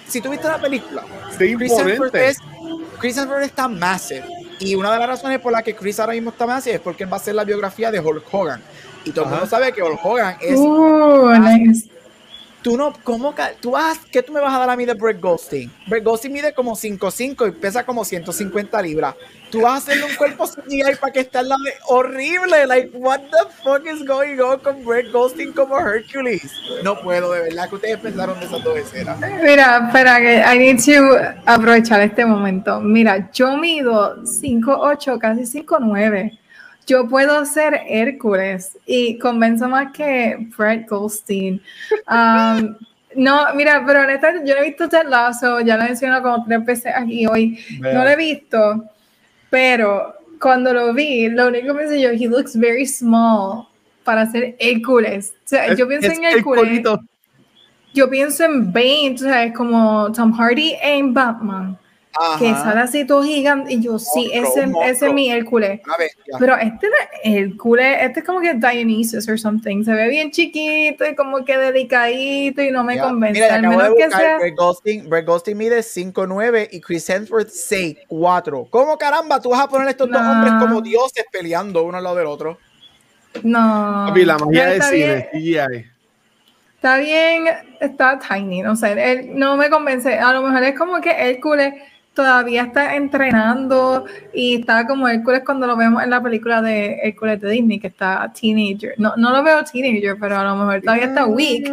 si 0.09 0.23
tú 0.23 0.31
viste 0.31 0.49
la 0.49 0.59
película, 0.59 1.05
Chris 1.37 1.73
Hemsworth, 1.73 2.15
Chris 2.99 3.17
Hemsworth 3.17 3.45
está 3.45 3.69
massive. 3.69 4.25
Y 4.61 4.75
una 4.75 4.93
de 4.93 4.99
las 4.99 5.09
razones 5.09 5.41
por 5.41 5.53
las 5.53 5.63
que 5.63 5.75
Chris 5.75 5.99
ahora 5.99 6.13
mismo 6.13 6.31
está 6.31 6.47
massive 6.47 6.77
es 6.77 6.81
porque 6.81 7.05
él 7.05 7.13
va 7.13 7.17
a 7.17 7.21
hacer 7.21 7.35
la 7.35 7.45
biografía 7.45 7.91
de 7.91 7.99
Hulk 7.99 8.25
Hogan. 8.31 8.63
Y 9.05 9.11
todo 9.11 9.25
el 9.25 9.31
mundo 9.31 9.47
sabe 9.47 9.73
que 9.73 9.83
Hulk 9.83 10.05
Hogan 10.05 10.37
es. 10.41 10.59
Uh, 10.59 11.90
tú 12.63 12.77
no, 12.77 12.93
¿cómo? 13.05 13.35
Tú 13.61 13.73
vas, 13.73 13.99
¿Qué 14.11 14.23
tú 14.23 14.33
me 14.33 14.41
vas 14.41 14.55
a 14.55 14.59
dar 14.59 14.71
a 14.71 14.77
mí 14.77 14.85
de 14.85 14.95
Brett 14.95 15.21
Goldstein? 15.21 15.71
Brett 15.87 16.05
Goldstein 16.05 16.33
mide 16.33 16.53
como 16.53 16.75
5'5 16.75 17.49
y 17.49 17.53
pesa 17.53 17.85
como 17.85 18.05
150 18.05 18.83
libras. 18.83 19.15
Tú 19.51 19.63
vas 19.63 19.73
a 19.73 19.77
hacerle 19.77 20.05
un 20.05 20.15
cuerpo 20.15 20.47
CGI 20.47 20.97
para 21.01 21.13
que 21.13 21.21
esté 21.21 21.39
al 21.39 21.49
lado 21.49 21.63
de. 21.65 21.73
Horrible. 21.89 22.67
Like, 22.67 22.91
what 22.95 23.21
the 23.21 23.51
fuck 23.63 23.85
is 23.87 24.07
going 24.07 24.39
on 24.41 24.61
con 24.61 24.85
Brett 24.85 25.11
Goldstein 25.13 25.53
como 25.53 25.79
Hercules? 25.79 26.51
No 26.85 27.01
puedo, 27.01 27.33
de 27.33 27.43
verdad, 27.43 27.69
que 27.69 27.75
ustedes 27.75 27.99
pensaron 27.99 28.39
de 28.39 28.47
esas 28.47 28.63
dos 28.63 28.77
escenas. 28.77 29.19
Mira, 29.21 29.87
espera, 29.87 30.21
que 30.21 30.37
I 30.39 30.59
need 30.59 30.79
to 30.85 31.17
aprovechar 31.47 32.01
este 32.01 32.25
momento. 32.25 32.81
Mira, 32.81 33.31
yo 33.33 33.57
mido 33.57 34.23
5'8, 34.23 35.19
casi 35.19 35.43
5'9 35.43 36.40
yo 36.87 37.09
puedo 37.09 37.45
ser 37.47 37.83
Hércules 37.89 38.77
y 38.87 39.19
convenzo 39.19 39.69
más 39.69 39.93
que 39.93 40.49
Fred 40.57 40.87
Goldstein. 40.89 41.63
Um, 42.09 42.77
no, 43.17 43.55
mira, 43.55 43.83
pero 43.87 44.03
honestamente 44.03 44.49
yo 44.49 44.57
no 44.57 44.63
he 44.63 44.69
visto 44.69 44.89
Ted 44.89 45.07
Lasso, 45.09 45.61
ya 45.61 45.77
lo 45.77 45.85
he 45.85 45.89
mencionado 45.89 46.23
como 46.23 46.45
tres 46.45 46.65
veces 46.65 46.93
aquí 46.95 47.27
hoy, 47.27 47.59
no 47.81 48.05
lo 48.05 48.09
he 48.09 48.17
visto, 48.17 48.85
pero 49.49 50.15
cuando 50.41 50.73
lo 50.73 50.93
vi, 50.95 51.29
lo 51.29 51.49
único 51.49 51.75
que 51.75 51.81
pensé 51.81 52.01
yo, 52.01 52.11
he 52.11 52.29
looks 52.29 52.59
very 52.59 52.87
small 52.87 53.69
para 54.05 54.27
ser 54.27 54.57
Hércules. 54.59 55.35
O 55.45 55.49
sea, 55.49 55.75
yo 55.75 55.87
pienso 55.87 56.11
en 56.11 56.25
Hércules. 56.25 56.83
Yo 57.93 58.09
pienso 58.09 58.45
en 58.45 58.73
Bane, 58.73 59.15
o 59.15 59.19
sea, 59.19 59.45
es 59.45 59.53
como 59.53 60.13
Tom 60.13 60.33
Hardy 60.33 60.77
en 60.81 61.13
Batman 61.13 61.77
que 62.39 62.51
sale 62.55 62.81
así 62.81 63.07
todo 63.07 63.23
gigante. 63.23 63.75
Y 63.75 63.81
yo, 63.81 63.99
sí, 63.99 64.31
ese, 64.33 64.67
ese 64.85 65.07
es 65.07 65.15
mi 65.15 65.31
Hércules. 65.31 65.81
Pero 66.39 66.57
este 66.57 66.89
Hércules, 67.23 67.99
este 68.01 68.21
es 68.21 68.27
como 68.27 68.41
que 68.41 68.55
Dionysus 68.55 69.29
or 69.29 69.39
something. 69.39 69.85
Se 69.85 69.93
ve 69.93 70.09
bien 70.09 70.31
chiquito 70.31 71.07
y 71.07 71.15
como 71.15 71.45
que 71.45 71.57
delicadito 71.57 72.63
y 72.63 72.71
no 72.71 72.85
me 72.85 72.99
convence. 72.99 73.45
Al 73.45 73.63
menos 73.63 73.95
que 73.97 74.11
sea. 74.11 74.39
Brett 74.39 74.57
Ghosting, 74.57 75.09
Brett 75.09 75.27
Ghosting 75.27 75.57
mide 75.57 75.81
5'9 75.81 76.69
y 76.73 76.81
Chris 76.81 77.09
Hemsworth 77.09 77.49
6'4. 77.49 78.69
¿Cómo 78.71 78.99
caramba 78.99 79.41
tú 79.41 79.51
vas 79.51 79.61
a 79.61 79.69
poner 79.69 79.89
estos 79.89 80.11
dos 80.11 80.21
hombres 80.21 80.53
como 80.59 80.81
dioses 80.81 81.25
peleando 81.31 81.85
uno 81.85 81.99
al 81.99 82.05
lado 82.05 82.17
del 82.17 82.27
otro? 82.27 82.59
No. 83.43 84.13
la 84.15 84.39
magia 84.39 84.67
de 84.67 84.83
cine, 84.83 85.91
Está 86.75 86.97
bien, 86.97 87.45
está 87.79 88.19
tiny, 88.19 88.63
no 88.63 88.75
sé, 88.75 88.93
él 89.13 89.33
no 89.35 89.59
me 89.59 89.69
convence. 89.69 90.19
A 90.19 90.33
lo 90.33 90.41
mejor 90.41 90.63
es 90.63 90.79
como 90.79 90.99
que 91.03 91.11
Hércules 91.11 91.75
todavía 92.15 92.63
está 92.63 92.97
entrenando 92.97 94.05
y 94.35 94.61
está 94.61 94.87
como 94.87 95.09
Hércules 95.09 95.43
cuando 95.45 95.67
lo 95.67 95.77
vemos 95.77 96.03
en 96.03 96.11
la 96.11 96.23
película 96.23 96.61
de 96.61 96.99
Hércules 97.03 97.41
de 97.41 97.51
Disney, 97.51 97.79
que 97.79 97.89
está 97.89 98.33
teenager. 98.39 98.95
No, 98.99 99.15
no 99.17 99.31
lo 99.31 99.43
veo 99.43 99.63
teenager, 99.65 100.17
pero 100.21 100.39
a 100.39 100.45
lo 100.45 100.57
mejor 100.57 100.81
todavía 100.81 101.07
está 101.07 101.27
weak. 101.27 101.73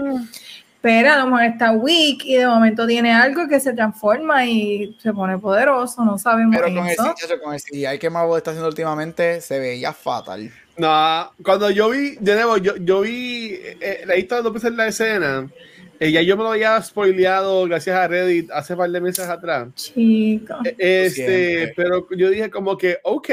Pero 0.80 1.12
a 1.12 1.18
lo 1.18 1.26
mejor 1.26 1.44
está 1.44 1.72
weak 1.72 2.24
y 2.24 2.36
de 2.36 2.48
momento 2.48 2.86
tiene 2.86 3.12
algo 3.12 3.48
que 3.48 3.60
se 3.60 3.74
transforma 3.74 4.46
y 4.46 4.96
se 5.02 5.12
pone 5.12 5.38
poderoso, 5.38 6.06
no 6.06 6.18
sabemos. 6.18 6.56
Pero 6.56 6.74
con 6.74 6.88
eso. 6.88 7.16
el, 7.30 7.42
con 7.42 7.54
el 7.56 7.62
CGI 7.62 8.00
que 8.00 8.10
Marvel 8.10 8.38
está 8.38 8.52
haciendo 8.52 8.70
últimamente 8.70 9.42
se 9.42 9.60
veía 9.60 9.92
fatal. 9.92 10.52
No, 10.78 11.32
cuando 11.44 11.72
yo 11.72 11.90
vi, 11.90 12.16
de 12.20 12.36
nuevo, 12.36 12.58
yo, 12.58 12.78
yo 12.78 13.02
vi, 13.02 13.54
eh, 13.54 13.78
eh 13.82 14.04
la 14.06 14.16
historia 14.16 14.44
dos 14.44 14.54
veces 14.54 14.72
la 14.74 14.88
escena 14.88 15.50
eh, 16.00 16.12
ya 16.12 16.22
yo 16.22 16.38
me 16.38 16.44
lo 16.44 16.52
había 16.52 16.82
spoileado 16.82 17.66
gracias 17.66 17.96
a 17.96 18.08
Reddit 18.08 18.52
hace 18.52 18.76
par 18.76 18.90
de 18.90 19.02
meses 19.02 19.28
atrás. 19.28 19.74
Chico. 19.76 20.56
Eh, 20.64 20.76
este, 20.78 21.74
pero 21.76 22.08
yo 22.12 22.30
dije 22.30 22.50
como 22.50 22.78
que, 22.78 23.00
ok, 23.04 23.30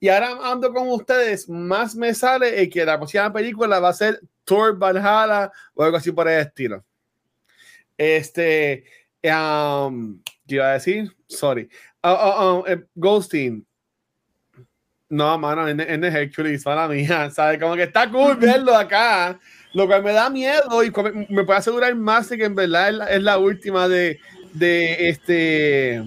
y 0.00 0.08
ahora 0.08 0.50
ando 0.50 0.72
con 0.72 0.88
ustedes, 0.88 1.48
más 1.48 1.94
me 1.94 2.12
sale 2.12 2.68
que 2.68 2.84
la 2.84 2.98
próxima 2.98 3.32
película 3.32 3.78
va 3.78 3.90
a 3.90 3.92
ser 3.92 4.20
Thor 4.44 4.76
Valhalla 4.76 5.52
o 5.74 5.84
algo 5.84 5.96
así 5.96 6.10
por 6.10 6.28
el 6.28 6.40
estilo. 6.40 6.84
Este, 7.96 8.84
um, 9.22 10.20
¿qué 10.46 10.56
iba 10.56 10.70
a 10.70 10.72
decir? 10.72 11.14
Sorry. 11.28 11.68
Uh, 12.02 12.08
uh, 12.08 12.58
uh, 12.58 12.64
eh, 12.66 12.84
Goldstein. 12.96 13.64
No, 15.08 15.38
mano, 15.38 15.68
en, 15.68 15.78
en 15.78 16.02
Hercules, 16.02 16.64
para 16.64 16.88
mía, 16.88 17.30
¿sabes? 17.34 17.60
Como 17.60 17.76
que 17.76 17.84
está 17.84 18.10
cool 18.10 18.36
verlo 18.36 18.74
acá. 18.74 19.38
Lo 19.74 19.86
cual 19.86 20.02
me 20.02 20.12
da 20.12 20.28
miedo 20.28 20.84
y 20.84 20.92
me 21.28 21.44
puede 21.44 21.58
asegurar 21.58 21.94
más 21.94 22.28
de 22.28 22.36
que 22.36 22.44
en 22.44 22.54
verdad 22.54 23.10
es 23.10 23.22
la, 23.22 23.38
última 23.38 23.88
de, 23.88 24.20
de 24.52 25.08
este 25.08 26.02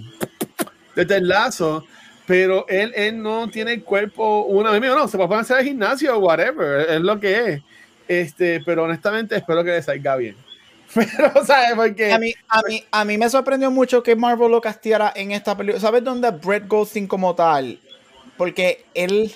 de 0.96 1.06
Telazo, 1.06 1.86
pero 2.26 2.66
él, 2.68 2.94
él 2.96 3.22
no 3.22 3.50
tiene 3.50 3.74
el 3.74 3.84
cuerpo 3.84 4.44
una 4.44 4.72
vez 4.72 4.82
no, 4.82 5.08
se 5.08 5.18
puede 5.18 5.36
hacer 5.36 5.60
el 5.60 5.66
gimnasio 5.66 6.16
o 6.16 6.20
whatever, 6.20 6.90
es 6.90 7.02
lo 7.02 7.20
que 7.20 7.50
es. 7.50 7.62
Este, 8.08 8.62
pero 8.66 8.84
honestamente 8.84 9.36
espero 9.36 9.64
que 9.64 9.72
le 9.72 9.82
salga 9.82 10.16
bien. 10.16 10.36
Pero, 10.94 11.44
¿sabes? 11.44 11.74
Porque... 11.76 12.14
A 12.14 12.20
mí, 12.20 12.34
a, 12.48 12.62
mí, 12.62 12.84
a 12.92 13.04
mí 13.04 13.18
me 13.18 13.30
sorprendió 13.30 13.72
mucho 13.72 14.04
que 14.04 14.16
Marvel 14.16 14.52
lo 14.52 14.62
castiara 14.62 15.12
en 15.16 15.32
esta 15.32 15.58
película. 15.58 15.82
¿Sabes 15.82 16.04
dónde 16.04 16.30
Brett 16.30 16.68
Goldstein 16.68 17.08
como 17.08 17.34
tal? 17.36 17.80
Porque 18.38 18.86
él, 18.94 19.34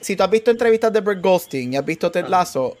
si 0.00 0.14
tú 0.14 0.22
has 0.22 0.30
visto 0.30 0.50
entrevistas 0.50 0.92
de 0.92 1.00
Brett 1.00 1.20
Goldstein 1.20 1.74
y 1.74 1.76
has 1.76 1.84
visto 1.84 2.10
Ted 2.10 2.28
Lasso, 2.28 2.78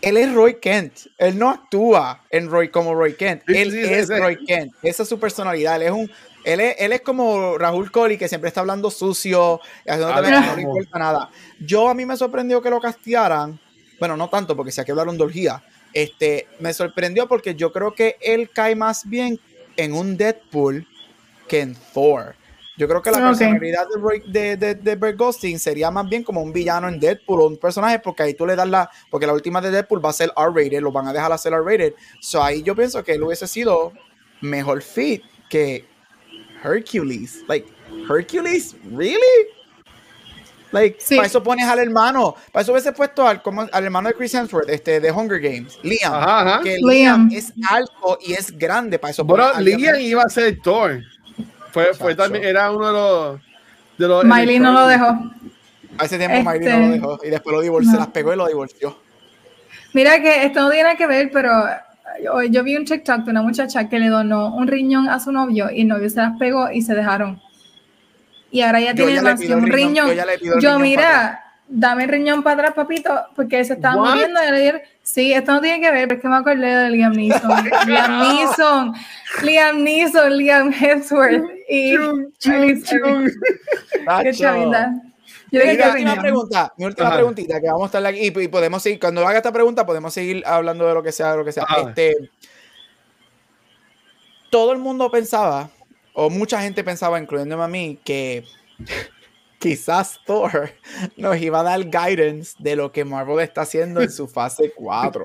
él 0.00 0.16
es 0.16 0.32
Roy 0.32 0.60
Kent. 0.60 0.94
Él 1.18 1.38
no 1.38 1.50
actúa 1.50 2.24
en 2.30 2.48
Roy 2.48 2.70
como 2.70 2.94
Roy 2.94 3.14
Kent. 3.14 3.42
él 3.48 3.74
es 3.74 4.08
Roy 4.08 4.44
Kent. 4.44 4.72
Esa 4.82 5.02
es 5.02 5.08
su 5.08 5.18
personalidad. 5.18 5.76
Él 5.76 5.82
es 5.82 5.90
un. 5.90 6.10
Él 6.44 6.60
es, 6.60 6.76
él 6.78 6.92
es 6.92 7.00
como 7.02 7.58
Rahul 7.58 7.90
Kohli, 7.90 8.16
que 8.16 8.28
siempre 8.28 8.48
está 8.48 8.60
hablando 8.60 8.90
sucio, 8.90 9.60
haciendo 9.86 10.22
no 10.22 10.56
le 10.56 10.62
importa 10.62 10.98
nada. 10.98 11.30
Yo 11.60 11.88
a 11.88 11.94
mí 11.94 12.06
me 12.06 12.16
sorprendió 12.16 12.62
que 12.62 12.70
lo 12.70 12.80
castigaran. 12.80 13.60
Bueno, 13.98 14.16
no 14.16 14.28
tanto, 14.28 14.56
porque 14.56 14.72
si 14.72 14.80
aquí 14.80 14.92
hablaron 14.92 15.18
de 15.18 15.24
orgía. 15.24 15.62
Este, 15.92 16.46
me 16.60 16.72
sorprendió 16.72 17.26
porque 17.26 17.54
yo 17.54 17.72
creo 17.72 17.94
que 17.94 18.16
él 18.20 18.50
cae 18.50 18.76
más 18.76 19.08
bien 19.08 19.40
en 19.76 19.92
un 19.92 20.16
Deadpool 20.16 20.86
que 21.48 21.60
en 21.60 21.74
Thor. 21.92 22.36
Yo 22.78 22.88
creo 22.88 23.02
que 23.02 23.10
la 23.10 23.18
Ok. 23.18 23.24
personalidad 23.38 23.86
de, 23.92 24.00
Roy- 24.00 24.22
de, 24.26 24.56
de, 24.56 24.74
de 24.76 24.94
Bert 24.94 25.18
Goldstein 25.18 25.58
sería 25.58 25.90
más 25.90 26.08
bien 26.08 26.22
como 26.22 26.40
un 26.40 26.52
villano 26.52 26.88
en 26.88 26.98
Deadpool 27.00 27.40
o 27.42 27.46
un 27.48 27.56
personaje, 27.58 27.98
porque 27.98 28.22
ahí 28.22 28.34
tú 28.34 28.46
le 28.46 28.54
das 28.56 28.68
la. 28.68 28.88
Porque 29.10 29.26
la 29.26 29.32
última 29.34 29.60
de 29.60 29.70
Deadpool 29.70 30.02
va 30.04 30.10
a 30.10 30.12
ser 30.12 30.30
R-rated, 30.36 30.80
lo 30.80 30.92
van 30.92 31.08
a 31.08 31.12
dejar 31.12 31.32
hacer 31.32 31.52
R-rated. 31.52 31.94
So 32.20 32.42
ahí 32.42 32.62
yo 32.62 32.74
pienso 32.76 33.02
que 33.02 33.12
él 33.12 33.22
hubiese 33.24 33.46
sido 33.48 33.92
mejor 34.40 34.80
fit 34.82 35.22
que 35.50 35.84
Hercules. 36.62 37.42
Like, 37.48 37.68
Hercules, 38.08 38.76
¿really? 38.96 39.18
Like, 40.70 40.98
Sí. 41.00 41.16
para 41.16 41.26
eso 41.26 41.42
pones 41.42 41.66
al 41.66 41.78
hermano. 41.78 42.34
Para 42.52 42.62
eso 42.62 42.72
hubiese 42.72 42.92
puesto 42.92 43.26
al, 43.26 43.40
como, 43.42 43.62
al 43.72 43.84
hermano 43.84 44.08
de 44.08 44.14
Chris 44.14 44.34
Hemsworth, 44.34 44.68
este, 44.68 45.00
de 45.00 45.10
Hunger 45.10 45.40
Games, 45.40 45.78
Liam. 45.82 46.12
Ajá, 46.12 46.40
ajá. 46.40 46.60
Que 46.62 46.76
Liam. 46.76 47.28
Liam 47.28 47.30
es 47.32 47.52
alto 47.70 48.18
y 48.20 48.34
es 48.34 48.50
grande. 48.56 48.98
Para 48.98 49.12
eso 49.12 49.26
a 49.54 49.60
Liam 49.62 49.98
iba 49.98 50.22
a 50.22 50.28
ser 50.28 50.58
Thor. 50.62 51.00
Fue, 51.72 51.94
fue 51.94 52.14
también, 52.14 52.44
era 52.44 52.70
uno 52.70 52.86
de 52.86 52.92
los. 52.92 53.40
De 53.98 54.06
los 54.08 54.24
Miley 54.24 54.58
no 54.58 54.72
lo 54.72 54.86
dejó. 54.86 55.06
A 55.98 56.04
ese 56.04 56.18
tiempo 56.18 56.36
Miley 56.48 56.60
no 56.60 56.66
Este- 56.68 56.80
lo 56.86 56.92
dejó 56.92 57.18
y 57.24 57.30
después 57.30 57.54
lo 57.56 57.60
divorció, 57.62 57.92
No. 57.92 57.98
las 57.98 58.08
pegó 58.08 58.32
y 58.32 58.36
lo 58.36 58.46
divorció. 58.46 58.96
Mira 59.92 60.20
que 60.20 60.44
esto 60.44 60.60
no 60.60 60.68
tiene 60.70 60.84
nada 60.84 60.96
que 60.96 61.06
ver, 61.06 61.30
pero 61.32 61.50
yo, 62.22 62.42
yo 62.44 62.62
vi 62.62 62.76
un 62.76 62.84
TikTok 62.84 63.24
de 63.24 63.30
una 63.30 63.42
muchacha 63.42 63.88
que 63.88 63.98
le 63.98 64.08
donó 64.08 64.54
un 64.54 64.66
riñón 64.68 65.08
a 65.08 65.18
su 65.18 65.32
novio 65.32 65.70
y 65.72 65.82
el 65.82 65.88
novio 65.88 66.08
se 66.10 66.16
las 66.20 66.38
pegó 66.38 66.70
y 66.70 66.82
se 66.82 66.94
dejaron. 66.94 67.40
Y 68.50 68.60
ahora 68.62 68.80
ya 68.80 68.92
Yo 68.92 69.04
tiene 69.04 69.14
ya 69.14 69.22
más 69.22 69.40
un 69.40 69.46
riñón, 69.46 69.66
riñón. 69.72 70.06
yo 70.08 70.12
ya 70.14 70.24
le 70.26 70.38
pido 70.38 70.54
el 70.56 70.60
Yo, 70.62 70.68
riñón 70.78 70.78
para 70.78 70.88
mira, 70.88 71.44
dame 71.68 72.04
el 72.04 72.08
riñón 72.10 72.42
para 72.42 72.54
atrás, 72.54 72.74
papito, 72.74 73.10
porque 73.36 73.64
se 73.64 73.74
estaba 73.74 74.00
What? 74.00 74.10
muriendo. 74.10 74.40
Y 74.42 74.50
le 74.50 74.58
dije, 74.58 74.82
sí, 75.02 75.32
esto 75.32 75.52
no 75.52 75.60
tiene 75.60 75.80
que 75.80 75.90
ver, 75.92 76.08
pero 76.08 76.18
es 76.18 76.22
que 76.22 76.28
me 76.28 76.36
acordé 76.36 76.66
de 76.66 76.90
Liam 76.90 77.12
Neeson. 77.12 77.50
Liam 77.86 78.18
Neeson, 78.18 78.94
Liam 79.42 79.84
Neeson, 79.84 80.36
Liam 80.36 80.72
Hemsworth. 80.72 81.44
Y 81.68 81.96
Charlize 82.38 82.86
chung. 82.86 83.28
Qué 84.22 84.32
chavita. 84.32 84.94
Yo 85.50 85.60
Mi 85.64 85.70
última 85.70 86.20
pregunta, 86.20 86.72
mi 86.76 86.84
última 86.84 87.08
Ajá. 87.08 87.16
preguntita, 87.16 87.60
que 87.60 87.66
vamos 87.68 87.82
a 87.82 87.86
estar 87.86 88.06
aquí 88.06 88.20
y, 88.20 88.42
y 88.42 88.48
podemos 88.48 88.82
seguir, 88.82 89.00
cuando 89.00 89.26
haga 89.26 89.38
esta 89.38 89.52
pregunta 89.52 89.86
podemos 89.86 90.12
seguir 90.12 90.42
hablando 90.46 90.86
de 90.86 90.92
lo 90.92 91.02
que 91.02 91.10
sea, 91.10 91.30
de 91.32 91.38
lo 91.38 91.44
que 91.44 91.52
sea. 91.52 91.64
Ajá. 91.66 91.88
Este, 91.88 92.14
todo 94.50 94.72
el 94.72 94.78
mundo 94.78 95.10
pensaba, 95.10 95.70
o 96.12 96.28
mucha 96.28 96.60
gente 96.60 96.84
pensaba, 96.84 97.18
incluyéndome 97.18 97.64
a 97.64 97.68
mí, 97.68 97.98
que 98.04 98.44
quizás 99.58 100.20
Thor 100.24 100.70
nos 101.16 101.36
iba 101.40 101.60
a 101.60 101.62
dar 101.62 101.84
guidance 101.84 102.56
de 102.58 102.76
lo 102.76 102.92
que 102.92 103.04
Marvel 103.04 103.40
está 103.40 103.62
haciendo 103.62 104.00
en 104.00 104.10
su 104.10 104.28
fase 104.28 104.72
4. 104.74 105.24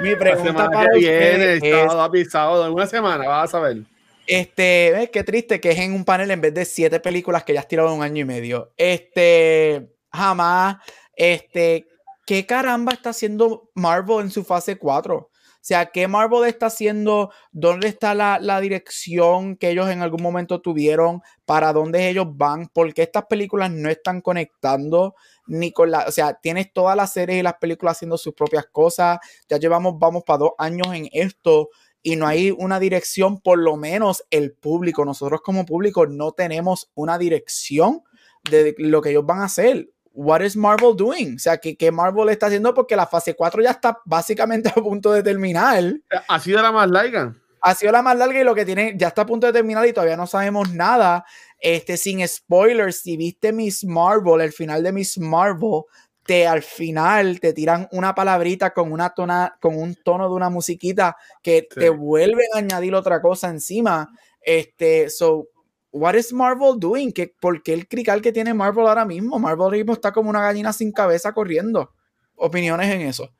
Mi 0.00 0.14
pregunta 0.14 0.70
para 0.70 0.92
viene, 0.94 1.54
es, 1.54 2.30
sábado, 2.30 2.66
en 2.66 2.72
una 2.72 2.86
semana, 2.86 3.26
vas 3.26 3.54
a 3.54 3.60
ver. 3.60 3.78
Este, 4.26 4.92
ves 4.92 5.10
qué 5.10 5.24
triste 5.24 5.60
que 5.60 5.70
es 5.70 5.78
en 5.78 5.92
un 5.92 6.04
panel 6.04 6.30
en 6.30 6.40
vez 6.40 6.54
de 6.54 6.64
siete 6.64 7.00
películas 7.00 7.42
que 7.42 7.54
ya 7.54 7.60
has 7.60 7.68
tirado 7.68 7.88
en 7.88 7.98
un 7.98 8.02
año 8.02 8.22
y 8.22 8.24
medio. 8.24 8.72
Este, 8.76 9.90
jamás, 10.12 10.76
este, 11.16 11.88
¿qué 12.26 12.46
caramba 12.46 12.92
está 12.92 13.10
haciendo 13.10 13.70
Marvel 13.74 14.20
en 14.20 14.30
su 14.30 14.44
fase 14.44 14.76
4? 14.76 15.29
Sea, 15.60 15.86
¿qué 15.86 16.08
Marvel 16.08 16.48
está 16.48 16.66
haciendo? 16.66 17.30
¿Dónde 17.52 17.88
está 17.88 18.14
la, 18.14 18.38
la 18.40 18.60
dirección 18.60 19.56
que 19.56 19.70
ellos 19.70 19.90
en 19.90 20.02
algún 20.02 20.22
momento 20.22 20.60
tuvieron? 20.60 21.22
¿Para 21.44 21.72
dónde 21.72 22.08
ellos 22.08 22.26
van? 22.30 22.68
¿Por 22.68 22.92
qué 22.94 23.02
estas 23.02 23.26
películas 23.26 23.70
no 23.70 23.90
están 23.90 24.20
conectando? 24.20 25.14
Ni 25.46 25.72
con 25.72 25.90
la, 25.90 26.06
o 26.08 26.12
sea, 26.12 26.34
tienes 26.34 26.72
todas 26.72 26.96
las 26.96 27.12
series 27.12 27.40
y 27.40 27.42
las 27.42 27.54
películas 27.54 27.96
haciendo 27.96 28.16
sus 28.16 28.34
propias 28.34 28.66
cosas. 28.72 29.18
Ya 29.48 29.58
llevamos, 29.58 29.98
vamos 29.98 30.22
para 30.24 30.38
dos 30.38 30.52
años 30.58 30.88
en 30.94 31.08
esto 31.12 31.68
y 32.02 32.16
no 32.16 32.26
hay 32.26 32.50
una 32.50 32.80
dirección, 32.80 33.40
por 33.40 33.58
lo 33.58 33.76
menos 33.76 34.24
el 34.30 34.52
público, 34.52 35.04
nosotros 35.04 35.42
como 35.42 35.66
público 35.66 36.06
no 36.06 36.32
tenemos 36.32 36.90
una 36.94 37.18
dirección 37.18 38.02
de 38.50 38.74
lo 38.78 39.02
que 39.02 39.10
ellos 39.10 39.26
van 39.26 39.40
a 39.40 39.44
hacer. 39.44 39.90
What 40.12 40.40
is 40.42 40.56
Marvel 40.56 40.96
doing? 40.96 41.36
O 41.36 41.38
sea, 41.38 41.58
¿qué, 41.58 41.76
qué 41.76 41.90
Marvel 41.92 42.28
está 42.30 42.46
haciendo? 42.46 42.74
Porque 42.74 42.96
la 42.96 43.06
fase 43.06 43.34
4 43.34 43.62
ya 43.62 43.70
está 43.70 43.98
básicamente 44.04 44.68
a 44.74 44.74
punto 44.74 45.12
de 45.12 45.22
terminar. 45.22 45.94
Ha 46.28 46.40
sido 46.40 46.60
la 46.62 46.72
más 46.72 46.90
larga. 46.90 47.34
Ha 47.62 47.74
sido 47.74 47.92
la 47.92 48.02
más 48.02 48.16
larga 48.16 48.40
y 48.40 48.44
lo 48.44 48.54
que 48.54 48.64
tiene 48.64 48.94
ya 48.96 49.08
está 49.08 49.22
a 49.22 49.26
punto 49.26 49.46
de 49.46 49.52
terminar 49.52 49.86
y 49.86 49.92
todavía 49.92 50.16
no 50.16 50.26
sabemos 50.26 50.72
nada. 50.72 51.24
Este, 51.60 51.96
sin 51.96 52.26
spoilers, 52.26 53.00
si 53.00 53.16
viste 53.16 53.52
Miss 53.52 53.84
Marvel, 53.84 54.40
el 54.40 54.52
final 54.52 54.82
de 54.82 54.92
Miss 54.92 55.18
Marvel, 55.18 55.82
te 56.24 56.46
al 56.46 56.62
final 56.62 57.38
te 57.38 57.52
tiran 57.52 57.86
una 57.92 58.14
palabrita 58.14 58.72
con 58.72 58.92
una 58.92 59.10
tona, 59.10 59.56
con 59.60 59.76
un 59.76 59.94
tono 59.94 60.28
de 60.28 60.34
una 60.34 60.48
musiquita 60.48 61.16
que 61.42 61.66
Sí. 61.70 61.80
te 61.80 61.90
vuelven 61.90 62.46
a 62.54 62.58
añadir 62.58 62.94
otra 62.94 63.20
cosa 63.20 63.48
encima. 63.48 64.08
Este, 64.40 65.10
so, 65.10 65.48
what 65.92 66.14
is 66.14 66.32
Marvel 66.32 66.78
doing? 66.78 67.12
¿Qué, 67.12 67.34
¿Por 67.40 67.62
qué 67.62 67.74
el 67.74 67.88
crical 67.88 68.20
que 68.20 68.32
tiene 68.32 68.54
Marvel 68.54 68.86
ahora 68.86 69.04
mismo? 69.04 69.38
Marvel 69.38 69.72
mismo 69.72 69.92
está 69.92 70.12
como 70.12 70.30
una 70.30 70.40
gallina 70.40 70.72
sin 70.72 70.92
cabeza 70.92 71.32
corriendo. 71.32 71.92
Opiniones 72.36 72.90
en 72.90 73.02
eso. 73.02 73.30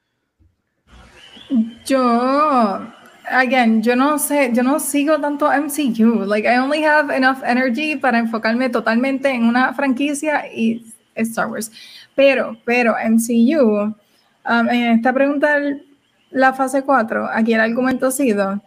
Yo, 1.84 1.98
again, 3.30 3.82
yo 3.82 3.96
no 3.96 4.18
sé, 4.18 4.50
yo 4.52 4.62
no 4.62 4.78
sigo 4.78 5.20
tanto 5.20 5.50
MCU. 5.50 6.24
Like, 6.26 6.46
I 6.46 6.58
only 6.58 6.84
have 6.84 7.14
enough 7.14 7.42
energy 7.44 7.96
para 7.96 8.18
enfocarme 8.18 8.68
totalmente 8.68 9.30
en 9.30 9.44
una 9.44 9.72
franquicia 9.74 10.44
y 10.52 10.84
Star 11.14 11.48
Wars. 11.48 11.72
Pero, 12.14 12.56
pero 12.64 12.94
MCU, 12.94 13.94
um, 14.48 14.68
en 14.68 14.98
esta 14.98 15.12
pregunta, 15.12 15.58
la 16.30 16.52
fase 16.52 16.82
4, 16.82 17.28
aquí 17.32 17.54
el 17.54 17.60
argumento 17.60 18.06
ha 18.06 18.10
sido 18.10 18.60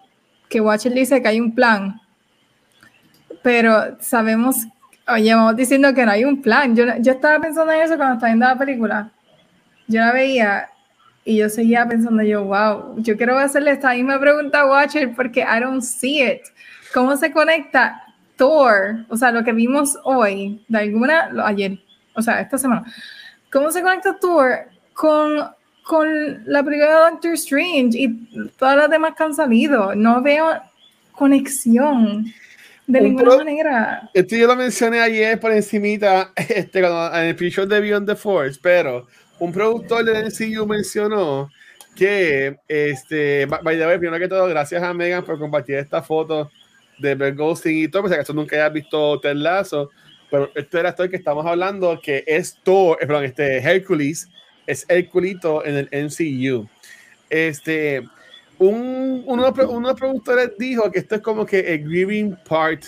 que 0.50 0.60
Watcher 0.60 0.94
dice 0.94 1.22
que 1.22 1.28
hay 1.28 1.40
un 1.40 1.56
plan, 1.56 2.02
pero 3.44 3.98
sabemos, 4.00 4.66
oye, 5.08 5.36
vamos 5.36 5.56
diciendo 5.56 5.94
que 5.94 6.06
no 6.06 6.12
hay 6.12 6.26
un 6.26 6.42
plan. 6.42 6.76
Yo, 6.76 6.86
yo 7.00 7.12
estaba 7.12 7.40
pensando 7.40 7.72
en 7.74 7.82
eso 7.82 7.98
cuando 7.98 8.16
estaba 8.16 8.30
viendo 8.32 8.46
la 8.48 8.58
película. 8.58 9.12
Yo 9.88 10.00
la 10.00 10.12
veía 10.14 10.70
y 11.26 11.38
yo 11.38 11.50
seguía 11.50 11.88
pensando 11.88 12.24
yo, 12.24 12.44
wow, 12.46 12.96
yo 12.98 13.16
quiero 13.18 13.38
hacerle 13.38 13.72
esta 13.72 13.94
misma 13.94 14.20
pregunta 14.20 14.62
a 14.62 14.66
Watcher 14.66 15.14
porque 15.14 15.42
I 15.42 15.60
don't 15.62 15.82
see 15.84 16.24
it. 16.24 16.42
¿Cómo 16.94 17.16
se 17.18 17.32
conecta 17.32 18.02
Thor? 18.38 19.06
O 19.10 19.18
sea, 19.18 19.32
lo 19.32 19.44
que 19.44 19.52
vimos 19.52 19.98
hoy, 20.04 20.64
de 20.68 20.80
alguna, 20.80 21.30
lo- 21.30 21.46
ayer, 21.46 21.78
o 22.16 22.22
sea, 22.22 22.40
esta 22.42 22.58
semana. 22.58 22.84
¿Cómo 23.52 23.72
se 23.72 23.82
conecta 23.82 24.18
Thor 24.20 24.68
con, 24.94 25.38
con 25.84 26.08
la 26.46 26.64
película 26.64 26.88
de 26.90 27.12
Doctor 27.12 27.34
Strange 27.34 27.98
y 27.98 28.08
todas 28.58 28.78
las 28.78 28.90
demás 28.90 29.14
que 29.18 29.24
han 29.24 29.34
salido? 29.34 29.96
No 29.96 30.22
veo 30.22 30.46
conexión 31.14 32.26
de 32.88 33.00
Un 33.00 33.04
ninguna 33.06 33.26
pro- 33.26 33.38
manera. 33.38 34.10
Esto 34.14 34.36
yo 34.36 34.48
lo 34.48 34.56
mencioné 34.56 35.00
ayer 35.00 35.40
por 35.40 35.52
encimita 35.52 36.32
este, 36.50 36.82
cuando, 36.82 37.18
en 37.18 37.26
el 37.26 37.36
pre-show 37.36 37.66
de 37.66 37.80
Beyond 37.80 38.08
the 38.08 38.16
Force, 38.16 38.60
pero 38.62 39.08
un 39.40 39.52
productor 39.52 40.04
de 40.06 40.24
NCU 40.24 40.66
mencionó 40.66 41.50
que, 41.96 42.56
este, 42.68 43.46
by 43.46 43.78
the 43.78 43.86
way, 43.86 43.98
primero 44.00 44.20
que 44.20 44.28
todo, 44.28 44.48
gracias 44.48 44.82
a 44.82 44.94
Megan 44.94 45.24
por 45.24 45.38
compartir 45.40 45.76
esta 45.76 46.02
foto 46.02 46.50
de 46.98 47.16
Bert 47.16 47.38
Goldstein 47.38 47.84
y 47.84 47.88
todo, 47.88 48.04
pues 48.04 48.14
acaso 48.14 48.34
nunca 48.34 48.56
hayas 48.56 48.74
visto 48.74 49.20
Ted 49.20 49.36
Lasso, 49.36 49.90
pero 50.32 50.50
esto 50.56 50.80
era 50.80 50.90
esto 50.90 51.08
que 51.10 51.16
estamos 51.18 51.46
hablando, 51.46 52.00
que 52.02 52.24
es 52.26 52.58
Thor, 52.64 52.98
eh, 53.00 53.06
perdón, 53.06 53.26
este 53.26 53.58
Hercules, 53.58 54.28
es 54.66 54.86
Herculito 54.90 55.64
en 55.66 55.78
el 55.78 55.90
NCU. 55.92 56.68
Este, 57.30 58.02
un, 58.70 59.24
uno, 59.26 59.54
uno 59.70 59.96
productores 59.96 60.52
dijo 60.58 60.92
que 60.92 61.00
esto 61.00 61.16
es 61.16 61.22
como 61.22 61.46
que 61.46 61.60
el 61.60 61.84
grieving 61.84 62.38
part 62.48 62.84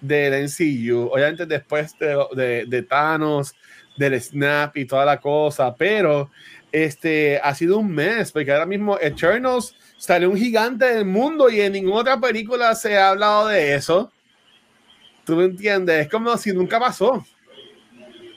del 0.00 0.44
NCU, 0.44 1.08
obviamente 1.12 1.46
después 1.46 1.98
de, 1.98 2.16
de, 2.34 2.64
de 2.66 2.82
Thanos, 2.82 3.54
del 3.96 4.20
Snap 4.20 4.76
y 4.76 4.84
toda 4.84 5.04
la 5.04 5.20
cosa, 5.20 5.74
pero 5.74 6.30
este 6.72 7.38
ha 7.42 7.54
sido 7.54 7.78
un 7.78 7.90
mes, 7.92 8.32
porque 8.32 8.52
ahora 8.52 8.66
mismo 8.66 8.98
Eternals 9.00 9.76
salió 9.96 10.28
un 10.30 10.36
gigante 10.36 10.84
del 10.86 11.04
mundo 11.04 11.48
y 11.48 11.60
en 11.60 11.72
ninguna 11.72 12.00
otra 12.00 12.20
película 12.20 12.74
se 12.74 12.98
ha 12.98 13.10
hablado 13.10 13.48
de 13.48 13.74
eso. 13.74 14.10
¿Tú 15.24 15.36
me 15.36 15.44
entiendes? 15.44 16.02
Es 16.02 16.10
como 16.10 16.36
si 16.36 16.52
nunca 16.52 16.78
pasó. 16.80 17.24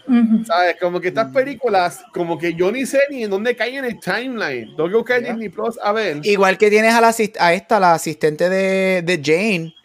Ujú. 0.07 0.45
¿Sabes? 0.45 0.77
Como 0.79 1.01
que 1.01 1.09
estas 1.09 1.31
películas, 1.33 2.03
como 2.13 2.37
que 2.37 2.53
yo 2.53 2.71
ni 2.71 2.85
sé 2.85 3.01
ni 3.09 3.23
en 3.23 3.29
dónde 3.29 3.55
caen 3.55 3.75
en 3.75 3.85
el 3.85 3.99
timeline. 3.99 4.75
Tengo 4.75 4.89
que 4.89 4.95
buscar 4.95 5.21
Ya. 5.21 5.29
Disney 5.29 5.49
Plus 5.49 5.77
a 5.83 5.91
ver. 5.91 6.19
Igual 6.23 6.57
que 6.57 6.69
tienes 6.69 6.93
a, 6.93 7.01
la, 7.01 7.13
a 7.39 7.53
esta, 7.53 7.79
la 7.79 7.93
asistente 7.93 8.49
de, 8.49 9.01
de 9.01 9.21
Jane. 9.23 9.75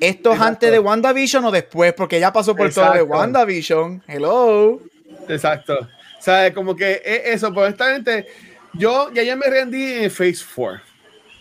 ¿Esto 0.00 0.30
es 0.30 0.36
Exacto. 0.36 0.42
antes 0.42 0.70
de 0.70 0.78
WandaVision 0.78 1.44
o 1.44 1.50
después? 1.50 1.92
Porque 1.94 2.20
ya 2.20 2.32
pasó 2.32 2.54
por 2.54 2.72
todo 2.72 2.84
de 2.92 3.00
Exacto. 3.00 3.14
WandaVision. 3.14 4.02
Hello. 4.06 4.80
Exacto. 5.28 5.88
¿Sabes? 6.20 6.52
Como 6.52 6.76
que 6.76 7.00
es 7.04 7.22
eso, 7.34 7.52
pues 7.52 7.66
honestamente, 7.68 8.26
yo 8.74 9.10
ya, 9.12 9.22
ya 9.22 9.36
me 9.36 9.46
rendí 9.46 9.82
en 9.94 10.10
Phase 10.10 10.44
4. 10.54 10.80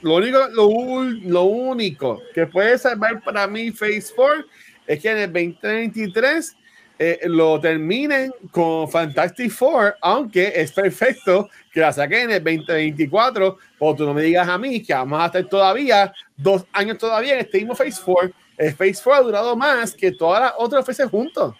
Lo 0.01 0.15
único, 0.15 0.39
lo, 0.53 1.03
lo 1.03 1.43
único 1.43 2.21
que 2.33 2.47
puede 2.47 2.77
salvar 2.77 3.21
para 3.21 3.45
mí 3.47 3.71
Phase 3.71 4.07
4 4.15 4.45
es 4.87 5.01
que 5.01 5.11
en 5.11 5.17
el 5.17 5.33
2023 5.33 6.55
eh, 7.01 7.21
lo 7.27 7.61
terminen 7.61 8.29
con 8.51 8.89
Fantastic 8.89 9.49
Four, 9.51 9.95
aunque 10.01 10.51
es 10.53 10.73
perfecto 10.73 11.47
que 11.71 11.79
la 11.79 11.93
saquen 11.93 12.29
en 12.29 12.31
el 12.31 12.43
2024, 12.43 13.57
o 13.79 13.95
tú 13.95 14.05
no 14.05 14.13
me 14.13 14.21
digas 14.21 14.45
a 14.49 14.57
mí 14.57 14.83
que 14.83 14.93
vamos 14.93 15.21
a 15.21 15.27
estar 15.27 15.45
todavía 15.45 16.11
dos 16.35 16.65
años 16.73 16.97
todavía 16.97 17.35
en 17.35 17.39
este 17.39 17.59
mismo 17.59 17.73
Phase 17.73 18.01
4, 18.03 18.31
el 18.57 18.73
Phase 18.73 18.99
4 19.01 19.13
ha 19.13 19.21
durado 19.21 19.55
más 19.55 19.93
que 19.93 20.11
todas 20.11 20.41
las 20.41 20.53
otras 20.57 20.85
veces 20.85 21.09
juntos. 21.09 21.55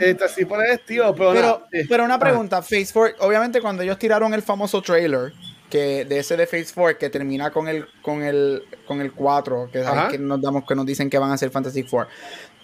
Este, 0.00 0.24
así 0.24 0.46
por 0.46 0.64
el 0.64 0.72
estilo, 0.72 1.14
pero, 1.14 1.32
pero, 1.32 1.62
eh, 1.70 1.84
pero 1.86 2.04
una 2.04 2.14
ah. 2.14 2.18
pregunta, 2.18 2.62
Phase 2.62 2.90
4, 2.94 3.16
obviamente 3.20 3.60
cuando 3.60 3.82
ellos 3.82 3.98
tiraron 3.98 4.32
el 4.32 4.40
famoso 4.40 4.80
trailer 4.80 5.34
que 5.68 6.06
de 6.06 6.20
ese 6.20 6.38
de 6.38 6.46
Phase 6.46 6.72
4 6.74 6.98
que 6.98 7.10
termina 7.10 7.50
con 7.50 7.68
el 7.68 7.86
con 8.00 8.22
el 8.22 8.62
con 8.86 9.02
el 9.02 9.12
4, 9.12 9.68
que, 9.70 9.84
que 10.10 10.18
nos 10.18 10.40
damos 10.40 10.64
que 10.66 10.74
nos 10.74 10.86
dicen 10.86 11.10
que 11.10 11.18
van 11.18 11.32
a 11.32 11.36
ser 11.36 11.50
Fantastic 11.50 11.86
Four. 11.86 12.08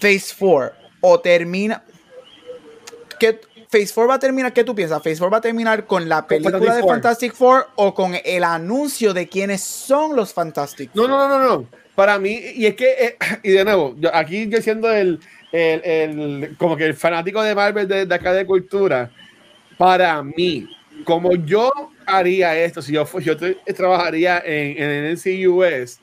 Phase 0.01 0.35
4 0.39 0.86
o 1.01 1.21
termina 1.21 1.83
¿Qué 3.19 3.41
Phase 3.71 3.87
4 3.95 4.09
va 4.09 4.15
a 4.15 4.19
terminar, 4.19 4.53
¿qué 4.53 4.63
tú 4.63 4.75
piensas? 4.75 4.99
¿Phase 4.99 5.17
4 5.19 5.31
va 5.31 5.39
a 5.39 5.41
terminar 5.41 5.87
con 5.87 6.09
la 6.09 6.27
película 6.27 6.59
Fantastic 6.59 6.75
de 6.77 6.81
Four. 6.83 6.91
Fantastic 6.95 7.35
Four 7.35 7.67
o 7.77 7.95
con 7.95 8.13
el 8.25 8.45
anuncio 8.45 9.13
de 9.15 9.27
quiénes 9.29 9.63
son 9.63 10.15
los 10.15 10.33
Fantastic 10.33 10.91
No, 10.95 11.03
Four? 11.03 11.11
no, 11.11 11.29
no, 11.29 11.39
no, 11.39 11.45
no. 11.45 11.67
Para 11.95 12.19
mí, 12.19 12.39
y 12.55 12.67
es 12.67 12.75
que, 12.77 12.91
eh, 12.93 13.17
y 13.43 13.51
de 13.53 13.65
nuevo, 13.65 13.95
yo, 13.99 14.15
aquí 14.15 14.49
yo 14.49 14.61
siendo 14.61 14.91
el, 14.93 15.19
el, 15.51 15.81
el- 15.85 16.57
como 16.59 16.77
que 16.77 16.85
el 16.85 16.95
fanático 16.95 17.43
de 17.43 17.55
Marvel 17.55 17.89
de, 17.89 18.05
de 18.07 18.15
acá 18.15 18.33
de 18.35 18.45
cultura, 18.47 19.11
para 19.79 20.23
mí, 20.23 20.69
como 21.05 21.35
yo 21.35 21.73
haría 22.07 22.57
esto, 22.57 22.83
si 22.83 22.93
yo, 22.93 23.05
yo 23.21 23.37
tra- 23.37 23.57
trabajaría 23.75 24.43
en, 24.45 24.77
en 24.83 24.91
el 24.91 25.05
NCU 25.17 25.65
es 25.65 25.99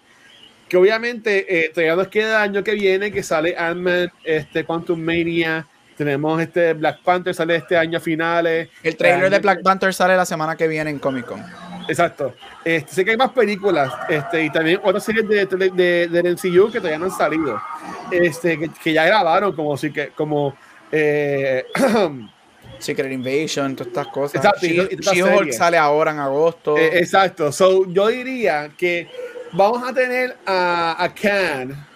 que 0.74 0.78
obviamente 0.78 1.46
eh, 1.66 1.70
todavía 1.70 1.96
nos 1.96 2.08
queda 2.08 2.44
el 2.44 2.50
año 2.50 2.64
que 2.64 2.72
viene 2.74 3.12
que 3.12 3.22
sale 3.22 3.56
Ant-Man, 3.56 4.12
este, 4.24 4.66
Quantum 4.66 5.00
Mania, 5.00 5.68
tenemos 5.96 6.42
este 6.42 6.74
Black 6.74 7.02
Panther, 7.04 7.36
sale 7.36 7.58
este 7.58 7.78
año 7.78 8.00
a 8.00 8.02
finales. 8.02 8.70
El 8.82 8.98
trailer 8.98 9.30
de 9.30 9.36
Año- 9.36 9.42
Black 9.44 9.62
Panther 9.62 9.94
sale 9.94 10.16
la 10.18 10.26
semana 10.26 10.56
que 10.56 10.68
viene 10.68 10.90
en 10.90 10.98
Comic 10.98 11.26
Con. 11.28 11.44
Exacto. 11.88 12.34
Este, 12.66 12.92
sé 12.92 13.06
que 13.06 13.12
hay 13.12 13.18
más 13.18 13.30
películas 13.34 13.94
este, 14.10 14.46
y 14.46 14.50
también 14.50 14.80
otras 14.84 15.04
series 15.04 15.28
de, 15.28 15.46
de, 15.46 15.70
de, 15.70 16.08
del 16.08 16.34
MCU 16.34 16.72
que 16.72 16.80
todavía 16.80 16.98
no 16.98 17.06
han 17.06 17.12
salido. 17.12 17.62
Este, 18.10 18.58
que, 18.58 18.70
que 18.84 18.94
ya 18.94 19.06
grabaron, 19.06 19.56
como 19.56 19.78
si 19.78 19.92
que, 19.94 20.08
como 20.08 20.56
eh, 20.92 21.66
Secret 22.80 23.12
Invasion, 23.12 23.76
todas 23.76 23.88
estas 23.90 24.08
cosas. 24.08 24.36
Exacto, 24.44 24.66
y 24.66 24.70
She- 24.70 24.90
y 25.00 25.04
series. 25.04 25.58
sale 25.58 25.78
ahora 25.78 26.12
en 26.12 26.20
agosto. 26.20 26.78
eh, 26.78 26.98
exacto. 27.00 27.52
So, 27.52 27.86
yo 27.92 28.08
diría 28.08 28.72
que 28.78 29.08
vamos 29.54 29.84
a 29.84 29.94
tener 29.94 30.36
a, 30.46 31.04
a 31.04 31.14
Khan. 31.14 31.88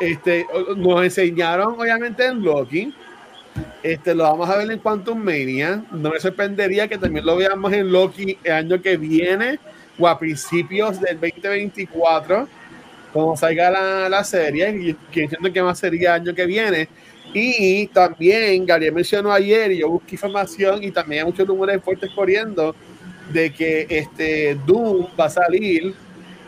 Este, 0.00 0.46
nos 0.76 1.02
enseñaron 1.02 1.78
obviamente 1.78 2.24
en 2.24 2.42
Loki. 2.42 2.94
Este, 3.82 4.14
lo 4.14 4.24
vamos 4.24 4.48
a 4.48 4.56
ver 4.56 4.70
en 4.70 4.78
Quantum 4.78 5.18
Mania. 5.18 5.82
No 5.90 6.10
me 6.10 6.20
sorprendería 6.20 6.88
que 6.88 6.98
también 6.98 7.26
lo 7.26 7.36
veamos 7.36 7.72
en 7.72 7.90
Loki 7.90 8.38
el 8.44 8.52
año 8.52 8.80
que 8.80 8.96
viene 8.96 9.58
o 9.98 10.08
a 10.08 10.18
principios 10.18 10.98
del 11.00 11.20
2024, 11.20 12.48
como 13.12 13.36
salga 13.36 13.70
la, 13.70 14.08
la 14.08 14.24
serie. 14.24 14.70
Y 14.70 14.94
que 15.12 15.24
entiendo 15.24 15.52
que 15.52 15.62
más 15.62 15.78
sería 15.78 16.16
el 16.16 16.22
año 16.22 16.34
que 16.34 16.46
viene. 16.46 16.88
Y 17.32 17.86
también, 17.88 18.66
Gabriel 18.66 18.92
mencionó 18.92 19.30
ayer, 19.32 19.70
y 19.72 19.78
yo 19.78 19.88
busqué 19.88 20.16
información, 20.16 20.82
y 20.82 20.90
también 20.90 21.20
hay 21.20 21.30
muchos 21.30 21.46
rumores 21.46 21.80
fuertes 21.82 22.10
corriendo, 22.10 22.74
de 23.32 23.52
que 23.52 23.86
este 23.88 24.56
Doom 24.66 25.06
va 25.18 25.26
a 25.26 25.30
salir 25.30 25.94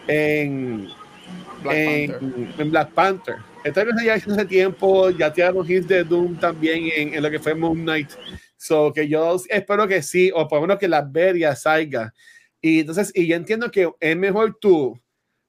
en 0.07 0.89
Black 1.63 1.77
en, 1.77 2.11
Panther. 2.11 2.61
en 2.61 2.71
Black 2.71 2.91
Panther. 2.93 3.37
Esto 3.65 3.81
haciendo 3.81 4.35
hace 4.35 4.45
tiempo, 4.47 5.11
ya 5.11 5.33
tiraron 5.33 5.71
hits 5.71 5.87
de 5.87 6.03
Doom 6.03 6.37
también 6.39 6.91
en, 6.97 7.15
en 7.15 7.23
lo 7.23 7.31
que 7.31 7.39
fue 7.39 7.55
Moon 7.55 7.81
Knight. 7.81 8.11
So 8.57 8.93
que 8.93 9.09
yo 9.09 9.37
espero 9.49 9.87
que 9.87 10.03
sí, 10.03 10.31
o 10.35 10.49
por 10.49 10.59
lo 10.59 10.63
menos 10.63 10.79
que 10.79 10.89
la 10.89 11.03
vería 11.03 11.55
salga. 11.55 12.13
Y 12.61 12.81
entonces, 12.81 13.13
y 13.15 13.27
yo 13.27 13.37
entiendo 13.37 13.71
que 13.71 13.91
es 13.99 14.17
mejor 14.17 14.57
tú 14.61 15.01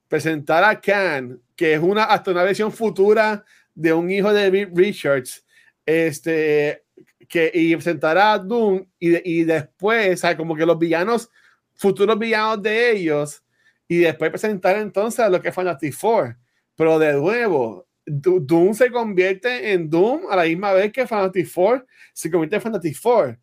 presentar 0.07 0.63
a 0.63 0.79
Khan, 0.79 1.41
que 1.55 1.73
es 1.73 1.79
una 1.79 2.03
hasta 2.03 2.31
una 2.31 2.43
versión 2.43 2.71
futura 2.71 3.43
de 3.73 3.93
un 3.93 4.09
hijo 4.09 4.31
de 4.31 4.69
Richards, 4.73 5.43
este, 5.85 6.83
que, 7.27 7.51
y 7.53 7.75
presentar 7.75 8.17
a 8.17 8.37
Doom 8.37 8.85
y, 8.99 9.39
y 9.39 9.43
después, 9.43 10.19
¿sabes? 10.19 10.37
como 10.37 10.55
que 10.55 10.65
los 10.65 10.77
villanos, 10.77 11.29
futuros 11.73 12.17
villanos 12.17 12.61
de 12.61 12.91
ellos, 12.91 13.42
y 13.87 13.99
después 13.99 14.29
presentar 14.31 14.77
entonces 14.77 15.19
a 15.19 15.29
lo 15.29 15.41
que 15.41 15.49
es 15.49 15.55
Fantastic 15.55 15.93
Four. 15.93 16.37
Pero 16.75 16.97
de 16.99 17.13
nuevo, 17.13 17.87
Do- 18.05 18.39
Doom 18.39 18.73
se 18.73 18.91
convierte 18.91 19.71
en 19.73 19.89
Doom 19.89 20.23
a 20.29 20.35
la 20.35 20.43
misma 20.43 20.73
vez 20.73 20.91
que 20.91 21.05
Fantastic 21.07 21.47
Four 21.47 21.85
se 22.13 22.29
convierte 22.31 22.55
en 22.57 22.61
Fantastic 22.61 22.95
Four. 22.97 23.39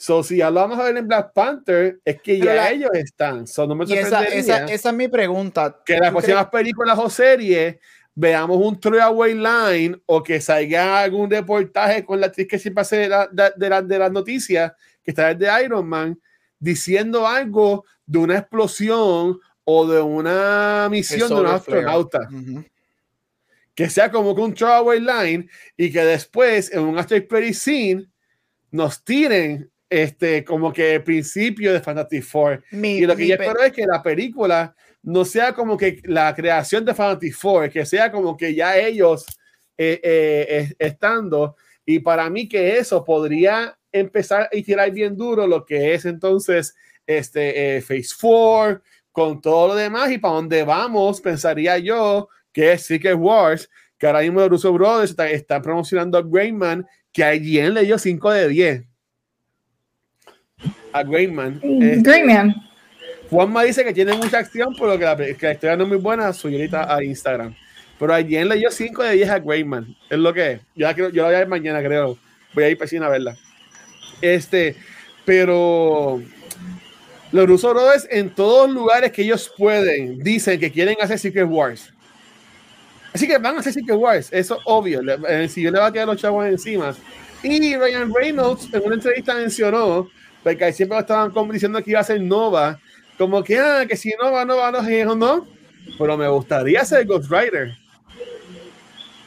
So, 0.00 0.22
si 0.22 0.36
ya 0.36 0.48
lo 0.50 0.60
vamos 0.60 0.78
a 0.78 0.84
ver 0.84 0.96
en 0.96 1.08
Black 1.08 1.32
Panther, 1.34 1.98
es 2.04 2.22
que 2.22 2.34
Pero 2.38 2.44
ya 2.46 2.54
la- 2.54 2.70
ellos 2.70 2.90
están. 2.94 3.46
So, 3.48 3.66
no 3.66 3.74
me 3.74 3.84
esa, 3.84 4.22
esa, 4.24 4.64
esa 4.66 4.88
es 4.90 4.94
mi 4.94 5.08
pregunta. 5.08 5.82
que 5.84 5.98
las 5.98 6.10
¿Tú 6.10 6.16
próximas 6.18 6.46
películas 6.50 6.96
o 7.00 7.10
series 7.10 7.76
veamos 8.14 8.58
un 8.64 8.78
throwaway 8.78 9.34
line 9.34 10.00
o 10.06 10.22
que 10.22 10.40
salga 10.40 11.00
algún 11.02 11.28
reportaje 11.30 12.04
con 12.04 12.20
la 12.20 12.26
actriz 12.26 12.46
que 12.46 12.58
siempre 12.60 12.82
hace 12.82 12.96
de, 12.96 13.08
la- 13.08 13.26
de, 13.26 13.50
de 13.56 13.68
la- 13.68 13.82
de 13.82 13.98
las 13.98 14.12
noticias, 14.12 14.72
que 15.02 15.10
está 15.10 15.34
desde 15.34 15.64
Iron 15.64 15.88
Man, 15.88 16.20
diciendo 16.60 17.26
algo 17.26 17.84
de 18.06 18.18
una 18.18 18.38
explosión 18.38 19.38
o 19.70 19.86
de 19.86 20.00
una 20.00 20.88
misión 20.90 21.28
de 21.28 21.34
un 21.34 21.40
astronauta. 21.46 22.28
Que 23.74 23.90
sea 23.90 24.10
como 24.10 24.34
que 24.34 24.40
un 24.40 24.54
throwaway 24.54 24.98
line 24.98 25.46
y 25.76 25.92
que 25.92 26.02
después 26.04 26.72
en 26.72 26.80
un 26.80 26.98
after 26.98 27.26
credit 27.28 27.52
scene 27.54 28.06
nos 28.70 29.04
tiren 29.04 29.70
este 29.90 30.42
como 30.42 30.72
que 30.72 30.94
el 30.96 31.02
principio 31.04 31.72
de 31.72 31.80
Fantastic 31.80 32.22
Four. 32.24 32.64
Mi- 32.70 32.96
Y 32.98 33.06
lo 33.06 33.14
que 33.14 33.26
yo 33.26 33.36
pe- 33.36 33.44
espero 33.44 33.62
es 33.64 33.72
que 33.72 33.86
la 33.86 34.02
película 34.02 34.74
no 35.02 35.24
sea 35.26 35.52
como 35.52 35.76
que 35.76 36.00
la 36.04 36.34
creación 36.34 36.84
de 36.86 36.94
Fantastic 36.94 37.34
Four, 37.34 37.70
que 37.70 37.84
sea 37.86 38.10
como 38.10 38.36
que 38.38 38.54
ya 38.54 38.76
ellos 38.78 39.26
eh, 39.76 40.00
eh, 40.02 40.74
estando. 40.78 41.56
Y 41.84 41.98
para 42.00 42.28
mí 42.30 42.48
que 42.48 42.78
eso 42.78 43.04
podría 43.04 43.78
empezar 43.92 44.48
y 44.50 44.62
tirar 44.62 44.90
bien 44.92 45.14
duro 45.16 45.46
lo 45.46 45.64
que 45.64 45.92
es 45.94 46.04
entonces 46.06 46.74
este 47.06 47.76
eh, 47.76 47.80
Phase 47.82 48.14
4 48.20 48.82
con 49.12 49.40
todo 49.40 49.68
lo 49.68 49.74
demás 49.74 50.10
y 50.10 50.18
para 50.18 50.34
dónde 50.34 50.62
vamos, 50.64 51.20
pensaría 51.20 51.78
yo 51.78 52.28
que 52.52 52.72
es 52.72 52.82
Secret 52.86 53.16
Wars, 53.16 53.68
que 53.98 54.06
ahora 54.06 54.20
mismo 54.20 54.40
los 54.40 54.48
Russo 54.50 54.72
Brothers 54.72 55.10
está- 55.10 55.30
están 55.30 55.62
promocionando 55.62 56.18
a 56.18 56.22
Greyman, 56.22 56.86
que 57.12 57.24
a 57.24 57.32
le 57.34 57.82
dio 57.84 57.98
5 57.98 58.30
de 58.30 58.48
10. 58.48 58.84
A 60.92 61.02
Greyman. 61.02 61.60
Este, 61.62 62.02
Great 62.02 62.24
man. 62.24 62.54
Juanma 63.30 63.62
dice 63.62 63.84
que 63.84 63.92
tiene 63.92 64.14
mucha 64.14 64.38
acción, 64.38 64.74
pero 64.78 64.98
que 64.98 65.04
la, 65.04 65.16
que 65.16 65.36
la 65.46 65.52
historia 65.52 65.76
no 65.76 65.82
es 65.84 65.88
muy 65.90 65.98
buena. 65.98 66.28
Ahorita 66.28 66.94
a 66.94 67.04
Instagram. 67.04 67.54
Pero 67.98 68.14
ayer 68.14 68.46
le 68.46 68.56
dio 68.56 68.70
5 68.70 69.02
de 69.02 69.12
10 69.12 69.28
a 69.30 69.38
Greyman. 69.38 69.94
Es 70.08 70.18
lo 70.18 70.32
que 70.32 70.52
es. 70.52 70.60
Yo 70.74 70.86
la, 70.86 70.94
quiero- 70.94 71.10
yo 71.10 71.22
la 71.22 71.28
voy 71.28 71.34
a 71.36 71.38
ver 71.40 71.48
mañana, 71.48 71.82
creo. 71.82 72.16
Voy 72.54 72.64
a 72.64 72.70
ir 72.70 72.78
para 72.78 73.06
a 73.06 73.08
verla. 73.10 73.36
Este, 74.20 74.76
pero 75.24 76.22
los 77.32 77.46
Russo 77.46 77.70
Brothers 77.70 78.06
en 78.10 78.30
todos 78.30 78.70
lugares 78.70 79.12
que 79.12 79.22
ellos 79.22 79.52
pueden 79.56 80.18
dicen 80.22 80.58
que 80.58 80.70
quieren 80.70 80.96
hacer 81.00 81.18
Secret 81.18 81.46
Wars. 81.48 81.92
Así 83.12 83.26
que 83.26 83.38
van 83.38 83.56
a 83.56 83.60
hacer 83.60 83.72
Secret 83.72 83.96
Wars. 83.96 84.28
Eso 84.32 84.56
es 84.56 84.60
obvio. 84.64 85.00
Eh, 85.28 85.48
Si 85.48 85.62
yo 85.62 85.70
le 85.70 85.78
va 85.78 85.86
a 85.86 85.92
tirar 85.92 86.06
los 86.06 86.16
chavos 86.16 86.46
encima. 86.46 86.94
Y 87.42 87.76
Ryan 87.76 88.12
Reynolds 88.12 88.68
en 88.72 88.82
una 88.84 88.96
entrevista 88.96 89.34
mencionó, 89.34 90.08
porque 90.42 90.72
siempre 90.72 90.98
estaban 90.98 91.32
diciendo 91.50 91.82
que 91.82 91.90
iba 91.90 92.00
a 92.00 92.04
ser 92.04 92.20
Nova, 92.20 92.78
como 93.16 93.42
que, 93.42 93.58
ah, 93.58 93.84
que 93.88 93.96
si 93.96 94.12
Nova, 94.20 94.44
Nova, 94.44 94.72
no, 94.72 94.82
dijo, 94.82 95.14
no, 95.14 95.46
pero 95.98 96.16
me 96.16 96.28
gustaría 96.28 96.84
ser 96.84 97.06
Ghost 97.06 97.30
Rider. 97.30 97.76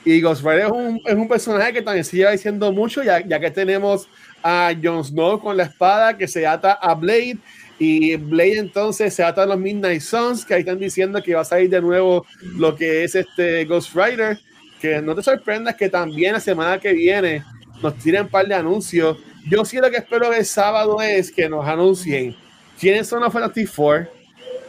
Y 0.03 0.19
Ghost 0.19 0.43
Rider 0.43 0.65
es 0.65 0.71
un, 0.71 1.01
es 1.05 1.13
un 1.13 1.27
personaje 1.27 1.73
que 1.73 1.81
también 1.81 2.03
se 2.03 2.17
lleva 2.17 2.31
diciendo 2.31 2.71
mucho, 2.71 3.03
ya, 3.03 3.25
ya 3.25 3.39
que 3.39 3.51
tenemos 3.51 4.09
a 4.43 4.73
Jon 4.81 5.03
Snow 5.03 5.39
con 5.39 5.55
la 5.55 5.63
espada 5.63 6.17
que 6.17 6.27
se 6.27 6.45
ata 6.45 6.73
a 6.73 6.95
Blade, 6.95 7.37
y 7.83 8.15
Blade 8.15 8.59
entonces 8.59 9.11
se 9.11 9.23
ata 9.23 9.41
a 9.41 9.45
los 9.47 9.57
Midnight 9.57 10.01
Suns, 10.01 10.45
que 10.45 10.53
ahí 10.53 10.59
están 10.59 10.77
diciendo 10.77 11.19
que 11.23 11.33
va 11.33 11.41
a 11.41 11.45
salir 11.45 11.67
de 11.67 11.81
nuevo 11.81 12.27
lo 12.55 12.75
que 12.75 13.03
es 13.03 13.15
este 13.15 13.65
Ghost 13.65 13.95
Rider, 13.95 14.37
que 14.79 15.01
no 15.01 15.15
te 15.15 15.23
sorprendas 15.23 15.75
que 15.77 15.89
también 15.89 16.33
la 16.33 16.39
semana 16.39 16.79
que 16.79 16.93
viene 16.93 17.43
nos 17.81 17.97
tiren 17.97 18.25
un 18.25 18.27
par 18.27 18.47
de 18.47 18.53
anuncios. 18.53 19.17
Yo 19.49 19.65
sí 19.65 19.77
lo 19.77 19.89
que 19.89 19.97
espero 19.97 20.31
el 20.31 20.45
sábado 20.45 21.01
es 21.01 21.31
que 21.31 21.49
nos 21.49 21.67
anuncien 21.67 22.35
quiénes 22.79 23.07
son 23.07 23.21
los 23.21 23.33
Fantastic 23.33 23.67
Four 23.67 24.11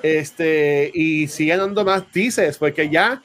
este, 0.03 0.91
y 0.95 1.29
sigan 1.29 1.59
dando 1.59 1.85
más 1.85 2.11
teasers, 2.11 2.57
porque 2.57 2.89
ya, 2.89 3.23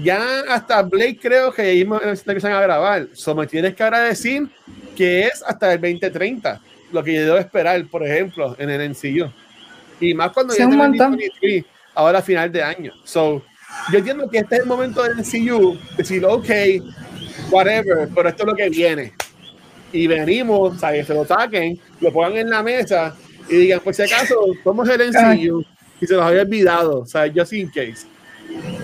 ya 0.00 0.44
hasta 0.48 0.80
Blake 0.82 1.18
creo 1.20 1.52
que 1.52 1.62
ahí 1.62 1.80
empiezan 1.80 2.52
a 2.52 2.60
grabar. 2.60 3.08
So, 3.14 3.34
me 3.34 3.48
tienes 3.48 3.74
que 3.74 3.82
agradecer 3.82 4.44
que 4.94 5.22
es 5.22 5.42
hasta 5.44 5.72
el 5.72 5.80
2030, 5.80 6.60
lo 6.92 7.02
que 7.02 7.14
yo 7.14 7.24
debo 7.24 7.38
esperar, 7.38 7.84
por 7.86 8.06
ejemplo, 8.06 8.54
en 8.58 8.70
el 8.70 8.90
MCU. 8.90 9.30
Y 10.00 10.14
más 10.14 10.32
cuando 10.32 10.52
Sí, 10.52 10.58
ya 10.60 10.66
un 10.66 10.72
tenemos 10.72 10.88
montón. 10.90 11.10
2023, 11.12 11.64
ahora 11.94 12.18
a 12.18 12.22
final 12.22 12.50
de 12.52 12.62
año. 12.62 12.92
So, 13.04 13.42
yo 13.92 13.98
entiendo 13.98 14.28
que 14.28 14.38
este 14.38 14.56
es 14.56 14.60
el 14.62 14.66
momento 14.66 15.02
del 15.02 15.16
MCU, 15.16 15.78
decir, 15.96 16.24
ok, 16.24 16.50
whatever, 17.50 18.08
pero 18.14 18.28
esto 18.28 18.42
es 18.42 18.46
lo 18.48 18.54
que 18.54 18.68
viene. 18.68 19.12
Y 19.92 20.06
venimos, 20.06 20.74
o 20.74 20.78
sea, 20.78 20.92
que 20.92 21.04
se 21.04 21.14
lo 21.14 21.24
saquen, 21.24 21.78
lo 22.00 22.12
pongan 22.12 22.36
en 22.36 22.50
la 22.50 22.62
mesa 22.62 23.14
y 23.48 23.56
digan, 23.56 23.80
por 23.80 23.94
si 23.94 24.02
acaso, 24.02 24.34
somos 24.64 24.88
el 24.88 25.10
MCU 25.12 25.64
y 26.00 26.06
se 26.06 26.14
los 26.14 26.24
había 26.24 26.42
olvidado, 26.42 27.00
o 27.00 27.06
sea, 27.06 27.30
just 27.34 27.52
in 27.52 27.68
case. 27.68 28.06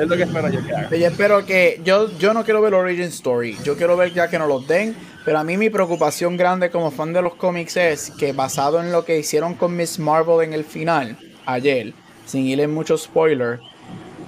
Es 0.01 0.09
lo 0.09 0.17
que 0.17 0.23
espero 0.23 0.49
yo 0.49 0.65
que 0.65 0.75
haga. 0.75 0.97
Yo 0.97 1.07
espero 1.07 1.45
que. 1.45 1.81
Yo, 1.85 2.11
yo 2.19 2.33
no 2.33 2.45
quiero 2.45 2.63
ver 2.63 2.75
Origin 2.75 3.05
Story. 3.05 3.57
Yo 3.63 3.77
quiero 3.77 3.97
ver 3.97 4.13
ya 4.13 4.29
que 4.29 4.39
nos 4.39 4.49
los 4.49 4.67
den. 4.67 4.97
Pero 5.31 5.39
a 5.39 5.45
mí 5.45 5.57
mi 5.57 5.71
preocupación 5.71 6.37
grande 6.37 6.71
como 6.71 6.91
fan 6.91 7.13
de 7.13 7.23
los 7.23 7.37
cómics 7.37 7.77
es 7.77 8.11
que 8.19 8.33
basado 8.33 8.81
en 8.81 8.91
lo 8.91 9.05
que 9.05 9.17
hicieron 9.17 9.55
con 9.55 9.77
Miss 9.77 9.97
Marvel 10.01 10.43
en 10.45 10.53
el 10.53 10.65
final, 10.65 11.17
ayer, 11.47 11.93
sin 12.27 12.47
ir 12.47 12.59
en 12.61 12.75
mucho 12.75 12.99
spoiler, 12.99 13.61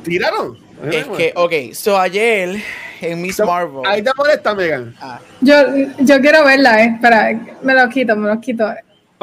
¿Tiraron? 0.05 0.57
es 0.93 1.05
que, 1.09 1.33
ok, 1.35 1.75
so 1.75 1.99
ayer 1.99 2.63
en 3.01 3.21
Miss 3.21 3.41
Marvel. 3.41 3.83
Ahí 3.85 4.01
te 4.01 4.13
molesta, 4.17 4.55
Megan. 4.55 4.95
Ah, 5.01 5.19
Yo, 5.41 5.55
yo 5.99 6.21
quiero 6.21 6.45
verla, 6.45 6.85
eh. 6.85 6.93
Espera, 6.95 7.57
me 7.63 7.75
lo 7.75 7.89
quito, 7.89 8.15
me 8.15 8.29
lo 8.33 8.41
quito. 8.41 8.73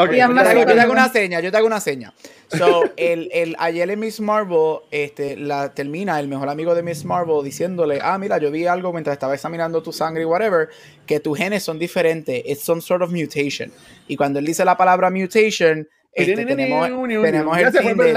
Ok, 0.01 0.11
Ya 0.13 0.27
yo, 0.29 0.33
te 0.33 0.39
hago, 0.39 0.59
yo 0.61 0.65
te 0.65 0.79
hago 0.79 0.91
una 0.93 1.09
seña, 1.09 1.39
yo 1.41 1.51
te 1.51 1.57
hago 1.57 1.67
una 1.67 1.81
seña. 1.81 2.13
So, 2.57 2.83
el, 2.95 3.29
el, 3.33 3.57
ayer 3.59 3.89
en 3.89 3.99
Miss 3.99 4.21
Marvel, 4.21 4.77
este, 4.91 5.35
la 5.35 5.73
termina 5.73 6.17
el 6.21 6.29
mejor 6.29 6.47
amigo 6.47 6.73
de 6.73 6.83
Miss 6.83 7.03
Marvel 7.03 7.43
diciéndole, 7.43 7.99
ah, 8.01 8.17
mira, 8.17 8.37
yo 8.37 8.49
vi 8.49 8.65
algo 8.65 8.93
mientras 8.93 9.13
estaba 9.15 9.33
examinando 9.33 9.83
tu 9.83 9.91
sangre 9.91 10.21
y 10.21 10.25
whatever, 10.25 10.69
que 11.05 11.19
tus 11.19 11.37
genes 11.37 11.63
son 11.63 11.77
diferentes, 11.77 12.41
it's 12.45 12.63
some 12.63 12.79
sort 12.79 13.01
of 13.01 13.11
mutation. 13.11 13.73
Y 14.07 14.15
cuando 14.15 14.39
él 14.39 14.45
dice 14.45 14.63
la 14.63 14.77
palabra 14.77 15.09
mutation, 15.09 15.85
este, 16.13 16.45
tenemos, 16.45 16.87
el 16.87 17.71
theme. 17.71 18.13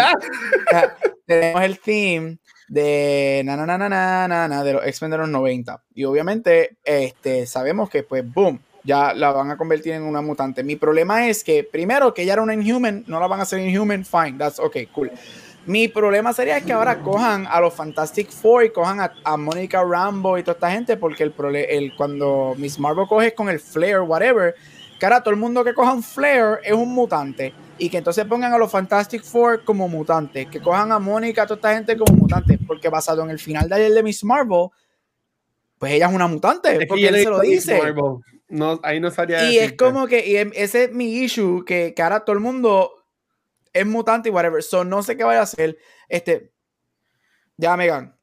Ajá, 0.71 0.97
tenemos 1.27 1.63
el 1.63 1.79
theme 1.81 2.39
de 2.69 3.43
na 3.45 3.57
na 3.57 3.67
na 3.67 3.77
na 3.77 4.29
na, 4.29 4.49
na, 4.49 4.65
de 4.65 4.73
los 4.73 4.87
X-Men 4.87 5.11
de 5.11 5.19
los 5.19 5.29
90 5.29 5.83
y 5.95 6.05
obviamente 6.05 6.79
este 6.85 7.45
sabemos 7.47 7.91
que 7.91 8.03
pues 8.03 8.25
boom 8.25 8.61
ya 8.85 9.15
la 9.15 9.33
van 9.33 9.51
a 9.51 9.57
convertir 9.57 9.93
en 9.93 10.03
una 10.03 10.21
mutante 10.21 10.63
mi 10.63 10.77
problema 10.77 11.29
es 11.29 11.45
que 11.45 11.65
primero 11.65 12.13
que 12.13 12.23
ella 12.23 12.35
era 12.35 12.43
una 12.43 12.55
Inhuman 12.55 13.05
no 13.07 13.21
la 13.21 13.27
van 13.27 13.41
a 13.41 13.43
hacer 13.45 13.61
Inhuman 13.61 14.05
fine 14.05 14.37
that's 14.39 14.59
okay 14.59 14.87
cool 14.87 15.11
mi 15.65 15.87
problema 15.87 16.33
sería 16.33 16.61
que 16.61 16.73
ahora 16.73 17.01
cojan 17.01 17.47
a 17.49 17.61
los 17.61 17.73
Fantastic 17.73 18.31
Four 18.31 18.65
y 18.65 18.71
cojan 18.71 19.01
a, 19.01 19.13
a 19.23 19.37
Monica 19.37 19.83
Rambo 19.85 20.37
y 20.37 20.43
toda 20.43 20.55
esta 20.55 20.71
gente 20.73 20.97
porque 20.97 21.23
el, 21.23 21.95
cuando 21.97 22.55
Miss 22.59 22.81
Marvel 22.81 23.07
coge 23.07 23.33
con 23.35 23.49
el 23.49 23.61
flare 23.61 24.01
whatever 24.01 24.55
que 24.99 25.07
ahora 25.07 25.21
todo 25.21 25.35
el 25.35 25.39
mundo 25.41 25.63
que 25.63 25.73
coja 25.73 25.93
un 25.93 26.03
flare 26.03 26.61
es 26.65 26.73
un 26.73 26.93
mutante 26.93 27.53
y 27.79 27.89
que 27.89 27.99
entonces 27.99 28.25
pongan 28.27 28.53
a 28.53 28.59
los 28.59 28.71
Fantastic 28.71 29.25
Four 29.25 29.65
como 29.65 29.89
mutantes, 29.89 30.47
que 30.47 30.61
cojan 30.61 30.93
a 30.93 31.01
Mónica, 31.01 31.43
a 31.43 31.47
toda 31.47 31.57
esta 31.57 31.75
gente 31.75 31.97
como 31.97 32.17
mutantes, 32.17 32.57
porque 32.65 32.89
basado 32.89 33.25
en 33.25 33.31
el 33.31 33.41
final 33.41 33.69
de 33.69 33.75
ayer 33.75 33.93
de 33.93 34.05
Miss 34.05 34.23
Marvel, 34.23 34.69
pues 35.79 35.93
ella 35.93 36.07
es 36.07 36.15
una 36.15 36.29
mutante, 36.29 36.87
porque 36.87 37.09
él 37.09 37.17
se 37.17 37.31
lo 37.31 37.41
dice. 37.41 37.79
Marvel. 37.79 38.21
No, 38.53 38.79
ahí 38.83 39.01
no 39.01 39.11
salía 39.11 39.51
Y 39.51 39.57
es 39.57 39.73
como 39.73 40.07
que 40.07 40.27
y 40.27 40.37
em- 40.37 40.53
ese 40.55 40.85
es 40.85 40.93
mi 40.93 41.11
issue, 41.20 41.65
que, 41.65 41.95
que 41.95 42.03
ahora 42.03 42.23
todo 42.23 42.35
el 42.35 42.41
mundo 42.41 42.93
es 43.73 43.87
mutante 43.87 44.29
y 44.29 44.33
whatever. 44.33 44.62
So 44.62 44.85
no 44.85 45.03
sé 45.03 45.16
qué 45.16 45.24
vaya 45.24 45.41
a 45.41 45.45
hacer. 45.45 45.79
Este, 46.07 46.53
ya 47.57 47.74
Megan. 47.79 48.15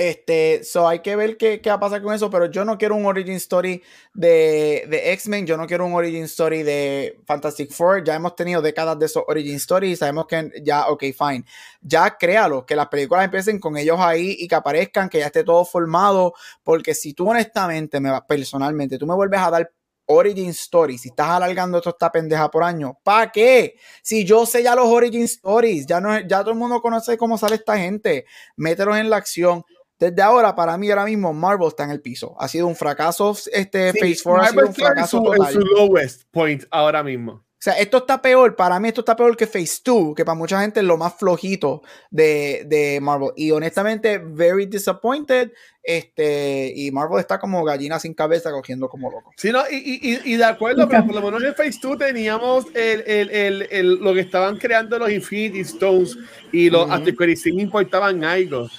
Este, 0.00 0.64
so 0.64 0.88
hay 0.88 1.00
que 1.00 1.14
ver 1.14 1.36
qué, 1.36 1.60
qué 1.60 1.68
va 1.68 1.76
a 1.76 1.80
pasar 1.80 2.00
con 2.00 2.14
eso, 2.14 2.30
pero 2.30 2.46
yo 2.46 2.64
no 2.64 2.78
quiero 2.78 2.96
un 2.96 3.04
origin 3.04 3.34
story 3.34 3.82
de, 4.14 4.86
de 4.88 5.12
X-Men, 5.12 5.46
yo 5.46 5.58
no 5.58 5.66
quiero 5.66 5.84
un 5.84 5.92
origin 5.92 6.22
story 6.22 6.62
de 6.62 7.20
Fantastic 7.26 7.70
Four, 7.70 8.02
ya 8.02 8.14
hemos 8.14 8.34
tenido 8.34 8.62
décadas 8.62 8.98
de 8.98 9.04
esos 9.04 9.24
origin 9.28 9.56
stories, 9.56 9.98
sabemos 9.98 10.26
que 10.26 10.52
ya, 10.62 10.88
ok, 10.88 11.02
fine, 11.12 11.44
ya 11.82 12.16
créalo, 12.16 12.64
que 12.64 12.76
las 12.76 12.88
películas 12.88 13.26
empiecen 13.26 13.60
con 13.60 13.76
ellos 13.76 13.98
ahí 14.00 14.36
y 14.38 14.48
que 14.48 14.54
aparezcan, 14.54 15.10
que 15.10 15.18
ya 15.18 15.26
esté 15.26 15.44
todo 15.44 15.66
formado, 15.66 16.32
porque 16.62 16.94
si 16.94 17.12
tú 17.12 17.28
honestamente, 17.28 18.00
me, 18.00 18.22
personalmente, 18.22 18.96
tú 18.96 19.06
me 19.06 19.14
vuelves 19.14 19.40
a 19.40 19.50
dar 19.50 19.70
Origin 20.06 20.48
Stories, 20.48 21.02
si 21.02 21.10
estás 21.10 21.28
alargando 21.28 21.76
esto 21.76 21.90
esta 21.90 22.10
pendeja 22.10 22.50
por 22.50 22.64
año, 22.64 22.98
¿para 23.04 23.30
qué? 23.30 23.76
Si 24.02 24.24
yo 24.24 24.46
sé 24.46 24.62
ya 24.62 24.74
los 24.74 24.86
Origin 24.86 25.24
Stories, 25.24 25.84
ya, 25.84 26.00
no, 26.00 26.18
ya 26.20 26.40
todo 26.40 26.52
el 26.52 26.58
mundo 26.58 26.80
conoce 26.80 27.18
cómo 27.18 27.36
sale 27.36 27.56
esta 27.56 27.76
gente, 27.76 28.24
mételos 28.56 28.96
en 28.96 29.10
la 29.10 29.16
acción. 29.16 29.62
Desde 30.00 30.22
ahora, 30.22 30.54
para 30.56 30.76
mí, 30.78 30.90
ahora 30.90 31.04
mismo, 31.04 31.32
Marvel 31.34 31.68
está 31.68 31.84
en 31.84 31.90
el 31.90 32.00
piso. 32.00 32.34
Ha 32.40 32.48
sido 32.48 32.66
un 32.66 32.74
fracaso. 32.74 33.36
Este 33.52 33.92
Phase 33.92 34.18
4 34.24 34.42
ha 34.42 34.48
sido 34.48 34.62
un 34.62 34.68
está 34.70 34.82
en 34.82 34.86
fracaso 34.86 35.18
su, 35.18 35.32
en 35.32 35.38
total. 35.38 35.52
su 35.52 35.60
lowest 35.60 36.22
point 36.32 36.64
ahora 36.70 37.02
mismo. 37.04 37.32
O 37.32 37.62
sea, 37.62 37.74
esto 37.74 37.98
está 37.98 38.22
peor, 38.22 38.56
para 38.56 38.80
mí 38.80 38.88
esto 38.88 39.02
está 39.02 39.14
peor 39.14 39.36
que 39.36 39.46
Phase 39.46 39.82
2, 39.84 40.14
que 40.14 40.24
para 40.24 40.34
mucha 40.34 40.58
gente 40.62 40.80
es 40.80 40.86
lo 40.86 40.96
más 40.96 41.12
flojito 41.18 41.82
de, 42.10 42.62
de 42.66 42.98
Marvel. 43.02 43.32
Y 43.36 43.50
honestamente, 43.50 44.16
very 44.16 44.64
disappointed. 44.64 45.52
Este, 45.82 46.72
y 46.74 46.90
Marvel 46.90 47.20
está 47.20 47.38
como 47.38 47.62
gallina 47.62 47.98
sin 48.00 48.14
cabeza 48.14 48.50
cogiendo 48.50 48.88
como 48.88 49.10
loco. 49.10 49.32
Sí, 49.36 49.52
no, 49.52 49.60
y, 49.70 49.76
y, 49.76 50.20
y- 50.32 50.36
de 50.36 50.44
acuerdo, 50.44 50.88
pero 50.88 51.04
por 51.04 51.14
lo 51.16 51.20
menos 51.20 51.42
en 51.42 51.54
Phase 51.54 51.78
2 51.82 51.98
teníamos 51.98 52.64
el, 52.74 53.02
el, 53.06 53.30
el, 53.30 53.68
el- 53.70 53.94
lo 53.96 54.14
que 54.14 54.20
estaban 54.20 54.56
creando 54.56 54.98
los 54.98 55.10
Infinity 55.10 55.60
Stones 55.60 56.16
y 56.52 56.70
los 56.70 56.88
uh 56.88 57.04
sí 57.36 57.52
me 57.52 57.60
importaban 57.62 58.24
algo. 58.24 58.70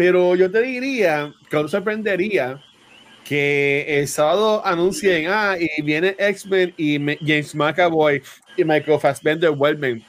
Pero 0.00 0.34
yo 0.34 0.50
te 0.50 0.62
diría 0.62 1.30
que 1.50 1.56
no 1.58 1.68
sorprendería 1.68 2.58
que 3.22 3.84
el 3.86 4.08
sábado 4.08 4.62
anuncien, 4.64 5.26
ah, 5.28 5.56
y 5.60 5.82
viene 5.82 6.16
X-Men 6.18 6.72
y 6.78 6.98
Me- 6.98 7.18
James 7.20 7.54
McAvoy 7.54 8.22
y 8.56 8.64
Michael 8.64 8.98
Fassbender 8.98 9.50
vuelven. 9.50 10.02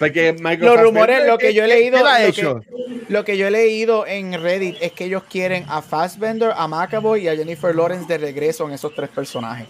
Porque 0.00 0.32
Michael 0.32 0.58
Los 0.60 0.80
rumores, 0.80 1.18
Fassbender, 1.18 1.26
lo 1.28 1.38
que 1.38 1.54
yo 1.54 1.62
he 1.62 1.68
¿qué- 1.68 1.74
leído, 1.76 1.98
lo 2.00 2.16
hecho? 2.16 2.60
que, 2.60 3.12
lo 3.12 3.24
que 3.24 3.36
yo 3.38 3.46
he 3.46 3.50
leído 3.52 4.04
en 4.08 4.32
Reddit 4.42 4.76
es 4.80 4.90
que 4.90 5.04
ellos 5.04 5.22
quieren 5.30 5.64
a 5.68 5.80
Fassbender, 5.80 6.50
a 6.56 6.66
McAvoy 6.66 7.26
y 7.26 7.28
a 7.28 7.36
Jennifer 7.36 7.72
Lawrence 7.76 8.08
de 8.08 8.18
regreso 8.18 8.66
en 8.66 8.72
esos 8.74 8.92
tres 8.92 9.08
personajes. 9.10 9.68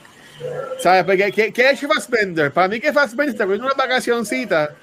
¿Sabes? 0.80 1.04
Porque, 1.04 1.30
¿qué, 1.30 1.52
¿qué 1.52 1.66
ha 1.66 1.72
hecho 1.72 1.88
Fassbender? 1.88 2.50
Para 2.52 2.68
mí 2.68 2.80
que 2.80 2.90
Fassbender 2.90 3.34
está 3.34 3.44
cogiendo 3.44 3.66
una 3.66 3.74
vacacioncita. 3.74 4.74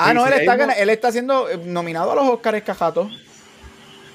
Ah, 0.00 0.14
no, 0.14 0.26
él 0.26 0.32
está, 0.34 0.54
él 0.74 0.90
está 0.90 1.12
siendo 1.12 1.48
eh, 1.48 1.58
nominado 1.64 2.12
a 2.12 2.14
los 2.14 2.24
Oscars 2.28 2.62
cajatos. 2.62 3.10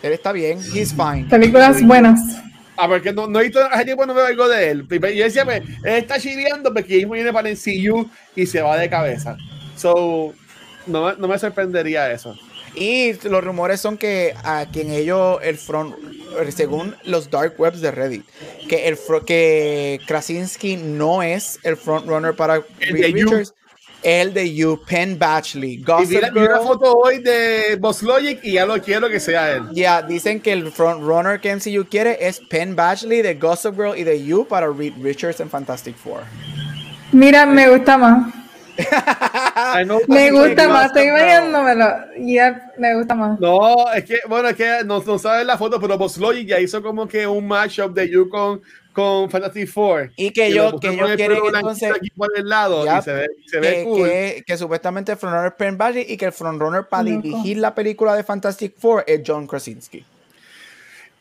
Él 0.04 0.14
está 0.14 0.32
bien, 0.32 0.60
he's 0.74 0.94
fine. 0.94 1.26
Películas 1.30 1.82
buenas. 1.84 2.20
Ah, 2.78 2.88
porque 2.88 3.14
no, 3.14 3.28
no 3.28 3.40
he 3.40 3.44
visto, 3.44 3.60
hace 3.72 3.86
tiempo 3.86 4.06
no 4.06 4.14
veo 4.14 4.26
algo 4.26 4.48
de 4.50 4.70
él. 4.70 4.86
Y 4.90 5.16
Yo 5.18 5.24
decía, 5.24 5.46
pues, 5.46 5.62
él 5.84 5.94
está 5.96 6.20
chiviando 6.20 6.74
porque 6.74 7.00
él 7.00 7.06
viene 7.08 7.32
para 7.32 7.50
el 7.50 7.58
CU 7.58 8.10
y 8.36 8.46
se 8.46 8.62
va 8.62 8.78
de 8.78 8.90
cabeza. 8.90 9.38
So, 9.78 10.34
no, 10.86 11.06
me- 11.06 11.16
no 11.18 11.28
me 11.28 11.40
sorprendería 11.40 12.12
eso. 12.12 12.38
Y 12.76 13.14
los 13.30 13.42
rumores 13.42 13.80
son 13.80 13.98
que 13.98 14.34
a 14.44 14.66
quien 14.72 14.92
ellos, 14.92 15.40
el 15.42 15.58
front, 15.58 15.96
según 16.50 16.94
los 17.06 17.30
dark 17.32 17.54
webs 17.58 17.80
de 17.80 17.90
Reddit, 17.92 18.26
que 18.68 18.90
el 18.90 18.98
que 19.26 20.02
Krasinski 20.06 20.76
no 20.76 21.24
es 21.24 21.58
el 21.64 21.78
frontrunner 21.78 22.36
para 22.36 22.62
Reed. 22.82 23.14
Richards, 23.16 23.54
el 24.06 24.34
de 24.34 24.54
You, 24.54 24.80
Penn 24.88 25.18
Badgley, 25.20 25.74
Y 25.74 25.84
Gossip 25.84 26.10
vi, 26.10 26.22
la- 26.22 26.30
vi 26.30 26.40
una 26.40 26.48
Girl. 26.58 26.68
foto 26.68 26.94
hoy 26.94 27.20
de 27.24 27.76
Boss 27.80 28.04
Logic 28.04 28.40
y 28.44 28.54
ya 28.54 28.66
lo 28.66 28.80
quiero 28.82 29.10
que 29.10 29.20
sea 29.20 29.52
él. 29.54 29.64
Ya, 29.74 30.02
dicen 30.04 30.40
que 30.40 30.54
el 30.54 30.72
frontrunner 30.72 31.40
que 31.42 31.52
MCU 31.56 31.86
quiere 31.90 32.18
es 32.28 32.40
Penn 32.50 32.76
Badgley 32.76 33.22
de 33.24 33.34
Gossip 33.36 33.74
Girl 33.76 33.98
y 33.98 34.04
de 34.04 34.24
You 34.24 34.46
para 34.48 34.68
Reed 34.72 34.94
Richards 35.02 35.40
en 35.40 35.50
Fantastic 35.50 35.96
Four. 35.98 36.22
Mira, 37.12 37.46
me 37.46 37.68
gusta 37.70 37.98
más. 37.98 38.34
Me 40.08 40.32
gusta 40.32 40.68
más. 40.68 40.88
Estoy 40.88 41.08
imaginándomelo. 41.08 41.86
Yep, 42.18 42.56
me 42.78 42.96
gusta 42.96 43.16
más. 43.16 43.40
No, 43.40 43.92
es 43.94 44.04
que, 44.04 44.20
bueno, 44.28 44.50
es 44.50 44.56
que 44.56 44.84
no, 44.86 45.02
no 45.02 45.18
sabes 45.18 45.46
la 45.46 45.58
foto, 45.58 45.80
pero 45.80 45.98
Boss 45.98 46.18
Logic 46.18 46.46
ya 46.48 46.60
hizo 46.60 46.82
como 46.82 47.08
que 47.08 47.26
un 47.26 47.48
mashup 47.48 47.94
de 47.94 48.10
You 48.10 48.28
con, 48.30 48.62
con 48.96 49.30
Fantastic 49.30 49.68
Four. 49.68 50.12
Y 50.16 50.32
que 50.32 50.52
yo- 50.54 50.80
que 50.80 50.88
el 50.88 51.16
quieren 51.18 51.38
entonces- 51.54 51.92
aquí 51.92 52.10
por 52.12 52.30
el 52.36 52.48
lado 52.48 52.86
Ya, 52.86 53.00
y 53.00 53.02
se 53.02 53.14
ve, 53.14 53.28
se 53.46 53.60
ve 53.60 53.74
que, 53.76 53.84
cool. 53.84 54.08
que, 54.08 54.44
que 54.48 54.58
supuestamente 54.58 55.12
el 55.12 55.18
frontrunner 55.18 55.48
es 55.52 55.54
Penn 55.58 55.78
Badgley 55.78 56.06
y 56.08 56.16
que 56.18 56.26
el 56.26 56.32
frontrunner 56.32 56.88
para 56.88 57.04
dirigir 57.04 57.58
la 57.58 57.76
película 57.76 58.16
de 58.16 58.24
Fantastic 58.24 58.74
Four 58.80 59.04
es 59.06 59.22
John 59.28 59.46
Krasinski. 59.46 60.06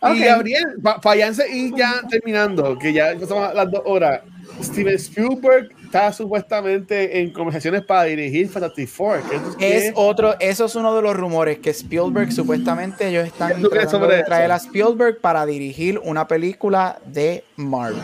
Ok. 0.00 0.14
Y 0.16 0.20
Gabriel, 0.20 0.66
para 1.02 1.28
y 1.50 1.76
ya 1.76 2.00
terminando, 2.08 2.78
que 2.78 2.92
ya 2.92 3.12
estamos 3.12 3.50
a 3.50 3.54
las 3.54 3.70
dos 3.70 3.82
horas, 3.84 4.20
Steven 4.62 4.94
Spielberg 4.94 5.70
está 5.94 6.12
supuestamente 6.12 7.20
en 7.20 7.30
conversaciones 7.32 7.82
para 7.82 8.02
dirigir 8.04 8.48
Fantastic 8.48 8.88
Four. 8.88 9.22
¿Qué 9.30 9.38
tú- 9.38 9.56
Es 9.60 9.92
otro, 9.94 10.34
eso 10.40 10.64
es 10.64 10.74
uno 10.74 10.92
de 10.96 11.00
los 11.02 11.14
rumores 11.16 11.60
que 11.60 11.70
Spielberg 11.70 12.32
supuestamente 12.32 13.06
ellos 13.08 13.28
están 13.28 13.54
¿Qué 13.54 13.62
tú 13.62 13.70
crees 13.70 13.84
tratando 13.84 14.06
sobre 14.06 14.16
de 14.16 14.22
traer 14.24 14.46
eso? 14.46 14.54
a 14.54 14.56
Spielberg 14.56 15.20
para 15.20 15.46
dirigir 15.46 16.00
una 16.02 16.26
película 16.26 16.98
de 17.06 17.44
Marvel. 17.54 18.00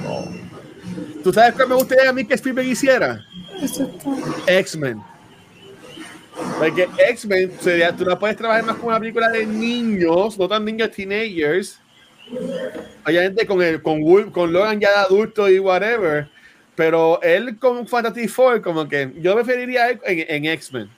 ¿Tú 1.24 1.32
sabes 1.32 1.54
qué 1.56 1.66
me 1.66 1.74
gustaría 1.74 2.08
a 2.08 2.12
mí 2.12 2.24
que 2.24 2.34
Spielberg 2.34 2.68
hiciera? 2.68 3.24
X-Men. 4.46 5.02
Porque 6.60 6.88
X-Men, 7.10 7.52
sería- 7.60 7.90
tú 7.94 8.04
la 8.04 8.16
puedes 8.16 8.36
trabajar 8.36 8.64
más 8.64 8.76
como 8.76 8.88
una 8.90 9.00
película 9.00 9.28
de 9.30 9.44
niños, 9.44 10.38
no 10.38 10.46
tan 10.48 10.64
niños, 10.64 10.92
teenagers. 10.92 11.80
Obviamente 13.04 13.44
con, 13.48 13.60
el, 13.60 13.82
con, 13.82 14.00
Wolf- 14.00 14.30
con 14.30 14.52
Logan 14.52 14.78
ya 14.78 14.90
de 14.90 14.96
adulto 14.96 15.48
y 15.50 15.58
whatever. 15.58 16.28
Pero 16.80 17.20
él 17.20 17.58
con 17.58 17.86
Fantastic 17.86 18.30
Four, 18.30 18.62
como 18.62 18.88
que 18.88 19.12
yo 19.20 19.34
preferiría 19.34 19.82
a 19.84 19.90
él 19.90 20.00
en, 20.06 20.46
en 20.46 20.52
X-Men. 20.52 20.88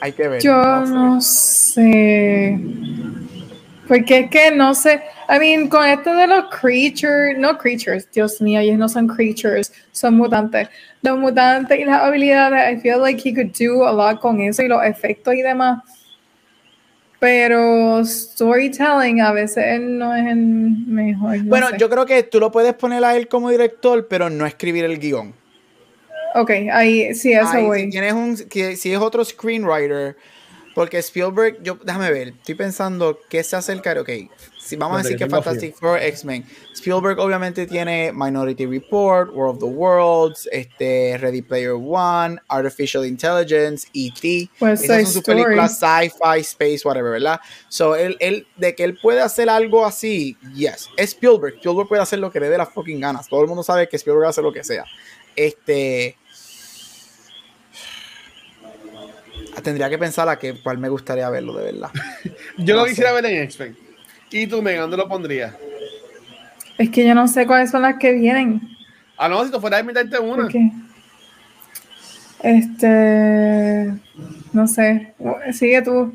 Hay 0.00 0.12
que 0.12 0.28
ver. 0.28 0.40
Yo 0.40 0.54
no 0.54 1.20
sé. 1.20 1.82
no 1.82 2.58
sé. 2.60 2.60
Porque 3.88 4.18
es 4.20 4.30
que 4.30 4.52
no 4.52 4.72
sé. 4.72 5.02
I 5.28 5.40
mean, 5.40 5.66
con 5.66 5.84
esto 5.84 6.14
de 6.14 6.28
los 6.28 6.44
creatures, 6.60 7.36
no 7.36 7.58
creatures, 7.58 8.08
Dios 8.12 8.40
mío, 8.40 8.60
ellos 8.60 8.78
no 8.78 8.88
son 8.88 9.08
creatures, 9.08 9.72
son 9.90 10.16
mutantes. 10.16 10.68
Los 11.02 11.18
mutantes 11.18 11.76
y 11.76 11.84
las 11.84 12.00
habilidades, 12.00 12.78
I 12.78 12.80
feel 12.80 13.00
like 13.00 13.20
he 13.28 13.34
could 13.34 13.50
do 13.58 13.84
a 13.84 13.90
lot 13.90 14.20
con 14.20 14.40
eso 14.40 14.62
y 14.62 14.68
los 14.68 14.84
efectos 14.84 15.34
y 15.34 15.42
demás. 15.42 15.82
Pero 17.20 18.04
storytelling 18.04 19.20
a 19.20 19.32
veces 19.32 19.64
él 19.66 19.98
no 19.98 20.14
es 20.14 20.26
el 20.26 20.36
mejor. 20.36 21.38
no 21.38 21.44
Bueno, 21.44 21.68
sé. 21.70 21.78
yo 21.78 21.88
creo 21.90 22.06
que 22.06 22.22
tú 22.22 22.38
lo 22.40 22.52
puedes 22.52 22.74
poner 22.74 23.04
a 23.04 23.16
él 23.16 23.28
como 23.28 23.50
director, 23.50 24.06
pero 24.08 24.30
no 24.30 24.46
escribir 24.46 24.84
el 24.84 24.98
guion. 24.98 25.34
Ok, 26.34 26.50
ahí 26.72 27.14
sí, 27.14 27.32
eso 27.32 27.48
Ay, 27.52 27.64
voy. 27.64 27.80
si 27.84 27.90
tienes 27.90 28.12
un, 28.12 28.36
que, 28.48 28.76
si 28.76 28.92
es 28.92 28.98
otro 28.98 29.24
screenwriter, 29.24 30.16
porque 30.74 30.98
Spielberg, 30.98 31.62
yo, 31.62 31.78
déjame 31.82 32.10
ver, 32.12 32.28
estoy 32.28 32.54
pensando 32.54 33.18
qué 33.28 33.42
se 33.42 33.56
acerca, 33.56 33.98
ok, 34.00 34.10
si 34.68 34.76
vamos 34.76 34.96
a 34.96 35.02
decir 35.02 35.16
que 35.16 35.24
que 35.24 35.30
Fantastic 35.30 35.74
Four, 35.74 35.98
X-Men, 35.98 36.44
Spielberg 36.74 37.18
obviamente 37.18 37.66
tiene 37.66 38.12
Minority 38.12 38.66
Report, 38.66 39.30
War 39.32 39.48
of 39.48 39.58
the 39.58 39.64
Worlds, 39.64 40.48
este, 40.52 41.16
Ready 41.18 41.42
Player 41.42 41.72
One, 41.72 42.38
Artificial 42.48 43.04
Intelligence, 43.04 43.88
E.T., 43.94 44.50
Pues 44.58 44.82
esas 44.82 45.04
son 45.04 45.12
sus 45.12 45.22
películas 45.24 45.78
sci-fi, 45.78 46.40
space, 46.40 46.80
whatever, 46.84 47.12
¿verdad? 47.12 47.40
So, 47.68 47.96
él, 47.96 48.16
él, 48.20 48.46
de 48.56 48.74
que 48.74 48.84
él 48.84 48.98
puede 49.00 49.20
hacer 49.20 49.48
algo 49.48 49.86
así, 49.86 50.36
yes, 50.54 50.88
es 50.96 51.10
Spielberg, 51.10 51.54
Spielberg 51.56 51.88
puede 51.88 52.02
hacer 52.02 52.18
lo 52.18 52.30
que 52.30 52.40
le 52.40 52.48
dé 52.48 52.58
las 52.58 52.68
fucking 52.68 53.00
ganas, 53.00 53.28
todo 53.28 53.40
el 53.42 53.48
mundo 53.48 53.62
sabe 53.62 53.88
que 53.88 53.96
Spielberg 53.96 54.28
hace 54.28 54.42
lo 54.42 54.52
que 54.52 54.62
sea. 54.62 54.84
Este, 55.34 56.16
Tendría 59.62 59.90
que 59.90 59.98
pensar 59.98 60.28
a 60.28 60.38
qué 60.38 60.54
cuál 60.62 60.78
me 60.78 60.88
gustaría 60.88 61.28
verlo 61.30 61.52
de 61.54 61.72
verdad. 61.72 61.90
Yo 62.58 62.74
No 62.74 62.80
lo 62.80 62.84
sé. 62.84 62.90
quisiera 62.90 63.12
ver 63.12 63.26
en 63.26 63.42
X-Men. 63.42 63.76
¿Y 64.30 64.46
tú, 64.46 64.62
Megan, 64.62 64.82
dónde 64.82 64.96
lo 64.96 65.08
pondrías? 65.08 65.54
Es 66.76 66.90
que 66.90 67.06
yo 67.06 67.14
no 67.14 67.26
sé 67.26 67.46
cuáles 67.46 67.70
son 67.70 67.82
las 67.82 67.96
que 67.96 68.12
vienen. 68.12 68.60
Ah, 69.16 69.28
no, 69.28 69.44
si 69.44 69.50
tú 69.50 69.60
fueras 69.60 69.78
a 69.78 69.80
inventarte 69.80 70.18
una. 70.18 70.48
Este. 72.42 73.92
No 74.52 74.68
sé. 74.68 75.14
Sigue 75.52 75.82
tú. 75.82 76.14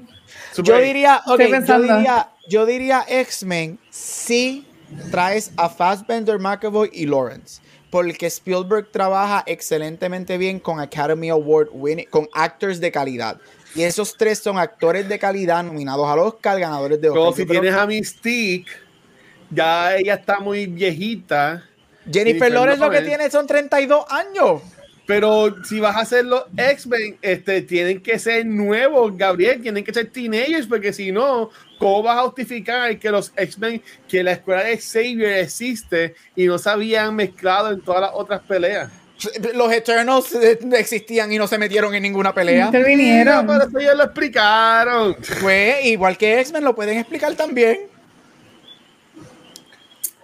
Yo 0.64 0.77
diría, 0.77 1.22
ok, 1.26 1.40
Estoy 1.40 1.68
yo 1.68 1.81
diría, 1.81 2.30
yo 2.48 2.65
diría 2.65 3.06
X-Men 3.07 3.80
si 3.90 4.65
traes 5.11 5.52
a 5.57 5.68
Fassbender, 5.69 6.40
McAvoy 6.40 6.90
y 6.94 7.06
Lawrence. 7.06 7.61
Porque 7.90 8.27
Spielberg 8.27 8.91
trabaja 8.91 9.44
excelentemente 9.45 10.38
bien 10.38 10.60
con 10.60 10.80
Academy 10.80 11.30
Award 11.30 11.69
winning, 11.73 12.07
con 12.10 12.27
actors 12.34 12.80
de 12.80 12.91
calidad. 12.91 13.38
Y 13.76 13.84
esos 13.84 14.16
tres 14.16 14.40
son 14.40 14.58
actores 14.58 15.08
de 15.10 15.18
calidad 15.18 15.64
nominados 15.64 16.08
al 16.08 16.20
Oscar, 16.20 16.60
ganadores 16.60 17.02
de 17.02 17.10
Oscar. 17.10 17.34
si 17.34 17.41
Yo 17.41 17.48
creo 17.48 17.62
tienes 17.62 17.80
a 17.80 17.88
Mystique, 17.88 18.72
ya 19.50 19.95
ella 19.95 20.16
está 20.16 20.40
muy 20.40 20.68
viejita. 20.68 21.64
Jennifer 22.06 22.26
Jennifer 22.26 22.52
Lawrence 22.52 22.84
lo 22.84 22.90
que 22.91 23.02
tiene 23.02 23.32
son 23.32 23.48
32 23.48 24.06
años. 24.10 24.62
Pero 25.06 25.64
si 25.66 25.82
vas 25.82 25.98
a 25.98 26.02
hacer 26.02 26.26
los 26.26 26.44
X-Men, 26.56 27.18
este, 27.22 27.62
tienen 27.64 28.02
que 28.02 28.18
ser 28.20 28.45
nuevos, 28.45 29.18
Gabriel, 29.18 29.62
tienen 29.62 29.84
que 29.84 29.94
ser 29.94 30.10
teenagers, 30.10 30.66
porque 30.66 30.94
si 30.94 31.12
no, 31.12 31.50
¿cómo 31.78 32.04
vas 32.04 32.20
a 32.20 32.22
justificar 32.24 32.98
que 32.98 33.12
los 33.12 33.34
X-Men, 33.36 33.82
que 34.08 34.24
la 34.24 34.34
escuela 34.34 34.64
de 34.64 34.78
Xavier 34.78 35.40
existe 35.40 36.16
y 36.38 36.45
no 36.45 36.58
se 36.58 36.70
habían 36.70 37.16
mezclado 37.16 37.72
en 37.72 37.82
todas 37.82 38.02
las 38.02 38.12
otras 38.14 38.41
peleas? 38.44 38.91
Los 39.53 39.72
Eternals 39.72 40.34
eh, 40.35 40.60
existían 40.73 41.31
y 41.31 41.38
no 41.38 41.48
se 41.48 41.57
metieron 41.57 41.94
en 41.95 42.03
ninguna 42.03 42.34
pelea. 42.34 42.65
Intervinieron. 42.65 43.45
No, 43.45 43.53
pero 43.53 43.69
eso 43.69 43.80
ya 43.80 43.94
lo 43.94 44.03
explicaron. 44.03 45.15
Pues 45.41 45.85
igual 45.85 46.18
que 46.18 46.40
X-Men 46.41 46.64
lo 46.64 46.76
pueden 46.76 46.98
explicar 46.98 47.34
también. 47.35 47.88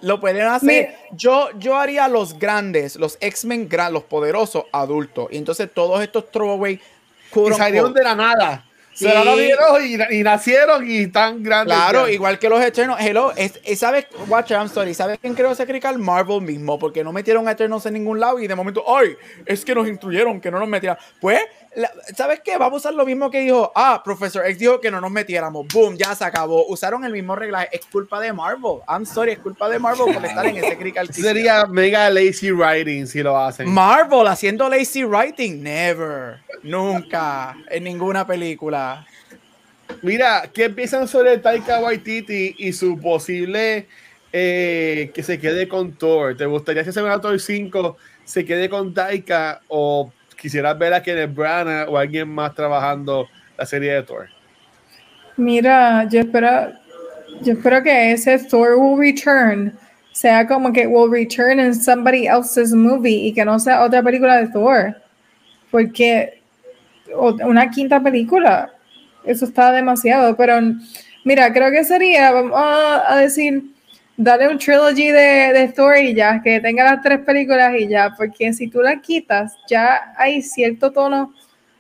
Lo 0.01 0.19
pueden 0.19 0.47
hacer. 0.47 0.67
Mira. 0.67 0.95
Yo, 1.11 1.49
yo 1.59 1.77
haría 1.77 2.07
los 2.07 2.39
grandes, 2.39 2.95
los 2.95 3.17
X-Men, 3.19 3.67
gran- 3.67 3.91
los 3.93 4.03
poderosos 4.03 4.65
adultos. 4.71 5.27
Y 5.31 5.37
entonces 5.37 5.69
todos 5.73 6.01
estos 6.01 6.31
throwaway. 6.31 6.73
Y 6.75 7.53
salieron 7.53 7.93
de 7.93 8.03
la 8.03 8.15
nada. 8.15 8.65
Se 8.99 9.09
Sí. 9.09 9.15
la 9.25 9.33
vieron 9.35 9.85
y, 10.11 10.17
y 10.19 10.23
nacieron 10.23 10.89
y 10.89 11.03
están 11.03 11.41
grandes. 11.41 11.73
Claro, 11.73 12.07
ya. 12.07 12.13
igual 12.13 12.37
que 12.37 12.49
los 12.49 12.61
Eternals. 12.61 13.01
Hello, 13.01 13.31
es, 13.35 13.57
es- 13.63 13.79
¿sabes? 13.79 14.07
Watch, 14.27 14.51
I'm 14.51 14.67
sorry. 14.67 14.93
¿Sabes 14.93 15.19
quién 15.21 15.35
creo 15.35 15.55
sacrificar? 15.55 15.97
Marvel 15.97 16.41
mismo, 16.41 16.77
porque 16.77 17.01
no 17.03 17.13
metieron 17.13 17.47
a 17.47 17.51
Eternals 17.51 17.85
en 17.85 17.93
ningún 17.93 18.19
lado 18.19 18.39
y 18.39 18.47
de 18.47 18.55
momento, 18.55 18.83
¡ay! 18.93 19.15
Es 19.45 19.63
que 19.63 19.73
nos 19.73 19.87
instruyeron 19.87 20.41
que 20.41 20.51
no 20.51 20.59
nos 20.59 20.67
metieran. 20.67 20.97
Pues, 21.21 21.39
la- 21.75 21.91
¿sabes 22.15 22.41
qué? 22.43 22.57
Vamos 22.57 22.73
a 22.73 22.77
usar 22.89 22.93
lo 22.93 23.05
mismo 23.05 23.29
que 23.29 23.41
dijo, 23.41 23.71
ah, 23.75 24.01
Professor 24.03 24.45
X 24.45 24.59
dijo 24.59 24.79
que 24.79 24.91
no 24.91 24.99
nos 24.99 25.11
metiéramos. 25.11 25.67
Boom, 25.73 25.95
ya 25.97 26.15
se 26.15 26.23
acabó. 26.23 26.65
Usaron 26.67 27.03
el 27.05 27.11
mismo 27.13 27.35
reglaje. 27.35 27.69
Es 27.71 27.85
culpa 27.85 28.19
de 28.19 28.33
Marvel. 28.33 28.79
I'm 28.87 29.05
sorry, 29.05 29.33
es 29.33 29.39
culpa 29.39 29.69
de 29.69 29.79
Marvel 29.79 30.13
por 30.13 30.25
estar 30.25 30.45
en 30.45 30.57
ese 30.57 30.75
critical 30.77 31.09
Eso 31.09 31.21
sería 31.21 31.65
mega 31.65 32.09
lazy 32.09 32.51
writing 32.51 33.05
si 33.07 33.21
lo 33.21 33.37
hacen. 33.37 33.69
Marvel 33.69 34.27
haciendo 34.27 34.67
lazy 34.69 35.03
writing. 35.03 35.61
Never. 35.63 36.39
Nunca. 36.63 37.55
En 37.69 37.83
ninguna 37.83 38.25
película. 38.25 39.05
Mira, 40.01 40.49
¿qué 40.53 40.69
piensan 40.69 41.07
sobre 41.07 41.37
Taika 41.39 41.79
Waititi 41.79 42.55
y 42.57 42.73
su 42.73 42.99
posible 42.99 43.87
eh, 44.31 45.11
que 45.13 45.23
se 45.23 45.39
quede 45.39 45.67
con 45.67 45.93
Thor? 45.93 46.37
¿Te 46.37 46.45
gustaría 46.45 46.83
que 46.83 46.91
se 46.91 47.01
Thor 47.01 47.39
5 47.39 47.97
se 48.23 48.45
quede 48.45 48.69
con 48.69 48.93
Taika 48.93 49.61
o 49.67 50.11
quisieras 50.39 50.77
ver 50.77 50.93
a 50.93 51.03
Kenneth 51.03 51.33
Branagh 51.33 51.89
o 51.89 51.97
alguien 51.97 52.29
más 52.29 52.53
trabajando 52.55 53.27
la 53.57 53.65
serie 53.65 53.93
de 53.93 54.03
Thor? 54.03 54.29
Mira, 55.37 56.07
yo 56.09 56.21
espero, 56.21 56.71
yo 57.41 57.53
espero 57.53 57.83
que 57.83 58.11
ese 58.11 58.39
Thor 58.39 58.75
will 58.75 58.97
return 58.97 59.77
sea 60.11 60.45
como 60.45 60.73
que 60.73 60.85
will 60.87 61.09
return 61.09 61.59
in 61.59 61.73
somebody 61.73 62.27
else's 62.27 62.73
movie 62.73 63.27
y 63.27 63.33
que 63.33 63.45
no 63.45 63.57
sea 63.59 63.83
otra 63.83 64.03
película 64.03 64.37
de 64.37 64.47
Thor. 64.47 64.95
Porque 65.71 66.41
una 67.15 67.69
quinta 67.69 68.01
película, 68.01 68.71
eso 69.23 69.45
está 69.45 69.71
demasiado. 69.71 70.35
Pero 70.35 70.59
mira, 71.23 71.53
creo 71.53 71.71
que 71.71 71.83
sería, 71.83 72.31
vamos 72.31 72.53
a 72.55 73.15
decir, 73.17 73.63
darle 74.21 74.49
un 74.49 74.57
trilogy 74.57 75.11
de, 75.11 75.53
de 75.53 75.71
Thor 75.73 75.97
y 75.97 76.13
ya, 76.13 76.41
que 76.41 76.59
tenga 76.59 76.83
las 76.83 77.01
tres 77.01 77.19
películas 77.19 77.73
y 77.79 77.87
ya. 77.87 78.13
Porque 78.17 78.51
si 78.53 78.67
tú 78.67 78.81
las 78.81 79.01
quitas, 79.01 79.55
ya 79.67 80.13
hay 80.17 80.41
cierto 80.41 80.91
tono 80.91 81.33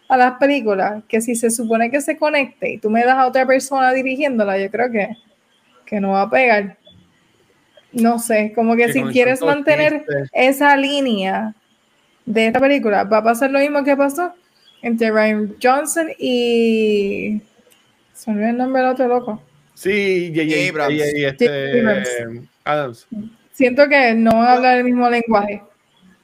a 0.07 0.17
las 0.17 0.37
películas, 0.39 1.03
que 1.07 1.21
si 1.21 1.35
se 1.35 1.51
supone 1.51 1.91
que 1.91 2.01
se 2.01 2.17
conecte 2.17 2.71
y 2.71 2.77
tú 2.77 2.89
me 2.89 3.03
das 3.03 3.17
a 3.17 3.27
otra 3.27 3.45
persona 3.45 3.91
dirigiéndola, 3.91 4.57
yo 4.57 4.71
creo 4.71 4.89
que, 4.89 5.09
que 5.85 5.99
no 5.99 6.11
va 6.11 6.23
a 6.23 6.29
pegar. 6.29 6.77
No 7.91 8.19
sé, 8.19 8.53
como 8.55 8.75
que 8.75 8.85
Que 8.85 8.93
si 8.93 9.03
quieres 9.03 9.41
mantener 9.41 10.05
esa 10.31 10.77
línea 10.77 11.53
de 12.25 12.47
esta 12.47 12.59
película, 12.59 13.03
va 13.03 13.17
a 13.17 13.23
pasar 13.23 13.51
lo 13.51 13.59
mismo 13.59 13.83
que 13.83 13.97
pasó 13.97 14.33
entre 14.81 15.11
Ryan 15.11 15.55
Johnson 15.61 16.07
y... 16.17 17.41
Se 18.13 18.31
me 18.31 18.37
olvidó 18.37 18.49
el 18.49 18.57
nombre 18.57 18.81
del 18.81 18.91
otro 18.91 19.07
loco. 19.07 19.41
Sí, 19.79 20.33
J.J. 20.35 20.69
Abrams. 20.69 21.01
este, 21.15 21.79
Abrams. 21.79 22.49
Adams. 22.65 23.07
Siento 23.53 23.87
que 23.87 24.13
no 24.13 24.31
van 24.31 24.47
a 24.47 24.53
hablar 24.55 24.77
el 24.79 24.83
mismo 24.83 25.09
lenguaje. 25.09 25.63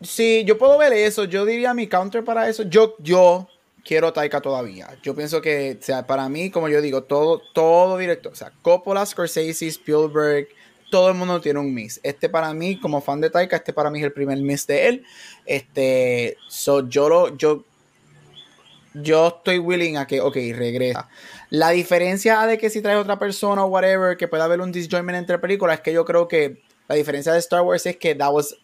Sí, 0.01 0.43
yo 0.45 0.57
puedo 0.57 0.77
ver 0.77 0.91
eso. 0.91 1.23
Yo 1.23 1.45
diría 1.45 1.73
mi 1.73 1.87
counter 1.87 2.25
para 2.25 2.49
eso. 2.49 2.63
Yo, 2.63 2.97
yo 2.99 3.47
quiero 3.85 4.11
Taika 4.11 4.41
todavía. 4.41 4.89
Yo 5.01 5.15
pienso 5.15 5.41
que, 5.41 5.77
o 5.79 5.81
sea, 5.81 6.05
para 6.05 6.27
mí, 6.27 6.49
como 6.49 6.67
yo 6.67 6.81
digo, 6.81 7.03
todo, 7.03 7.41
todo 7.53 7.97
directo. 7.97 8.27
O 8.27 8.35
sea, 8.35 8.51
Coppola, 8.61 9.05
Scorsese, 9.05 9.67
Spielberg, 9.67 10.49
todo 10.91 11.07
el 11.07 11.15
mundo 11.15 11.39
tiene 11.39 11.61
un 11.61 11.73
miss. 11.73 12.01
Este 12.03 12.27
para 12.27 12.53
mí, 12.53 12.77
como 12.77 12.99
fan 12.99 13.21
de 13.21 13.29
Taika, 13.29 13.55
este 13.55 13.71
para 13.71 13.89
mí 13.89 13.99
es 13.99 14.05
el 14.05 14.11
primer 14.11 14.37
miss 14.39 14.67
de 14.67 14.87
él. 14.89 15.05
Este, 15.45 16.35
so, 16.49 16.89
yo 16.89 17.07
lo, 17.07 17.37
yo, 17.37 17.63
yo 19.01 19.27
estoy 19.27 19.59
willing 19.59 19.97
a 19.97 20.07
que, 20.07 20.21
ok, 20.21 20.35
regresa. 20.53 21.09
La 21.49 21.69
diferencia 21.69 22.45
de 22.45 22.57
que 22.57 22.69
si 22.69 22.81
traes 22.81 22.99
otra 22.99 23.19
persona 23.19 23.63
o 23.63 23.67
whatever, 23.67 24.17
que 24.17 24.27
pueda 24.27 24.45
haber 24.45 24.61
un 24.61 24.71
disjointment 24.71 25.17
entre 25.17 25.39
películas, 25.39 25.77
es 25.77 25.81
que 25.81 25.93
yo 25.93 26.05
creo 26.05 26.27
que 26.27 26.61
la 26.87 26.95
diferencia 26.95 27.33
de 27.33 27.39
Star 27.39 27.61
Wars 27.61 27.85
es 27.85 27.97
que 27.97 28.15
that 28.15 28.31
was 28.31 28.55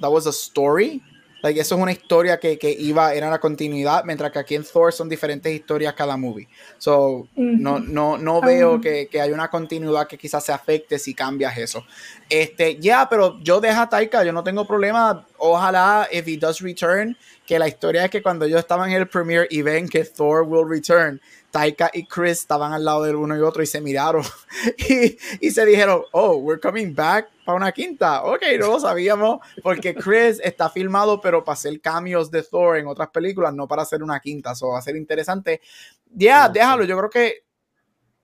that 0.00 0.10
was 0.10 0.26
a 0.26 0.30
story. 0.30 1.02
Like, 1.40 1.60
eso 1.60 1.76
es 1.76 1.80
una 1.80 1.92
historia 1.92 2.40
que, 2.40 2.58
que 2.58 2.68
iba, 2.72 3.14
era 3.14 3.30
la 3.30 3.38
continuidad, 3.38 4.02
mientras 4.04 4.32
que 4.32 4.40
aquí 4.40 4.54
en 4.56 4.64
Thor 4.64 4.92
son 4.92 5.08
diferentes 5.08 5.52
historias 5.52 5.94
cada 5.94 6.16
movie. 6.16 6.48
So, 6.78 7.28
no, 7.36 7.78
no, 7.78 8.18
no 8.18 8.40
veo 8.40 8.80
que, 8.80 9.06
que 9.06 9.20
hay 9.20 9.30
una 9.30 9.48
continuidad 9.48 10.08
que 10.08 10.18
quizás 10.18 10.44
se 10.44 10.52
afecte 10.52 10.98
si 10.98 11.14
cambias 11.14 11.56
eso. 11.56 11.84
Este, 12.28 12.80
ya, 12.80 13.08
pero 13.08 13.38
yo 13.40 13.60
deja 13.60 13.82
a 13.82 13.88
Taika, 13.88 14.24
yo 14.24 14.32
no 14.32 14.42
tengo 14.42 14.66
problema. 14.66 15.24
Ojalá, 15.36 16.08
if 16.10 16.26
he 16.26 16.36
does 16.36 16.60
return, 16.60 17.16
que 17.48 17.58
la 17.58 17.66
historia 17.66 18.04
es 18.04 18.10
que 18.10 18.22
cuando 18.22 18.46
yo 18.46 18.58
estaba 18.58 18.86
en 18.86 18.92
el 18.92 19.08
premiere 19.08 19.46
y 19.48 19.62
ven 19.62 19.88
que 19.88 20.04
Thor 20.04 20.42
will 20.42 20.68
return, 20.68 21.18
Taika 21.50 21.90
y 21.94 22.04
Chris 22.04 22.40
estaban 22.40 22.74
al 22.74 22.84
lado 22.84 23.04
del 23.04 23.16
uno 23.16 23.34
y 23.34 23.40
otro 23.40 23.62
y 23.62 23.66
se 23.66 23.80
miraron 23.80 24.22
y, 24.90 25.16
y 25.40 25.50
se 25.50 25.64
dijeron, 25.64 26.02
oh, 26.12 26.36
we're 26.36 26.60
coming 26.60 26.94
back 26.94 27.30
para 27.46 27.56
una 27.56 27.72
quinta. 27.72 28.22
Ok, 28.24 28.42
no 28.58 28.66
lo 28.66 28.80
sabíamos 28.80 29.38
porque 29.62 29.94
Chris 29.94 30.38
está 30.44 30.68
filmado, 30.68 31.22
pero 31.22 31.42
para 31.42 31.54
hacer 31.54 31.80
cambios 31.80 32.30
de 32.30 32.42
Thor 32.42 32.76
en 32.76 32.86
otras 32.86 33.08
películas, 33.08 33.54
no 33.54 33.66
para 33.66 33.80
hacer 33.80 34.02
una 34.02 34.20
quinta. 34.20 34.52
Eso 34.52 34.68
va 34.68 34.80
a 34.80 34.82
ser 34.82 34.96
interesante. 34.96 35.62
Ya, 36.04 36.50
déjalo. 36.50 36.84
Yo 36.84 36.98
creo 36.98 37.08
que 37.08 37.46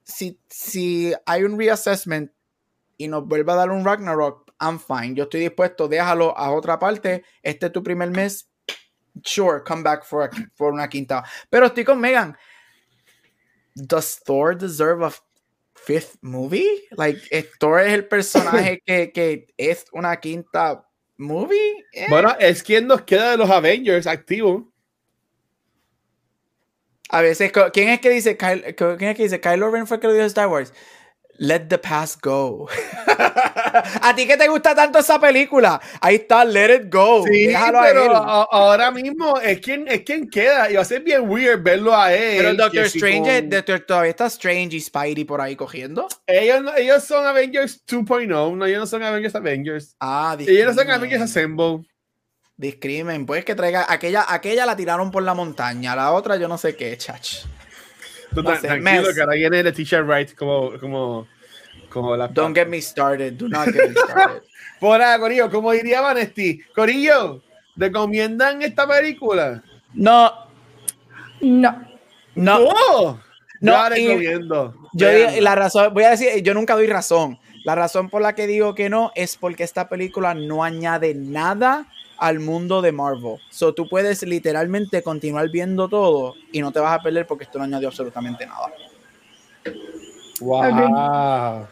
si, 0.02 0.38
si 0.50 1.14
hay 1.24 1.44
un 1.44 1.58
reassessment 1.58 2.30
y 2.98 3.08
nos 3.08 3.26
vuelve 3.26 3.52
a 3.52 3.54
dar 3.54 3.70
un 3.70 3.86
Ragnarok, 3.86 4.52
I'm 4.60 4.78
fine. 4.78 5.14
Yo 5.14 5.24
estoy 5.24 5.40
dispuesto, 5.40 5.88
déjalo 5.88 6.36
a 6.36 6.50
otra 6.52 6.78
parte. 6.78 7.24
Este 7.42 7.66
es 7.66 7.72
tu 7.72 7.82
primer 7.82 8.10
mes. 8.10 8.50
Sure, 9.22 9.60
come 9.62 9.82
back 9.82 10.04
for, 10.04 10.24
a- 10.24 10.30
for 10.54 10.72
una 10.72 10.88
quinta. 10.88 11.22
Pero 11.50 11.66
estoy 11.66 11.84
con 11.84 12.00
Megan. 12.00 12.36
Does 13.74 14.20
Thor 14.24 14.56
deserve 14.56 15.04
a 15.04 15.12
fifth 15.74 16.16
movie. 16.22 16.84
Like, 16.96 17.20
eh, 17.30 17.48
Thor 17.58 17.80
es 17.80 17.92
el 17.92 18.06
personaje 18.06 18.80
que, 18.86 19.12
que 19.12 19.46
es 19.56 19.84
una 19.92 20.16
quinta 20.20 20.86
movie. 21.16 21.84
Eh. 21.92 22.06
Bueno, 22.08 22.34
es 22.38 22.62
quien 22.62 22.86
nos 22.86 23.02
queda 23.02 23.32
de 23.32 23.36
los 23.36 23.50
Avengers 23.50 24.06
activo. 24.06 24.72
A 27.10 27.20
veces, 27.20 27.52
¿quién 27.72 27.90
es 27.90 28.00
que 28.00 28.10
dice? 28.10 28.36
Kyle- 28.36 28.74
¿Quién 28.74 29.10
es 29.10 29.16
que 29.16 29.22
dice? 29.24 29.40
Kylo 29.40 29.70
Ren 29.70 29.86
fue 29.86 29.96
el 29.96 30.00
que 30.00 30.06
lo 30.08 30.12
dijo 30.14 30.22
en 30.22 30.26
Star 30.28 30.48
Wars. 30.48 30.72
Let 31.38 31.66
the 31.68 31.78
past 31.78 32.20
go. 32.22 32.68
A 34.02 34.14
ti 34.14 34.24
que 34.26 34.36
te 34.36 34.46
gusta 34.48 34.72
tanto 34.74 35.00
esa 35.00 35.18
película. 35.18 35.80
Ahí 36.00 36.14
está, 36.16 36.44
let 36.44 36.72
it 36.74 36.94
go. 36.94 37.24
Sí, 37.26 37.46
Déjalo 37.46 37.80
a 37.80 37.82
pero 37.82 38.04
él. 38.04 38.10
a- 38.14 38.46
ahora 38.52 38.90
mismo 38.92 39.40
es 39.40 39.58
quien, 39.60 39.88
es 39.88 40.02
quien 40.02 40.28
queda. 40.30 40.70
Y 40.70 40.76
va 40.76 40.82
a 40.82 40.84
ser 40.84 41.02
bien 41.02 41.28
weird 41.28 41.60
verlo 41.62 41.94
a 41.96 42.12
él. 42.14 42.36
Pero 42.38 42.54
Doctor 42.54 42.84
Strange, 42.84 43.40
con- 43.40 43.50
Doctor- 43.50 43.80
todavía 43.80 44.10
está 44.10 44.26
Strange 44.26 44.76
y 44.76 44.80
Spidey 44.80 45.24
por 45.24 45.40
ahí 45.40 45.56
cogiendo. 45.56 46.06
ellos, 46.26 46.62
no- 46.62 46.76
ellos 46.76 47.02
son 47.02 47.26
Avengers 47.26 47.84
2.0. 47.84 48.56
No, 48.56 48.64
ellos 48.66 48.78
no 48.78 48.86
son 48.86 49.02
Avengers 49.02 49.34
Avengers. 49.34 49.96
Ah, 49.98 50.36
Ellos 50.38 50.74
no 50.76 50.82
son. 50.82 50.90
Avengers 50.90 51.22
Assemble. 51.22 51.80
Discrimen, 52.56 53.26
pues 53.26 53.44
que 53.44 53.56
traiga. 53.56 53.86
Aquella, 53.88 54.24
aquella 54.28 54.64
la 54.66 54.76
tiraron 54.76 55.10
por 55.10 55.24
la 55.24 55.34
montaña, 55.34 55.96
la 55.96 56.12
otra 56.12 56.36
yo 56.36 56.46
no 56.46 56.56
sé 56.58 56.76
qué, 56.76 56.96
chach. 56.96 57.38
No 58.42 58.54
sé, 58.56 58.66
tranquilo, 58.68 59.14
que 59.14 59.20
ahora 59.20 59.34
viene 59.34 59.62
Leticia 59.62 60.02
Wright 60.02 60.34
como, 60.34 60.78
como, 60.78 61.26
como 61.88 62.16
la. 62.16 62.28
Don't 62.28 62.56
get 62.56 62.66
me 62.68 62.80
started. 62.80 63.34
Do 63.34 63.48
not 63.48 63.66
get 63.66 63.88
me 63.88 63.94
started. 63.94 64.42
Por 64.80 65.00
ahí, 65.00 65.18
Corillo, 65.18 65.50
como 65.50 65.72
diría 65.72 66.00
Vanesti. 66.00 66.60
Corillo, 66.74 67.42
¿recomiendan 67.76 68.60
esta 68.62 68.86
película? 68.86 69.62
No, 69.94 70.32
No. 71.40 71.86
no. 72.34 72.58
¡Oh! 72.60 73.20
No, 73.60 73.72
Yo 73.72 73.78
la 73.78 73.88
recomiendo. 73.88 74.74
Yo 74.92 75.08
digo- 75.10 75.30
la 75.40 75.54
razón, 75.54 75.94
voy 75.94 76.04
a 76.04 76.10
decir, 76.10 76.42
yo 76.42 76.52
nunca 76.54 76.74
doy 76.74 76.86
razón. 76.86 77.38
La 77.64 77.74
razón 77.74 78.10
por 78.10 78.20
la 78.20 78.34
que 78.34 78.46
digo 78.46 78.74
que 78.74 78.90
no 78.90 79.10
es 79.14 79.36
porque 79.36 79.62
esta 79.64 79.88
película 79.88 80.34
no 80.34 80.62
añade 80.64 81.14
nada 81.14 81.86
al 82.24 82.40
mundo 82.40 82.80
de 82.80 82.90
Marvel. 82.90 83.36
So 83.50 83.74
tú 83.74 83.86
puedes 83.86 84.22
literalmente 84.22 85.02
continuar 85.02 85.50
viendo 85.50 85.90
todo 85.90 86.34
y 86.52 86.62
no 86.62 86.72
te 86.72 86.80
vas 86.80 86.98
a 86.98 87.02
perder 87.02 87.26
porque 87.26 87.44
esto 87.44 87.58
no 87.58 87.64
añadió 87.64 87.88
absolutamente 87.88 88.46
nada. 88.46 88.72
Wow. 90.40 91.68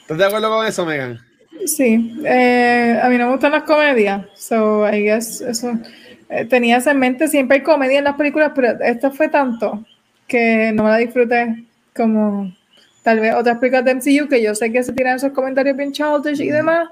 ¿Estás 0.00 0.18
de 0.18 0.24
acuerdo 0.24 0.50
con 0.50 0.66
eso, 0.66 0.84
Megan? 0.84 1.20
Sí, 1.64 2.12
eh, 2.24 2.98
a 3.00 3.08
mí 3.08 3.16
no 3.18 3.26
me 3.26 3.32
gustan 3.32 3.52
las 3.52 3.62
comedias, 3.62 4.26
so 4.34 4.84
I 4.84 5.02
guess 5.02 5.40
eso. 5.40 5.78
eh, 6.28 6.44
tenía 6.46 6.78
en 6.84 6.98
mente, 6.98 7.28
siempre 7.28 7.58
hay 7.58 7.62
comedia 7.62 7.98
en 7.98 8.04
las 8.04 8.16
películas, 8.16 8.50
pero 8.52 8.76
esto 8.80 9.12
fue 9.12 9.28
tanto 9.28 9.84
que 10.26 10.72
no 10.74 10.82
me 10.82 10.90
la 10.90 10.96
disfruté 10.96 11.64
como 11.94 12.52
tal 13.04 13.20
vez 13.20 13.32
otras 13.32 13.58
películas 13.58 13.84
de 13.84 13.94
MCU 13.94 14.28
que 14.28 14.42
yo 14.42 14.56
sé 14.56 14.72
que 14.72 14.82
se 14.82 14.92
tiran 14.92 15.16
esos 15.16 15.30
comentarios 15.30 15.76
bien 15.76 15.92
childish 15.92 16.40
y 16.40 16.50
demás, 16.50 16.88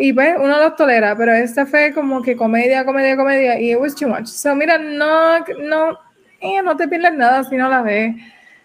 y 0.00 0.12
pues 0.12 0.36
uno 0.38 0.58
los 0.60 0.76
tolera, 0.76 1.16
pero 1.16 1.34
esta 1.34 1.66
fue 1.66 1.92
como 1.92 2.22
que 2.22 2.36
comedia, 2.36 2.84
comedia, 2.84 3.16
comedia, 3.16 3.60
y 3.60 3.72
it 3.72 3.78
was 3.78 3.96
too 3.96 4.08
much. 4.08 4.26
So 4.26 4.54
mira, 4.54 4.78
no, 4.78 5.40
no, 5.60 5.98
eh, 6.40 6.62
no 6.62 6.76
te 6.76 6.86
pierdes 6.86 7.14
nada 7.14 7.42
si 7.42 7.56
no 7.56 7.68
la 7.68 7.82
ves. 7.82 8.14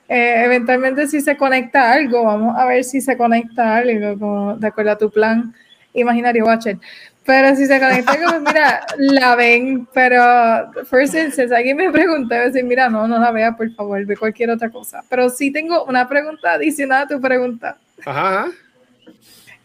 Eh, 0.07 0.43
eventualmente 0.45 1.07
si 1.07 1.21
se 1.21 1.35
conecta 1.35 1.91
algo, 1.91 2.23
vamos 2.23 2.55
a 2.55 2.65
ver 2.65 2.83
si 2.83 3.01
se 3.01 3.17
conecta 3.17 3.77
algo 3.77 4.19
como 4.19 4.55
de 4.57 4.67
acuerdo 4.67 4.91
a 4.91 4.97
tu 4.97 5.09
plan 5.09 5.55
imaginario 5.93 6.45
Watcher. 6.45 6.77
Pero 7.25 7.55
si 7.55 7.65
se 7.65 7.79
conecta 7.79 8.11
algo, 8.11 8.27
pues 8.29 8.41
mira, 8.41 8.85
la 8.97 9.35
ven, 9.35 9.87
pero 9.91 10.71
first 10.85 11.15
instance, 11.15 11.55
alguien 11.55 11.77
me 11.77 11.89
preguntó, 11.89 12.35
yo 12.35 12.41
decir, 12.41 12.63
mira, 12.63 12.89
no, 12.89 13.07
no 13.07 13.17
la 13.17 13.31
vea, 13.31 13.57
por 13.57 13.71
favor, 13.73 14.05
ve 14.05 14.15
cualquier 14.15 14.51
otra 14.51 14.69
cosa. 14.69 15.03
Pero 15.09 15.29
sí 15.29 15.49
tengo 15.49 15.83
una 15.85 16.07
pregunta 16.07 16.53
adicional 16.53 17.03
a 17.03 17.07
tu 17.07 17.19
pregunta. 17.19 17.77
Ajá. 18.05 18.51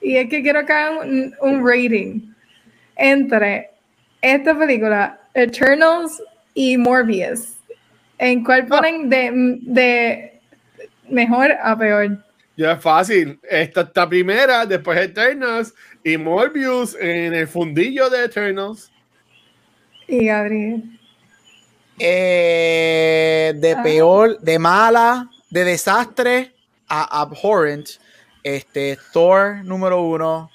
Y 0.01 0.17
es 0.17 0.29
que 0.29 0.43
quiero 0.43 0.65
que 0.65 0.73
hagan 0.73 1.09
un, 1.09 1.35
un 1.41 1.67
rating 1.67 2.21
entre 2.97 3.71
esta 4.21 4.57
película, 4.59 5.21
Eternals 5.35 6.23
y 6.55 6.77
Morbius. 6.77 7.55
¿En 8.19 8.43
cuál 8.43 8.67
ponen 8.67 9.09
de, 9.09 9.31
de 9.63 10.41
mejor 11.09 11.53
a 11.63 11.77
peor? 11.79 12.25
Ya 12.57 12.73
es 12.73 12.81
fácil. 12.83 13.39
Esta 13.49 13.83
esta 13.83 14.09
primera, 14.09 14.67
después 14.67 14.99
Eternals 14.99 15.73
y 16.03 16.17
Morbius 16.17 16.97
en 16.99 17.35
el 17.35 17.47
fundillo 17.47 18.11
de 18.11 18.25
Eternals. 18.25 18.91
Y 20.09 20.27
Gabriel. 20.27 20.83
Eh, 22.01 23.53
de 23.57 23.73
Ah. 23.73 23.83
peor, 23.83 24.39
de 24.41 24.59
mala, 24.59 25.29
de 25.51 25.65
desastre 25.65 26.53
a 26.89 27.21
abhorrent. 27.21 27.89
Este, 28.43 28.99
Thor 29.13 29.65
número 29.65 30.01
uno, 30.03 30.51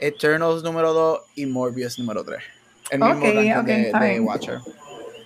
Eternals 0.00 0.62
número 0.62 0.92
dos 0.92 1.20
y 1.34 1.46
Morbius 1.46 1.98
número 1.98 2.24
tres. 2.24 2.42
El 2.90 3.00
mismo 3.00 3.14
Ok, 3.16 3.22
ranking 3.34 3.52
ok, 3.52 3.64
de, 4.00 4.06
de. 4.08 4.20
Watcher. 4.20 4.58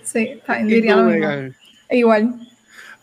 Sí, 0.03 0.19
está 0.37 0.55
bien, 0.55 0.69
¿Y 0.69 0.73
diría 0.75 0.95
lo 0.95 1.03
mismo. 1.03 1.19
Megan? 1.19 1.55
Igual. 1.89 2.33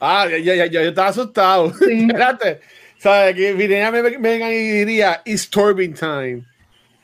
Ah, 0.01 0.27
ya, 0.29 0.39
ya, 0.39 0.55
ya, 0.67 0.67
yo 0.67 0.89
estaba 0.89 1.09
asustado. 1.09 1.73
Sí. 1.75 1.85
Espérate. 2.09 2.61
¿Sabes? 2.99 3.35
Que 3.35 3.53
viniera 3.53 3.91
me- 3.91 4.19
Megan 4.19 4.51
y 4.51 4.55
diría, 4.71 5.21
It's 5.25 5.49
Turbine 5.51 5.95
Time. 5.95 6.45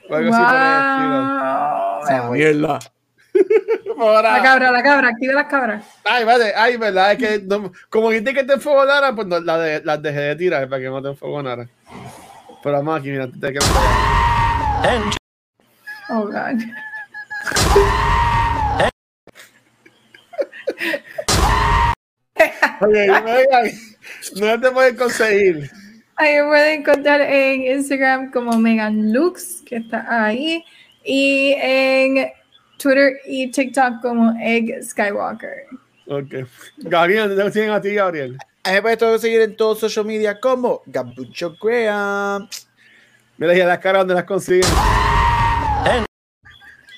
O 0.09 0.15
algo 0.15 0.33
así 0.35 0.43
por 0.43 0.55
el 0.55 1.21
Wow. 1.21 2.03
Esa 2.05 2.31
mierda. 2.31 2.79
La 4.01 4.43
cabra, 4.43 4.71
la 4.71 4.83
cabra, 4.83 5.09
activa 5.09 5.33
las 5.35 5.47
cabras. 5.47 5.85
Ay, 6.05 6.25
vale, 6.25 6.53
ay, 6.57 6.77
verdad, 6.79 7.13
es 7.13 7.19
que 7.19 7.43
no- 7.45 7.71
como 7.91 8.11
dijiste 8.11 8.33
que 8.33 8.45
te 8.45 8.55
enfogonaran, 8.55 9.15
pues 9.15 9.27
no, 9.27 9.41
la 9.41 9.59
de- 9.59 9.83
las 9.85 10.01
dejé 10.01 10.21
de 10.21 10.37
tirar 10.37 10.69
para 10.69 10.81
que 10.81 10.89
no 10.89 11.03
te 11.03 11.09
enfogonaran. 11.09 11.69
Pero 12.63 12.77
vamos 12.77 12.99
aquí, 12.99 13.11
mira, 13.11 13.27
te 13.29 13.53
que 13.53 13.59
And 14.83 15.15
Oh, 16.09 16.25
God. 16.25 16.61
Oye, 22.81 23.07
no 24.37 24.61
te 24.61 24.71
puedes 24.71 24.95
conseguir. 24.97 25.71
Ahí 26.17 26.37
me 26.37 26.45
pueden 26.49 26.81
encontrar 26.81 27.21
en 27.21 27.63
Instagram 27.79 28.31
como 28.31 28.59
Megan 28.59 29.13
Lux, 29.13 29.63
que 29.65 29.77
está 29.77 30.07
ahí, 30.25 30.65
y 31.05 31.55
en 31.59 32.31
Twitter 32.81 33.21
y 33.27 33.51
TikTok 33.51 34.01
como 34.01 34.35
Egg 34.41 34.83
Skywalker. 34.83 35.67
Ok. 36.07 36.47
Gabriel, 36.79 37.29
¿dónde 37.29 37.45
te 37.45 37.53
siguen 37.53 37.71
a 37.71 37.81
ti, 37.81 37.95
Gabriel? 37.95 38.39
A 38.65 38.71
mí 38.71 38.81
me 38.83 38.97
puedes 38.97 39.21
seguir 39.21 39.41
en 39.43 39.57
todos 39.57 39.81
social 39.81 40.05
media 40.05 40.39
como 40.41 40.83
Gabucho 40.87 41.57
Graham. 41.63 42.49
Mira, 43.37 43.57
y 43.57 43.61
a 43.61 43.67
las 43.67 43.79
caras 43.79 44.01
donde 44.01 44.15
las 44.15 44.25
consiguen. 44.25 44.69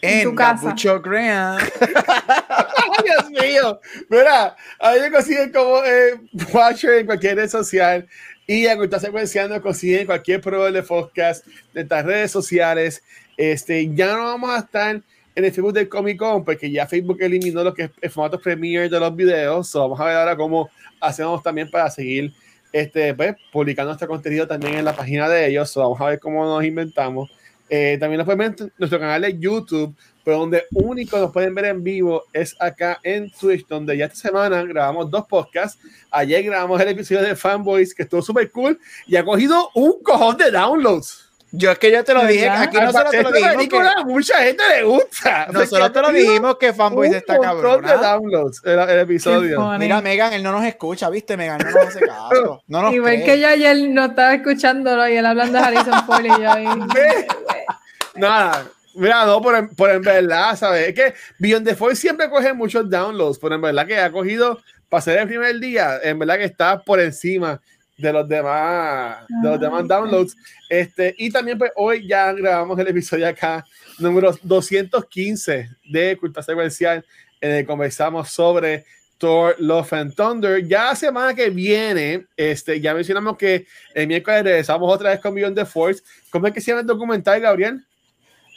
En 0.00 0.24
tu 0.24 0.34
casa. 0.34 0.64
Gabucho 0.64 1.00
Graham. 1.00 1.59
¡Ay, 2.48 3.04
Dios 3.04 3.30
mío! 3.30 3.80
Mira, 4.09 4.56
a 4.80 4.92
mí 4.92 5.00
me 5.00 5.10
consiguen 5.12 5.52
como 5.52 5.84
eh, 5.84 6.20
Watcher 6.52 6.94
en 6.94 7.06
cualquier 7.06 7.36
red 7.36 7.48
social 7.48 8.09
y 8.46 8.66
a 8.66 8.76
Cultura 8.76 9.00
Secuencial 9.00 9.48
nos 9.48 9.60
consiguen 9.60 10.00
en 10.00 10.06
cualquier 10.06 10.40
proveedor 10.40 10.72
de 10.72 10.82
podcast 10.82 11.46
de 11.72 11.82
estas 11.82 12.04
redes 12.04 12.30
sociales. 12.32 13.02
Este, 13.36 13.94
ya 13.94 14.16
no 14.16 14.24
vamos 14.24 14.50
a 14.50 14.59
estar 14.59 15.00
en 15.34 15.44
el 15.44 15.52
Facebook 15.52 15.72
del 15.72 15.88
Comic 15.88 16.18
Con 16.18 16.44
porque 16.44 16.70
ya 16.70 16.86
Facebook 16.86 17.18
eliminó 17.20 17.64
lo 17.64 17.74
que 17.74 17.84
es 17.84 17.90
el 18.00 18.10
formato 18.10 18.40
premiere 18.40 18.88
de 18.88 19.00
los 19.00 19.14
videos. 19.14 19.68
So, 19.68 19.80
vamos 19.80 20.00
a 20.00 20.04
ver 20.04 20.16
ahora 20.16 20.36
cómo 20.36 20.70
hacemos 21.00 21.42
también 21.42 21.70
para 21.70 21.90
seguir 21.90 22.32
este, 22.72 23.14
pues, 23.14 23.34
publicando 23.52 23.90
nuestro 23.90 24.09
contenido 24.09 24.46
también 24.46 24.74
en 24.74 24.84
la 24.84 24.94
página 24.94 25.28
de 25.28 25.48
ellos. 25.48 25.70
So, 25.70 25.80
vamos 25.80 26.00
a 26.00 26.06
ver 26.06 26.20
cómo 26.20 26.44
nos 26.44 26.64
inventamos. 26.64 27.30
Eh, 27.74 27.96
también 27.98 28.18
nos 28.18 28.26
pueden 28.26 28.38
ver 28.38 28.54
en 28.59 28.72
nuestro 28.76 29.00
canal 29.00 29.22
de 29.22 29.38
YouTube, 29.38 29.96
pero 30.22 30.40
donde 30.40 30.64
único 30.72 31.18
nos 31.18 31.32
pueden 31.32 31.54
ver 31.54 31.64
en 31.66 31.82
vivo 31.82 32.24
es 32.32 32.54
acá 32.60 33.00
en 33.02 33.30
Twitch, 33.30 33.66
donde 33.66 33.96
ya 33.96 34.04
esta 34.04 34.28
semana 34.28 34.62
grabamos 34.62 35.10
dos 35.10 35.24
podcasts. 35.26 35.80
Ayer 36.10 36.42
grabamos 36.42 36.78
el 36.80 36.88
episodio 36.88 37.22
de 37.22 37.34
Fanboys, 37.34 37.94
que 37.94 38.02
estuvo 38.02 38.20
súper 38.20 38.50
cool 38.50 38.78
y 39.06 39.16
ha 39.16 39.24
cogido 39.24 39.70
un 39.74 40.02
cojón 40.02 40.36
de 40.36 40.50
downloads. 40.50 41.31
Yo 41.54 41.70
es 41.70 41.78
que 41.78 41.92
yo 41.92 42.02
te 42.02 42.14
lo 42.14 42.26
dije, 42.26 42.48
aquí 42.48 42.78
nosotros 42.78 43.10
te 43.10 43.22
lo 43.22 43.30
dijimos 43.30 43.56
película 43.56 43.94
que, 43.94 44.00
a 44.00 44.04
mucha 44.04 44.38
gente 44.38 44.62
le 44.74 44.82
gusta. 44.84 45.46
Nosotros 45.52 45.92
te 45.92 46.00
lo 46.00 46.10
dijimos 46.10 46.56
que 46.56 46.72
Fanboys 46.72 47.12
está 47.12 47.38
cabrón. 47.38 47.84
de 47.84 47.92
downloads 47.92 48.62
el, 48.64 48.78
el 48.78 48.98
episodio. 49.00 49.78
Mira, 49.78 50.00
Megan, 50.00 50.32
él 50.32 50.42
no 50.42 50.50
nos 50.52 50.64
escucha, 50.64 51.10
¿viste? 51.10 51.36
Megan 51.36 51.58
no 51.58 51.70
nos 51.70 51.88
hace 51.88 52.00
caso. 52.00 52.62
No 52.68 52.80
nos 52.80 52.94
Igual 52.94 53.16
cree. 53.16 53.24
que 53.26 53.40
yo 53.40 53.48
ayer 53.48 53.76
no 53.90 54.06
estaba 54.06 54.34
escuchándolo 54.34 55.06
y 55.06 55.16
él 55.16 55.26
hablando 55.26 55.58
de 55.58 55.64
Harrison 55.64 56.06
Ford 56.06 56.24
y 56.24 56.28
yo 56.28 56.50
ahí. 56.50 56.66
Nada, 58.14 58.66
mira, 58.94 59.26
no, 59.26 59.42
por 59.42 59.54
en, 59.54 59.68
por 59.74 59.90
en 59.90 60.00
verdad, 60.00 60.56
¿sabes? 60.56 60.88
Es 60.88 60.94
que 60.94 61.14
Beyond 61.38 61.66
the 61.66 61.74
Voice 61.74 62.00
siempre 62.00 62.30
coge 62.30 62.54
muchos 62.54 62.88
downloads, 62.88 63.38
pero 63.38 63.56
en 63.56 63.60
verdad 63.60 63.86
que 63.86 63.98
ha 63.98 64.10
cogido, 64.10 64.58
para 64.88 65.02
ser 65.02 65.18
el 65.18 65.28
primer 65.28 65.60
día, 65.60 65.98
en 66.02 66.18
verdad 66.18 66.38
que 66.38 66.44
está 66.44 66.82
por 66.82 66.98
encima 66.98 67.60
de 67.97 68.12
los 68.12 68.28
demás, 68.28 69.27
de 69.43 69.48
los 69.48 69.60
demás 69.60 69.86
downloads. 69.86 70.36
Este, 70.69 71.14
y 71.19 71.31
también 71.31 71.59
pues 71.59 71.70
hoy 71.77 72.06
ya 72.06 72.32
grabamos 72.32 72.78
el 72.78 72.89
episodio 72.89 73.28
acá, 73.28 73.64
número 73.98 74.36
215 74.43 75.69
de 75.90 76.16
Cultura 76.16 76.43
Secuencial, 76.43 77.05
en 77.40 77.51
el 77.51 77.60
que 77.62 77.66
conversamos 77.66 78.31
sobre 78.31 78.85
Thor, 79.19 79.55
Love 79.59 79.93
and 79.93 80.14
Thunder. 80.14 80.66
Ya 80.66 80.86
la 80.86 80.97
semana 80.97 81.35
que 81.35 81.48
viene, 81.51 82.27
este, 82.36 82.81
ya 82.81 82.93
mencionamos 82.93 83.36
que 83.36 83.66
el 83.94 84.09
miércoles 84.09 84.43
regresamos 84.43 84.93
otra 84.93 85.10
vez 85.10 85.20
con 85.20 85.35
Beyond 85.35 85.56
the 85.56 85.64
Force. 85.64 86.02
¿Cómo 86.31 86.48
es 86.48 86.52
que 86.52 86.60
se 86.60 86.73
llama 86.73 86.81
el 86.81 86.86
documental, 86.86 87.40
Gabriel? 87.40 87.85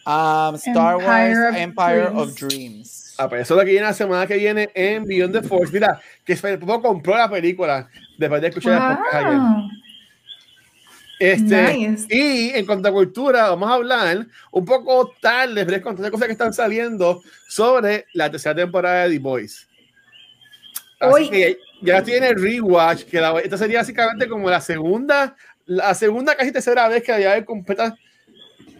Um, 0.07 0.55
Star 0.55 0.95
Empire 0.95 1.05
Wars 1.05 1.49
of 1.49 1.55
Empire 1.55 2.01
Dreams. 2.01 2.17
of 2.17 2.35
Dreams. 2.35 3.04
Ah, 3.17 3.29
pues 3.29 3.41
eso 3.43 3.53
es 3.53 3.59
lo 3.59 3.65
que 3.65 3.71
viene 3.71 3.85
la 3.87 3.93
semana 3.93 4.27
que 4.27 4.37
viene 4.37 4.69
en 4.73 5.05
Beyond 5.05 5.41
the 5.41 5.47
Force. 5.47 5.71
Mira, 5.73 5.99
que 6.25 6.35
Popo 6.35 6.81
compró 6.81 7.15
la 7.17 7.29
película 7.29 7.87
después 8.17 8.41
de 8.41 8.47
escuchar 8.47 8.97
podcast 8.97 9.13
ayer. 9.25 9.37
Wow. 9.39 9.69
Este, 11.17 11.73
Nice. 11.77 12.07
Y 12.09 12.49
en 12.49 12.65
cuanto 12.65 12.89
a 12.89 12.91
cultura, 12.91 13.49
vamos 13.49 13.69
a 13.69 13.75
hablar 13.75 14.25
un 14.51 14.65
poco 14.65 15.13
tarde, 15.21 15.63
pero 15.63 15.77
es 15.77 15.83
con 15.83 15.95
cosas 15.95 16.25
que 16.25 16.33
están 16.33 16.53
saliendo 16.53 17.21
sobre 17.47 18.05
la 18.13 18.29
tercera 18.29 18.53
temporada 18.55 19.03
de 19.07 19.11
The 19.15 19.19
Boys. 19.19 19.67
Así 20.99 21.23
Uy. 21.23 21.29
que 21.29 21.57
ya 21.81 22.03
tiene 22.03 22.33
rewatch, 22.33 23.03
que 23.03 23.21
la- 23.21 23.39
esta 23.39 23.57
sería 23.57 23.79
básicamente 23.79 24.27
como 24.27 24.49
la 24.49 24.59
segunda, 24.59 25.35
la 25.65 25.93
segunda 25.93 26.35
casi 26.35 26.51
tercera 26.51 26.87
vez 26.89 27.01
que 27.03 27.13
había 27.13 27.33
de 27.33 27.45
completa 27.45 27.95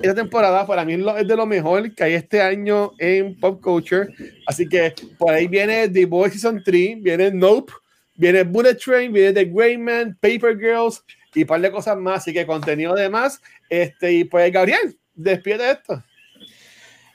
esta 0.01 0.15
temporada. 0.15 0.65
Para 0.65 0.85
mí 0.85 0.93
es 0.93 1.27
de 1.27 1.35
lo 1.35 1.45
mejor 1.45 1.93
que 1.93 2.03
hay 2.03 2.13
este 2.13 2.41
año 2.41 2.91
en 2.99 3.39
pop 3.39 3.61
culture. 3.61 4.07
Así 4.45 4.67
que 4.67 4.93
por 5.17 5.34
ahí 5.34 5.47
viene 5.47 5.89
The 5.89 6.05
Boys 6.05 6.34
Season 6.34 6.61
3, 6.63 7.01
viene 7.01 7.31
Nope, 7.31 7.73
viene 8.15 8.43
Bullet 8.43 8.76
Train, 8.76 9.11
viene 9.11 9.34
The 9.34 9.45
Grey 9.45 9.77
Man, 9.77 10.17
Paper 10.22 10.57
Girls 10.57 11.03
y 11.34 11.41
un 11.41 11.47
par 11.47 11.61
de 11.61 11.72
cosas 11.72 11.97
más. 11.97 12.19
Así 12.19 12.34
que 12.34 12.45
contenido 12.45 12.93
de 12.93 13.09
más. 13.09 13.41
Este, 13.69 14.13
y 14.13 14.23
pues, 14.23 14.51
Gabriel, 14.51 14.97
despide 15.13 15.72
esto. 15.72 16.03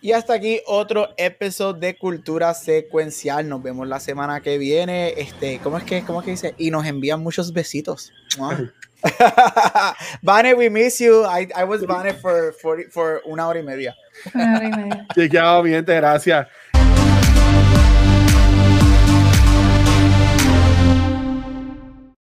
Y 0.02 0.12
hasta 0.12 0.32
aquí 0.32 0.60
otro 0.66 1.10
episodio 1.18 1.78
de 1.78 1.98
Cultura 1.98 2.54
Secuencial. 2.54 3.46
Nos 3.46 3.62
vemos 3.62 3.86
la 3.86 4.00
semana 4.00 4.40
que 4.40 4.56
viene. 4.56 5.12
Este, 5.18 5.58
¿cómo 5.62 5.76
es 5.76 5.84
que, 5.84 6.02
cómo 6.02 6.20
es 6.20 6.24
que 6.24 6.30
dice? 6.30 6.54
Y 6.56 6.70
nos 6.70 6.86
envían 6.86 7.22
muchos 7.22 7.52
besitos. 7.52 8.10
Mua. 8.38 8.72
Vane, 10.22 10.56
we 10.56 10.68
miss 10.68 11.00
you. 11.00 11.24
I, 11.24 11.48
I 11.56 11.64
was 11.64 11.82
Vane 11.84 12.14
for, 12.14 12.52
for, 12.52 12.82
for 12.90 13.22
una 13.26 13.46
hora 13.46 13.60
y 13.60 13.62
media. 13.62 13.94
Una 14.34 14.56
hora 14.56 14.64
y 14.66 14.70
media. 14.70 15.06
Chequeado, 15.14 15.62
mi 15.62 15.70
gente, 15.70 15.94
gracias. 15.94 16.46